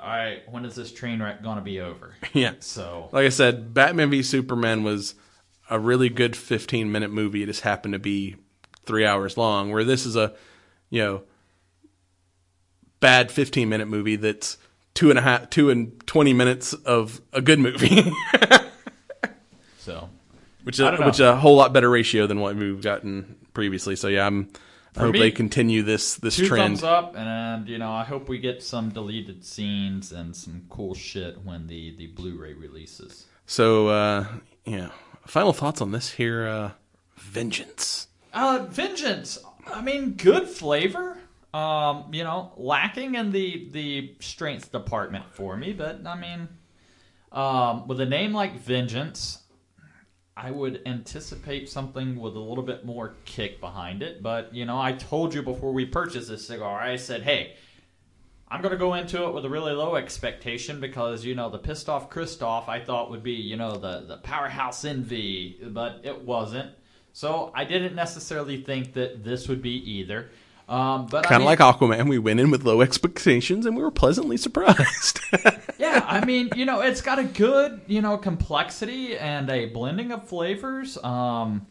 All 0.00 0.08
right, 0.08 0.38
when 0.50 0.64
is 0.64 0.74
this 0.74 0.90
train 0.92 1.20
wreck 1.22 1.42
gonna 1.42 1.60
be 1.60 1.80
over? 1.80 2.14
Yeah. 2.32 2.52
So 2.60 3.10
like 3.12 3.26
I 3.26 3.30
said, 3.30 3.74
Batman 3.74 4.08
v 4.10 4.22
Superman 4.22 4.82
was 4.82 5.14
a 5.70 5.78
really 5.78 6.08
good 6.08 6.36
15 6.36 6.90
minute 6.90 7.10
movie. 7.10 7.42
It 7.42 7.46
just 7.46 7.62
happened 7.62 7.92
to 7.92 7.98
be 7.98 8.36
three 8.84 9.04
hours 9.04 9.36
long, 9.36 9.70
where 9.70 9.84
this 9.84 10.06
is 10.06 10.16
a, 10.16 10.34
you 10.90 11.02
know, 11.02 11.22
bad 13.00 13.30
15 13.30 13.68
minute 13.68 13.88
movie 13.88 14.16
that's 14.16 14.58
two 14.94 15.10
and 15.10 15.18
a 15.18 15.22
half, 15.22 15.50
two 15.50 15.70
and 15.70 16.04
20 16.06 16.32
minutes 16.32 16.72
of 16.72 17.20
a 17.32 17.40
good 17.40 17.58
movie, 17.58 18.10
so 19.78 20.08
which 20.64 20.80
is 20.80 20.98
which 20.98 21.14
is 21.14 21.20
a 21.20 21.36
whole 21.36 21.54
lot 21.54 21.72
better 21.72 21.88
ratio 21.88 22.26
than 22.26 22.40
what 22.40 22.56
we've 22.56 22.82
gotten 22.82 23.36
previously. 23.54 23.94
So 23.94 24.08
yeah, 24.08 24.26
I'm. 24.26 24.48
I 24.96 25.00
hope 25.00 25.12
me, 25.12 25.18
they 25.18 25.30
continue 25.30 25.82
this 25.82 26.14
this 26.16 26.36
two 26.36 26.48
trend. 26.48 26.80
thumbs 26.80 26.82
up, 26.82 27.14
and 27.16 27.68
you 27.68 27.76
know, 27.76 27.92
I 27.92 28.02
hope 28.02 28.30
we 28.30 28.38
get 28.38 28.62
some 28.62 28.88
deleted 28.88 29.44
scenes 29.44 30.10
and 30.10 30.34
some 30.34 30.64
cool 30.70 30.94
shit 30.94 31.44
when 31.44 31.66
the 31.66 31.94
the 31.96 32.06
Blu-ray 32.06 32.54
releases. 32.54 33.26
So 33.44 33.88
uh, 33.88 34.26
yeah, 34.64 34.88
final 35.26 35.52
thoughts 35.52 35.80
on 35.80 35.92
this 35.92 36.12
here. 36.12 36.46
Uh, 36.46 36.70
Vengeance. 37.16 38.08
Uh, 38.32 38.66
Vengeance. 38.70 39.38
I 39.66 39.82
mean, 39.82 40.12
good 40.12 40.48
flavor. 40.48 41.18
Um, 41.52 42.12
you 42.12 42.22
know, 42.22 42.52
lacking 42.56 43.14
in 43.14 43.32
the 43.32 43.68
the 43.70 44.14
strength 44.20 44.72
department 44.72 45.24
for 45.32 45.56
me, 45.56 45.72
but 45.72 46.06
I 46.06 46.18
mean, 46.18 46.48
um, 47.32 47.88
with 47.88 48.00
a 48.00 48.06
name 48.06 48.34
like 48.34 48.58
Vengeance, 48.58 49.42
I 50.36 50.50
would 50.50 50.82
anticipate 50.84 51.70
something 51.70 52.16
with 52.16 52.36
a 52.36 52.40
little 52.40 52.64
bit 52.64 52.84
more 52.84 53.14
kick 53.24 53.58
behind 53.60 54.02
it. 54.02 54.22
But 54.22 54.54
you 54.54 54.66
know, 54.66 54.78
I 54.78 54.92
told 54.92 55.32
you 55.32 55.42
before 55.42 55.72
we 55.72 55.86
purchased 55.86 56.28
this 56.28 56.46
cigar, 56.46 56.78
I 56.78 56.96
said, 56.96 57.22
hey. 57.22 57.54
I'm 58.48 58.62
gonna 58.62 58.76
go 58.76 58.94
into 58.94 59.24
it 59.26 59.34
with 59.34 59.44
a 59.44 59.50
really 59.50 59.72
low 59.72 59.96
expectation 59.96 60.80
because 60.80 61.24
you 61.24 61.34
know 61.34 61.50
the 61.50 61.58
pissed 61.58 61.88
off 61.88 62.10
Kristoff 62.10 62.68
I 62.68 62.80
thought 62.80 63.10
would 63.10 63.22
be 63.22 63.32
you 63.32 63.56
know 63.56 63.72
the 63.72 64.04
the 64.06 64.18
powerhouse 64.18 64.84
envy, 64.84 65.58
but 65.62 66.00
it 66.04 66.22
wasn't. 66.22 66.70
So 67.12 67.50
I 67.54 67.64
didn't 67.64 67.94
necessarily 67.94 68.62
think 68.62 68.92
that 68.92 69.24
this 69.24 69.48
would 69.48 69.62
be 69.62 69.70
either. 69.92 70.30
Um, 70.68 71.06
but 71.06 71.24
Kind 71.24 71.36
of 71.36 71.40
mean- 71.40 71.46
like 71.46 71.58
Aquaman, 71.60 72.08
we 72.08 72.18
went 72.18 72.40
in 72.40 72.50
with 72.50 72.64
low 72.64 72.80
expectations 72.80 73.66
and 73.66 73.76
we 73.76 73.82
were 73.82 73.90
pleasantly 73.90 74.36
surprised. 74.36 75.20
yeah, 75.78 76.04
I 76.06 76.24
mean, 76.24 76.50
you 76.56 76.64
know, 76.64 76.80
it's 76.80 77.00
got 77.00 77.18
a 77.20 77.24
good, 77.24 77.80
you 77.86 78.02
know, 78.02 78.18
complexity 78.18 79.16
and 79.16 79.48
a 79.48 79.66
blending 79.66 80.10
of 80.10 80.28
flavors. 80.28 80.98
Um, 81.04 81.66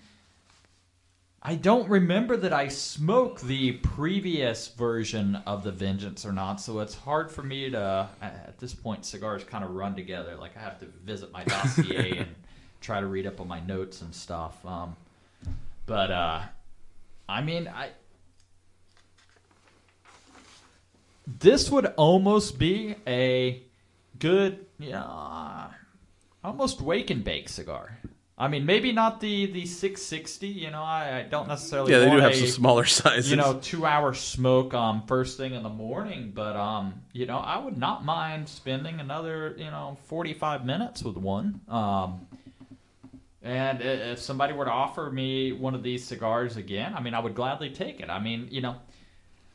I 1.48 1.54
don't 1.54 1.88
remember 1.88 2.36
that 2.38 2.54
I 2.54 2.70
smoked 2.70 3.44
the 3.44 3.74
previous 3.74 4.70
version 4.70 5.36
of 5.46 5.64
the 5.64 5.72
Vengeance 5.72 6.26
or 6.26 6.32
not, 6.32 6.60
so 6.60 6.80
it's 6.80 6.96
hard 6.96 7.30
for 7.30 7.44
me 7.44 7.70
to. 7.70 8.10
At 8.20 8.58
this 8.58 8.74
point, 8.74 9.06
cigars 9.06 9.44
kind 9.44 9.64
of 9.64 9.76
run 9.76 9.96
together. 9.96 10.38
Like 10.38 10.58
I 10.58 10.62
have 10.62 10.80
to 10.80 10.88
visit 11.06 11.32
my 11.32 11.44
dossier 11.44 12.18
and 12.18 12.36
try 12.82 13.00
to 13.00 13.06
read 13.06 13.28
up 13.28 13.40
on 13.40 13.48
my 13.48 13.60
notes 13.60 14.02
and 14.02 14.16
stuff. 14.16 14.66
Um, 14.66 14.96
but 15.86 16.10
uh, 16.10 16.42
I 17.30 17.44
mean, 17.44 17.68
I 17.68 17.92
this 21.28 21.70
would 21.70 21.86
almost 21.96 22.58
be 22.58 22.96
a 23.06 23.62
good, 24.18 24.66
yeah, 24.80 25.68
almost 26.44 26.82
wake 26.82 27.12
and 27.12 27.24
bake 27.24 27.50
cigar. 27.50 28.00
I 28.38 28.49
mean, 28.49 28.66
maybe 28.66 28.91
not 28.91 29.22
the 29.22 29.45
the 29.45 29.66
660. 29.66 30.48
You 30.48 30.72
know, 30.72 30.84
I, 30.84 31.20
I 31.20 31.22
don't 31.24 31.48
necessarily. 31.48 31.91
yeah, 31.94 31.99
they 31.99 32.10
do 32.10 32.18
have 32.18 32.32
a, 32.32 32.36
some 32.36 32.48
smaller 32.48 32.86
sizes. 32.86 33.32
You 33.32 33.38
know, 33.38 33.60
two 33.62 33.86
hour 33.86 34.14
smoke 34.14 34.74
um 34.74 35.03
first 35.07 35.38
thing 35.38 35.53
in 35.53 35.64
the 35.64 35.70
morning, 35.70 36.32
but 36.36 36.56
um, 36.56 37.02
you 37.14 37.26
know, 37.26 37.38
I 37.38 37.57
would 37.57 37.78
not 37.78 38.03
mind 38.03 38.49
spending 38.49 38.99
another 38.99 39.56
you 39.57 39.66
know 39.66 39.98
45 40.06 40.66
minutes 40.66 41.03
with 41.03 41.16
one. 41.16 41.62
Um, 41.70 42.28
and 43.41 43.80
if 43.80 44.20
somebody 44.20 44.53
were 44.53 44.66
to 44.66 44.72
offer 44.72 45.12
me 45.12 45.52
one 45.52 45.76
of 45.76 45.84
these 45.84 46.03
cigars 46.03 46.57
again, 46.57 46.95
I 46.95 46.99
mean, 46.99 47.14
I 47.14 47.20
would 47.20 47.36
gladly 47.36 47.70
take 47.70 47.99
it. 47.99 48.10
I 48.10 48.20
mean, 48.20 48.48
you 48.49 48.62
know, 48.62 48.76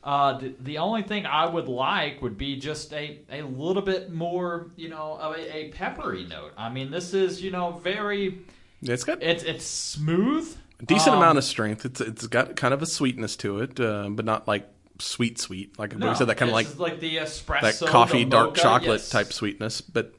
uh, 0.04 0.38
the, 0.38 0.54
the 0.60 0.78
only 0.78 1.02
thing 1.02 1.26
I 1.26 1.44
would 1.46 1.66
like 1.66 2.22
would 2.22 2.38
be 2.38 2.54
just 2.56 2.92
a, 2.92 3.18
a 3.32 3.42
little 3.42 3.82
bit 3.82 4.12
more, 4.12 4.70
you 4.76 4.88
know, 4.88 5.18
a, 5.20 5.56
a 5.56 5.68
peppery 5.70 6.24
note. 6.24 6.52
I 6.56 6.68
mean, 6.68 6.92
this 6.92 7.14
is, 7.14 7.42
you 7.42 7.50
know, 7.50 7.72
very, 7.82 8.38
it's 8.82 9.04
got 9.04 9.22
it's 9.22 9.42
it's 9.42 9.64
smooth. 9.66 10.56
decent 10.84 11.14
Um, 11.14 11.18
amount 11.18 11.38
of 11.38 11.44
strength. 11.44 11.84
It's 11.84 12.00
it's 12.00 12.26
got 12.26 12.56
kind 12.56 12.74
of 12.74 12.82
a 12.82 12.86
sweetness 12.86 13.36
to 13.36 13.60
it, 13.60 13.78
uh, 13.80 14.08
but 14.10 14.24
not 14.24 14.48
like 14.48 14.68
sweet 14.98 15.38
sweet. 15.38 15.78
Like 15.78 15.94
we 15.94 16.14
said, 16.14 16.26
that 16.28 16.36
kind 16.36 16.50
of 16.50 16.54
like 16.54 16.78
like 16.78 17.00
the 17.00 17.16
espresso, 17.16 17.80
that 17.80 17.88
coffee 17.88 18.24
the 18.24 18.30
dark 18.30 18.50
mocha, 18.50 18.60
chocolate 18.60 19.00
yes. 19.00 19.10
type 19.10 19.32
sweetness. 19.32 19.80
But 19.80 20.14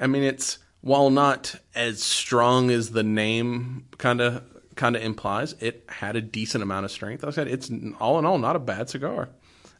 I 0.00 0.06
mean, 0.06 0.22
it's 0.22 0.58
while 0.80 1.10
not 1.10 1.54
as 1.74 2.02
strong 2.02 2.70
as 2.70 2.90
the 2.90 3.02
name 3.02 3.86
kind 3.98 4.20
of 4.20 4.42
kind 4.76 4.96
of 4.96 5.02
implies, 5.02 5.54
it 5.60 5.84
had 5.88 6.16
a 6.16 6.20
decent 6.20 6.62
amount 6.62 6.84
of 6.84 6.90
strength. 6.90 7.22
Like 7.22 7.32
I 7.32 7.34
said 7.34 7.48
it's 7.48 7.70
all 8.00 8.18
in 8.18 8.24
all 8.24 8.38
not 8.38 8.56
a 8.56 8.60
bad 8.60 8.90
cigar. 8.90 9.30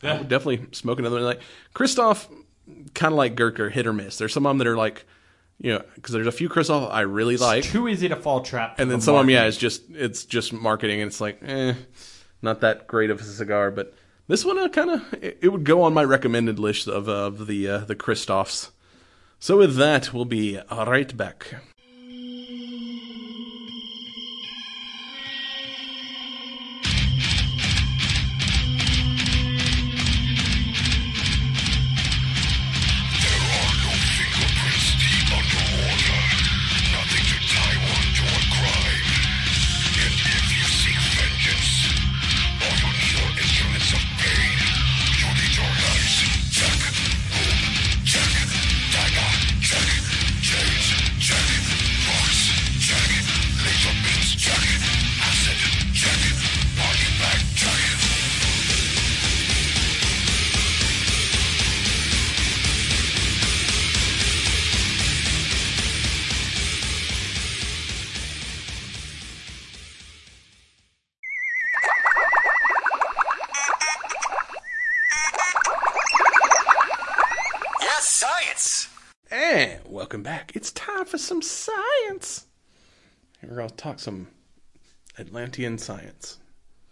I 0.03 0.19
would 0.19 0.29
definitely 0.29 0.67
smoke 0.73 0.99
another 0.99 1.17
one. 1.17 1.25
Like 1.25 1.41
Kristoff, 1.75 2.29
kind 2.95 3.13
of 3.13 3.17
like 3.17 3.37
Gurkha, 3.37 3.71
hit 3.71 3.87
or 3.87 3.93
miss. 3.93 4.19
There's 4.19 4.35
some 4.35 4.45
of 4.45 4.51
them 4.51 4.59
that 4.59 4.67
are 4.67 4.77
like, 4.77 5.07
you 5.61 5.73
know, 5.73 5.83
because 5.95 6.13
there's 6.13 6.27
a 6.27 6.33
few 6.33 6.49
Kristoff 6.49 6.91
I 6.91 7.03
really 7.03 7.37
like, 7.37 7.65
Too 7.65 7.89
easy 7.89 8.09
to 8.09 8.17
fall 8.17 8.41
trap. 8.43 8.77
and 8.79 8.91
then 8.91 9.01
some 9.01 9.15
of 9.15 9.21
them, 9.21 9.31
yeah, 9.31 9.45
it's 9.45 9.57
just 9.57 9.83
it's 9.91 10.25
just 10.25 10.53
marketing, 10.53 11.01
and 11.01 11.09
it's 11.09 11.21
like, 11.21 11.39
eh, 11.45 11.75
not 12.43 12.61
that 12.61 12.87
great 12.87 13.11
of 13.11 13.21
a 13.21 13.25
cigar. 13.25 13.71
But 13.71 13.95
this 14.29 14.45
one, 14.45 14.59
uh, 14.59 14.69
kind 14.69 14.91
of, 14.91 15.15
it, 15.15 15.39
it 15.43 15.49
would 15.49 15.65
go 15.65 15.83
on 15.83 15.95
my 15.95 16.05
recommended 16.05 16.59
list 16.59 16.89
of 16.89 17.09
of 17.09 17.47
the 17.47 17.69
uh, 17.69 17.79
the 17.79 17.97
Kristoffs. 17.97 18.71
So 19.39 19.59
with 19.59 19.77
that, 19.77 20.13
we'll 20.15 20.25
be 20.25 20.59
right 20.71 21.15
back. 21.17 21.55
Some 84.05 84.29
Atlantean 85.19 85.79
science. 85.79 86.39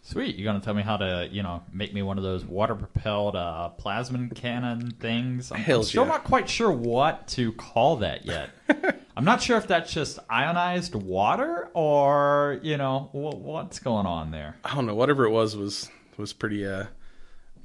Sweet. 0.05 0.35
You're 0.35 0.53
gonna 0.53 0.65
tell 0.65 0.75
me 0.75 0.83
how 0.83 0.97
to, 0.97 1.29
you 1.31 1.45
know, 1.45 1.63
make 1.73 1.95
me 1.95 2.03
one 2.03 2.19
of 2.19 2.25
those 2.25 2.45
water 2.45 2.75
propelled 2.75 3.37
uh, 3.37 3.69
plasma 3.69 4.29
cannon 4.35 4.91
things. 4.99 5.53
I'm, 5.53 5.63
still 5.85 6.03
yeah. 6.03 6.09
not 6.09 6.25
quite 6.25 6.49
sure 6.49 6.73
what 6.73 7.29
to 7.29 7.53
call 7.53 7.97
that 7.99 8.27
yet. 8.27 8.51
I'm 9.17 9.25
not 9.25 9.43
sure 9.43 9.59
if 9.59 9.69
that's 9.69 9.93
just 9.93 10.19
ionized 10.29 10.97
water 10.97 11.71
or 11.75 12.59
you 12.63 12.77
know 12.79 13.11
wh- 13.13 13.41
what's 13.41 13.79
going 13.79 14.07
on 14.07 14.33
there. 14.33 14.57
I 14.65 14.75
don't 14.75 14.87
know. 14.87 14.95
Whatever 14.97 15.25
it 15.25 15.31
was 15.31 15.57
was 15.57 15.89
was 16.17 16.33
pretty 16.33 16.67
uh 16.67 16.87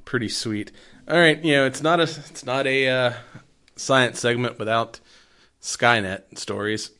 pretty 0.05 0.29
sweet. 0.29 0.71
All 1.07 1.17
right, 1.17 1.43
you 1.43 1.53
know 1.53 1.65
it's 1.65 1.81
not 1.81 1.99
a 1.99 2.03
it's 2.03 2.45
not 2.45 2.67
a 2.67 2.87
uh, 2.87 3.13
science 3.75 4.19
segment 4.19 4.59
without 4.59 4.99
Skynet 5.61 6.37
stories. 6.37 6.91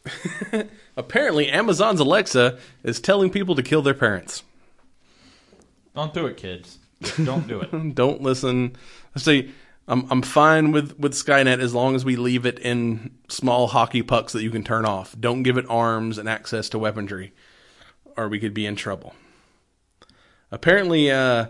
Apparently, 0.98 1.50
Amazon's 1.50 2.00
Alexa 2.00 2.58
is 2.84 3.00
telling 3.00 3.30
people 3.30 3.56
to 3.56 3.64
kill 3.64 3.82
their 3.82 3.94
parents. 3.94 4.44
Don't 5.96 6.14
do 6.14 6.26
it, 6.28 6.38
kids. 6.38 6.80
Don't 7.24 7.48
do 7.48 7.62
it. 7.62 7.96
Don't 7.96 8.22
listen. 8.22 8.76
I 9.16 9.20
say 9.20 9.50
I'm 9.88 10.06
I'm 10.12 10.22
fine 10.22 10.72
with 10.72 11.00
with 11.00 11.14
Skynet 11.14 11.60
as 11.60 11.74
long 11.74 11.96
as 11.96 12.04
we 12.04 12.16
leave 12.16 12.46
it 12.46 12.60
in 12.60 13.12
small 13.30 13.68
hockey 13.68 14.02
pucks 14.02 14.34
that 14.34 14.44
you 14.44 14.52
can 14.52 14.64
turn 14.64 14.86
off. 14.86 15.16
Don't 15.20 15.44
give 15.44 15.58
it 15.58 15.66
arms 15.70 16.18
and 16.18 16.28
access 16.28 16.70
to 16.70 16.80
weaponry, 16.80 17.34
or 18.16 18.28
we 18.28 18.40
could 18.40 18.54
be 18.54 18.66
in 18.66 18.76
trouble. 18.76 19.16
Apparently, 20.52 21.12
uh, 21.12 21.48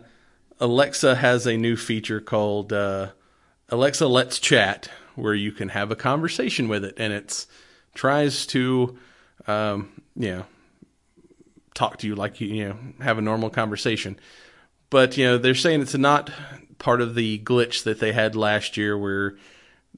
Alexa 0.59 1.15
has 1.15 1.45
a 1.45 1.57
new 1.57 1.75
feature 1.75 2.19
called 2.19 2.73
uh, 2.73 3.09
Alexa 3.69 4.07
Let's 4.07 4.39
Chat, 4.39 4.89
where 5.17 5.33
you 5.33 5.51
can 5.51 5.69
have 5.69 5.91
a 5.91 5.95
conversation 5.95 6.67
with 6.67 6.85
it, 6.85 6.93
and 6.97 7.11
it's 7.11 7.47
tries 7.93 8.45
to, 8.45 8.97
um, 9.47 10.01
you 10.15 10.31
know, 10.31 10.45
talk 11.73 11.97
to 11.97 12.07
you 12.07 12.15
like 12.15 12.39
you, 12.39 12.47
you 12.47 12.69
know 12.69 12.77
have 13.01 13.17
a 13.17 13.21
normal 13.21 13.49
conversation. 13.49 14.19
But 14.89 15.17
you 15.17 15.25
know 15.25 15.37
they're 15.37 15.55
saying 15.55 15.81
it's 15.81 15.95
not 15.95 16.31
part 16.77 17.01
of 17.01 17.15
the 17.15 17.39
glitch 17.39 17.83
that 17.83 17.99
they 17.99 18.13
had 18.13 18.35
last 18.35 18.77
year, 18.77 18.97
where 18.97 19.35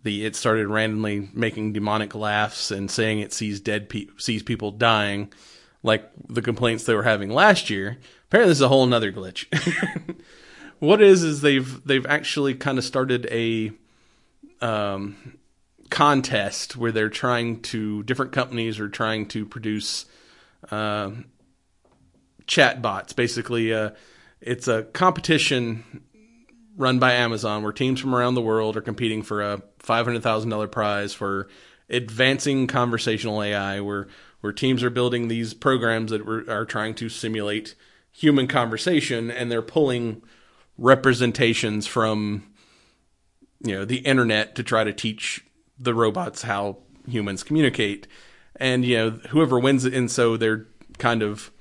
the 0.03 0.25
it 0.25 0.35
started 0.35 0.67
randomly 0.67 1.29
making 1.33 1.73
demonic 1.73 2.15
laughs 2.15 2.71
and 2.71 2.89
saying 2.89 3.19
it 3.19 3.33
sees 3.33 3.59
dead 3.59 3.89
pe- 3.89 4.07
sees 4.17 4.43
people 4.43 4.71
dying, 4.71 5.31
like 5.83 6.09
the 6.27 6.41
complaints 6.41 6.85
they 6.85 6.95
were 6.95 7.03
having 7.03 7.29
last 7.29 7.69
year. 7.69 7.97
Apparently, 8.27 8.51
this 8.51 8.59
is 8.59 8.63
a 8.63 8.69
whole 8.69 8.83
another 8.83 9.11
glitch. 9.11 9.45
what 10.79 11.01
is 11.01 11.23
is 11.23 11.41
they've 11.41 11.83
they've 11.85 12.05
actually 12.05 12.55
kind 12.55 12.77
of 12.77 12.83
started 12.83 13.27
a 13.31 13.71
um, 14.61 15.37
contest 15.89 16.77
where 16.77 16.91
they're 16.91 17.09
trying 17.09 17.61
to 17.61 18.03
different 18.03 18.31
companies 18.31 18.79
are 18.79 18.89
trying 18.89 19.25
to 19.27 19.45
produce 19.45 20.05
um 20.71 21.25
chat 22.49 22.81
bots. 22.81 23.13
Basically, 23.13 23.73
uh, 23.73 23.91
it's 24.41 24.67
a 24.67 24.83
competition 24.83 26.03
run 26.75 26.99
by 26.99 27.13
Amazon 27.13 27.63
where 27.63 27.71
teams 27.71 27.99
from 27.99 28.13
around 28.13 28.35
the 28.35 28.41
world 28.41 28.75
are 28.75 28.81
competing 28.81 29.21
for 29.21 29.41
a 29.41 29.61
five 29.77 30.05
hundred 30.05 30.23
thousand 30.23 30.49
dollar 30.49 30.67
prize 30.67 31.13
for 31.13 31.47
advancing 31.89 32.67
conversational 32.67 33.41
AI, 33.41 33.79
where 33.79 34.07
where 34.41 34.53
teams 34.53 34.83
are 34.83 34.89
building 34.89 35.27
these 35.27 35.53
programs 35.53 36.11
that 36.11 36.25
were, 36.25 36.43
are 36.49 36.65
trying 36.65 36.95
to 36.95 37.07
simulate 37.07 37.75
human 38.11 38.47
conversation, 38.47 39.29
and 39.29 39.51
they're 39.51 39.61
pulling 39.61 40.21
representations 40.77 41.85
from 41.85 42.48
you 43.61 43.75
know 43.75 43.85
the 43.85 43.99
internet 43.99 44.55
to 44.55 44.63
try 44.63 44.83
to 44.83 44.93
teach 44.93 45.45
the 45.77 45.93
robots 45.93 46.43
how 46.43 46.77
humans 47.07 47.43
communicate. 47.43 48.07
And 48.55 48.83
you 48.83 48.97
know 48.97 49.09
whoever 49.29 49.59
wins 49.59 49.85
it 49.85 49.93
and 49.93 50.09
so 50.11 50.37
they're 50.37 50.65
kind 50.97 51.23
of 51.23 51.51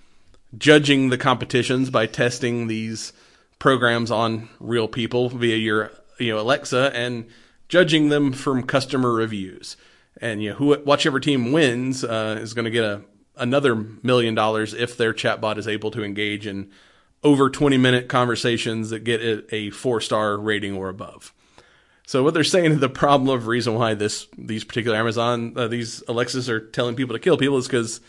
judging 0.57 1.11
the 1.11 1.19
competitions 1.19 1.91
by 1.91 2.07
testing 2.07 2.67
these 2.67 3.13
programs 3.59 4.11
on 4.11 4.49
real 4.59 4.89
people 4.89 5.29
via 5.29 5.57
your 5.57 5.93
you 6.19 6.33
know 6.33 6.41
Alexa 6.41 6.91
and 6.95 7.27
judging 7.69 8.09
them 8.09 8.33
from 8.33 8.63
customer 8.63 9.13
reviews. 9.13 9.77
And 10.21 10.43
you 10.43 10.51
know 10.51 10.57
who 10.57 10.75
whichever 10.75 11.21
team 11.21 11.53
wins 11.53 12.05
uh, 12.05 12.39
is 12.41 12.55
going 12.55 12.65
to 12.65 12.71
get 12.71 12.85
a 12.85 13.03
another 13.37 13.77
million 14.03 14.35
dollars 14.35 14.75
if 14.75 14.97
their 14.97 15.15
chatbot 15.15 15.59
is 15.59 15.69
able 15.69 15.93
to 15.93 16.03
engage 16.03 16.47
in 16.47 16.71
over 17.23 17.51
20 17.51 17.77
minute 17.79 18.09
conversations 18.09 18.91
that 18.91 19.01
get 19.01 19.21
a, 19.21 19.55
a 19.55 19.71
four 19.71 20.01
star 20.01 20.37
rating 20.37 20.75
or 20.75 20.89
above 20.89 21.33
so 22.09 22.23
what 22.23 22.33
they're 22.33 22.43
saying 22.43 22.73
is 22.73 22.81
the 22.81 22.89
problem 22.89 23.29
of 23.29 23.47
reason 23.47 23.75
why 23.75 23.93
this 23.93 24.29
these 24.39 24.65
particular 24.65 24.97
Amazon 24.97 25.53
uh, 25.55 25.69
these 25.69 26.03
Alexas 26.09 26.49
are 26.49 26.59
telling 26.59 26.97
people 26.97 27.15
to 27.15 27.21
kill 27.21 27.37
people 27.37 27.59
is 27.59 27.67
because 27.67 28.01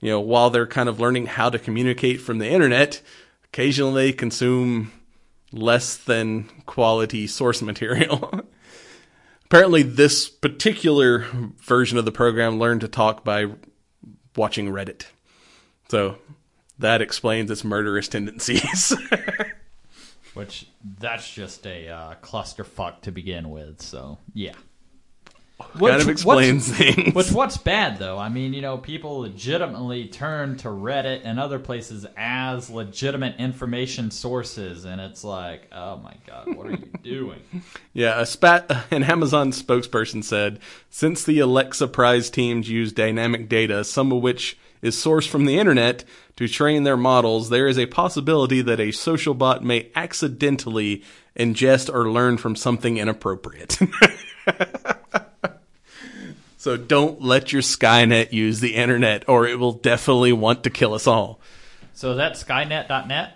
you 0.00 0.08
know 0.08 0.20
while 0.20 0.48
they're 0.48 0.66
kind 0.66 0.88
of 0.88 0.98
learning 0.98 1.26
how 1.26 1.50
to 1.50 1.58
communicate 1.58 2.22
from 2.22 2.38
the 2.38 2.48
internet, 2.48 3.02
occasionally 3.44 4.06
they 4.06 4.12
consume 4.14 4.90
less 5.52 5.98
than 5.98 6.44
quality 6.64 7.26
source 7.26 7.60
material. 7.72 8.40
Apparently, 9.44 9.82
this 9.82 10.30
particular 10.30 11.26
version 11.58 11.98
of 11.98 12.06
the 12.06 12.10
program 12.10 12.58
learned 12.58 12.80
to 12.80 12.88
talk 12.88 13.22
by 13.22 13.48
watching 14.34 14.68
Reddit. 14.68 15.04
So 15.90 16.16
that 16.78 17.02
explains 17.02 17.50
its 17.50 17.64
murderous 17.64 18.08
tendencies. 18.08 18.96
Which 20.34 20.66
that's 20.98 21.30
just 21.30 21.66
a 21.66 21.88
uh, 21.88 22.14
clusterfuck 22.22 23.02
to 23.02 23.12
begin 23.12 23.50
with. 23.50 23.82
So 23.82 24.18
yeah. 24.32 24.54
kind 25.78 26.00
of 26.00 26.08
explains 26.08 26.70
things. 26.70 27.14
Which 27.14 27.32
what's 27.32 27.58
bad 27.58 27.98
though? 27.98 28.18
I 28.18 28.28
mean, 28.30 28.54
you 28.54 28.62
know, 28.62 28.78
people 28.78 29.20
legitimately 29.20 30.08
turn 30.08 30.56
to 30.58 30.68
Reddit 30.68 31.20
and 31.24 31.38
other 31.38 31.58
places 31.58 32.06
as 32.16 32.70
legitimate 32.70 33.36
information 33.36 34.10
sources, 34.10 34.86
and 34.86 35.00
it's 35.00 35.22
like, 35.22 35.68
oh 35.70 35.98
my 35.98 36.14
god, 36.26 36.56
what 36.56 36.66
are 36.66 36.72
you 36.72 36.88
doing? 37.02 37.40
Yeah, 37.92 38.20
a 38.20 38.26
spat 38.26 38.70
an 38.90 39.04
Amazon 39.04 39.52
spokesperson 39.52 40.24
said, 40.24 40.60
since 40.88 41.24
the 41.24 41.40
Alexa 41.40 41.88
Prize 41.88 42.30
teams 42.30 42.70
use 42.70 42.92
dynamic 42.92 43.50
data, 43.50 43.84
some 43.84 44.12
of 44.12 44.22
which 44.22 44.56
is 44.82 44.96
sourced 44.96 45.28
from 45.28 45.46
the 45.46 45.58
internet 45.58 46.04
to 46.36 46.48
train 46.48 46.82
their 46.82 46.96
models, 46.96 47.48
there 47.48 47.68
is 47.68 47.78
a 47.78 47.86
possibility 47.86 48.60
that 48.62 48.80
a 48.80 48.90
social 48.90 49.32
bot 49.32 49.64
may 49.64 49.90
accidentally 49.94 51.02
ingest 51.38 51.92
or 51.92 52.10
learn 52.10 52.36
from 52.36 52.56
something 52.56 52.98
inappropriate. 52.98 53.78
so 56.58 56.76
don't 56.76 57.22
let 57.22 57.52
your 57.52 57.62
Skynet 57.62 58.32
use 58.32 58.60
the 58.60 58.74
internet 58.74 59.28
or 59.28 59.46
it 59.46 59.58
will 59.58 59.72
definitely 59.72 60.32
want 60.32 60.64
to 60.64 60.70
kill 60.70 60.94
us 60.94 61.06
all. 61.06 61.40
So 61.94 62.14
that's 62.14 62.42
Skynet.net. 62.42 63.34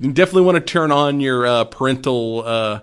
You 0.00 0.12
definitely 0.12 0.42
want 0.42 0.56
to 0.56 0.62
turn 0.62 0.92
on 0.92 1.20
your 1.20 1.46
uh, 1.46 1.64
parental 1.64 2.42
uh, 2.44 2.80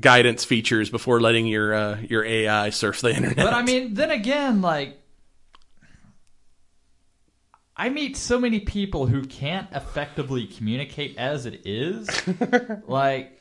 guidance 0.00 0.44
features 0.44 0.90
before 0.90 1.20
letting 1.20 1.46
your 1.46 1.74
uh, 1.74 2.00
your 2.00 2.24
AI 2.24 2.70
surf 2.70 3.00
the 3.00 3.14
internet. 3.14 3.36
But 3.36 3.54
I 3.54 3.62
mean, 3.62 3.94
then 3.94 4.10
again, 4.10 4.60
like, 4.60 5.01
I 7.82 7.88
meet 7.88 8.16
so 8.16 8.38
many 8.38 8.60
people 8.60 9.06
who 9.06 9.24
can't 9.24 9.66
effectively 9.72 10.46
communicate 10.46 11.18
as 11.18 11.46
it 11.46 11.62
is. 11.64 12.08
like, 12.86 13.36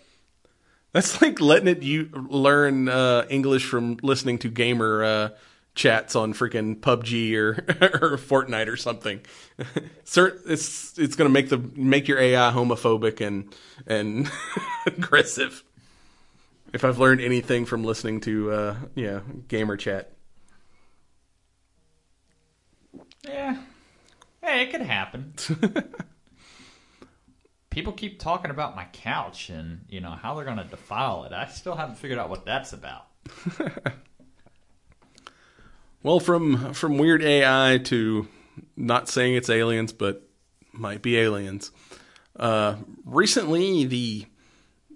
That's 0.94 1.22
like 1.22 1.40
letting 1.40 1.68
it 1.68 1.84
you 1.84 2.10
learn 2.12 2.90
uh, 2.90 3.28
English 3.30 3.66
from 3.66 4.00
listening 4.02 4.40
to 4.40 4.50
gamer 4.50 5.04
uh, 5.04 5.30
chats 5.76 6.16
on 6.16 6.34
freaking 6.34 6.80
PUBG 6.80 7.36
or 7.36 7.50
or 8.14 8.18
Fortnite 8.18 8.68
or 8.68 8.78
something. 8.78 9.22
Cert, 10.06 10.40
it's 10.48 10.98
it's 10.98 11.16
gonna 11.16 11.30
make 11.30 11.50
the 11.50 11.60
make 11.60 12.08
your 12.08 12.18
AI 12.18 12.52
homophobic 12.52 13.22
and 13.22 13.54
and 13.86 14.28
aggressive. 14.88 15.64
If 16.74 16.84
I've 16.84 16.98
learned 16.98 17.22
anything 17.22 17.68
from 17.68 17.84
listening 17.84 18.22
to 18.22 18.52
uh, 18.52 18.76
yeah 18.96 19.20
gamer 19.48 19.78
chat, 19.78 20.12
yeah, 23.24 23.58
hey, 24.42 24.64
it 24.64 24.72
could 24.72 24.82
happen. 24.82 25.34
people 27.72 27.94
keep 27.94 28.20
talking 28.20 28.52
about 28.52 28.76
my 28.76 28.86
couch 28.94 29.50
and 29.50 29.86
you 29.90 30.00
know 30.00 30.12
how 30.12 30.36
they're 30.36 30.46
going 30.46 30.58
to 30.58 30.64
defile 30.64 31.24
it. 31.24 31.34
I 31.34 31.48
still 31.48 31.76
haven't 31.76 31.96
figured 31.96 32.20
out 32.20 32.30
what 32.30 32.46
that's 32.46 32.74
about. 32.74 33.08
well, 36.04 36.20
from 36.20 36.74
from 36.74 37.00
weird 37.00 37.24
AI 37.24 37.80
to 37.86 38.28
not 38.76 39.10
saying 39.10 39.36
it's 39.36 39.50
aliens, 39.50 39.94
but 39.94 40.28
might 40.72 41.02
be 41.02 41.18
aliens. 41.18 41.72
Uh, 42.36 42.76
recently, 43.06 43.86
the 43.86 44.26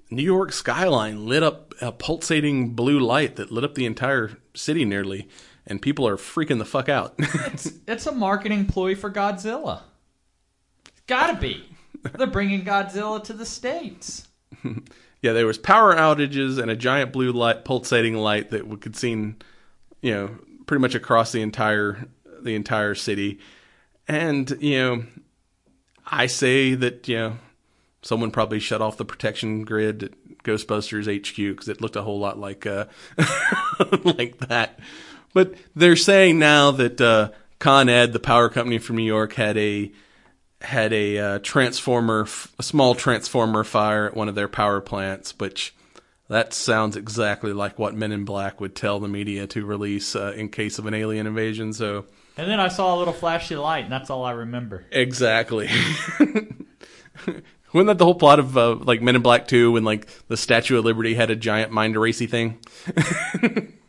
New 0.10 0.24
York 0.24 0.52
skyline 0.52 1.26
lit 1.26 1.44
up 1.44 1.74
a 1.82 1.92
pulsating 1.92 2.72
blue 2.74 3.00
light 3.00 3.36
that 3.36 3.52
lit 3.52 3.64
up 3.64 3.76
the 3.76 3.86
entire 3.86 4.38
city 4.54 4.86
nearly, 4.86 5.28
and 5.68 5.82
people 5.82 6.08
are 6.08 6.18
freaking 6.18 6.58
the 6.58 6.66
fuck 6.66 6.90
out. 6.90 7.16
It's 7.54 7.72
it's 7.88 8.06
a 8.06 8.12
marketing 8.12 8.66
ploy 8.66 8.96
for 8.96 9.10
Godzilla. 9.10 9.82
It's 10.88 11.02
gotta 11.08 11.40
be. 11.40 11.70
They're 12.18 12.28
bringing 12.28 12.64
Godzilla 12.64 13.24
to 13.24 13.34
the 13.34 13.46
states. 13.46 14.28
yeah, 15.22 15.34
there 15.34 15.48
was 15.48 15.58
power 15.58 15.96
outages 15.96 16.62
and 16.62 16.70
a 16.70 16.76
giant 16.76 17.12
blue 17.12 17.32
light, 17.32 17.66
pulsating 17.66 18.16
light 18.16 18.52
that 18.52 18.68
we 18.68 18.78
could 18.78 18.96
seen, 18.96 19.38
you 20.02 20.14
know, 20.14 20.38
pretty 20.68 20.82
much 20.82 20.96
across 20.96 21.32
the 21.32 21.42
entire 21.42 22.08
the 22.42 22.56
entire 22.56 22.96
city. 22.96 23.40
And 24.08 24.56
you 24.60 24.78
know, 24.78 25.04
I 26.06 26.28
say 26.28 26.76
that 26.76 27.08
you 27.08 27.18
know 27.18 27.38
someone 28.02 28.32
probably 28.32 28.60
shut 28.60 28.82
off 28.82 28.98
the 28.98 29.06
protection 29.06 29.64
grid 29.64 30.04
at 30.04 30.12
Ghostbusters 30.44 31.08
HQ 31.08 31.36
because 31.36 31.68
it 31.68 31.82
looked 31.82 31.96
a 31.96 32.04
whole 32.04 32.20
lot 32.20 32.38
like 32.38 32.66
uh, 32.66 32.86
like 34.04 34.38
that. 34.48 34.80
But 35.36 35.56
they're 35.76 35.98
saying 35.98 36.40
now 36.40 36.72
that 36.72 37.02
uh, 37.02 37.32
Con 37.60 37.90
Ed, 37.90 38.14
the 38.14 38.22
power 38.22 38.48
company 38.48 38.78
from 38.78 38.96
New 38.96 39.04
York, 39.04 39.34
had 39.34 39.58
a 39.58 39.92
had 40.62 40.94
a 40.94 41.20
uh, 41.20 41.40
transformer, 41.40 42.26
a 42.58 42.64
small 42.64 42.96
transformer 42.96 43.66
fire 43.66 44.06
at 44.06 44.16
one 44.16 44.30
of 44.30 44.36
their 44.36 44.48
power 44.48 44.80
plants, 44.80 45.38
which 45.38 45.76
that 46.30 46.54
sounds 46.54 46.96
exactly 46.96 47.52
like 47.52 47.78
what 47.78 47.94
Men 47.94 48.14
in 48.14 48.24
Black 48.24 48.62
would 48.62 48.76
tell 48.78 49.02
the 49.02 49.10
media 49.10 49.46
to 49.48 49.66
release 49.66 50.16
uh, 50.16 50.32
in 50.38 50.48
case 50.48 50.80
of 50.80 50.86
an 50.86 50.94
alien 50.94 51.28
invasion. 51.28 51.74
So 51.74 52.06
And 52.38 52.50
then 52.50 52.62
I 52.62 52.70
saw 52.70 52.96
a 52.96 52.98
little 52.98 53.14
flashy 53.14 53.58
light, 53.58 53.84
and 53.84 53.92
that's 53.92 54.10
all 54.10 54.24
I 54.24 54.32
remember. 54.32 54.86
exactly. 54.90 55.70
Wasn't 57.74 57.88
that 57.88 57.98
the 57.98 58.06
whole 58.06 58.16
plot 58.16 58.40
of 58.40 58.58
uh, 58.58 58.76
like 58.76 59.02
Men 59.02 59.18
in 59.18 59.22
Black 59.22 59.50
Two 59.50 59.74
when 59.74 59.84
like 59.84 60.08
the 60.30 60.38
Statue 60.38 60.78
of 60.78 60.86
Liberty 60.86 61.14
had 61.14 61.30
a 61.30 61.36
giant 61.36 61.74
mind 61.74 61.96
eraser 61.98 62.26
thing? 62.26 62.60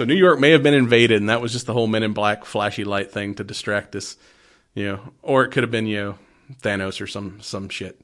so 0.00 0.06
New 0.06 0.14
York 0.14 0.40
may 0.40 0.52
have 0.52 0.62
been 0.62 0.72
invaded, 0.72 1.18
and 1.18 1.28
that 1.28 1.42
was 1.42 1.52
just 1.52 1.66
the 1.66 1.74
whole 1.74 1.86
Men 1.86 2.02
in 2.02 2.14
Black 2.14 2.46
flashy 2.46 2.84
light 2.84 3.12
thing 3.12 3.34
to 3.34 3.44
distract 3.44 3.94
us, 3.94 4.16
you 4.72 4.86
know. 4.86 5.12
Or 5.20 5.44
it 5.44 5.50
could 5.50 5.62
have 5.62 5.70
been 5.70 5.84
you 5.84 5.98
know 5.98 6.18
Thanos 6.62 7.02
or 7.02 7.06
some 7.06 7.38
some 7.42 7.68
shit. 7.68 8.00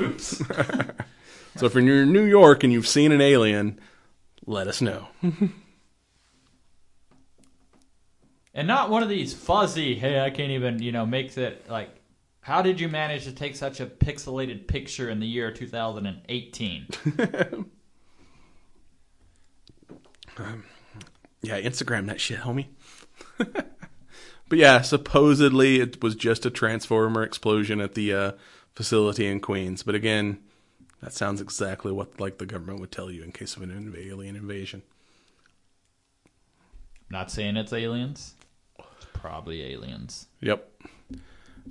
Oops. 0.00 0.40
So 1.56 1.66
if 1.66 1.74
you're 1.74 2.02
in 2.02 2.12
New 2.12 2.24
York 2.24 2.64
and 2.64 2.72
you've 2.72 2.88
seen 2.88 3.12
an 3.12 3.20
alien, 3.20 3.78
let 4.44 4.66
us 4.66 4.80
know. 4.80 5.06
and 8.54 8.66
not 8.66 8.90
one 8.90 9.04
of 9.04 9.08
these 9.08 9.32
fuzzy, 9.32 9.94
hey, 9.94 10.18
I 10.18 10.30
can't 10.30 10.50
even, 10.50 10.82
you 10.82 10.90
know, 10.90 11.06
make 11.06 11.36
it 11.36 11.70
like, 11.70 11.90
how 12.40 12.60
did 12.60 12.80
you 12.80 12.88
manage 12.88 13.22
to 13.26 13.32
take 13.32 13.54
such 13.54 13.78
a 13.78 13.86
pixelated 13.86 14.66
picture 14.66 15.08
in 15.08 15.20
the 15.20 15.28
year 15.28 15.52
2018? 15.52 16.88
Yeah, 21.42 21.60
Instagram 21.60 22.06
that 22.06 22.20
shit, 22.20 22.40
homie. 22.40 22.66
but 23.38 24.58
yeah, 24.58 24.80
supposedly 24.80 25.80
it 25.80 26.02
was 26.02 26.14
just 26.14 26.46
a 26.46 26.50
transformer 26.50 27.22
explosion 27.22 27.80
at 27.80 27.94
the 27.94 28.14
uh, 28.14 28.32
facility 28.74 29.26
in 29.26 29.40
Queens. 29.40 29.82
But 29.82 29.94
again, 29.94 30.38
that 31.02 31.12
sounds 31.12 31.40
exactly 31.40 31.92
what 31.92 32.18
like 32.18 32.38
the 32.38 32.46
government 32.46 32.80
would 32.80 32.90
tell 32.90 33.10
you 33.10 33.22
in 33.22 33.32
case 33.32 33.56
of 33.56 33.62
an 33.62 33.70
inv- 33.70 34.06
alien 34.06 34.36
invasion. 34.36 34.82
Not 37.10 37.30
saying 37.30 37.56
it's 37.56 37.72
aliens. 37.72 38.34
It's 38.78 39.06
probably 39.12 39.62
aliens. 39.62 40.28
Yep. 40.40 40.70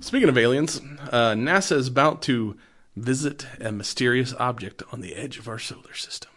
Speaking 0.00 0.28
of 0.28 0.38
aliens, 0.38 0.80
uh, 1.10 1.32
NASA 1.32 1.72
is 1.72 1.88
about 1.88 2.22
to 2.22 2.56
visit 2.96 3.46
a 3.60 3.72
mysterious 3.72 4.32
object 4.34 4.82
on 4.92 5.00
the 5.00 5.14
edge 5.14 5.38
of 5.38 5.48
our 5.48 5.58
solar 5.58 5.94
system. 5.94 6.30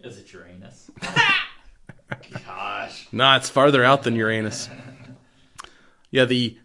Is 0.00 0.18
it 0.18 0.32
Uranus? 0.32 0.90
Gosh. 2.46 3.08
Nah, 3.12 3.36
it's 3.36 3.50
farther 3.50 3.84
out 3.84 4.02
than 4.02 4.16
Uranus. 4.16 4.68
Yeah, 6.10 6.24
the 6.24 6.58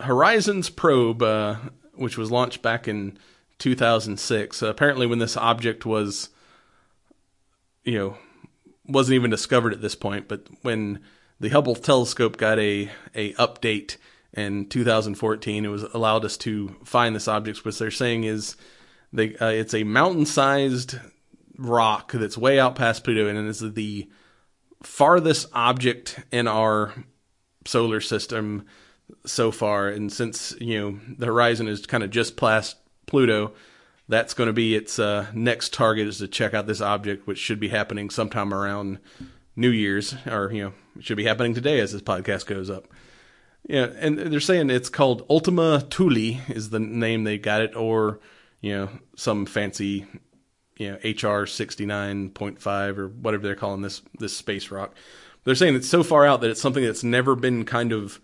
Horizons 0.00 0.70
probe, 0.70 1.22
uh, 1.22 1.56
which 1.94 2.18
was 2.18 2.30
launched 2.30 2.62
back 2.62 2.88
in 2.88 3.18
2006. 3.58 4.62
Uh, 4.62 4.66
apparently, 4.66 5.06
when 5.06 5.18
this 5.18 5.36
object 5.36 5.86
was, 5.86 6.30
you 7.84 7.98
know, 7.98 8.16
wasn't 8.86 9.14
even 9.14 9.30
discovered 9.30 9.72
at 9.72 9.80
this 9.80 9.94
point, 9.94 10.28
but 10.28 10.46
when 10.62 11.00
the 11.40 11.48
Hubble 11.48 11.74
telescope 11.74 12.36
got 12.36 12.58
a 12.58 12.90
a 13.14 13.32
update 13.34 13.96
in 14.32 14.68
2014, 14.68 15.64
it 15.64 15.68
was 15.68 15.82
allowed 15.82 16.24
us 16.24 16.36
to 16.38 16.76
find 16.84 17.14
this 17.14 17.28
object. 17.28 17.64
Which 17.64 17.78
they're 17.78 17.90
saying 17.90 18.24
is 18.24 18.56
they 19.12 19.36
uh, 19.36 19.48
it's 19.48 19.74
a 19.74 19.84
mountain-sized 19.84 20.98
rock 21.56 22.12
that's 22.12 22.36
way 22.36 22.58
out 22.58 22.74
past 22.74 23.04
Pluto, 23.04 23.28
and 23.28 23.48
is 23.48 23.60
the 23.60 24.08
farthest 24.84 25.46
object 25.52 26.20
in 26.30 26.46
our 26.46 26.94
solar 27.66 28.00
system 28.00 28.66
so 29.26 29.50
far. 29.50 29.88
And 29.88 30.12
since 30.12 30.54
you 30.60 30.80
know 30.80 30.98
the 31.18 31.26
horizon 31.26 31.68
is 31.68 31.86
kind 31.86 32.02
of 32.02 32.10
just 32.10 32.36
past 32.36 32.76
Pluto, 33.06 33.52
that's 34.08 34.34
going 34.34 34.48
to 34.48 34.52
be 34.52 34.74
its 34.74 34.98
uh, 34.98 35.26
next 35.32 35.72
target 35.72 36.06
is 36.06 36.18
to 36.18 36.28
check 36.28 36.54
out 36.54 36.66
this 36.66 36.80
object, 36.80 37.26
which 37.26 37.38
should 37.38 37.60
be 37.60 37.68
happening 37.68 38.10
sometime 38.10 38.52
around 38.52 38.98
New 39.56 39.70
Year's, 39.70 40.14
or 40.26 40.50
you 40.52 40.64
know, 40.64 40.72
it 40.96 41.04
should 41.04 41.16
be 41.16 41.24
happening 41.24 41.54
today 41.54 41.80
as 41.80 41.92
this 41.92 42.02
podcast 42.02 42.46
goes 42.46 42.70
up. 42.70 42.86
Yeah, 43.66 43.86
and 43.98 44.18
they're 44.18 44.40
saying 44.40 44.68
it's 44.68 44.90
called 44.90 45.24
Ultima 45.30 45.80
Thule 45.80 46.38
is 46.48 46.68
the 46.68 46.80
name 46.80 47.24
they 47.24 47.38
got 47.38 47.62
it, 47.62 47.74
or 47.74 48.20
you 48.60 48.76
know, 48.76 48.88
some 49.16 49.46
fancy, 49.46 50.06
you 50.76 50.92
know, 50.92 51.40
HR 51.40 51.46
sixty 51.46 51.86
nine 51.86 52.30
point 52.30 52.60
five 52.60 52.98
or 52.98 53.08
whatever 53.08 53.44
they're 53.44 53.54
calling 53.54 53.82
this 53.82 54.02
this 54.18 54.36
space 54.36 54.70
rock. 54.70 54.94
They're 55.44 55.54
saying 55.54 55.74
it's 55.74 55.88
so 55.88 56.02
far 56.02 56.26
out 56.26 56.40
that 56.40 56.50
it's 56.50 56.60
something 56.60 56.84
that's 56.84 57.04
never 57.04 57.36
been 57.36 57.64
kind 57.64 57.92
of 57.92 58.20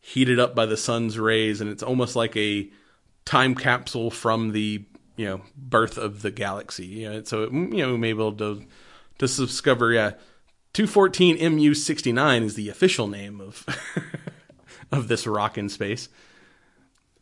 heated 0.00 0.38
up 0.38 0.54
by 0.54 0.66
the 0.66 0.76
sun's 0.76 1.18
rays, 1.18 1.60
and 1.60 1.68
it's 1.68 1.82
almost 1.82 2.16
like 2.16 2.36
a 2.36 2.70
time 3.24 3.54
capsule 3.54 4.10
from 4.10 4.52
the 4.52 4.84
you 5.16 5.26
know 5.26 5.42
birth 5.56 5.98
of 5.98 6.22
the 6.22 6.30
galaxy. 6.30 6.86
You 6.86 7.10
know, 7.10 7.22
so 7.24 7.44
it, 7.44 7.52
you 7.52 7.84
know 7.84 7.92
we 7.92 7.98
may 7.98 8.12
be 8.12 8.18
able 8.18 8.32
to 8.34 8.64
to 9.18 9.26
discover. 9.26 9.92
Yeah, 9.92 10.12
two 10.72 10.86
fourteen 10.86 11.54
MU 11.54 11.74
sixty 11.74 12.12
nine 12.12 12.42
is 12.42 12.54
the 12.54 12.68
official 12.68 13.08
name 13.08 13.40
of 13.40 13.66
of 14.92 15.08
this 15.08 15.26
rock 15.26 15.58
in 15.58 15.68
space. 15.68 16.08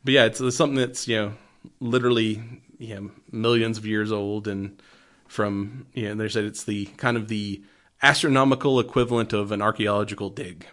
But 0.05 0.15
yeah, 0.15 0.25
it's, 0.27 0.41
it's 0.41 0.57
something 0.57 0.77
that's 0.77 1.09
you 1.09 1.17
know 1.17 1.33
literally 1.81 2.43
you 2.79 2.95
know 2.95 3.11
millions 3.31 3.79
of 3.79 3.87
years 3.87 4.11
old, 4.13 4.49
and 4.49 4.81
from 5.27 5.87
you 5.95 6.09
know 6.09 6.15
they 6.15 6.29
said 6.29 6.45
it's 6.45 6.65
the 6.65 6.87
kind 6.97 7.17
of 7.17 7.29
the 7.29 7.63
astronomical 8.03 8.81
equivalent 8.81 9.33
of 9.33 9.53
an 9.53 9.61
archaeological 9.61 10.31
dig. 10.31 10.67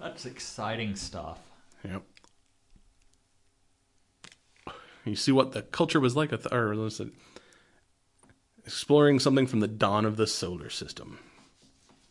That's 0.00 0.26
exciting 0.26 0.94
stuff. 0.96 1.38
Yep. 1.84 2.02
You 5.04 5.16
see 5.16 5.32
what 5.32 5.52
the 5.52 5.62
culture 5.62 6.00
was 6.00 6.14
like, 6.14 6.32
or 6.52 6.76
listen, 6.76 7.12
exploring 8.64 9.18
something 9.18 9.46
from 9.46 9.60
the 9.60 9.68
dawn 9.68 10.04
of 10.04 10.16
the 10.16 10.26
solar 10.26 10.70
system. 10.70 11.18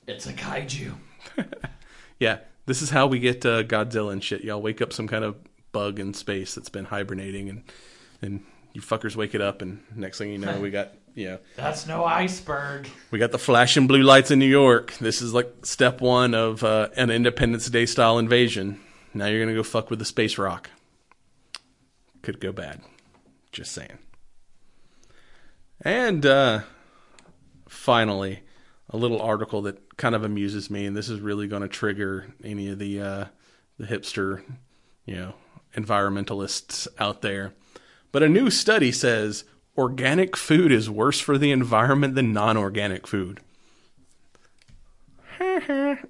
It's 0.08 0.26
a 0.26 0.34
kaiju. 0.34 0.94
Yeah, 2.20 2.40
this 2.66 2.82
is 2.82 2.90
how 2.90 3.08
we 3.08 3.20
get 3.20 3.46
uh, 3.46 3.64
Godzilla 3.64 4.12
and 4.12 4.24
shit. 4.24 4.44
Y'all 4.44 4.62
wake 4.62 4.82
up 4.82 4.92
some 4.92 5.08
kind 5.08 5.24
of 5.24 5.36
bug 5.72 6.00
in 6.00 6.14
space 6.14 6.56
that's 6.56 6.70
been 6.70 6.86
hibernating, 6.86 7.50
and 7.50 7.64
and 8.22 8.44
you 8.74 8.82
fuckers 8.82 9.16
wake 9.16 9.36
it 9.36 9.42
up, 9.42 9.62
and 9.62 9.82
next 9.96 10.18
thing 10.18 10.32
you 10.32 10.38
know, 10.38 10.60
we 10.60 10.70
got 10.70 10.94
yeah. 11.16 11.38
That's 11.56 11.88
no 11.88 12.06
iceberg. 12.06 12.88
we 13.12 13.20
got 13.20 13.32
the 13.32 13.40
flashing 13.40 13.88
blue 13.88 14.04
lights 14.04 14.32
in 14.32 14.40
New 14.40 14.46
York. 14.46 14.94
This 15.00 15.22
is 15.22 15.34
like 15.34 15.52
step 15.64 16.02
one 16.02 16.34
of 16.34 16.64
uh, 16.64 16.90
an 16.96 17.10
Independence 17.10 17.70
Day 17.70 17.86
style 17.86 18.18
invasion. 18.20 18.80
Now 19.14 19.28
you're 19.28 19.44
gonna 19.44 19.56
go 19.56 19.64
fuck 19.64 19.90
with 19.90 20.00
the 20.00 20.06
space 20.06 20.38
rock. 20.38 20.70
Could 22.22 22.40
go 22.40 22.52
bad. 22.52 22.82
Just 23.52 23.72
saying. 23.72 23.98
And 25.82 26.26
uh, 26.26 26.62
finally, 27.70 28.42
a 28.90 28.98
little 28.98 29.22
article 29.22 29.62
that 29.64 29.98
kind 29.98 30.16
of 30.16 30.24
amuses 30.24 30.70
me, 30.70 30.86
and 30.86 30.96
this 30.96 31.10
is 31.10 31.20
really 31.20 31.48
going 31.48 31.62
to 31.62 31.68
trigger 31.68 32.28
any 32.44 32.70
of 32.70 32.80
the 32.80 33.02
uh, 33.02 33.26
the 33.78 33.86
hipster, 33.86 34.44
you 35.06 35.16
know, 35.16 35.34
environmentalists 35.76 36.88
out 37.00 37.22
there. 37.22 37.54
But 38.12 38.24
a 38.24 38.30
new 38.30 38.50
study 38.50 38.92
says 38.92 39.44
organic 39.78 40.36
food 40.36 40.72
is 40.72 40.90
worse 40.90 41.20
for 41.20 41.38
the 41.38 41.52
environment 41.52 42.16
than 42.16 42.34
non-organic 42.34 43.06
food. 43.06 43.42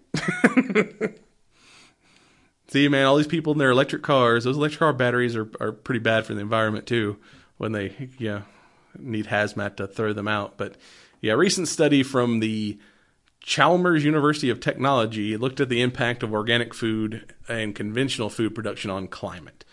See, 2.69 2.88
man, 2.90 3.06
all 3.06 3.15
these 3.15 3.28
people 3.28 3.53
in 3.53 3.60
their 3.60 3.72
electric 3.72 4.03
cars, 4.03 4.44
those 4.44 4.57
electric 4.57 4.80
car 4.80 4.94
batteries 4.94 5.36
are, 5.36 5.49
are 5.60 5.72
pretty 5.72 5.99
bad 5.99 6.26
for 6.26 6.34
the 6.34 6.41
environment 6.41 6.86
too 6.86 7.18
when 7.57 7.72
they 7.72 8.10
yeah, 8.18 8.41
need 8.98 9.28
hazmat 9.28 9.78
to 9.78 9.88
throw 9.88 10.14
them 10.14 10.28
out. 10.28 10.57
But 10.57 10.76
yeah, 11.22 11.34
a 11.34 11.38
recent 11.38 11.68
study 11.68 12.03
from 12.03 12.40
the 12.40 12.78
Chalmers 13.41 14.03
University 14.03 14.49
of 14.49 14.60
Technology 14.60 15.38
looked 15.38 15.61
at 15.61 15.69
the 15.69 15.82
impact 15.82 16.24
of 16.24 16.34
organic 16.34 16.74
food 16.74 17.34
and 17.48 17.74
conventional 17.74 18.30
food 18.30 18.53
production 18.53 18.91
on 18.91 19.07
climate. 19.07 19.64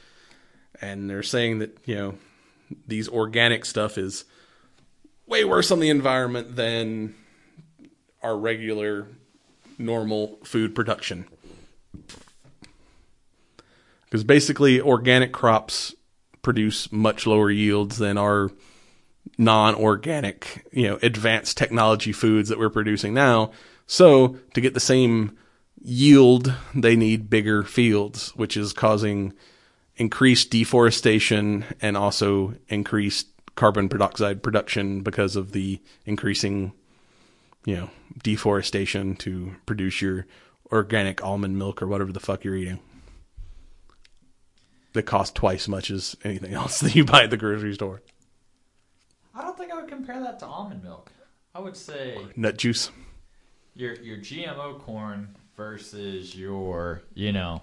And 0.80 1.08
they're 1.08 1.22
saying 1.22 1.60
that, 1.60 1.78
you 1.84 1.94
know, 1.94 2.14
these 2.86 3.08
organic 3.08 3.64
stuff 3.64 3.98
is 3.98 4.24
way 5.26 5.44
worse 5.44 5.70
on 5.70 5.80
the 5.80 5.88
environment 5.88 6.56
than 6.56 7.14
our 8.22 8.36
regular 8.36 9.06
normal 9.78 10.38
food 10.44 10.74
production. 10.74 11.26
Because 14.04 14.24
basically, 14.24 14.80
organic 14.80 15.32
crops 15.32 15.94
produce 16.42 16.90
much 16.92 17.26
lower 17.26 17.50
yields 17.50 17.98
than 17.98 18.16
our 18.16 18.50
non-organic, 19.38 20.66
you 20.72 20.88
know, 20.88 20.98
advanced 21.02 21.56
technology 21.56 22.12
foods 22.12 22.48
that 22.48 22.58
we're 22.58 22.70
producing 22.70 23.14
now. 23.14 23.50
So, 23.86 24.38
to 24.54 24.60
get 24.60 24.74
the 24.74 24.80
same 24.80 25.36
yield, 25.80 26.54
they 26.74 26.96
need 26.96 27.28
bigger 27.28 27.62
fields, 27.62 28.30
which 28.36 28.56
is 28.56 28.72
causing 28.72 29.32
increased 29.96 30.50
deforestation 30.50 31.64
and 31.80 31.96
also 31.96 32.54
increased 32.68 33.28
carbon 33.54 33.86
dioxide 33.86 34.42
production 34.42 35.02
because 35.02 35.36
of 35.36 35.52
the 35.52 35.80
increasing, 36.04 36.72
you 37.64 37.76
know, 37.76 37.90
deforestation 38.22 39.14
to 39.16 39.54
produce 39.66 40.02
your 40.02 40.26
organic 40.72 41.22
almond 41.22 41.58
milk 41.58 41.80
or 41.82 41.86
whatever 41.86 42.12
the 42.12 42.20
fuck 42.20 42.44
you're 42.44 42.56
eating. 42.56 42.80
That 44.92 45.04
costs 45.04 45.32
twice 45.32 45.64
as 45.64 45.68
much 45.68 45.90
as 45.90 46.16
anything 46.24 46.54
else 46.54 46.80
that 46.80 46.94
you 46.94 47.04
buy 47.04 47.24
at 47.24 47.30
the 47.30 47.36
grocery 47.36 47.74
store. 47.74 48.02
I 49.34 49.42
don't 49.42 49.56
think 49.58 49.72
I 49.72 49.80
would 49.80 49.88
compare 49.88 50.20
that 50.20 50.38
to 50.40 50.46
almond 50.46 50.82
milk. 50.84 51.10
I 51.54 51.60
would 51.60 51.76
say 51.76 52.18
Nut 52.36 52.56
juice. 52.56 52.90
your 53.74 53.94
your 53.94 54.18
GMO 54.18 54.80
corn 54.80 55.36
versus 55.56 56.34
your, 56.34 57.02
you 57.14 57.32
know, 57.32 57.62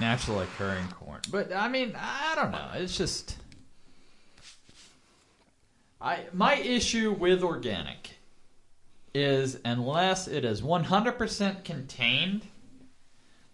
natural 0.00 0.40
occurring 0.40 0.88
corn. 0.88 1.20
But 1.30 1.52
I 1.52 1.68
mean, 1.68 1.94
I 1.96 2.34
don't 2.34 2.50
know. 2.50 2.70
It's 2.74 2.96
just 2.96 3.36
I 6.00 6.24
my 6.32 6.54
issue 6.54 7.12
with 7.12 7.42
organic 7.42 8.16
is 9.14 9.58
unless 9.64 10.28
it 10.28 10.44
is 10.44 10.62
100% 10.62 11.64
contained, 11.64 12.42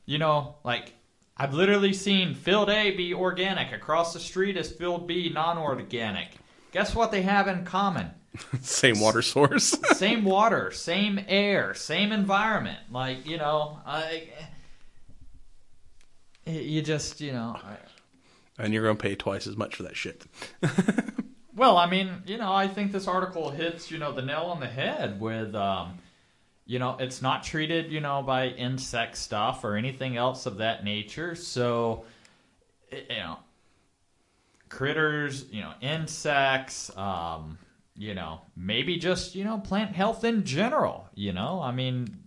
you 0.05 0.19
know, 0.19 0.57
like 0.65 0.93
I've 1.37 1.55
literally 1.55 1.93
seen 1.93 2.35
field 2.35 2.71
A 2.71 2.93
be 2.93 3.13
organic 3.13 3.73
across 3.73 4.13
the 4.13 4.21
street 4.21 4.57
is 4.57 4.71
field 4.71 5.07
B 5.07 5.31
non-organic. 5.33 6.29
Guess 6.73 6.95
what 6.95 7.11
they 7.11 7.23
have 7.23 7.49
in 7.49 7.65
common? 7.65 8.11
Same 8.61 9.01
water 9.01 9.23
source. 9.23 9.75
same 9.95 10.23
water, 10.23 10.71
same 10.71 11.19
air, 11.27 11.73
same 11.73 12.13
environment. 12.13 12.79
Like 12.91 13.27
you 13.27 13.39
know, 13.39 13.81
I, 13.87 14.29
you 16.47 16.83
just 16.83 17.21
you 17.21 17.33
know. 17.33 17.57
I, 17.63 17.77
and 18.59 18.73
you're 18.73 18.85
going 18.85 18.97
to 18.97 19.03
pay 19.03 19.15
twice 19.15 19.47
as 19.47 19.57
much 19.57 19.77
for 19.77 19.83
that 19.83 19.97
shit. 19.97 20.25
well, 21.57 21.77
I 21.77 21.87
mean, 21.87 22.23
you 22.27 22.39
know, 22.39 22.53
I 22.53 22.69
think 22.69 22.93
this 22.93 23.07
article 23.07 23.51
hits 23.51 23.91
you 23.91 23.99
know 23.99 24.13
the 24.13 24.23
nail 24.23 24.45
on 24.45 24.61
the 24.61 24.67
head 24.67 25.21
with, 25.21 25.55
um, 25.55 25.99
you 26.65 26.79
know, 26.79 26.97
it's 26.99 27.21
not 27.21 27.43
treated 27.43 27.93
you 27.93 28.01
know 28.01 28.23
by 28.23 28.49
insect 28.49 29.17
stuff 29.17 29.65
or 29.65 29.77
anything 29.77 30.17
else 30.17 30.47
of 30.47 30.59
that 30.59 30.85
nature. 30.85 31.35
So, 31.35 32.05
you 32.91 33.03
know, 33.11 33.39
critters, 34.69 35.47
you 35.51 35.61
know, 35.61 35.73
insects, 35.81 36.97
um, 36.97 37.59
you 37.95 38.15
know, 38.15 38.41
maybe 38.57 38.97
just 38.97 39.35
you 39.35 39.45
know 39.45 39.59
plant 39.59 39.95
health 39.95 40.25
in 40.25 40.45
general. 40.45 41.09
You 41.15 41.33
know, 41.33 41.61
I 41.61 41.73
mean, 41.73 42.26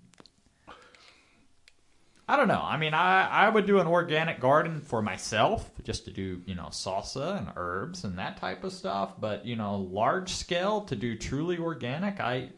I 2.30 2.36
don't 2.36 2.48
know. 2.48 2.62
I 2.62 2.78
mean, 2.78 2.94
I 2.94 3.28
I 3.28 3.50
would 3.50 3.66
do 3.66 3.80
an 3.80 3.88
organic 3.88 4.40
garden 4.40 4.82
for 4.82 5.02
myself 5.02 5.72
just 5.84 6.06
to 6.06 6.12
do 6.12 6.44
you 6.46 6.54
know 6.54 6.68
salsa 6.68 7.40
and 7.40 7.52
herbs 7.56 8.04
and 8.04 8.20
that 8.20 8.38
type 8.38 8.64
of 8.64 8.72
stuff. 8.72 9.20
But 9.20 9.48
you 9.48 9.56
know, 9.56 9.78
large 9.78 10.34
scale 10.34 10.82
to 10.82 10.96
do 10.96 11.18
truly 11.18 11.58
organic, 11.58 12.20
I 12.20 12.50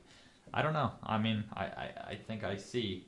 I 0.54 0.62
don't 0.62 0.74
know. 0.74 0.92
I 1.02 1.18
mean, 1.20 1.46
I 1.54 1.64
I, 1.64 1.90
I 2.10 2.16
think 2.28 2.44
I 2.44 2.58
see 2.58 3.08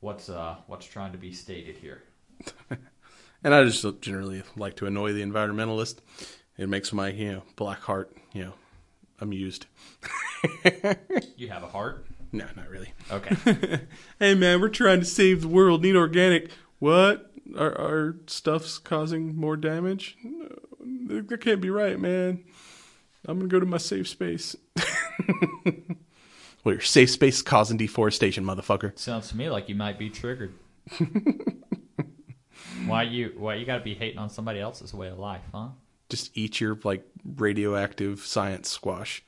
what's 0.00 0.30
uh 0.30 0.56
what's 0.68 0.86
trying 0.86 1.12
to 1.12 1.18
be 1.18 1.32
stated 1.32 1.76
here. 1.76 2.02
And 3.44 3.52
I 3.52 3.64
just 3.64 3.84
generally 4.00 4.44
like 4.54 4.76
to 4.76 4.86
annoy 4.86 5.12
the 5.12 5.22
environmentalist. 5.22 5.96
It 6.56 6.68
makes 6.68 6.92
my 6.92 7.08
you 7.10 7.32
know 7.32 7.42
black 7.56 7.80
heart 7.80 8.16
you 8.32 8.44
know 8.44 8.52
amused. 9.20 9.66
You 11.36 11.48
have 11.48 11.62
a 11.62 11.68
heart. 11.68 12.06
No, 12.32 12.46
not 12.56 12.68
really. 12.68 12.92
Okay. 13.10 13.80
Hey 14.18 14.34
man, 14.34 14.60
we're 14.60 14.68
trying 14.68 15.00
to 15.00 15.06
save 15.06 15.42
the 15.42 15.48
world. 15.48 15.82
Need 15.82 15.96
organic. 15.96 16.50
What? 16.78 17.32
Our, 17.56 17.76
our 17.78 18.16
stuff's 18.26 18.78
causing 18.78 19.36
more 19.36 19.56
damage? 19.56 20.16
No, 20.80 21.20
that 21.20 21.40
can't 21.40 21.60
be 21.60 21.70
right, 21.70 21.98
man. 21.98 22.44
I'm 23.26 23.38
gonna 23.38 23.48
go 23.48 23.60
to 23.60 23.66
my 23.66 23.78
safe 23.78 24.08
space. 24.08 24.56
well, 26.64 26.74
your 26.74 26.80
safe 26.80 27.10
space 27.10 27.36
is 27.36 27.42
causing 27.42 27.76
deforestation, 27.76 28.44
motherfucker. 28.44 28.96
Sounds 28.98 29.28
to 29.30 29.36
me 29.36 29.50
like 29.50 29.68
you 29.68 29.74
might 29.74 29.98
be 29.98 30.08
triggered. 30.08 30.54
why 32.86 33.02
you 33.02 33.32
why 33.36 33.56
you 33.56 33.66
got 33.66 33.78
to 33.78 33.84
be 33.84 33.94
hating 33.94 34.18
on 34.18 34.30
somebody 34.30 34.60
else's 34.60 34.94
way 34.94 35.08
of 35.08 35.18
life, 35.18 35.42
huh? 35.52 35.68
Just 36.08 36.30
eat 36.36 36.60
your 36.60 36.78
like 36.84 37.04
radioactive 37.24 38.20
science 38.20 38.68
squash. 38.68 39.24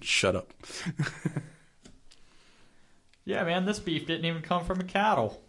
Shut 0.00 0.36
up. 0.36 0.52
Yeah, 3.24 3.44
man, 3.44 3.64
this 3.64 3.78
beef 3.78 4.06
didn't 4.06 4.24
even 4.24 4.42
come 4.42 4.64
from 4.64 4.80
a 4.80 4.84
cattle. 4.84 5.40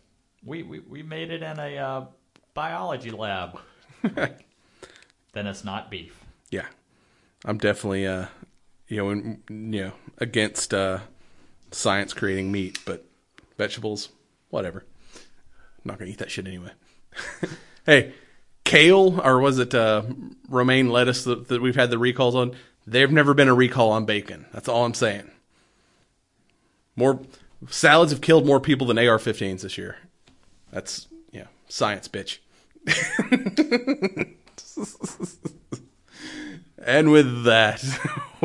We 0.45 0.63
we, 0.63 0.79
we 0.79 1.03
made 1.03 1.31
it 1.31 1.41
in 1.41 1.59
a 1.59 1.77
uh, 1.77 2.05
biology 2.53 3.09
lab. 3.09 3.59
then 4.03 5.47
it's 5.47 5.63
not 5.63 5.89
beef. 5.89 6.19
Yeah, 6.51 6.67
I'm 7.45 7.57
definitely 7.57 8.05
uh, 8.05 8.27
you 8.87 8.97
know, 8.97 9.09
in, 9.09 9.43
you 9.49 9.85
know, 9.85 9.91
against 10.19 10.73
uh, 10.73 10.99
science 11.71 12.13
creating 12.13 12.51
meat, 12.51 12.79
but 12.85 13.05
vegetables, 13.57 14.09
whatever. 14.49 14.85
I'm 15.15 15.85
not 15.85 15.97
gonna 15.97 16.11
eat 16.11 16.19
that 16.19 16.31
shit 16.31 16.47
anyway. 16.47 16.71
hey, 17.85 18.13
kale 18.63 19.19
or 19.19 19.39
was 19.39 19.57
it 19.57 19.73
uh, 19.73 20.03
romaine 20.47 20.89
lettuce 20.89 21.23
that, 21.23 21.47
that 21.47 21.61
we've 21.61 21.75
had 21.75 21.89
the 21.89 21.97
recalls 21.97 22.35
on? 22.35 22.55
There've 22.85 23.11
never 23.11 23.33
been 23.33 23.47
a 23.47 23.53
recall 23.53 23.91
on 23.91 24.05
bacon. 24.05 24.45
That's 24.51 24.67
all 24.67 24.85
I'm 24.85 24.93
saying. 24.93 25.31
More 26.95 27.19
salads 27.69 28.11
have 28.11 28.21
killed 28.21 28.45
more 28.45 28.59
people 28.59 28.87
than 28.87 28.97
AR-15s 28.97 29.61
this 29.61 29.77
year. 29.77 29.97
That's 30.71 31.07
yeah, 31.31 31.47
science, 31.67 32.07
bitch. 32.07 32.39
And 36.85 37.11
with 37.11 37.45
that, 37.45 37.81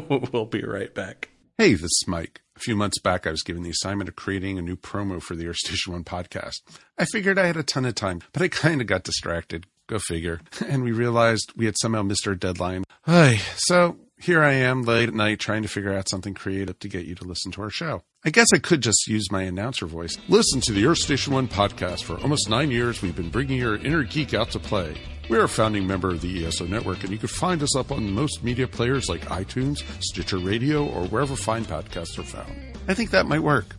we'll 0.32 0.47
be 0.47 0.62
right 0.62 0.94
back. 0.94 1.31
Hey, 1.56 1.73
this 1.73 1.85
is 1.85 2.05
Mike. 2.06 2.43
A 2.56 2.60
few 2.60 2.77
months 2.77 2.98
back, 2.98 3.27
I 3.27 3.31
was 3.31 3.43
given 3.43 3.62
the 3.62 3.70
assignment 3.70 4.09
of 4.09 4.16
creating 4.16 4.59
a 4.59 4.62
new 4.62 4.77
promo 4.77 5.20
for 5.20 5.35
the 5.35 5.47
Air 5.47 5.55
Station 5.55 5.93
One 5.93 6.05
podcast. 6.05 6.60
I 6.97 7.05
figured 7.05 7.39
I 7.39 7.47
had 7.47 7.56
a 7.56 7.62
ton 7.62 7.85
of 7.85 7.94
time, 7.94 8.20
but 8.32 8.43
I 8.43 8.48
kind 8.48 8.81
of 8.81 8.86
got 8.86 9.02
distracted. 9.02 9.66
Go 9.89 9.98
figure. 9.98 10.40
And 10.69 10.85
we 10.85 10.93
realized 10.93 11.52
we 11.56 11.66
had 11.66 11.77
somehow 11.81 12.02
missed 12.02 12.28
our 12.28 12.35
deadline. 12.35 12.85
Ay, 13.06 13.40
so 13.56 13.97
here 14.20 14.42
I 14.42 14.52
am 14.52 14.82
late 14.82 15.08
at 15.08 15.14
night 15.14 15.38
trying 15.38 15.62
to 15.62 15.68
figure 15.68 15.92
out 15.92 16.08
something 16.08 16.34
creative 16.34 16.78
to 16.80 16.88
get 16.88 17.06
you 17.06 17.14
to 17.16 17.24
listen 17.24 17.52
to 17.52 17.62
our 17.62 17.70
show. 17.70 18.02
I 18.24 18.30
guess 18.30 18.48
I 18.52 18.58
could 18.58 18.82
just 18.82 19.06
use 19.06 19.30
my 19.30 19.42
announcer 19.42 19.86
voice. 19.86 20.16
Listen 20.28 20.60
to 20.62 20.72
the 20.72 20.86
Earth 20.86 20.98
Station 20.98 21.32
One 21.32 21.46
podcast. 21.48 22.02
For 22.02 22.18
almost 22.20 22.48
nine 22.48 22.70
years, 22.70 23.00
we've 23.00 23.14
been 23.14 23.30
bringing 23.30 23.58
your 23.58 23.76
inner 23.76 24.02
geek 24.02 24.34
out 24.34 24.50
to 24.50 24.58
play. 24.58 24.96
We're 25.28 25.44
a 25.44 25.48
founding 25.48 25.86
member 25.86 26.08
of 26.08 26.20
the 26.20 26.46
ESO 26.46 26.66
network, 26.66 27.02
and 27.02 27.12
you 27.12 27.18
can 27.18 27.28
find 27.28 27.62
us 27.62 27.76
up 27.76 27.92
on 27.92 28.12
most 28.12 28.42
media 28.42 28.66
players 28.66 29.08
like 29.08 29.20
iTunes, 29.26 29.82
Stitcher 30.02 30.38
Radio, 30.38 30.86
or 30.86 31.06
wherever 31.06 31.36
fine 31.36 31.64
podcasts 31.64 32.18
are 32.18 32.22
found. 32.22 32.52
I 32.88 32.94
think 32.94 33.10
that 33.10 33.26
might 33.26 33.42
work. 33.42 33.76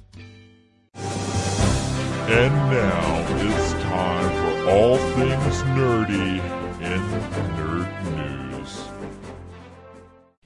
And 0.94 2.54
now 2.54 3.26
it's 3.40 3.74
time 3.84 4.30
for 4.30 4.70
all 4.70 4.98
things 4.98 5.64
nerdy 5.64 6.40
in. 6.82 7.59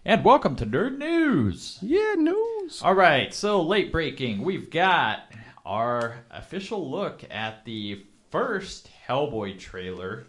And 0.06 0.26
welcome 0.26 0.58
to 0.58 0.66
Nerd 0.66 0.98
News. 0.98 1.80
Yeah, 1.82 2.16
news. 2.18 2.82
All 2.82 2.94
right, 2.94 3.34
so 3.34 3.62
late 3.62 3.90
breaking, 3.90 4.42
we've 4.42 4.70
got 4.70 5.32
our 5.66 6.26
official 6.30 6.92
look 6.92 7.24
at 7.32 7.64
the 7.64 8.04
first 8.30 8.90
Hellboy 9.08 9.58
trailer 9.58 10.26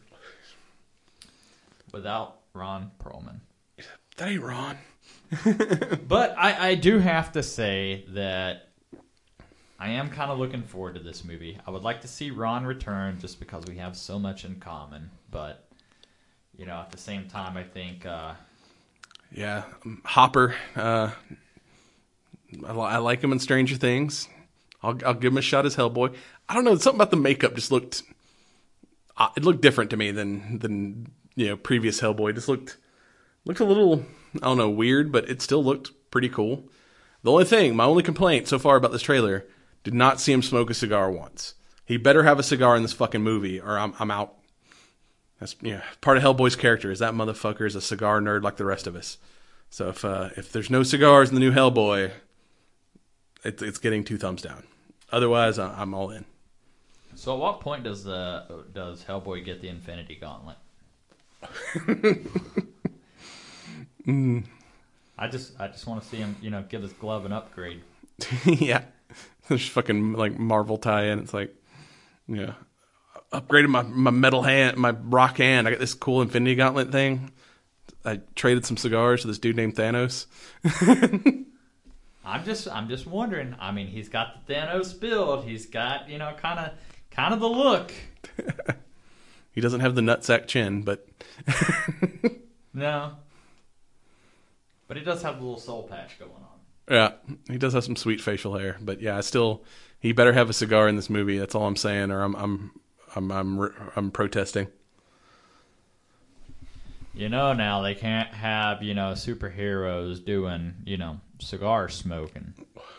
without 1.93 2.37
Ron 2.53 2.93
Perlman. 3.03 3.41
That 4.17 4.29
ain't 4.29 4.43
Ron. 4.45 4.79
But 6.07 6.37
I, 6.39 6.69
I 6.69 6.75
do 6.77 7.01
have 7.01 7.33
to 7.33 7.43
say 7.43 8.05
that 8.11 8.69
I 9.81 9.89
am 9.89 10.09
kind 10.09 10.31
of 10.31 10.39
looking 10.39 10.63
forward 10.63 10.95
to 10.95 11.01
this 11.01 11.25
movie. 11.25 11.59
I 11.67 11.73
would 11.73 11.83
like 11.83 12.01
to 12.03 12.09
see 12.09 12.31
Ron 12.31 12.65
return 12.65 13.19
just 13.19 13.41
because 13.41 13.65
we 13.67 13.79
have 13.79 13.97
so 13.97 14.21
much 14.21 14.45
in 14.45 14.61
common. 14.61 15.11
But, 15.33 15.67
you 16.57 16.65
know, 16.65 16.77
at 16.77 16.93
the 16.93 16.99
same 16.99 17.27
time, 17.27 17.57
I 17.57 17.65
think 17.65 18.07
uh, 18.07 18.35
Yeah, 19.35 19.65
um, 19.85 20.01
Hopper. 20.05 20.55
Uh, 20.77 21.11
I, 22.65 22.73
I 22.73 22.97
like 22.99 23.23
him 23.23 23.33
in 23.33 23.41
Stranger 23.41 23.77
Things. 23.77 24.29
I'll, 24.83 24.97
I'll 25.05 25.15
give 25.15 25.33
him 25.33 25.39
a 25.39 25.43
shot 25.43 25.67
as 25.67 25.77
Hellboy. 25.77 26.15
I 26.49 26.55
don't 26.55 26.65
know. 26.65 26.77
Something 26.77 26.99
about 26.99 27.11
the 27.11 27.17
makeup 27.17 27.55
just 27.55 27.73
looked. 27.73 28.03
Uh, 29.17 29.31
it 29.37 29.45
looked 29.45 29.61
different 29.61 29.91
to 29.91 29.97
me 29.97 30.13
than 30.13 30.61
than 30.61 31.09
you 31.35 31.49
know 31.49 31.57
previous 31.57 32.01
Hellboy. 32.01 32.31
It 32.31 32.35
just 32.35 32.49
looked 32.49 32.77
looked 33.45 33.61
a 33.61 33.65
little. 33.65 34.05
I 34.37 34.47
don't 34.47 34.59
know, 34.59 34.71
weird, 34.71 35.11
but 35.11 35.29
it 35.29 35.43
still 35.43 35.63
looked 35.65 35.91
pretty 36.11 36.29
cool. 36.29 36.69
The 37.23 37.31
only 37.33 37.45
thing, 37.45 37.75
my 37.75 37.85
only 37.85 38.03
complaint 38.03 38.49
so 38.49 38.59
far 38.59 38.77
about 38.77 38.93
this 38.93 39.03
trailer, 39.03 39.47
did 39.83 39.95
not 39.95 40.21
see 40.21 40.33
him 40.33 40.43
smoke 40.43 40.71
a 40.71 40.75
cigar 40.75 41.11
once. 41.11 41.55
He 41.85 41.97
better 41.97 42.23
have 42.23 42.39
a 42.39 42.43
cigar 42.43 42.77
in 42.77 42.83
this 42.83 42.93
fucking 42.93 43.23
movie, 43.23 43.61
or 43.61 43.79
I'm 43.79 43.95
I'm 43.99 44.11
out. 44.11 44.35
That's 45.41 45.57
yeah, 45.61 45.83
part 46.01 46.17
of 46.17 46.23
Hellboy's 46.23 46.57
character 46.57 46.91
is 46.91 47.01
that 47.01 47.15
motherfucker 47.15 47.67
is 47.67 47.75
a 47.75 47.81
cigar 47.81 48.21
nerd 48.21 48.43
like 48.43 48.57
the 48.57 48.65
rest 48.65 48.87
of 48.87 48.95
us. 48.97 49.19
So 49.71 49.89
if 49.89 50.05
uh, 50.05 50.31
if 50.37 50.53
there's 50.53 50.71
no 50.71 50.83
cigars 50.83 51.29
in 51.29 51.35
the 51.35 51.41
new 51.41 51.53
Hellboy, 51.53 52.13
it's 53.45 53.63
it's 53.63 53.79
getting 53.79 54.05
two 54.05 54.19
thumbs 54.19 54.43
down. 54.43 54.65
Otherwise, 55.11 55.59
I- 55.59 55.75
I'm 55.81 55.95
all 55.95 56.11
in. 56.11 56.25
So, 57.17 57.35
at 57.35 57.39
what 57.39 57.61
point 57.61 57.85
does 57.85 58.05
the 58.05 58.65
does 58.73 59.05
Hellboy 59.05 59.45
get 59.45 59.61
the 59.61 59.69
Infinity 59.69 60.17
Gauntlet? 60.21 60.57
I 65.19 65.29
just 65.29 65.59
I 65.61 65.69
just 65.69 65.87
want 65.87 66.03
to 66.03 66.09
see 66.09 66.17
him, 66.17 66.37
you 66.41 66.51
know, 66.51 66.65
give 66.69 66.83
his 66.83 66.93
glove 66.93 67.25
an 67.25 67.33
upgrade. 67.33 67.83
yeah, 68.45 68.83
there's 69.49 69.69
fucking 69.69 70.15
like 70.15 70.39
Marvel 70.39 70.77
tie-in. 70.77 71.21
It's 71.21 71.33
like, 71.35 71.55
yeah, 72.27 72.55
upgraded 73.41 73.69
my 73.69 73.83
my 73.83 74.11
metal 74.11 74.43
hand, 74.43 74.77
my 74.77 74.91
rock 74.91 75.39
hand. 75.39 75.67
I 75.67 75.71
got 75.73 75.81
this 75.81 75.95
cool 75.95 76.23
Infinity 76.23 76.57
Gauntlet 76.57 76.91
thing. 76.93 77.31
I 78.05 78.21
traded 78.35 78.67
some 78.67 78.77
cigars 78.77 79.23
to 79.23 79.29
this 79.29 79.39
dude 79.39 79.57
named 79.57 79.77
Thanos. 79.77 80.27
I'm 82.25 82.45
just 82.45 82.69
I'm 82.69 82.89
just 82.89 83.07
wondering. 83.07 83.55
I 83.61 83.73
mean, 83.73 83.87
he's 83.87 84.09
got 84.09 84.47
the 84.47 84.55
Thanos 84.55 84.99
build. 84.99 85.45
He's 85.45 85.67
got 85.67 86.09
you 86.09 86.19
know 86.19 86.35
kind 86.41 86.59
of 86.59 86.73
kind 87.11 87.35
of 87.35 87.41
the 87.41 87.49
look. 87.49 87.93
He 89.53 89.61
doesn't 89.61 89.81
have 89.81 89.95
the 89.95 90.01
nutsack 90.01 90.49
chin, 90.49 90.83
but 90.83 91.07
No, 92.75 93.13
but 94.89 94.97
he 94.97 95.05
does 95.05 95.23
have 95.23 95.37
a 95.37 95.41
little 95.41 95.61
soul 95.61 95.85
patch 95.85 96.19
going 96.19 96.33
on. 96.33 96.59
yeah, 96.91 97.13
he 97.49 97.57
does 97.57 97.73
have 97.73 97.85
some 97.85 97.95
sweet 97.95 98.21
facial 98.21 98.59
hair. 98.59 98.79
But 98.81 99.01
yeah, 99.01 99.17
I 99.17 99.21
still 99.21 99.63
he 100.01 100.11
better 100.11 100.33
have 100.33 100.51
a 100.51 100.53
cigar 100.53 100.89
in 100.89 100.97
this 100.97 101.09
movie. 101.09 101.39
That's 101.39 101.55
all 101.55 101.69
I'm 101.69 101.77
saying, 101.77 102.11
or 102.11 102.23
I'm 102.23 102.35
I'm 102.35 102.73
I'm 103.15 103.31
I'm, 103.31 103.93
I'm 103.97 104.11
protesting. 104.11 104.69
You 107.15 107.29
know 107.29 107.53
now 107.53 107.83
they 107.83 107.95
can't 107.95 108.29
have 108.31 108.83
you 108.83 108.95
know 108.95 109.13
superheroes 109.13 110.25
doing 110.25 110.75
you 110.85 110.97
know 110.97 111.21
cigar 111.39 111.89
smoking. 111.89 112.55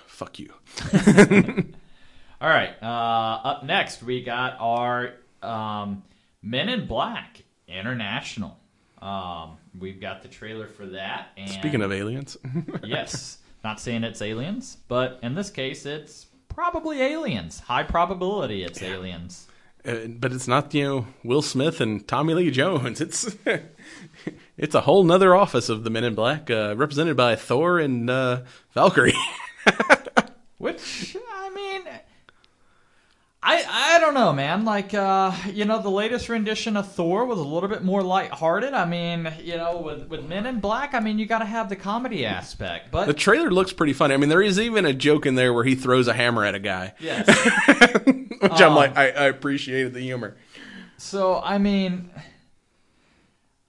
Fuck 0.08 0.40
you. 0.40 0.54
All 2.42 2.50
right. 2.50 2.72
Uh, 2.82 3.42
up 3.44 3.66
next, 3.66 4.04
we 4.04 4.24
got 4.24 4.56
our 4.60 5.14
um, 5.42 6.04
Men 6.42 6.70
in 6.70 6.86
Black 6.88 7.44
International. 7.68 8.58
Um, 9.02 9.58
we've 9.78 10.00
got 10.00 10.22
the 10.22 10.28
trailer 10.28 10.68
for 10.68 10.86
that. 10.88 11.30
And 11.38 11.50
Speaking 11.50 11.82
of 11.82 11.92
aliens, 11.92 12.38
yes, 12.84 13.40
not 13.64 13.80
saying 13.80 14.04
it's 14.04 14.22
aliens, 14.22 14.78
but 14.88 15.20
in 15.22 15.36
this 15.36 15.50
case, 15.50 15.86
it's 15.86 16.28
probably 16.48 17.02
aliens. 17.02 17.60
High 17.60 17.84
probability 17.84 18.64
it's 18.64 18.82
aliens. 18.82 19.48
Uh, 19.86 20.08
but 20.08 20.34
it's 20.34 20.48
not 20.48 20.74
you 20.74 20.84
know 20.84 21.08
Will 21.24 21.42
Smith 21.42 21.80
and 21.80 22.08
Tommy 22.08 22.34
Lee 22.34 22.50
Jones. 22.52 23.02
It's 23.02 23.36
it's 24.58 24.76
a 24.76 24.82
whole 24.82 25.04
nother 25.04 25.36
office 25.36 25.70
of 25.70 25.84
the 25.84 25.90
Men 25.90 26.04
in 26.04 26.16
Black, 26.16 26.50
uh, 26.50 26.74
represented 26.76 27.16
by 27.16 27.36
Thor 27.36 27.80
and 27.80 28.10
uh, 28.10 28.42
Valkyrie. 28.74 29.14
Which 30.58 31.16
I 31.30 31.50
mean, 31.52 31.84
I 33.48 33.64
I 33.70 34.00
don't 34.00 34.16
know, 34.16 34.34
man. 34.34 34.66
Like 34.66 34.96
uh, 34.96 35.32
you 35.54 35.66
know, 35.66 35.80
the 35.80 35.90
latest 35.90 36.30
rendition 36.30 36.76
of 36.76 36.92
Thor 36.92 37.26
was 37.26 37.38
a 37.38 37.44
little 37.44 37.70
bit 37.70 37.84
more 37.84 38.02
lighthearted. 38.02 38.74
I 38.74 38.86
mean, 38.86 39.32
you 39.40 39.56
know, 39.56 39.78
with 39.78 40.08
with 40.08 40.26
Men 40.26 40.48
in 40.48 40.60
Black, 40.60 40.96
I 40.96 41.00
mean, 41.00 41.20
you 41.20 41.28
got 41.28 41.40
to 41.40 41.46
have 41.46 41.70
the 41.70 41.76
comedy 41.76 42.26
aspect. 42.26 42.90
But 42.92 43.06
the 43.06 43.14
trailer 43.14 43.52
looks 43.52 43.72
pretty 43.72 43.94
funny. 43.94 44.16
I 44.16 44.18
mean, 44.18 44.30
there 44.30 44.42
is 44.42 44.60
even 44.60 44.86
a 44.86 44.94
joke 44.94 45.28
in 45.28 45.36
there 45.36 45.54
where 45.54 45.64
he 45.64 45.76
throws 45.76 46.08
a 46.08 46.14
hammer 46.14 46.44
at 46.44 46.56
a 46.56 46.60
guy, 46.60 46.94
yes. 47.00 47.28
which 48.06 48.62
I'm 48.62 48.74
like, 48.74 48.98
I, 48.98 49.10
I 49.10 49.26
appreciated 49.26 49.94
the 49.94 50.02
humor. 50.02 50.36
So 50.98 51.40
I 51.40 51.60
mean, 51.60 52.10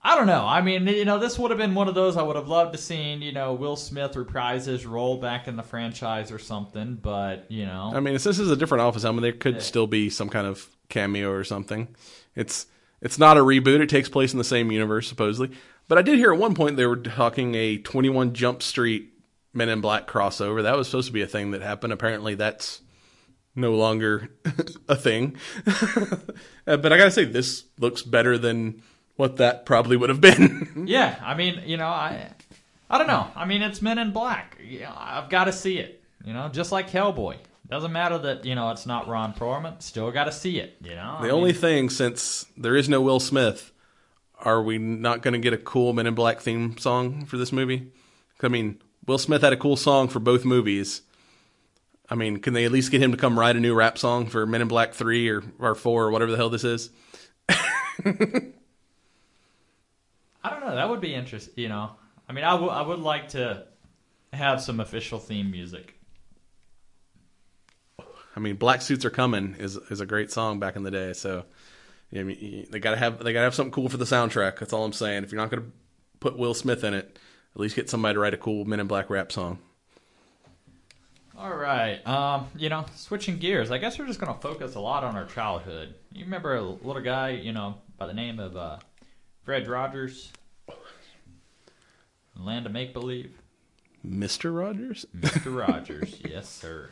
I 0.07 0.15
don't 0.15 0.25
know. 0.27 0.45
I 0.45 0.61
mean, 0.61 0.87
you 0.87 1.03
know, 1.03 1.19
this 1.19 1.37
would 1.37 1.51
have 1.51 1.57
been 1.57 1.75
one 1.75 1.89
of 1.89 1.95
those 1.95 2.15
I 2.15 2.21
would 2.21 2.37
have 2.37 2.47
loved 2.47 2.71
to 2.73 2.77
seen. 2.79 3.21
You 3.21 3.33
know, 3.33 3.53
Will 3.53 3.75
Smith 3.75 4.15
reprise 4.15 4.65
his 4.65 4.85
role 4.85 5.17
back 5.17 5.49
in 5.49 5.57
the 5.57 5.63
franchise 5.63 6.31
or 6.31 6.39
something. 6.39 6.95
But 6.95 7.45
you 7.51 7.65
know, 7.65 7.91
I 7.93 7.99
mean, 7.99 8.13
since 8.17 8.37
this 8.37 8.39
is 8.45 8.49
a 8.51 8.55
different 8.55 8.83
office, 8.83 9.03
I 9.03 9.11
mean, 9.11 9.21
there 9.21 9.33
could 9.33 9.55
Yeah. 9.55 9.61
still 9.61 9.85
be 9.85 10.09
some 10.09 10.29
kind 10.29 10.47
of 10.47 10.65
cameo 10.87 11.29
or 11.31 11.43
something. 11.43 11.89
It's 12.35 12.67
it's 13.01 13.19
not 13.19 13.37
a 13.37 13.41
reboot. 13.41 13.81
It 13.81 13.89
takes 13.89 14.07
place 14.07 14.31
in 14.31 14.37
the 14.37 14.45
same 14.45 14.71
universe 14.71 15.09
supposedly. 15.09 15.55
But 15.89 15.97
I 15.97 16.01
did 16.03 16.17
hear 16.19 16.31
at 16.31 16.39
one 16.39 16.55
point 16.55 16.77
they 16.77 16.85
were 16.85 16.95
talking 16.95 17.55
a 17.55 17.77
21 17.77 18.33
Jump 18.33 18.63
Street 18.63 19.09
Men 19.53 19.67
in 19.69 19.81
Black 19.81 20.07
crossover. 20.07 20.63
That 20.63 20.77
was 20.77 20.87
supposed 20.87 21.07
to 21.07 21.13
be 21.13 21.21
a 21.21 21.27
thing 21.27 21.51
that 21.51 21.61
happened. 21.61 21.91
Apparently, 21.91 22.33
that's 22.35 22.79
no 23.55 23.73
longer 23.75 24.29
a 24.87 24.95
thing. 24.95 25.35
Uh, 26.67 26.75
but 26.75 26.91
I 26.91 26.97
gotta 26.97 27.11
say, 27.11 27.23
this 27.23 27.63
looks 27.79 28.01
better 28.01 28.37
than 28.37 28.81
what 29.17 29.37
that 29.37 29.65
probably 29.65 29.97
would 29.97 30.09
have 30.09 30.21
been. 30.21 30.83
yeah. 30.87 31.19
I 31.21 31.35
mean, 31.35 31.61
you 31.65 31.75
know, 31.77 31.87
I 31.87 32.31
I 32.89 32.97
don't 32.97 33.07
know. 33.07 33.27
I 33.35 33.45
mean, 33.45 33.61
it's 33.61 33.81
Men 33.81 33.97
in 33.97 34.11
Black. 34.11 34.57
Know, 34.59 34.93
I've 34.95 35.29
got 35.29 35.45
to 35.45 35.53
see 35.53 35.77
it. 35.77 36.01
You 36.23 36.33
know, 36.33 36.47
just 36.49 36.71
like 36.71 36.89
Hellboy. 36.89 37.37
Doesn't 37.69 37.91
matter 37.91 38.17
that 38.19 38.45
you 38.45 38.55
know 38.55 38.71
it's 38.71 38.85
not 38.85 39.09
Ron 39.09 39.33
Perlman. 39.33 39.81
Still 39.81 40.09
got 40.11 40.25
to 40.25 40.31
see 40.31 40.59
it. 40.59 40.77
You 40.81 40.95
know, 40.95 41.19
The 41.21 41.31
only 41.31 41.51
thing, 41.51 41.89
since 41.89 42.45
there 42.55 42.77
is 42.77 42.87
no 42.87 43.01
Will 43.01 43.19
Smith, 43.19 43.73
are 44.39 44.61
we 44.63 44.77
not 44.77 45.21
going 45.21 45.33
to 45.33 45.39
get 45.39 45.53
a 45.53 45.57
cool 45.57 45.91
Men 45.91 46.07
in 46.07 46.15
Black 46.15 46.39
theme 46.39 46.77
song 46.77 47.25
for 47.25 47.37
this 47.37 47.51
movie? 47.51 47.91
I 48.41 48.47
mean, 48.47 48.81
Will 49.05 49.17
Smith 49.17 49.41
had 49.41 49.51
a 49.51 49.57
cool 49.57 49.75
song 49.75 50.07
for 50.07 50.19
both 50.19 50.45
movies. 50.45 51.01
I 52.09 52.15
mean, 52.15 52.37
can 52.37 52.53
they 52.53 52.63
at 52.63 52.71
least 52.71 52.91
get 52.91 53.01
him 53.01 53.11
to 53.11 53.17
come 53.17 53.37
write 53.37 53.57
a 53.57 53.59
new 53.59 53.73
rap 53.73 53.97
song 53.97 54.27
for 54.27 54.45
Men 54.45 54.61
in 54.61 54.69
Black 54.69 54.93
3 54.93 55.27
or, 55.29 55.43
or 55.59 55.75
4 55.75 56.05
or 56.05 56.11
whatever 56.11 56.31
the 56.31 56.37
hell 56.37 56.49
this 56.49 56.63
is? 56.63 56.89
I 60.47 60.49
don't 60.51 60.65
know. 60.65 60.75
That 60.75 60.89
would 60.89 61.01
be 61.01 61.13
interesting. 61.13 61.53
You 61.57 61.69
know, 61.69 61.91
I 62.29 62.33
mean, 62.33 62.45
I 62.45 62.53
would 62.53 62.69
I 62.69 62.81
would 62.81 62.99
like 62.99 63.29
to 63.29 63.65
have 64.33 64.61
some 64.61 64.79
official 64.79 65.19
theme 65.19 65.51
music. 65.51 65.95
I 68.35 68.39
mean, 68.39 68.55
Black 68.55 68.81
Suits 68.81 69.03
Are 69.03 69.09
Coming 69.09 69.55
is 69.59 69.75
is 69.75 69.99
a 69.99 70.05
great 70.05 70.31
song 70.31 70.59
back 70.59 70.75
in 70.75 70.83
the 70.83 70.91
day, 70.91 71.13
so 71.13 71.43
I 72.13 72.23
mean, 72.23 72.67
they 72.71 72.79
got 72.79 72.91
to 72.91 72.97
have 72.97 73.23
they 73.23 73.33
got 73.33 73.39
to 73.39 73.45
have 73.45 73.55
something 73.55 73.71
cool 73.71 73.89
for 73.89 73.97
the 73.97 74.05
soundtrack. 74.05 74.59
That's 74.59 74.73
all 74.73 74.85
I'm 74.85 74.93
saying. 74.93 75.23
If 75.23 75.31
you're 75.31 75.41
not 75.41 75.49
going 75.49 75.63
to 75.63 75.71
put 76.19 76.37
Will 76.37 76.53
Smith 76.53 76.83
in 76.83 76.93
it, 76.93 77.19
at 77.55 77.59
least 77.59 77.75
get 77.75 77.89
somebody 77.89 78.13
to 78.13 78.19
write 78.19 78.33
a 78.33 78.37
cool 78.37 78.63
Men 78.63 78.79
in 78.79 78.87
Black 78.87 79.09
rap 79.09 79.31
song. 79.31 79.59
All 81.37 81.55
right. 81.55 82.05
Um, 82.07 82.47
you 82.55 82.69
know, 82.69 82.85
switching 82.95 83.37
gears. 83.37 83.69
I 83.69 83.77
guess 83.77 83.99
we're 83.99 84.07
just 84.07 84.19
going 84.19 84.33
to 84.33 84.39
focus 84.39 84.73
a 84.73 84.79
lot 84.79 85.03
on 85.03 85.15
our 85.15 85.25
childhood. 85.25 85.93
You 86.11 86.25
remember 86.25 86.55
a 86.55 86.61
little 86.61 87.01
guy, 87.01 87.29
you 87.29 87.51
know, 87.51 87.75
by 87.97 88.07
the 88.07 88.13
name 88.13 88.39
of 88.39 88.57
uh, 88.57 88.77
Fred 89.47 89.65
Rogers? 89.69 90.33
Land 92.37 92.65
of 92.65 92.73
Make 92.73 92.91
Believe. 92.91 93.31
Mr. 94.05 94.53
Rogers? 94.53 95.05
Mr. 95.17 95.57
Rogers, 95.67 96.19
yes, 96.29 96.49
sir. 96.49 96.89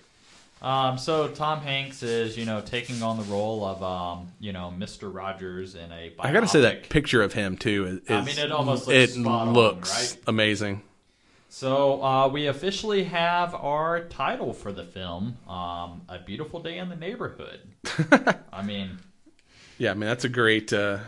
Um, 0.61 0.97
so 0.97 1.27
Tom 1.27 1.59
Hanks 1.59 2.01
is, 2.01 2.37
you 2.37 2.45
know, 2.45 2.61
taking 2.61 3.03
on 3.03 3.17
the 3.17 3.23
role 3.23 3.65
of, 3.65 3.83
um, 3.83 4.31
you 4.39 4.53
know, 4.53 4.73
Mr. 4.73 5.13
Rogers 5.13 5.75
in 5.75 5.91
a. 5.91 6.11
Biopic. 6.11 6.15
I 6.19 6.31
got 6.31 6.39
to 6.39 6.47
say 6.47 6.61
that 6.61 6.87
picture 6.87 7.21
of 7.21 7.33
him 7.33 7.57
too 7.57 8.01
is, 8.07 8.09
I 8.09 8.23
mean, 8.23 8.39
it 8.39 8.53
almost 8.53 8.87
looks 8.87 8.97
it 9.11 9.19
spot 9.19 9.49
on, 9.49 9.53
looks 9.53 10.13
right? 10.13 10.23
amazing. 10.25 10.81
So 11.49 12.01
uh, 12.01 12.29
we 12.29 12.47
officially 12.47 13.03
have 13.03 13.53
our 13.53 14.05
title 14.05 14.53
for 14.53 14.71
the 14.71 14.85
film, 14.85 15.39
um, 15.49 16.03
"A 16.07 16.19
Beautiful 16.25 16.61
Day 16.61 16.77
in 16.77 16.87
the 16.87 16.95
Neighborhood." 16.95 17.59
I 18.53 18.61
mean, 18.61 18.97
Yeah, 19.77 19.91
I 19.91 19.93
mean 19.95 20.07
that's 20.07 20.23
a 20.23 20.29
great, 20.29 20.71
uh, 20.71 20.99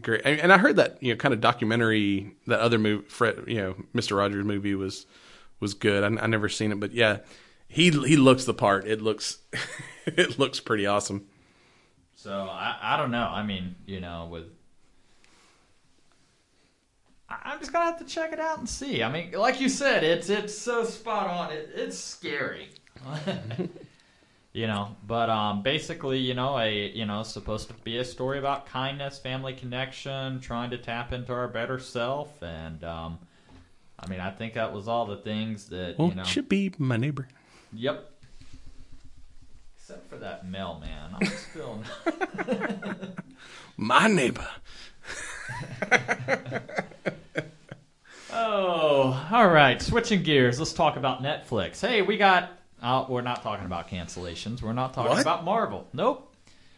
great. 0.00 0.22
And 0.24 0.52
I 0.52 0.58
heard 0.58 0.76
that 0.76 1.02
you 1.02 1.12
know 1.12 1.16
kind 1.16 1.34
of 1.34 1.40
documentary 1.40 2.34
that 2.46 2.60
other 2.60 2.78
movie, 2.78 3.04
Fred, 3.08 3.44
you 3.46 3.56
know, 3.56 3.74
Mister 3.92 4.16
Rogers 4.16 4.44
movie 4.44 4.74
was 4.74 5.06
was 5.60 5.74
good. 5.74 6.02
I, 6.02 6.22
I 6.22 6.26
never 6.26 6.48
seen 6.48 6.72
it, 6.72 6.80
but 6.80 6.92
yeah, 6.92 7.18
he 7.68 7.90
he 7.90 8.16
looks 8.16 8.44
the 8.44 8.54
part. 8.54 8.86
It 8.86 9.00
looks 9.00 9.38
it 10.06 10.38
looks 10.38 10.60
pretty 10.60 10.86
awesome. 10.86 11.26
so 12.14 12.48
I, 12.50 12.76
I 12.82 12.96
don't 12.96 13.10
know. 13.10 13.28
I 13.30 13.42
mean, 13.42 13.74
you 13.86 14.00
know, 14.00 14.28
with 14.30 14.46
I'm 17.44 17.58
just 17.60 17.72
gonna 17.72 17.86
have 17.86 17.98
to 17.98 18.04
check 18.04 18.32
it 18.32 18.40
out 18.40 18.58
and 18.58 18.68
see. 18.68 19.02
I 19.02 19.10
mean, 19.10 19.32
like 19.32 19.60
you 19.60 19.68
said, 19.68 20.04
it's 20.04 20.28
it's 20.28 20.56
so 20.56 20.84
spot 20.84 21.28
on. 21.28 21.52
It, 21.52 21.70
it's 21.74 21.98
scary. 21.98 22.68
you 24.52 24.66
know, 24.66 24.96
but 25.06 25.30
um, 25.30 25.62
basically, 25.62 26.18
you 26.18 26.34
know, 26.34 26.58
a 26.58 26.90
you 26.90 27.06
know, 27.06 27.22
supposed 27.22 27.68
to 27.68 27.74
be 27.84 27.98
a 27.98 28.04
story 28.04 28.38
about 28.38 28.66
kindness, 28.66 29.18
family 29.18 29.54
connection, 29.54 30.40
trying 30.40 30.70
to 30.70 30.78
tap 30.78 31.12
into 31.12 31.32
our 31.32 31.48
better 31.48 31.78
self, 31.78 32.42
and 32.42 32.82
um, 32.84 33.18
I 33.98 34.08
mean, 34.08 34.20
I 34.20 34.30
think 34.30 34.54
that 34.54 34.72
was 34.72 34.88
all 34.88 35.06
the 35.06 35.16
things 35.18 35.66
that 35.70 35.98
Won't 35.98 36.14
you 36.16 36.22
know. 36.22 36.28
you 36.28 36.42
be 36.42 36.72
my 36.78 36.96
neighbor? 36.96 37.28
Yep. 37.72 38.10
Except 39.76 40.08
for 40.10 40.16
that 40.16 40.48
mailman, 40.48 41.16
I'm 41.20 41.26
still. 41.26 41.82
My 43.76 44.06
neighbor. 44.06 44.46
Oh, 48.34 49.28
all 49.30 49.48
right. 49.48 49.80
Switching 49.82 50.22
gears, 50.22 50.58
let's 50.58 50.72
talk 50.72 50.96
about 50.96 51.22
Netflix. 51.22 51.86
Hey, 51.86 52.00
we 52.00 52.16
got. 52.16 52.50
Uh, 52.82 53.06
we're 53.08 53.22
not 53.22 53.42
talking 53.42 53.64
about 53.64 53.88
cancellations. 53.88 54.60
We're 54.60 54.72
not 54.72 54.92
talking 54.92 55.10
What? 55.12 55.20
about 55.22 55.44
Marvel. 55.44 55.86
Nope. 55.92 56.28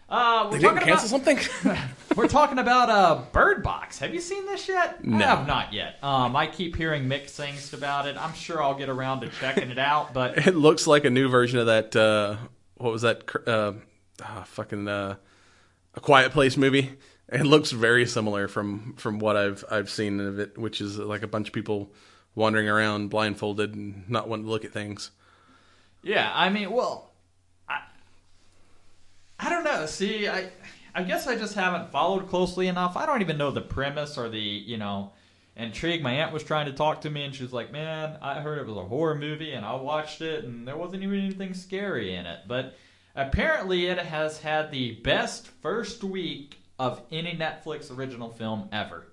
Uh, 0.08 0.44
we're 0.44 0.58
They 0.58 0.58
didn't 0.58 0.74
talking 0.74 0.88
cancel 0.94 1.16
about, 1.16 1.40
something. 1.40 1.78
We're 2.16 2.28
talking 2.28 2.58
about 2.58 2.90
uh, 2.90 3.22
Bird 3.32 3.62
Box. 3.62 3.98
Have 4.00 4.12
you 4.12 4.20
seen 4.20 4.44
this 4.46 4.68
yet? 4.68 5.02
No. 5.02 5.16
I 5.16 5.28
have 5.30 5.46
not 5.46 5.72
yet. 5.72 5.96
Um, 6.02 6.36
I 6.36 6.46
keep 6.46 6.76
hearing 6.76 7.08
mixed 7.08 7.34
things 7.36 7.72
about 7.72 8.06
it. 8.06 8.16
I'm 8.16 8.34
sure 8.34 8.62
I'll 8.62 8.74
get 8.76 8.90
around 8.90 9.22
to 9.22 9.28
checking 9.30 9.70
it 9.70 9.78
out, 9.78 10.12
but 10.12 10.36
it 10.46 10.54
looks 10.54 10.86
like 10.86 11.04
a 11.06 11.10
new 11.10 11.28
version 11.28 11.58
of 11.58 11.66
that. 11.66 11.96
Uh, 11.96 12.36
what 12.76 12.92
was 12.92 13.02
that? 13.02 13.22
Uh, 13.48 13.72
ah, 14.22 14.44
fucking 14.46 14.86
uh, 14.86 15.16
a 15.94 16.00
Quiet 16.00 16.32
Place 16.32 16.58
movie. 16.58 16.92
It 17.30 17.44
looks 17.46 17.70
very 17.72 18.04
similar 18.06 18.46
from 18.46 18.94
from 18.96 19.18
what 19.18 19.36
I've 19.36 19.64
I've 19.70 19.88
seen 19.90 20.20
of 20.20 20.38
it, 20.38 20.58
which 20.58 20.82
is 20.82 20.98
like 20.98 21.22
a 21.22 21.26
bunch 21.28 21.48
of 21.48 21.54
people 21.54 21.92
wandering 22.34 22.68
around 22.68 23.08
blindfolded 23.08 23.74
and 23.74 24.08
not 24.08 24.28
wanting 24.28 24.44
to 24.44 24.50
look 24.50 24.66
at 24.66 24.72
things. 24.72 25.10
Yeah, 26.04 26.30
I 26.34 26.50
mean, 26.50 26.70
well, 26.70 27.10
I, 27.68 27.80
I 29.40 29.50
don't 29.50 29.64
know. 29.64 29.86
See, 29.86 30.28
I, 30.28 30.50
I 30.94 31.02
guess 31.02 31.26
I 31.26 31.36
just 31.36 31.54
haven't 31.54 31.90
followed 31.90 32.28
closely 32.28 32.68
enough. 32.68 32.96
I 32.96 33.06
don't 33.06 33.22
even 33.22 33.38
know 33.38 33.50
the 33.50 33.62
premise 33.62 34.16
or 34.18 34.28
the, 34.28 34.38
you 34.38 34.76
know, 34.76 35.12
intrigue. 35.56 36.02
My 36.02 36.12
aunt 36.12 36.32
was 36.32 36.44
trying 36.44 36.66
to 36.66 36.72
talk 36.72 37.00
to 37.02 37.10
me, 37.10 37.24
and 37.24 37.34
she 37.34 37.42
was 37.42 37.52
like, 37.52 37.72
"Man, 37.72 38.18
I 38.20 38.40
heard 38.40 38.58
it 38.58 38.66
was 38.66 38.76
a 38.76 38.84
horror 38.84 39.14
movie, 39.14 39.52
and 39.52 39.64
I 39.64 39.74
watched 39.74 40.20
it, 40.20 40.44
and 40.44 40.68
there 40.68 40.76
wasn't 40.76 41.02
even 41.02 41.18
anything 41.18 41.54
scary 41.54 42.14
in 42.14 42.26
it." 42.26 42.40
But 42.46 42.76
apparently, 43.14 43.86
it 43.86 43.98
has 43.98 44.40
had 44.40 44.70
the 44.70 44.92
best 44.96 45.48
first 45.62 46.04
week 46.04 46.58
of 46.78 47.00
any 47.10 47.36
Netflix 47.36 47.96
original 47.96 48.30
film 48.30 48.68
ever. 48.72 49.06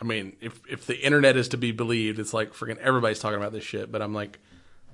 I 0.00 0.04
mean, 0.04 0.36
if 0.40 0.60
if 0.68 0.86
the 0.86 1.00
internet 1.00 1.36
is 1.36 1.48
to 1.48 1.56
be 1.56 1.72
believed, 1.72 2.18
it's 2.18 2.34
like 2.34 2.52
freaking 2.52 2.78
everybody's 2.78 3.20
talking 3.20 3.38
about 3.38 3.52
this 3.52 3.64
shit. 3.64 3.92
But 3.92 4.02
I'm 4.02 4.14
like, 4.14 4.40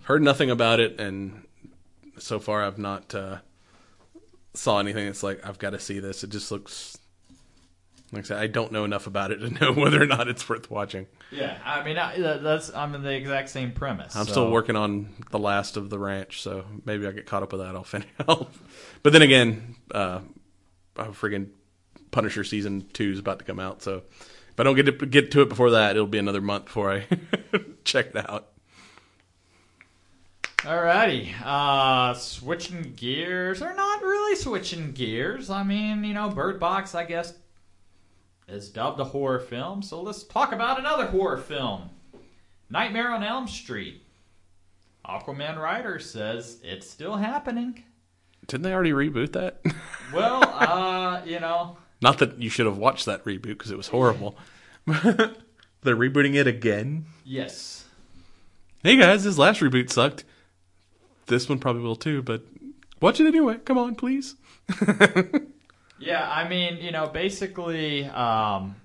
heard 0.09 0.23
nothing 0.23 0.51
about 0.51 0.81
it, 0.81 0.99
and 0.99 1.45
so 2.19 2.39
far 2.41 2.65
I've 2.65 2.79
not 2.79 3.15
uh, 3.15 3.39
saw 4.55 4.81
anything. 4.81 5.07
It's 5.07 5.23
like 5.23 5.47
I've 5.47 5.59
got 5.59 5.71
to 5.71 5.79
see 5.79 6.01
this. 6.01 6.25
It 6.25 6.31
just 6.31 6.51
looks 6.51 6.97
like 8.11 8.25
I 8.25 8.27
said, 8.27 8.39
I 8.39 8.47
don't 8.47 8.73
know 8.73 8.85
enough 8.85 9.07
about 9.07 9.33
it 9.33 9.37
to 9.37 9.51
know 9.61 9.73
whether 9.73 10.03
or 10.03 10.07
not 10.07 10.29
it's 10.29 10.49
worth 10.49 10.71
watching. 10.71 11.07
Yeah, 11.31 11.59
I 11.63 11.85
mean, 11.85 11.99
I, 11.99 12.39
that's 12.39 12.75
I'm 12.75 12.95
in 12.95 13.03
the 13.03 13.13
exact 13.13 13.51
same 13.51 13.73
premise. 13.73 14.17
I'm 14.17 14.25
so- 14.25 14.33
still 14.33 14.51
working 14.51 14.77
on 14.77 15.11
the 15.31 15.39
last 15.39 15.77
of 15.77 15.91
the 15.91 15.99
ranch, 15.99 16.41
so 16.41 16.65
maybe 16.87 17.07
I 17.07 17.13
get 17.13 17.27
caught 17.27 17.43
up 17.43 17.53
with 17.53 17.61
that. 17.61 17.77
I'll 17.77 17.85
finish. 17.85 18.09
I'll, 18.27 18.49
but 19.03 19.13
then 19.13 19.23
again, 19.23 19.77
uh, 19.93 20.21
uh, 20.97 21.09
friggin' 21.09 21.51
Punisher 22.11 22.45
season 22.45 22.87
two 22.95 23.13
is 23.13 23.19
about 23.19 23.41
to 23.41 23.45
come 23.45 23.61
out, 23.61 23.83
so 23.83 23.97
if 24.09 24.59
I 24.59 24.63
don't 24.63 24.75
get 24.75 24.87
to 24.87 25.07
get 25.07 25.31
to 25.33 25.43
it 25.43 25.51
before 25.51 25.73
that, 25.73 25.97
it'll 25.97 26.07
be 26.07 26.19
another 26.19 26.41
month 26.41 26.65
before 26.65 26.91
I 26.91 27.07
check 27.85 28.07
it 28.15 28.17
out. 28.17 28.49
Alrighty, 30.59 31.33
uh, 31.45 32.15
switching 32.15 32.93
gears, 32.97 33.63
or 33.63 33.73
not 33.75 34.03
really 34.03 34.35
switching 34.37 34.93
gears. 34.93 35.51
I 35.51 35.63
mean, 35.63 36.03
you 36.03 36.15
know, 36.15 36.29
Bird 36.31 36.59
Box, 36.59 36.95
I 36.97 37.05
guess, 37.05 37.35
is 38.49 38.69
dubbed 38.69 38.99
a 38.99 39.05
horror 39.05 39.39
film. 39.39 39.83
So 39.83 40.03
let's 40.03 40.25
talk 40.25 40.53
about 40.53 40.79
another 40.81 41.07
horror 41.07 41.37
film 41.39 41.91
Nightmare 42.71 43.11
on 43.13 43.23
Elm 43.23 43.47
Street. 43.47 44.03
Aquaman 45.07 45.59
writer 45.59 45.99
says 46.01 46.59
it's 46.65 46.91
still 46.91 47.17
happening. 47.17 47.85
Didn't 48.49 48.63
they 48.65 48.73
already 48.75 48.93
reboot 48.93 49.33
that? 49.33 49.61
Well, 50.13 50.43
uh, 50.43 51.21
you 51.27 51.39
know, 51.39 51.77
Not 52.01 52.17
that 52.21 52.41
you 52.41 52.49
should 52.49 52.65
have 52.65 52.79
watched 52.79 53.05
that 53.05 53.23
reboot 53.27 53.43
because 53.43 53.71
it 53.71 53.77
was 53.77 53.89
horrible. 53.89 54.39
They're 54.87 55.35
rebooting 55.85 56.35
it 56.35 56.47
again. 56.47 57.05
yes. 57.27 57.85
Hey 58.83 58.97
guys, 58.97 59.25
this 59.25 59.37
last 59.37 59.61
reboot 59.61 59.91
sucked. 59.91 60.25
This 61.29 61.49
one 61.49 61.59
probably 61.59 61.83
will 61.83 61.97
too, 61.97 62.23
but 62.23 62.43
watch 63.01 63.21
it 63.21 63.27
anyway. 63.27 63.59
Come 63.65 63.79
on, 63.79 63.95
please. 63.95 64.35
Yeah, 66.01 66.29
I 66.31 66.49
mean, 66.49 66.79
you 66.81 66.93
know, 66.93 67.09
basically, 67.09 68.05
um, 68.05 68.77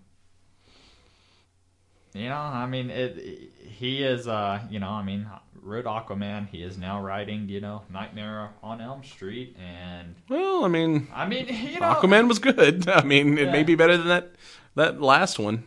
you 2.14 2.28
know, 2.28 2.36
I 2.36 2.66
mean, 2.66 2.90
it, 2.90 3.52
he 3.60 4.04
is, 4.04 4.28
uh, 4.28 4.62
you 4.70 4.80
know, 4.80 4.90
I 4.90 5.04
mean, 5.04 5.28
wrote 5.62 5.86
Aquaman. 5.86 6.50
He 6.50 6.64
is 6.64 6.78
now 6.78 7.02
writing, 7.02 7.50
you 7.50 7.62
know, 7.62 7.84
Nightmare 7.92 8.50
on 8.64 8.82
Elm 8.82 9.04
Street, 9.04 9.56
and 9.60 10.16
Well, 10.28 10.66
I 10.66 10.68
mean, 10.68 11.08
I 11.14 11.28
mean, 11.28 11.48
you 11.48 11.80
know, 11.80 11.94
Aquaman 11.94 12.28
was 12.28 12.40
good. 12.40 12.88
I 12.90 13.04
mean, 13.04 13.38
it 13.38 13.52
may 13.52 13.64
be 13.64 13.76
better 13.76 13.96
than 13.98 14.08
that 14.08 14.32
that 14.76 15.00
last 15.02 15.38
one 15.38 15.64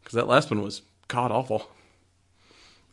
because 0.00 0.14
that 0.14 0.26
last 0.26 0.50
one 0.50 0.62
was 0.62 0.80
god 1.08 1.30
awful. 1.30 1.68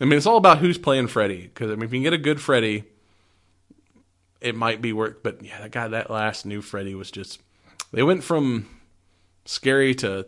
I 0.02 0.03
mean, 0.03 0.18
it's 0.18 0.26
all 0.26 0.38
about 0.38 0.57
who's 0.57 0.77
playing 0.77 1.07
Freddy. 1.07 1.43
Because 1.43 1.72
I 1.72 1.76
mean, 1.76 1.84
if 1.84 1.93
you 1.93 1.99
can 1.99 2.03
get 2.03 2.14
a 2.14 2.18
good 2.18 2.41
Freddy, 2.41 2.84
it 4.45 4.55
might 4.55 4.81
be 4.81 4.93
work. 4.93 5.23
But 5.23 5.43
yeah, 5.43 5.59
that 5.59 5.72
guy, 5.72 5.88
that 5.88 6.11
last 6.11 6.45
new 6.45 6.61
Freddy 6.61 6.93
was 6.95 7.09
just. 7.09 7.41
They 7.91 8.03
went 8.03 8.23
from 8.23 8.69
scary 9.45 9.95
to. 9.95 10.27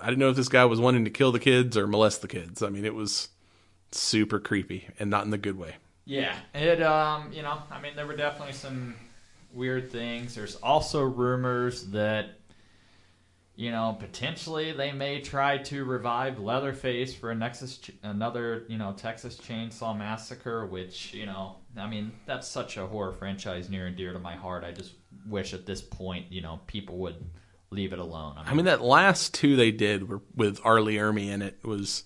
I 0.00 0.06
didn't 0.06 0.18
know 0.18 0.30
if 0.30 0.36
this 0.36 0.48
guy 0.48 0.64
was 0.64 0.80
wanting 0.80 1.04
to 1.04 1.10
kill 1.10 1.30
the 1.30 1.38
kids 1.38 1.76
or 1.76 1.86
molest 1.86 2.22
the 2.22 2.28
kids. 2.28 2.62
I 2.62 2.70
mean, 2.70 2.86
it 2.86 2.94
was 2.94 3.28
super 3.92 4.40
creepy 4.40 4.88
and 4.98 5.10
not 5.10 5.24
in 5.24 5.30
the 5.30 5.38
good 5.38 5.58
way. 5.58 5.76
Yeah, 6.06 6.34
it 6.54 6.82
um, 6.82 7.30
you 7.32 7.42
know, 7.42 7.58
I 7.70 7.80
mean, 7.80 7.94
there 7.96 8.06
were 8.06 8.16
definitely 8.16 8.54
some 8.54 8.96
weird 9.52 9.92
things. 9.92 10.34
There's 10.34 10.56
also 10.56 11.02
rumors 11.02 11.84
that 11.88 12.39
you 13.60 13.70
know 13.70 13.94
potentially 14.00 14.72
they 14.72 14.90
may 14.90 15.20
try 15.20 15.58
to 15.58 15.84
revive 15.84 16.38
Leatherface 16.38 17.14
for 17.14 17.30
a 17.30 17.34
Nexus, 17.34 17.76
ch- 17.76 17.90
another 18.02 18.64
you 18.68 18.78
know 18.78 18.94
Texas 18.96 19.36
Chainsaw 19.36 19.96
Massacre, 19.96 20.64
which 20.64 21.12
you 21.12 21.26
know, 21.26 21.56
I 21.76 21.86
mean, 21.86 22.12
that's 22.24 22.48
such 22.48 22.78
a 22.78 22.86
horror 22.86 23.12
franchise 23.12 23.68
near 23.68 23.86
and 23.86 23.94
dear 23.94 24.14
to 24.14 24.18
my 24.18 24.34
heart. 24.34 24.64
I 24.64 24.72
just 24.72 24.94
wish 25.28 25.52
at 25.52 25.66
this 25.66 25.82
point, 25.82 26.32
you 26.32 26.40
know, 26.40 26.60
people 26.66 26.96
would 26.98 27.16
leave 27.68 27.92
it 27.92 27.98
alone. 27.98 28.32
I 28.38 28.40
mean, 28.40 28.48
I 28.48 28.54
mean, 28.54 28.64
that 28.64 28.80
last 28.80 29.34
two 29.34 29.56
they 29.56 29.72
did 29.72 30.08
were 30.08 30.22
with 30.34 30.58
R. 30.64 30.80
Lee 30.80 30.96
Ermey 30.96 31.28
in 31.28 31.42
it 31.42 31.58
was 31.62 32.04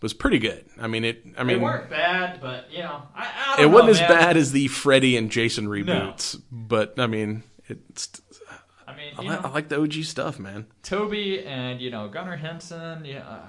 was 0.00 0.14
pretty 0.14 0.38
good. 0.38 0.64
I 0.80 0.86
mean, 0.86 1.04
it. 1.04 1.24
I 1.36 1.42
mean, 1.42 1.58
they 1.58 1.64
weren't 1.64 1.90
bad, 1.90 2.40
but 2.40 2.70
you 2.70 2.84
know, 2.84 3.02
I, 3.16 3.22
I 3.24 3.54
it 3.58 3.62
don't 3.62 3.72
wasn't 3.72 3.98
know, 3.98 4.14
as 4.14 4.22
bad 4.22 4.36
as 4.36 4.52
the 4.52 4.68
Freddy 4.68 5.16
and 5.16 5.28
Jason 5.28 5.66
reboots, 5.66 6.40
but 6.52 7.00
I 7.00 7.08
mean, 7.08 7.42
it's. 7.66 8.10
I 8.86 8.96
mean, 8.96 9.14
I, 9.16 9.22
like, 9.22 9.42
know, 9.42 9.48
I 9.48 9.52
like 9.52 9.68
the 9.68 9.80
OG 9.80 10.04
stuff, 10.04 10.38
man. 10.38 10.66
Tobe 10.82 11.14
and 11.46 11.80
you 11.80 11.90
know 11.90 12.08
Gunnar 12.08 12.36
Hansen, 12.36 13.04
yeah, 13.04 13.40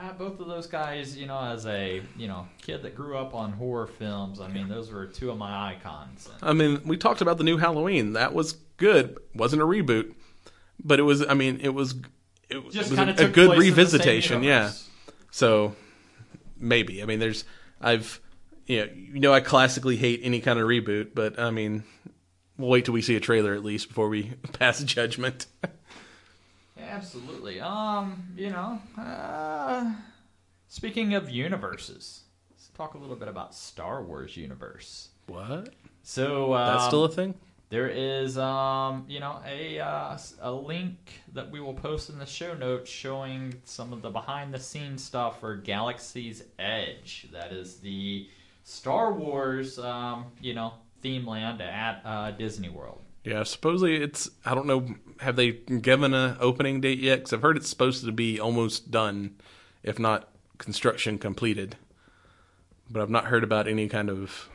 uh, 0.00 0.12
both 0.12 0.40
of 0.40 0.48
those 0.48 0.66
guys, 0.66 1.16
you 1.16 1.26
know, 1.26 1.38
as 1.38 1.66
a 1.66 2.02
you 2.16 2.26
know 2.26 2.46
kid 2.62 2.82
that 2.82 2.94
grew 2.94 3.16
up 3.16 3.34
on 3.34 3.52
horror 3.52 3.86
films, 3.86 4.40
I 4.40 4.48
mean, 4.48 4.68
those 4.68 4.90
were 4.90 5.06
two 5.06 5.30
of 5.30 5.38
my 5.38 5.72
icons. 5.72 6.28
I 6.42 6.52
mean, 6.52 6.80
we 6.84 6.96
talked 6.96 7.20
about 7.20 7.38
the 7.38 7.44
new 7.44 7.56
Halloween. 7.56 8.14
That 8.14 8.32
was 8.32 8.54
good. 8.76 9.18
wasn't 9.34 9.62
a 9.62 9.66
reboot, 9.66 10.14
but 10.82 10.98
it 10.98 11.02
was. 11.02 11.26
I 11.26 11.34
mean, 11.34 11.60
it 11.62 11.74
was. 11.74 11.94
It 12.48 12.64
was 12.64 12.74
just 12.74 12.92
a, 12.92 13.26
a 13.26 13.28
good 13.28 13.50
place 13.50 13.68
in 13.68 13.74
the 13.74 13.86
same 13.90 13.98
revisitation. 14.00 14.44
Yeah. 14.44 14.72
So 15.30 15.76
maybe. 16.58 17.02
I 17.02 17.06
mean, 17.06 17.18
there's. 17.18 17.44
I've. 17.80 18.20
You 18.66 18.86
know, 18.86 18.92
you 18.94 19.20
know, 19.20 19.32
I 19.32 19.40
classically 19.40 19.96
hate 19.96 20.20
any 20.22 20.40
kind 20.40 20.58
of 20.58 20.66
reboot, 20.66 21.08
but 21.12 21.40
I 21.40 21.50
mean, 21.50 21.82
we'll 22.60 22.70
wait 22.70 22.84
till 22.84 22.94
we 22.94 23.02
see 23.02 23.16
a 23.16 23.20
trailer 23.20 23.54
at 23.54 23.64
least 23.64 23.88
before 23.88 24.08
we 24.08 24.32
pass 24.52 24.82
judgment. 24.82 25.46
Absolutely. 26.78 27.60
Um, 27.60 28.22
you 28.36 28.50
know, 28.50 28.80
uh, 28.98 29.92
speaking 30.68 31.14
of 31.14 31.30
universes, 31.30 32.22
let's 32.50 32.68
talk 32.76 32.94
a 32.94 32.98
little 32.98 33.16
bit 33.16 33.28
about 33.28 33.54
Star 33.54 34.02
Wars 34.02 34.36
universe. 34.36 35.08
what? 35.26 35.70
So 36.02 36.54
um, 36.54 36.74
That's 36.74 36.86
still 36.86 37.04
a 37.04 37.08
thing? 37.08 37.34
There 37.68 37.88
is, 37.88 38.36
um, 38.36 39.04
you 39.08 39.20
know, 39.20 39.40
a 39.46 39.78
uh, 39.78 40.18
a 40.40 40.50
link 40.50 40.96
that 41.34 41.52
we 41.52 41.60
will 41.60 41.74
post 41.74 42.10
in 42.10 42.18
the 42.18 42.26
show 42.26 42.52
notes 42.52 42.90
showing 42.90 43.54
some 43.64 43.92
of 43.92 44.02
the 44.02 44.10
behind 44.10 44.52
the 44.52 44.58
scenes 44.58 45.04
stuff 45.04 45.38
for 45.38 45.54
Galaxy's 45.54 46.42
Edge. 46.58 47.28
That 47.32 47.52
is 47.52 47.76
the 47.76 48.28
Star 48.64 49.12
Wars, 49.12 49.78
um, 49.78 50.24
you 50.40 50.52
know, 50.54 50.72
theme 51.02 51.26
land 51.26 51.60
at 51.60 52.00
uh, 52.04 52.30
Disney 52.32 52.68
World. 52.68 53.00
Yeah, 53.24 53.42
supposedly 53.42 53.96
it's. 53.96 54.30
I 54.44 54.54
don't 54.54 54.66
know. 54.66 54.94
Have 55.20 55.36
they 55.36 55.52
given 55.52 56.14
a 56.14 56.36
opening 56.40 56.80
date 56.80 56.98
yet? 57.00 57.16
Because 57.16 57.32
I've 57.34 57.42
heard 57.42 57.56
it's 57.56 57.68
supposed 57.68 58.04
to 58.04 58.12
be 58.12 58.40
almost 58.40 58.90
done, 58.90 59.36
if 59.82 59.98
not 59.98 60.28
construction 60.58 61.18
completed. 61.18 61.76
But 62.90 63.02
I've 63.02 63.10
not 63.10 63.26
heard 63.26 63.44
about 63.44 63.68
any 63.68 63.88
kind 63.88 64.08
of 64.08 64.48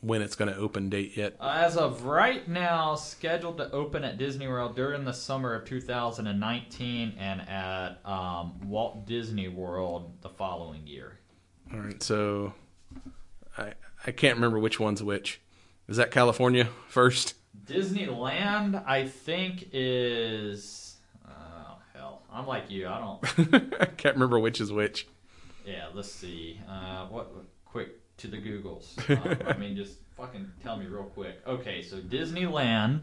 when 0.00 0.22
it's 0.22 0.36
going 0.36 0.52
to 0.52 0.56
open 0.56 0.88
date 0.88 1.16
yet. 1.16 1.34
Uh, 1.40 1.62
As 1.64 1.76
of 1.76 2.04
right 2.04 2.46
now, 2.46 2.94
scheduled 2.94 3.58
to 3.58 3.70
open 3.72 4.04
at 4.04 4.18
Disney 4.18 4.46
World 4.46 4.76
during 4.76 5.04
the 5.04 5.12
summer 5.12 5.54
of 5.54 5.64
2019 5.64 7.14
and 7.18 7.40
at 7.48 7.98
um, 8.04 8.60
Walt 8.68 9.04
Disney 9.06 9.48
World 9.48 10.12
the 10.22 10.28
following 10.28 10.86
year. 10.86 11.18
All 11.72 11.80
right, 11.80 12.00
so 12.00 12.54
I 13.58 13.72
I 14.06 14.12
can't 14.12 14.36
remember 14.36 14.58
which 14.60 14.78
one's 14.78 15.02
which. 15.02 15.40
Is 15.88 15.96
that 15.98 16.10
California 16.10 16.68
first? 16.88 17.34
Disneyland, 17.66 18.84
I 18.86 19.06
think, 19.06 19.68
is. 19.72 20.96
Oh, 21.28 21.78
hell. 21.94 22.22
I'm 22.32 22.46
like 22.46 22.70
you. 22.70 22.88
I 22.88 22.98
don't. 22.98 23.74
I 23.80 23.86
can't 23.96 24.16
remember 24.16 24.38
which 24.38 24.60
is 24.60 24.72
which. 24.72 25.06
Yeah, 25.64 25.86
let's 25.94 26.10
see. 26.10 26.60
Uh, 26.68 27.06
what? 27.06 27.30
Quick 27.64 28.16
to 28.18 28.28
the 28.28 28.36
Googles. 28.38 28.98
Um, 29.10 29.38
I 29.46 29.56
mean, 29.56 29.76
just 29.76 29.98
fucking 30.16 30.50
tell 30.62 30.76
me 30.76 30.86
real 30.86 31.04
quick. 31.04 31.40
Okay, 31.46 31.82
so 31.82 31.98
Disneyland 31.98 33.02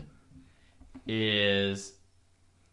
is 1.08 1.94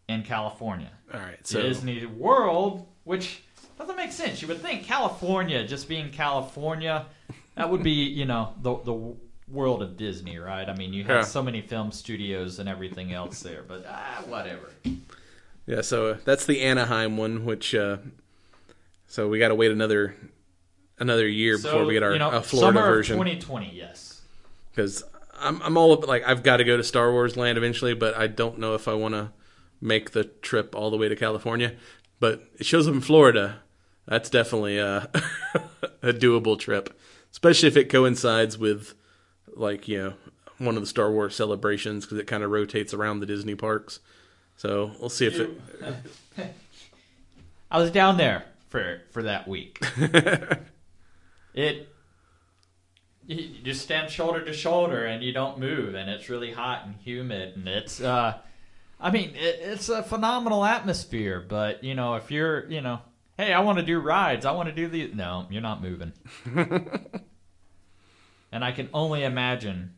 in 0.07 0.23
California. 0.23 0.91
All 1.13 1.19
right, 1.19 1.45
so 1.45 1.61
Disney 1.61 2.05
World, 2.05 2.87
which 3.03 3.43
doesn't 3.77 3.95
make 3.95 4.11
sense. 4.11 4.41
You 4.41 4.47
would 4.47 4.61
think 4.61 4.83
California, 4.83 5.65
just 5.65 5.87
being 5.87 6.09
California, 6.09 7.05
that 7.55 7.69
would 7.69 7.83
be, 7.83 7.91
you 7.91 8.25
know, 8.25 8.53
the 8.61 8.77
the 8.77 9.15
world 9.51 9.81
of 9.81 9.97
Disney, 9.97 10.37
right? 10.37 10.67
I 10.67 10.75
mean, 10.75 10.93
you 10.93 11.03
have 11.03 11.11
Yeah. 11.17 11.21
so 11.23 11.43
many 11.43 11.61
film 11.61 11.91
studios 11.91 12.59
and 12.59 12.69
everything 12.69 13.11
else 13.13 13.41
there, 13.41 13.63
but 13.67 13.85
ah, 13.87 14.23
whatever. 14.27 14.69
yeah, 15.65 15.81
so 15.81 16.13
that's 16.25 16.45
the 16.45 16.61
Anaheim 16.61 17.17
one, 17.17 17.45
which 17.45 17.75
uh, 17.75 17.97
so 19.07 19.27
we 19.27 19.39
got 19.39 19.49
to 19.49 19.55
wait 19.55 19.71
another 19.71 20.15
another 20.99 21.27
year 21.27 21.57
So, 21.57 21.71
before 21.71 21.85
we 21.85 21.93
get 21.93 22.03
our 22.03 22.13
you 22.13 22.19
know, 22.19 22.29
uh, 22.29 22.41
Florida 22.41 22.79
summer 22.79 22.87
version. 22.95 23.15
2020, 23.17 23.71
yes. 23.73 24.21
because 24.71 25.03
I'm 25.39 25.61
I'm 25.61 25.77
all 25.77 25.91
up, 25.93 26.07
like 26.07 26.23
I've 26.25 26.43
got 26.43 26.57
to 26.57 26.63
go 26.63 26.77
to 26.77 26.83
Star 26.83 27.11
Wars 27.11 27.35
Land 27.35 27.57
eventually, 27.57 27.93
but 27.93 28.15
I 28.15 28.27
don't 28.27 28.59
know 28.59 28.75
if 28.75 28.87
I 28.87 28.93
want 28.93 29.15
to 29.15 29.31
make 29.81 30.11
the 30.11 30.23
trip 30.25 30.75
all 30.75 30.91
the 30.91 30.97
way 30.97 31.09
to 31.09 31.15
California. 31.15 31.73
But 32.19 32.43
it 32.59 32.65
shows 32.67 32.87
up 32.87 32.93
in 32.93 33.01
Florida. 33.01 33.61
That's 34.05 34.29
definitely 34.29 34.77
a, 34.77 35.09
a 36.03 36.13
doable 36.13 36.57
trip, 36.59 36.95
especially 37.31 37.67
if 37.67 37.75
it 37.77 37.89
coincides 37.89 38.57
with 38.57 38.93
like 39.55 39.87
you 39.87 39.97
know 39.97 40.13
one 40.57 40.75
of 40.75 40.81
the 40.81 40.87
Star 40.87 41.11
Wars 41.11 41.35
celebrations 41.35 42.05
because 42.05 42.19
it 42.19 42.27
kind 42.27 42.43
of 42.43 42.51
rotates 42.51 42.93
around 42.93 43.19
the 43.19 43.25
Disney 43.25 43.55
parks. 43.55 43.99
So 44.57 44.91
we'll 44.99 45.09
see 45.09 45.25
if 45.25 45.39
it. 45.39 45.49
I 47.71 47.79
was 47.79 47.91
down 47.91 48.17
there 48.17 48.45
for 48.69 49.01
for 49.11 49.23
that 49.23 49.47
week. 49.47 49.79
it 51.53 51.89
you 53.25 53.35
you 53.35 53.63
just 53.63 53.81
stand 53.81 54.09
shoulder 54.09 54.43
to 54.43 54.53
shoulder 54.53 55.05
and 55.05 55.23
you 55.23 55.31
don't 55.31 55.59
move 55.59 55.95
and 55.95 56.09
it's 56.09 56.29
really 56.29 56.51
hot 56.51 56.85
and 56.85 56.95
humid 57.03 57.55
and 57.55 57.67
it's 57.67 58.01
uh 58.01 58.37
I 58.99 59.11
mean 59.11 59.31
it, 59.35 59.59
it's 59.61 59.89
a 59.89 60.03
phenomenal 60.03 60.65
atmosphere 60.65 61.43
but 61.47 61.83
you 61.83 61.95
know 61.95 62.15
if 62.15 62.31
you're 62.31 62.69
you 62.69 62.81
know 62.81 62.99
hey 63.37 63.53
I 63.53 63.59
want 63.61 63.79
to 63.79 63.85
do 63.85 63.99
rides 63.99 64.45
I 64.45 64.51
want 64.51 64.69
to 64.69 64.75
do 64.75 64.87
the 64.87 65.11
no 65.13 65.45
you're 65.49 65.61
not 65.61 65.81
moving 65.81 66.13
and 68.51 68.63
I 68.63 68.71
can 68.71 68.89
only 68.93 69.23
imagine 69.23 69.93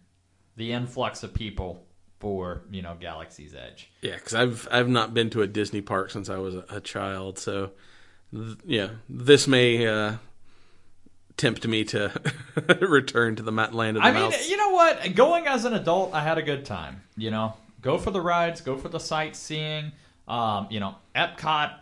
the 0.56 0.72
influx 0.72 1.24
of 1.24 1.34
people 1.34 1.86
for 2.20 2.62
you 2.72 2.82
know 2.82 2.96
Galaxy's 3.00 3.54
Edge 3.54 3.92
Yeah, 4.02 4.16
because 4.16 4.34
I've 4.34 4.68
I've 4.72 4.88
not 4.88 5.14
been 5.14 5.30
to 5.32 5.42
a 5.42 5.48
Disney 5.48 5.82
park 5.82 6.10
since 6.12 6.30
I 6.30 6.38
was 6.38 6.56
a, 6.70 6.80
child, 6.80 7.38
so 7.38 7.72
th- 8.32 8.58
yeah, 8.66 8.90
this 9.10 9.48
may 9.48 9.86
uh, 9.86 10.14
tempt 11.38 11.68
me 11.68 11.84
to 11.86 12.12
return 12.82 13.36
to 13.36 13.44
the 13.44 13.52
land 13.52 13.98
of 13.98 14.04
the 14.04 14.10
I 14.10 14.14
mean, 14.14 14.24
mouse. 14.24 14.50
you 14.50 14.58
know 14.58 14.70
what? 14.70 15.16
Going 15.16 15.48
as 15.48 15.66
an 15.66 15.74
adult, 15.74 16.14
I 16.14 16.22
had 16.22 16.38
a 16.38 16.42
good 16.42 16.66
time. 16.66 17.04
You 17.18 17.32
know, 17.32 17.56
go 17.82 17.98
for 17.98 18.12
the 18.12 18.22
rides, 18.22 18.62
go 18.62 18.78
for 18.78 18.90
the 18.90 19.00
sightseeing. 19.00 19.92
Um, 20.26 20.68
you 20.70 20.80
know, 20.80 20.96
Epcot, 21.16 21.74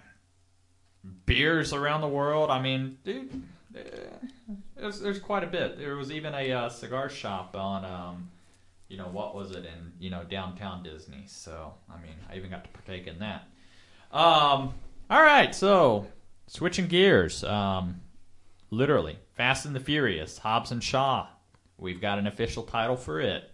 beers 1.26 1.74
around 1.74 2.02
the 2.02 2.08
world. 2.08 2.50
I 2.50 2.62
mean, 2.62 2.98
dude, 3.04 3.44
uh, 3.76 3.80
there's, 4.82 5.00
there's 5.00 5.20
quite 5.20 5.44
a 5.44 5.48
bit. 5.48 5.78
There 5.78 5.96
was 5.96 6.12
even 6.12 6.34
a 6.34 6.52
uh, 6.52 6.70
cigar 6.70 7.08
shop 7.08 7.56
on, 7.56 7.86
um, 7.86 8.30
you 8.90 8.98
know, 8.98 9.06
what 9.06 9.36
was 9.36 9.52
it 9.52 9.66
in, 9.66 9.94
you 10.00 10.10
know, 10.10 10.24
downtown 10.24 10.84
Disney. 10.84 11.24
So, 11.28 11.74
I 11.90 12.02
mean, 12.02 12.16
I 12.30 12.36
even 12.36 12.50
got 12.50 12.64
to 12.64 12.70
partake 12.72 13.08
in 13.08 13.20
that. 13.20 13.44
Um, 14.12 14.74
all 15.10 15.22
right, 15.22 15.54
so 15.54 16.08
switching 16.48 16.88
gears. 16.88 17.44
Um, 17.44 18.02
literally, 18.72 19.20
Fast 19.36 19.66
and 19.66 19.76
the 19.76 19.80
Furious, 19.80 20.40
Hobbs 20.40 20.72
and 20.72 20.84
Shaw. 20.84 21.28
We've 21.78 22.02
got 22.02 22.20
an 22.20 22.28
official 22.28 22.64
title 22.64 22.98
for 22.98 23.22
it. 23.22 23.50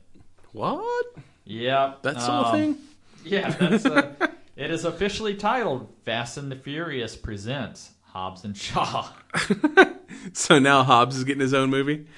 What? 0.53 1.05
Yep. 1.45 2.03
That's 2.03 2.27
um, 2.27 2.51
thing? 2.51 2.77
Yeah, 3.23 3.49
that's 3.49 3.85
uh 3.85 4.13
it 4.55 4.71
is 4.71 4.85
officially 4.85 5.35
titled 5.35 5.87
Fast 6.03 6.37
and 6.37 6.51
the 6.51 6.55
Furious 6.55 7.15
presents 7.15 7.91
Hobbs 8.05 8.43
and 8.43 8.55
Shaw. 8.55 9.09
So 10.33 10.59
now 10.59 10.83
Hobbs 10.83 11.17
is 11.17 11.23
getting 11.23 11.41
his 11.41 11.53
own 11.53 11.69
movie. 11.69 12.05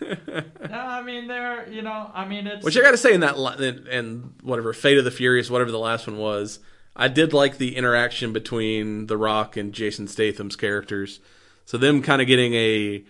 No, 0.00 0.78
I 0.78 1.02
mean 1.02 1.26
they're 1.26 1.68
you 1.70 1.82
know 1.82 2.10
I 2.14 2.26
mean 2.26 2.46
it's 2.46 2.64
Which 2.64 2.78
I 2.78 2.80
got 2.80 2.92
to 2.92 2.96
say 2.96 3.12
in 3.12 3.20
that 3.20 3.36
in, 3.60 3.86
in 3.88 4.34
whatever 4.42 4.72
Fate 4.72 4.96
of 4.96 5.04
the 5.04 5.10
Furious, 5.10 5.50
whatever 5.50 5.70
the 5.70 5.78
last 5.78 6.06
one 6.06 6.16
was, 6.16 6.60
I 6.96 7.08
did 7.08 7.32
like 7.32 7.58
the 7.58 7.76
interaction 7.76 8.32
between 8.32 9.06
The 9.06 9.18
Rock 9.18 9.56
and 9.56 9.72
Jason 9.72 10.08
Statham's 10.08 10.56
characters. 10.56 11.20
So 11.66 11.76
them 11.76 12.02
kind 12.02 12.22
of 12.22 12.28
getting 12.28 12.54
a 12.54 13.04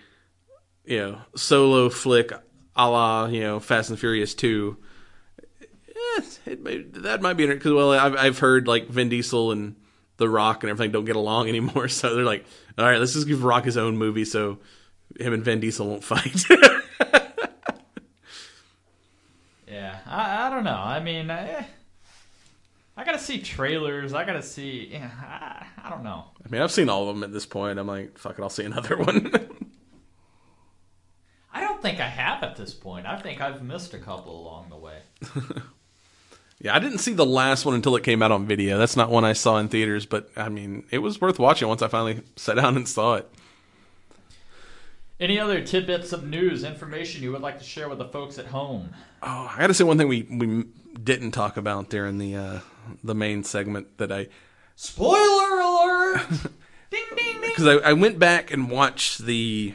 you 0.85 0.99
know 0.99 1.19
solo 1.37 1.89
flick 1.89 2.33
a 2.75 2.91
la 2.91 3.27
you 3.27 3.41
know 3.41 3.61
Fast 3.61 3.91
and 3.91 3.99
Furious 3.99 4.35
two. 4.35 4.77
Eh, 5.71 6.23
it 6.47 6.63
may, 6.63 6.79
that 6.83 7.23
might 7.23 7.35
be 7.35 7.47
because 7.47 7.73
well 7.73 7.93
I've 7.93 8.17
I've 8.17 8.39
heard 8.39 8.67
like 8.67 8.89
Vin 8.89 9.09
Diesel 9.09 9.53
and 9.53 9.77
The 10.17 10.29
Rock 10.29 10.63
and 10.63 10.71
everything 10.71 10.93
don't 10.93 11.05
get 11.05 11.17
along 11.17 11.49
anymore. 11.49 11.89
So 11.89 12.15
they're 12.15 12.25
like, 12.25 12.45
all 12.79 12.85
right, 12.87 12.99
let's 12.99 13.13
just 13.13 13.27
give 13.27 13.45
Rock 13.45 13.65
his 13.65 13.77
own 13.77 13.97
movie 13.97 14.25
so 14.25 14.59
him 15.19 15.33
and 15.33 15.45
Vin 15.45 15.61
Diesel 15.61 15.87
won't 15.87 16.05
fight. 16.05 16.45
yeah 19.69 19.99
I, 20.07 20.47
I 20.47 20.51
don't 20.51 20.65
know 20.65 20.77
I 20.77 21.01
mean 21.01 21.31
eh, 21.31 21.65
I 22.97 23.05
gotta 23.05 23.19
see 23.19 23.41
trailers 23.41 24.13
I 24.15 24.25
gotta 24.25 24.43
see 24.43 24.89
yeah 24.93 25.11
I, 25.21 25.67
I 25.87 25.91
don't 25.91 26.05
know 26.05 26.25
I 26.45 26.49
mean, 26.49 26.61
I've 26.63 26.73
seen 26.73 26.89
all 26.89 27.09
of 27.09 27.15
them 27.15 27.23
at 27.25 27.33
this 27.33 27.47
point. 27.47 27.79
I'm 27.79 27.87
like, 27.87 28.19
fuck 28.19 28.39
it, 28.39 28.43
I'll 28.43 28.51
see 28.51 28.65
another 28.65 28.97
one. 28.99 29.33
I 31.55 31.61
don't 31.61 31.81
think 31.81 32.01
I 32.01 32.09
have 32.09 32.43
at 32.43 32.57
this 32.57 32.75
point 32.75 33.07
I 33.07 33.19
think 33.19 33.41
I've 33.41 33.63
missed 33.63 33.95
a 33.95 33.99
couple 33.99 34.41
along 34.41 34.71
the 34.71 34.77
way 34.77 34.99
yeah, 36.63 36.75
I 36.75 36.79
didn't 36.79 36.99
see 36.99 37.13
the 37.13 37.27
last 37.27 37.67
one 37.67 37.75
until 37.75 37.95
it 37.97 38.03
came 38.05 38.23
out 38.23 38.33
on 38.33 38.47
video. 38.47 38.79
That's 38.79 38.97
not 38.97 39.11
one 39.11 39.25
I 39.25 39.35
saw 39.35 39.59
in 39.59 39.69
theaters, 39.69 40.07
but 40.07 40.31
I 40.37 40.49
mean, 40.49 40.85
it 40.91 40.99
was 40.99 41.21
worth 41.21 41.39
watching 41.39 41.69
once 41.69 41.83
I 41.83 41.89
finally 41.89 42.23
sat 42.37 42.57
down 42.57 42.77
and 42.77 42.89
saw 42.89 43.15
it. 43.17 43.29
any 45.21 45.39
other 45.39 45.61
tidbits 45.63 46.13
of 46.13 46.25
news 46.25 46.65
information 46.65 47.23
you 47.23 47.33
would 47.33 47.43
like 47.43 47.59
to 47.59 47.65
share 47.65 47.89
with 47.89 47.99
the 47.99 48.09
folks 48.09 48.39
at 48.39 48.47
home 48.47 48.91
Oh, 49.23 49.51
I 49.55 49.61
got 49.61 49.67
to 49.69 49.75
say 49.75 49.85
one 49.85 49.99
thing 49.99 50.09
we 50.09 50.23
we 50.31 50.65
didn't 51.03 51.31
talk 51.31 51.57
about 51.57 51.91
there 51.91 52.07
in 52.07 52.19
the 52.19 52.35
uh, 52.35 52.59
the 53.05 53.15
main 53.15 53.45
segment 53.45 53.99
that 53.99 54.11
I 54.11 54.27
spoiler 54.75 55.61
alert 55.61 56.21
ding 56.91 57.05
ding 57.17 57.41
ding 57.41 57.41
because 57.41 57.67
I, 57.69 57.75
I 57.91 57.93
went 57.93 58.19
back 58.19 58.51
and 58.53 58.69
watched 58.71 59.19
the 59.25 59.75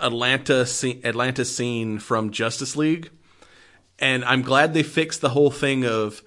Atlantis 0.00 0.74
scene, 0.74 1.00
Atlantis 1.04 1.54
scene 1.54 1.98
from 1.98 2.30
Justice 2.32 2.74
League, 2.76 3.10
and 3.98 4.24
I'm 4.24 4.42
glad 4.42 4.74
they 4.74 4.82
fixed 4.82 5.20
the 5.20 5.30
whole 5.30 5.50
thing 5.50 5.84
of 5.84 6.22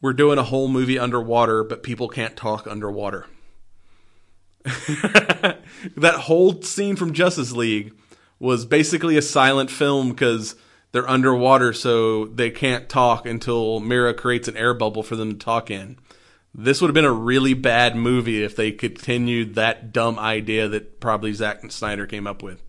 we're 0.00 0.12
doing 0.12 0.38
a 0.38 0.42
whole 0.42 0.68
movie 0.68 0.98
underwater, 0.98 1.62
but 1.64 1.82
people 1.82 2.08
can't 2.08 2.36
talk 2.36 2.66
underwater. 2.66 3.26
that 4.64 6.14
whole 6.18 6.60
scene 6.62 6.96
from 6.96 7.12
Justice 7.12 7.52
League 7.52 7.94
was 8.38 8.64
basically 8.64 9.16
a 9.16 9.22
silent 9.22 9.70
film 9.70 10.10
because 10.10 10.56
they're 10.90 11.08
underwater, 11.08 11.72
so 11.72 12.26
they 12.26 12.50
can't 12.50 12.88
talk 12.88 13.26
until 13.26 13.80
Mera 13.80 14.12
creates 14.12 14.48
an 14.48 14.56
air 14.56 14.74
bubble 14.74 15.02
for 15.02 15.16
them 15.16 15.32
to 15.32 15.38
talk 15.38 15.70
in. 15.70 15.98
This 16.54 16.80
would 16.80 16.88
have 16.88 16.94
been 16.94 17.04
a 17.04 17.12
really 17.12 17.54
bad 17.54 17.96
movie 17.96 18.42
if 18.42 18.54
they 18.54 18.72
continued 18.72 19.54
that 19.54 19.92
dumb 19.92 20.18
idea 20.18 20.68
that 20.68 21.00
probably 21.00 21.32
Zack 21.32 21.70
Snyder 21.70 22.06
came 22.06 22.26
up 22.26 22.42
with. 22.42 22.62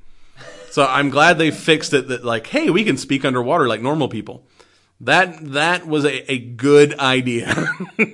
So 0.74 0.84
I'm 0.84 1.12
glad 1.12 1.38
they 1.38 1.52
fixed 1.52 1.94
it 1.94 2.08
that 2.08 2.26
like, 2.26 2.48
hey, 2.48 2.72
we 2.72 2.84
can 2.84 2.98
speak 2.98 3.26
underwater 3.26 3.68
like 3.68 3.80
normal 3.80 4.08
people. 4.08 4.48
That 5.02 5.52
that 5.52 5.86
was 5.86 6.04
a, 6.04 6.32
a 6.32 6.40
good 6.40 6.98
idea. 6.98 7.54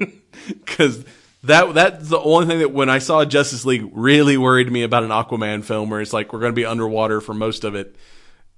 Cause 0.65 1.05
that 1.41 1.73
that's 1.73 2.09
the 2.09 2.19
only 2.19 2.47
thing 2.47 2.59
that 2.59 2.73
when 2.73 2.89
I 2.89 2.99
saw 2.99 3.23
Justice 3.23 3.63
League 3.63 3.89
really 3.93 4.35
worried 4.35 4.69
me 4.69 4.83
about 4.83 5.03
an 5.03 5.09
Aquaman 5.09 5.63
film 5.63 5.89
where 5.89 6.01
it's 6.01 6.11
like 6.11 6.33
we're 6.33 6.41
gonna 6.41 6.51
be 6.51 6.65
underwater 6.65 7.21
for 7.21 7.33
most 7.33 7.63
of 7.63 7.75
it 7.75 7.95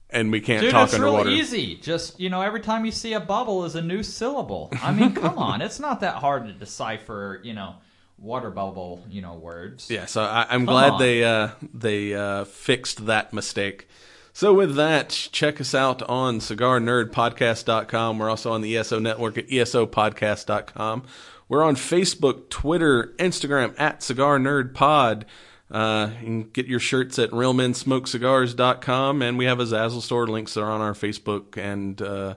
and 0.09 0.31
we 0.31 0.41
can't 0.41 0.61
Dude, 0.61 0.71
talk 0.71 0.85
it's 0.85 0.95
underwater. 0.95 1.29
real 1.29 1.37
easy. 1.37 1.75
Just 1.75 2.19
you 2.19 2.31
know, 2.31 2.41
every 2.41 2.61
time 2.61 2.85
you 2.85 2.91
see 2.91 3.13
a 3.13 3.19
bubble 3.19 3.65
is 3.65 3.75
a 3.75 3.83
new 3.83 4.01
syllable. 4.01 4.71
I 4.81 4.93
mean, 4.93 5.13
come 5.13 5.37
on, 5.37 5.61
it's 5.61 5.79
not 5.79 5.99
that 5.99 6.15
hard 6.15 6.47
to 6.47 6.53
decipher. 6.53 7.39
You 7.43 7.53
know, 7.53 7.75
water 8.21 8.49
bubble. 8.49 9.03
You 9.09 9.21
know, 9.21 9.35
words. 9.35 9.89
Yeah, 9.89 10.05
so 10.05 10.23
I, 10.23 10.45
I'm 10.49 10.65
glad 10.65 10.93
on. 10.93 10.99
they 10.99 11.23
uh, 11.23 11.49
they 11.73 12.13
uh, 12.13 12.45
fixed 12.45 13.05
that 13.07 13.33
mistake. 13.33 13.87
So 14.33 14.53
with 14.53 14.75
that, 14.75 15.09
check 15.09 15.59
us 15.59 15.75
out 15.75 16.01
on 16.03 16.39
cigarnerdpodcast.com. 16.39 18.17
We're 18.17 18.29
also 18.29 18.53
on 18.53 18.61
the 18.61 18.77
ESO 18.77 18.99
network 18.99 19.37
at 19.37 19.47
esopodcast.com. 19.47 21.03
We're 21.49 21.63
on 21.63 21.75
Facebook, 21.75 22.49
Twitter, 22.49 23.13
Instagram 23.19 23.77
at 23.77 24.01
Cigar 24.01 24.39
Nerd 24.39 24.73
Pod. 24.73 25.25
Uh, 25.69 26.11
you 26.19 26.25
can 26.25 26.43
get 26.43 26.65
your 26.65 26.79
shirts 26.79 27.19
at 27.19 27.29
realmensmokecigars.com, 27.31 29.21
and 29.21 29.37
we 29.37 29.45
have 29.45 29.59
a 29.59 29.65
Zazzle 29.65 30.01
store. 30.01 30.27
Links 30.27 30.55
are 30.55 30.69
on 30.69 30.79
our 30.79 30.93
Facebook 30.93 31.57
and 31.57 32.01
uh, 32.01 32.35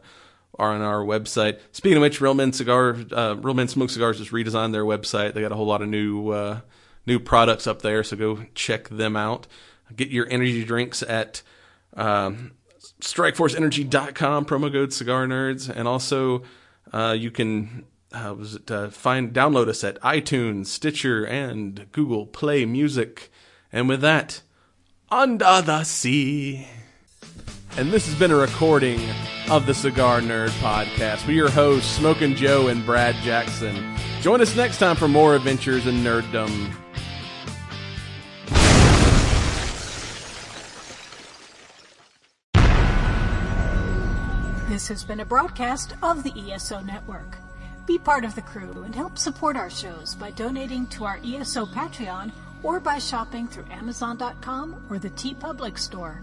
are 0.58 0.72
on 0.72 0.80
our 0.80 1.04
website. 1.04 1.58
Speaking 1.72 1.96
of 1.96 2.02
which, 2.02 2.20
Real 2.20 2.34
Men 2.34 2.52
Cigar, 2.52 2.96
uh, 3.12 3.36
Real 3.40 3.54
Men 3.54 3.68
Smoke 3.68 3.90
Cigars 3.90 4.18
just 4.18 4.30
redesigned 4.30 4.72
their 4.72 4.84
website. 4.84 5.34
They 5.34 5.40
got 5.40 5.52
a 5.52 5.56
whole 5.56 5.66
lot 5.66 5.82
of 5.82 5.88
new 5.88 6.30
uh, 6.30 6.60
new 7.06 7.18
products 7.18 7.66
up 7.66 7.82
there, 7.82 8.02
so 8.02 8.16
go 8.16 8.44
check 8.54 8.88
them 8.88 9.16
out. 9.16 9.46
Get 9.94 10.08
your 10.08 10.26
energy 10.30 10.64
drinks 10.64 11.02
at 11.02 11.42
um, 11.96 12.52
StrikeForceEnergy.com, 13.00 14.46
promo 14.46 14.72
code 14.72 14.92
Cigar 14.92 15.26
Nerds, 15.26 15.68
and 15.68 15.86
also 15.86 16.42
uh, 16.92 17.14
you 17.18 17.30
can 17.30 17.84
uh, 18.12 18.34
was 18.36 18.54
it 18.54 18.70
uh, 18.70 18.90
find 18.90 19.32
download 19.32 19.68
us 19.68 19.84
at 19.84 20.00
iTunes, 20.00 20.66
Stitcher, 20.66 21.24
and 21.24 21.90
Google 21.92 22.26
Play 22.26 22.64
Music. 22.64 23.30
And 23.72 23.88
with 23.88 24.00
that, 24.02 24.42
under 25.10 25.62
the 25.62 25.82
sea. 25.84 26.66
And 27.76 27.90
this 27.90 28.06
has 28.06 28.14
been 28.14 28.30
a 28.30 28.36
recording 28.36 29.00
of 29.50 29.66
the 29.66 29.74
Cigar 29.74 30.20
Nerd 30.20 30.50
Podcast. 30.60 31.26
We're 31.26 31.32
your 31.32 31.50
hosts, 31.50 31.90
Smoking 31.90 32.36
Joe 32.36 32.68
and 32.68 32.86
Brad 32.86 33.16
Jackson. 33.16 33.96
Join 34.20 34.40
us 34.40 34.54
next 34.54 34.78
time 34.78 34.94
for 34.94 35.08
more 35.08 35.34
adventures 35.34 35.88
in 35.88 35.96
nerddom. 35.96 36.72
This 44.68 44.86
has 44.86 45.02
been 45.02 45.18
a 45.18 45.24
broadcast 45.24 45.94
of 46.00 46.22
the 46.22 46.52
ESO 46.52 46.78
Network. 46.80 47.38
Be 47.86 47.98
part 47.98 48.24
of 48.24 48.36
the 48.36 48.42
crew 48.42 48.84
and 48.84 48.94
help 48.94 49.18
support 49.18 49.56
our 49.56 49.68
shows 49.68 50.14
by 50.14 50.30
donating 50.30 50.86
to 50.88 51.04
our 51.04 51.18
ESO 51.24 51.66
Patreon 51.66 52.30
or 52.62 52.78
by 52.78 52.98
shopping 52.98 53.48
through 53.48 53.66
Amazon.com 53.72 54.86
or 54.88 55.00
the 55.00 55.10
TeePublic 55.10 55.76
Store, 55.76 56.22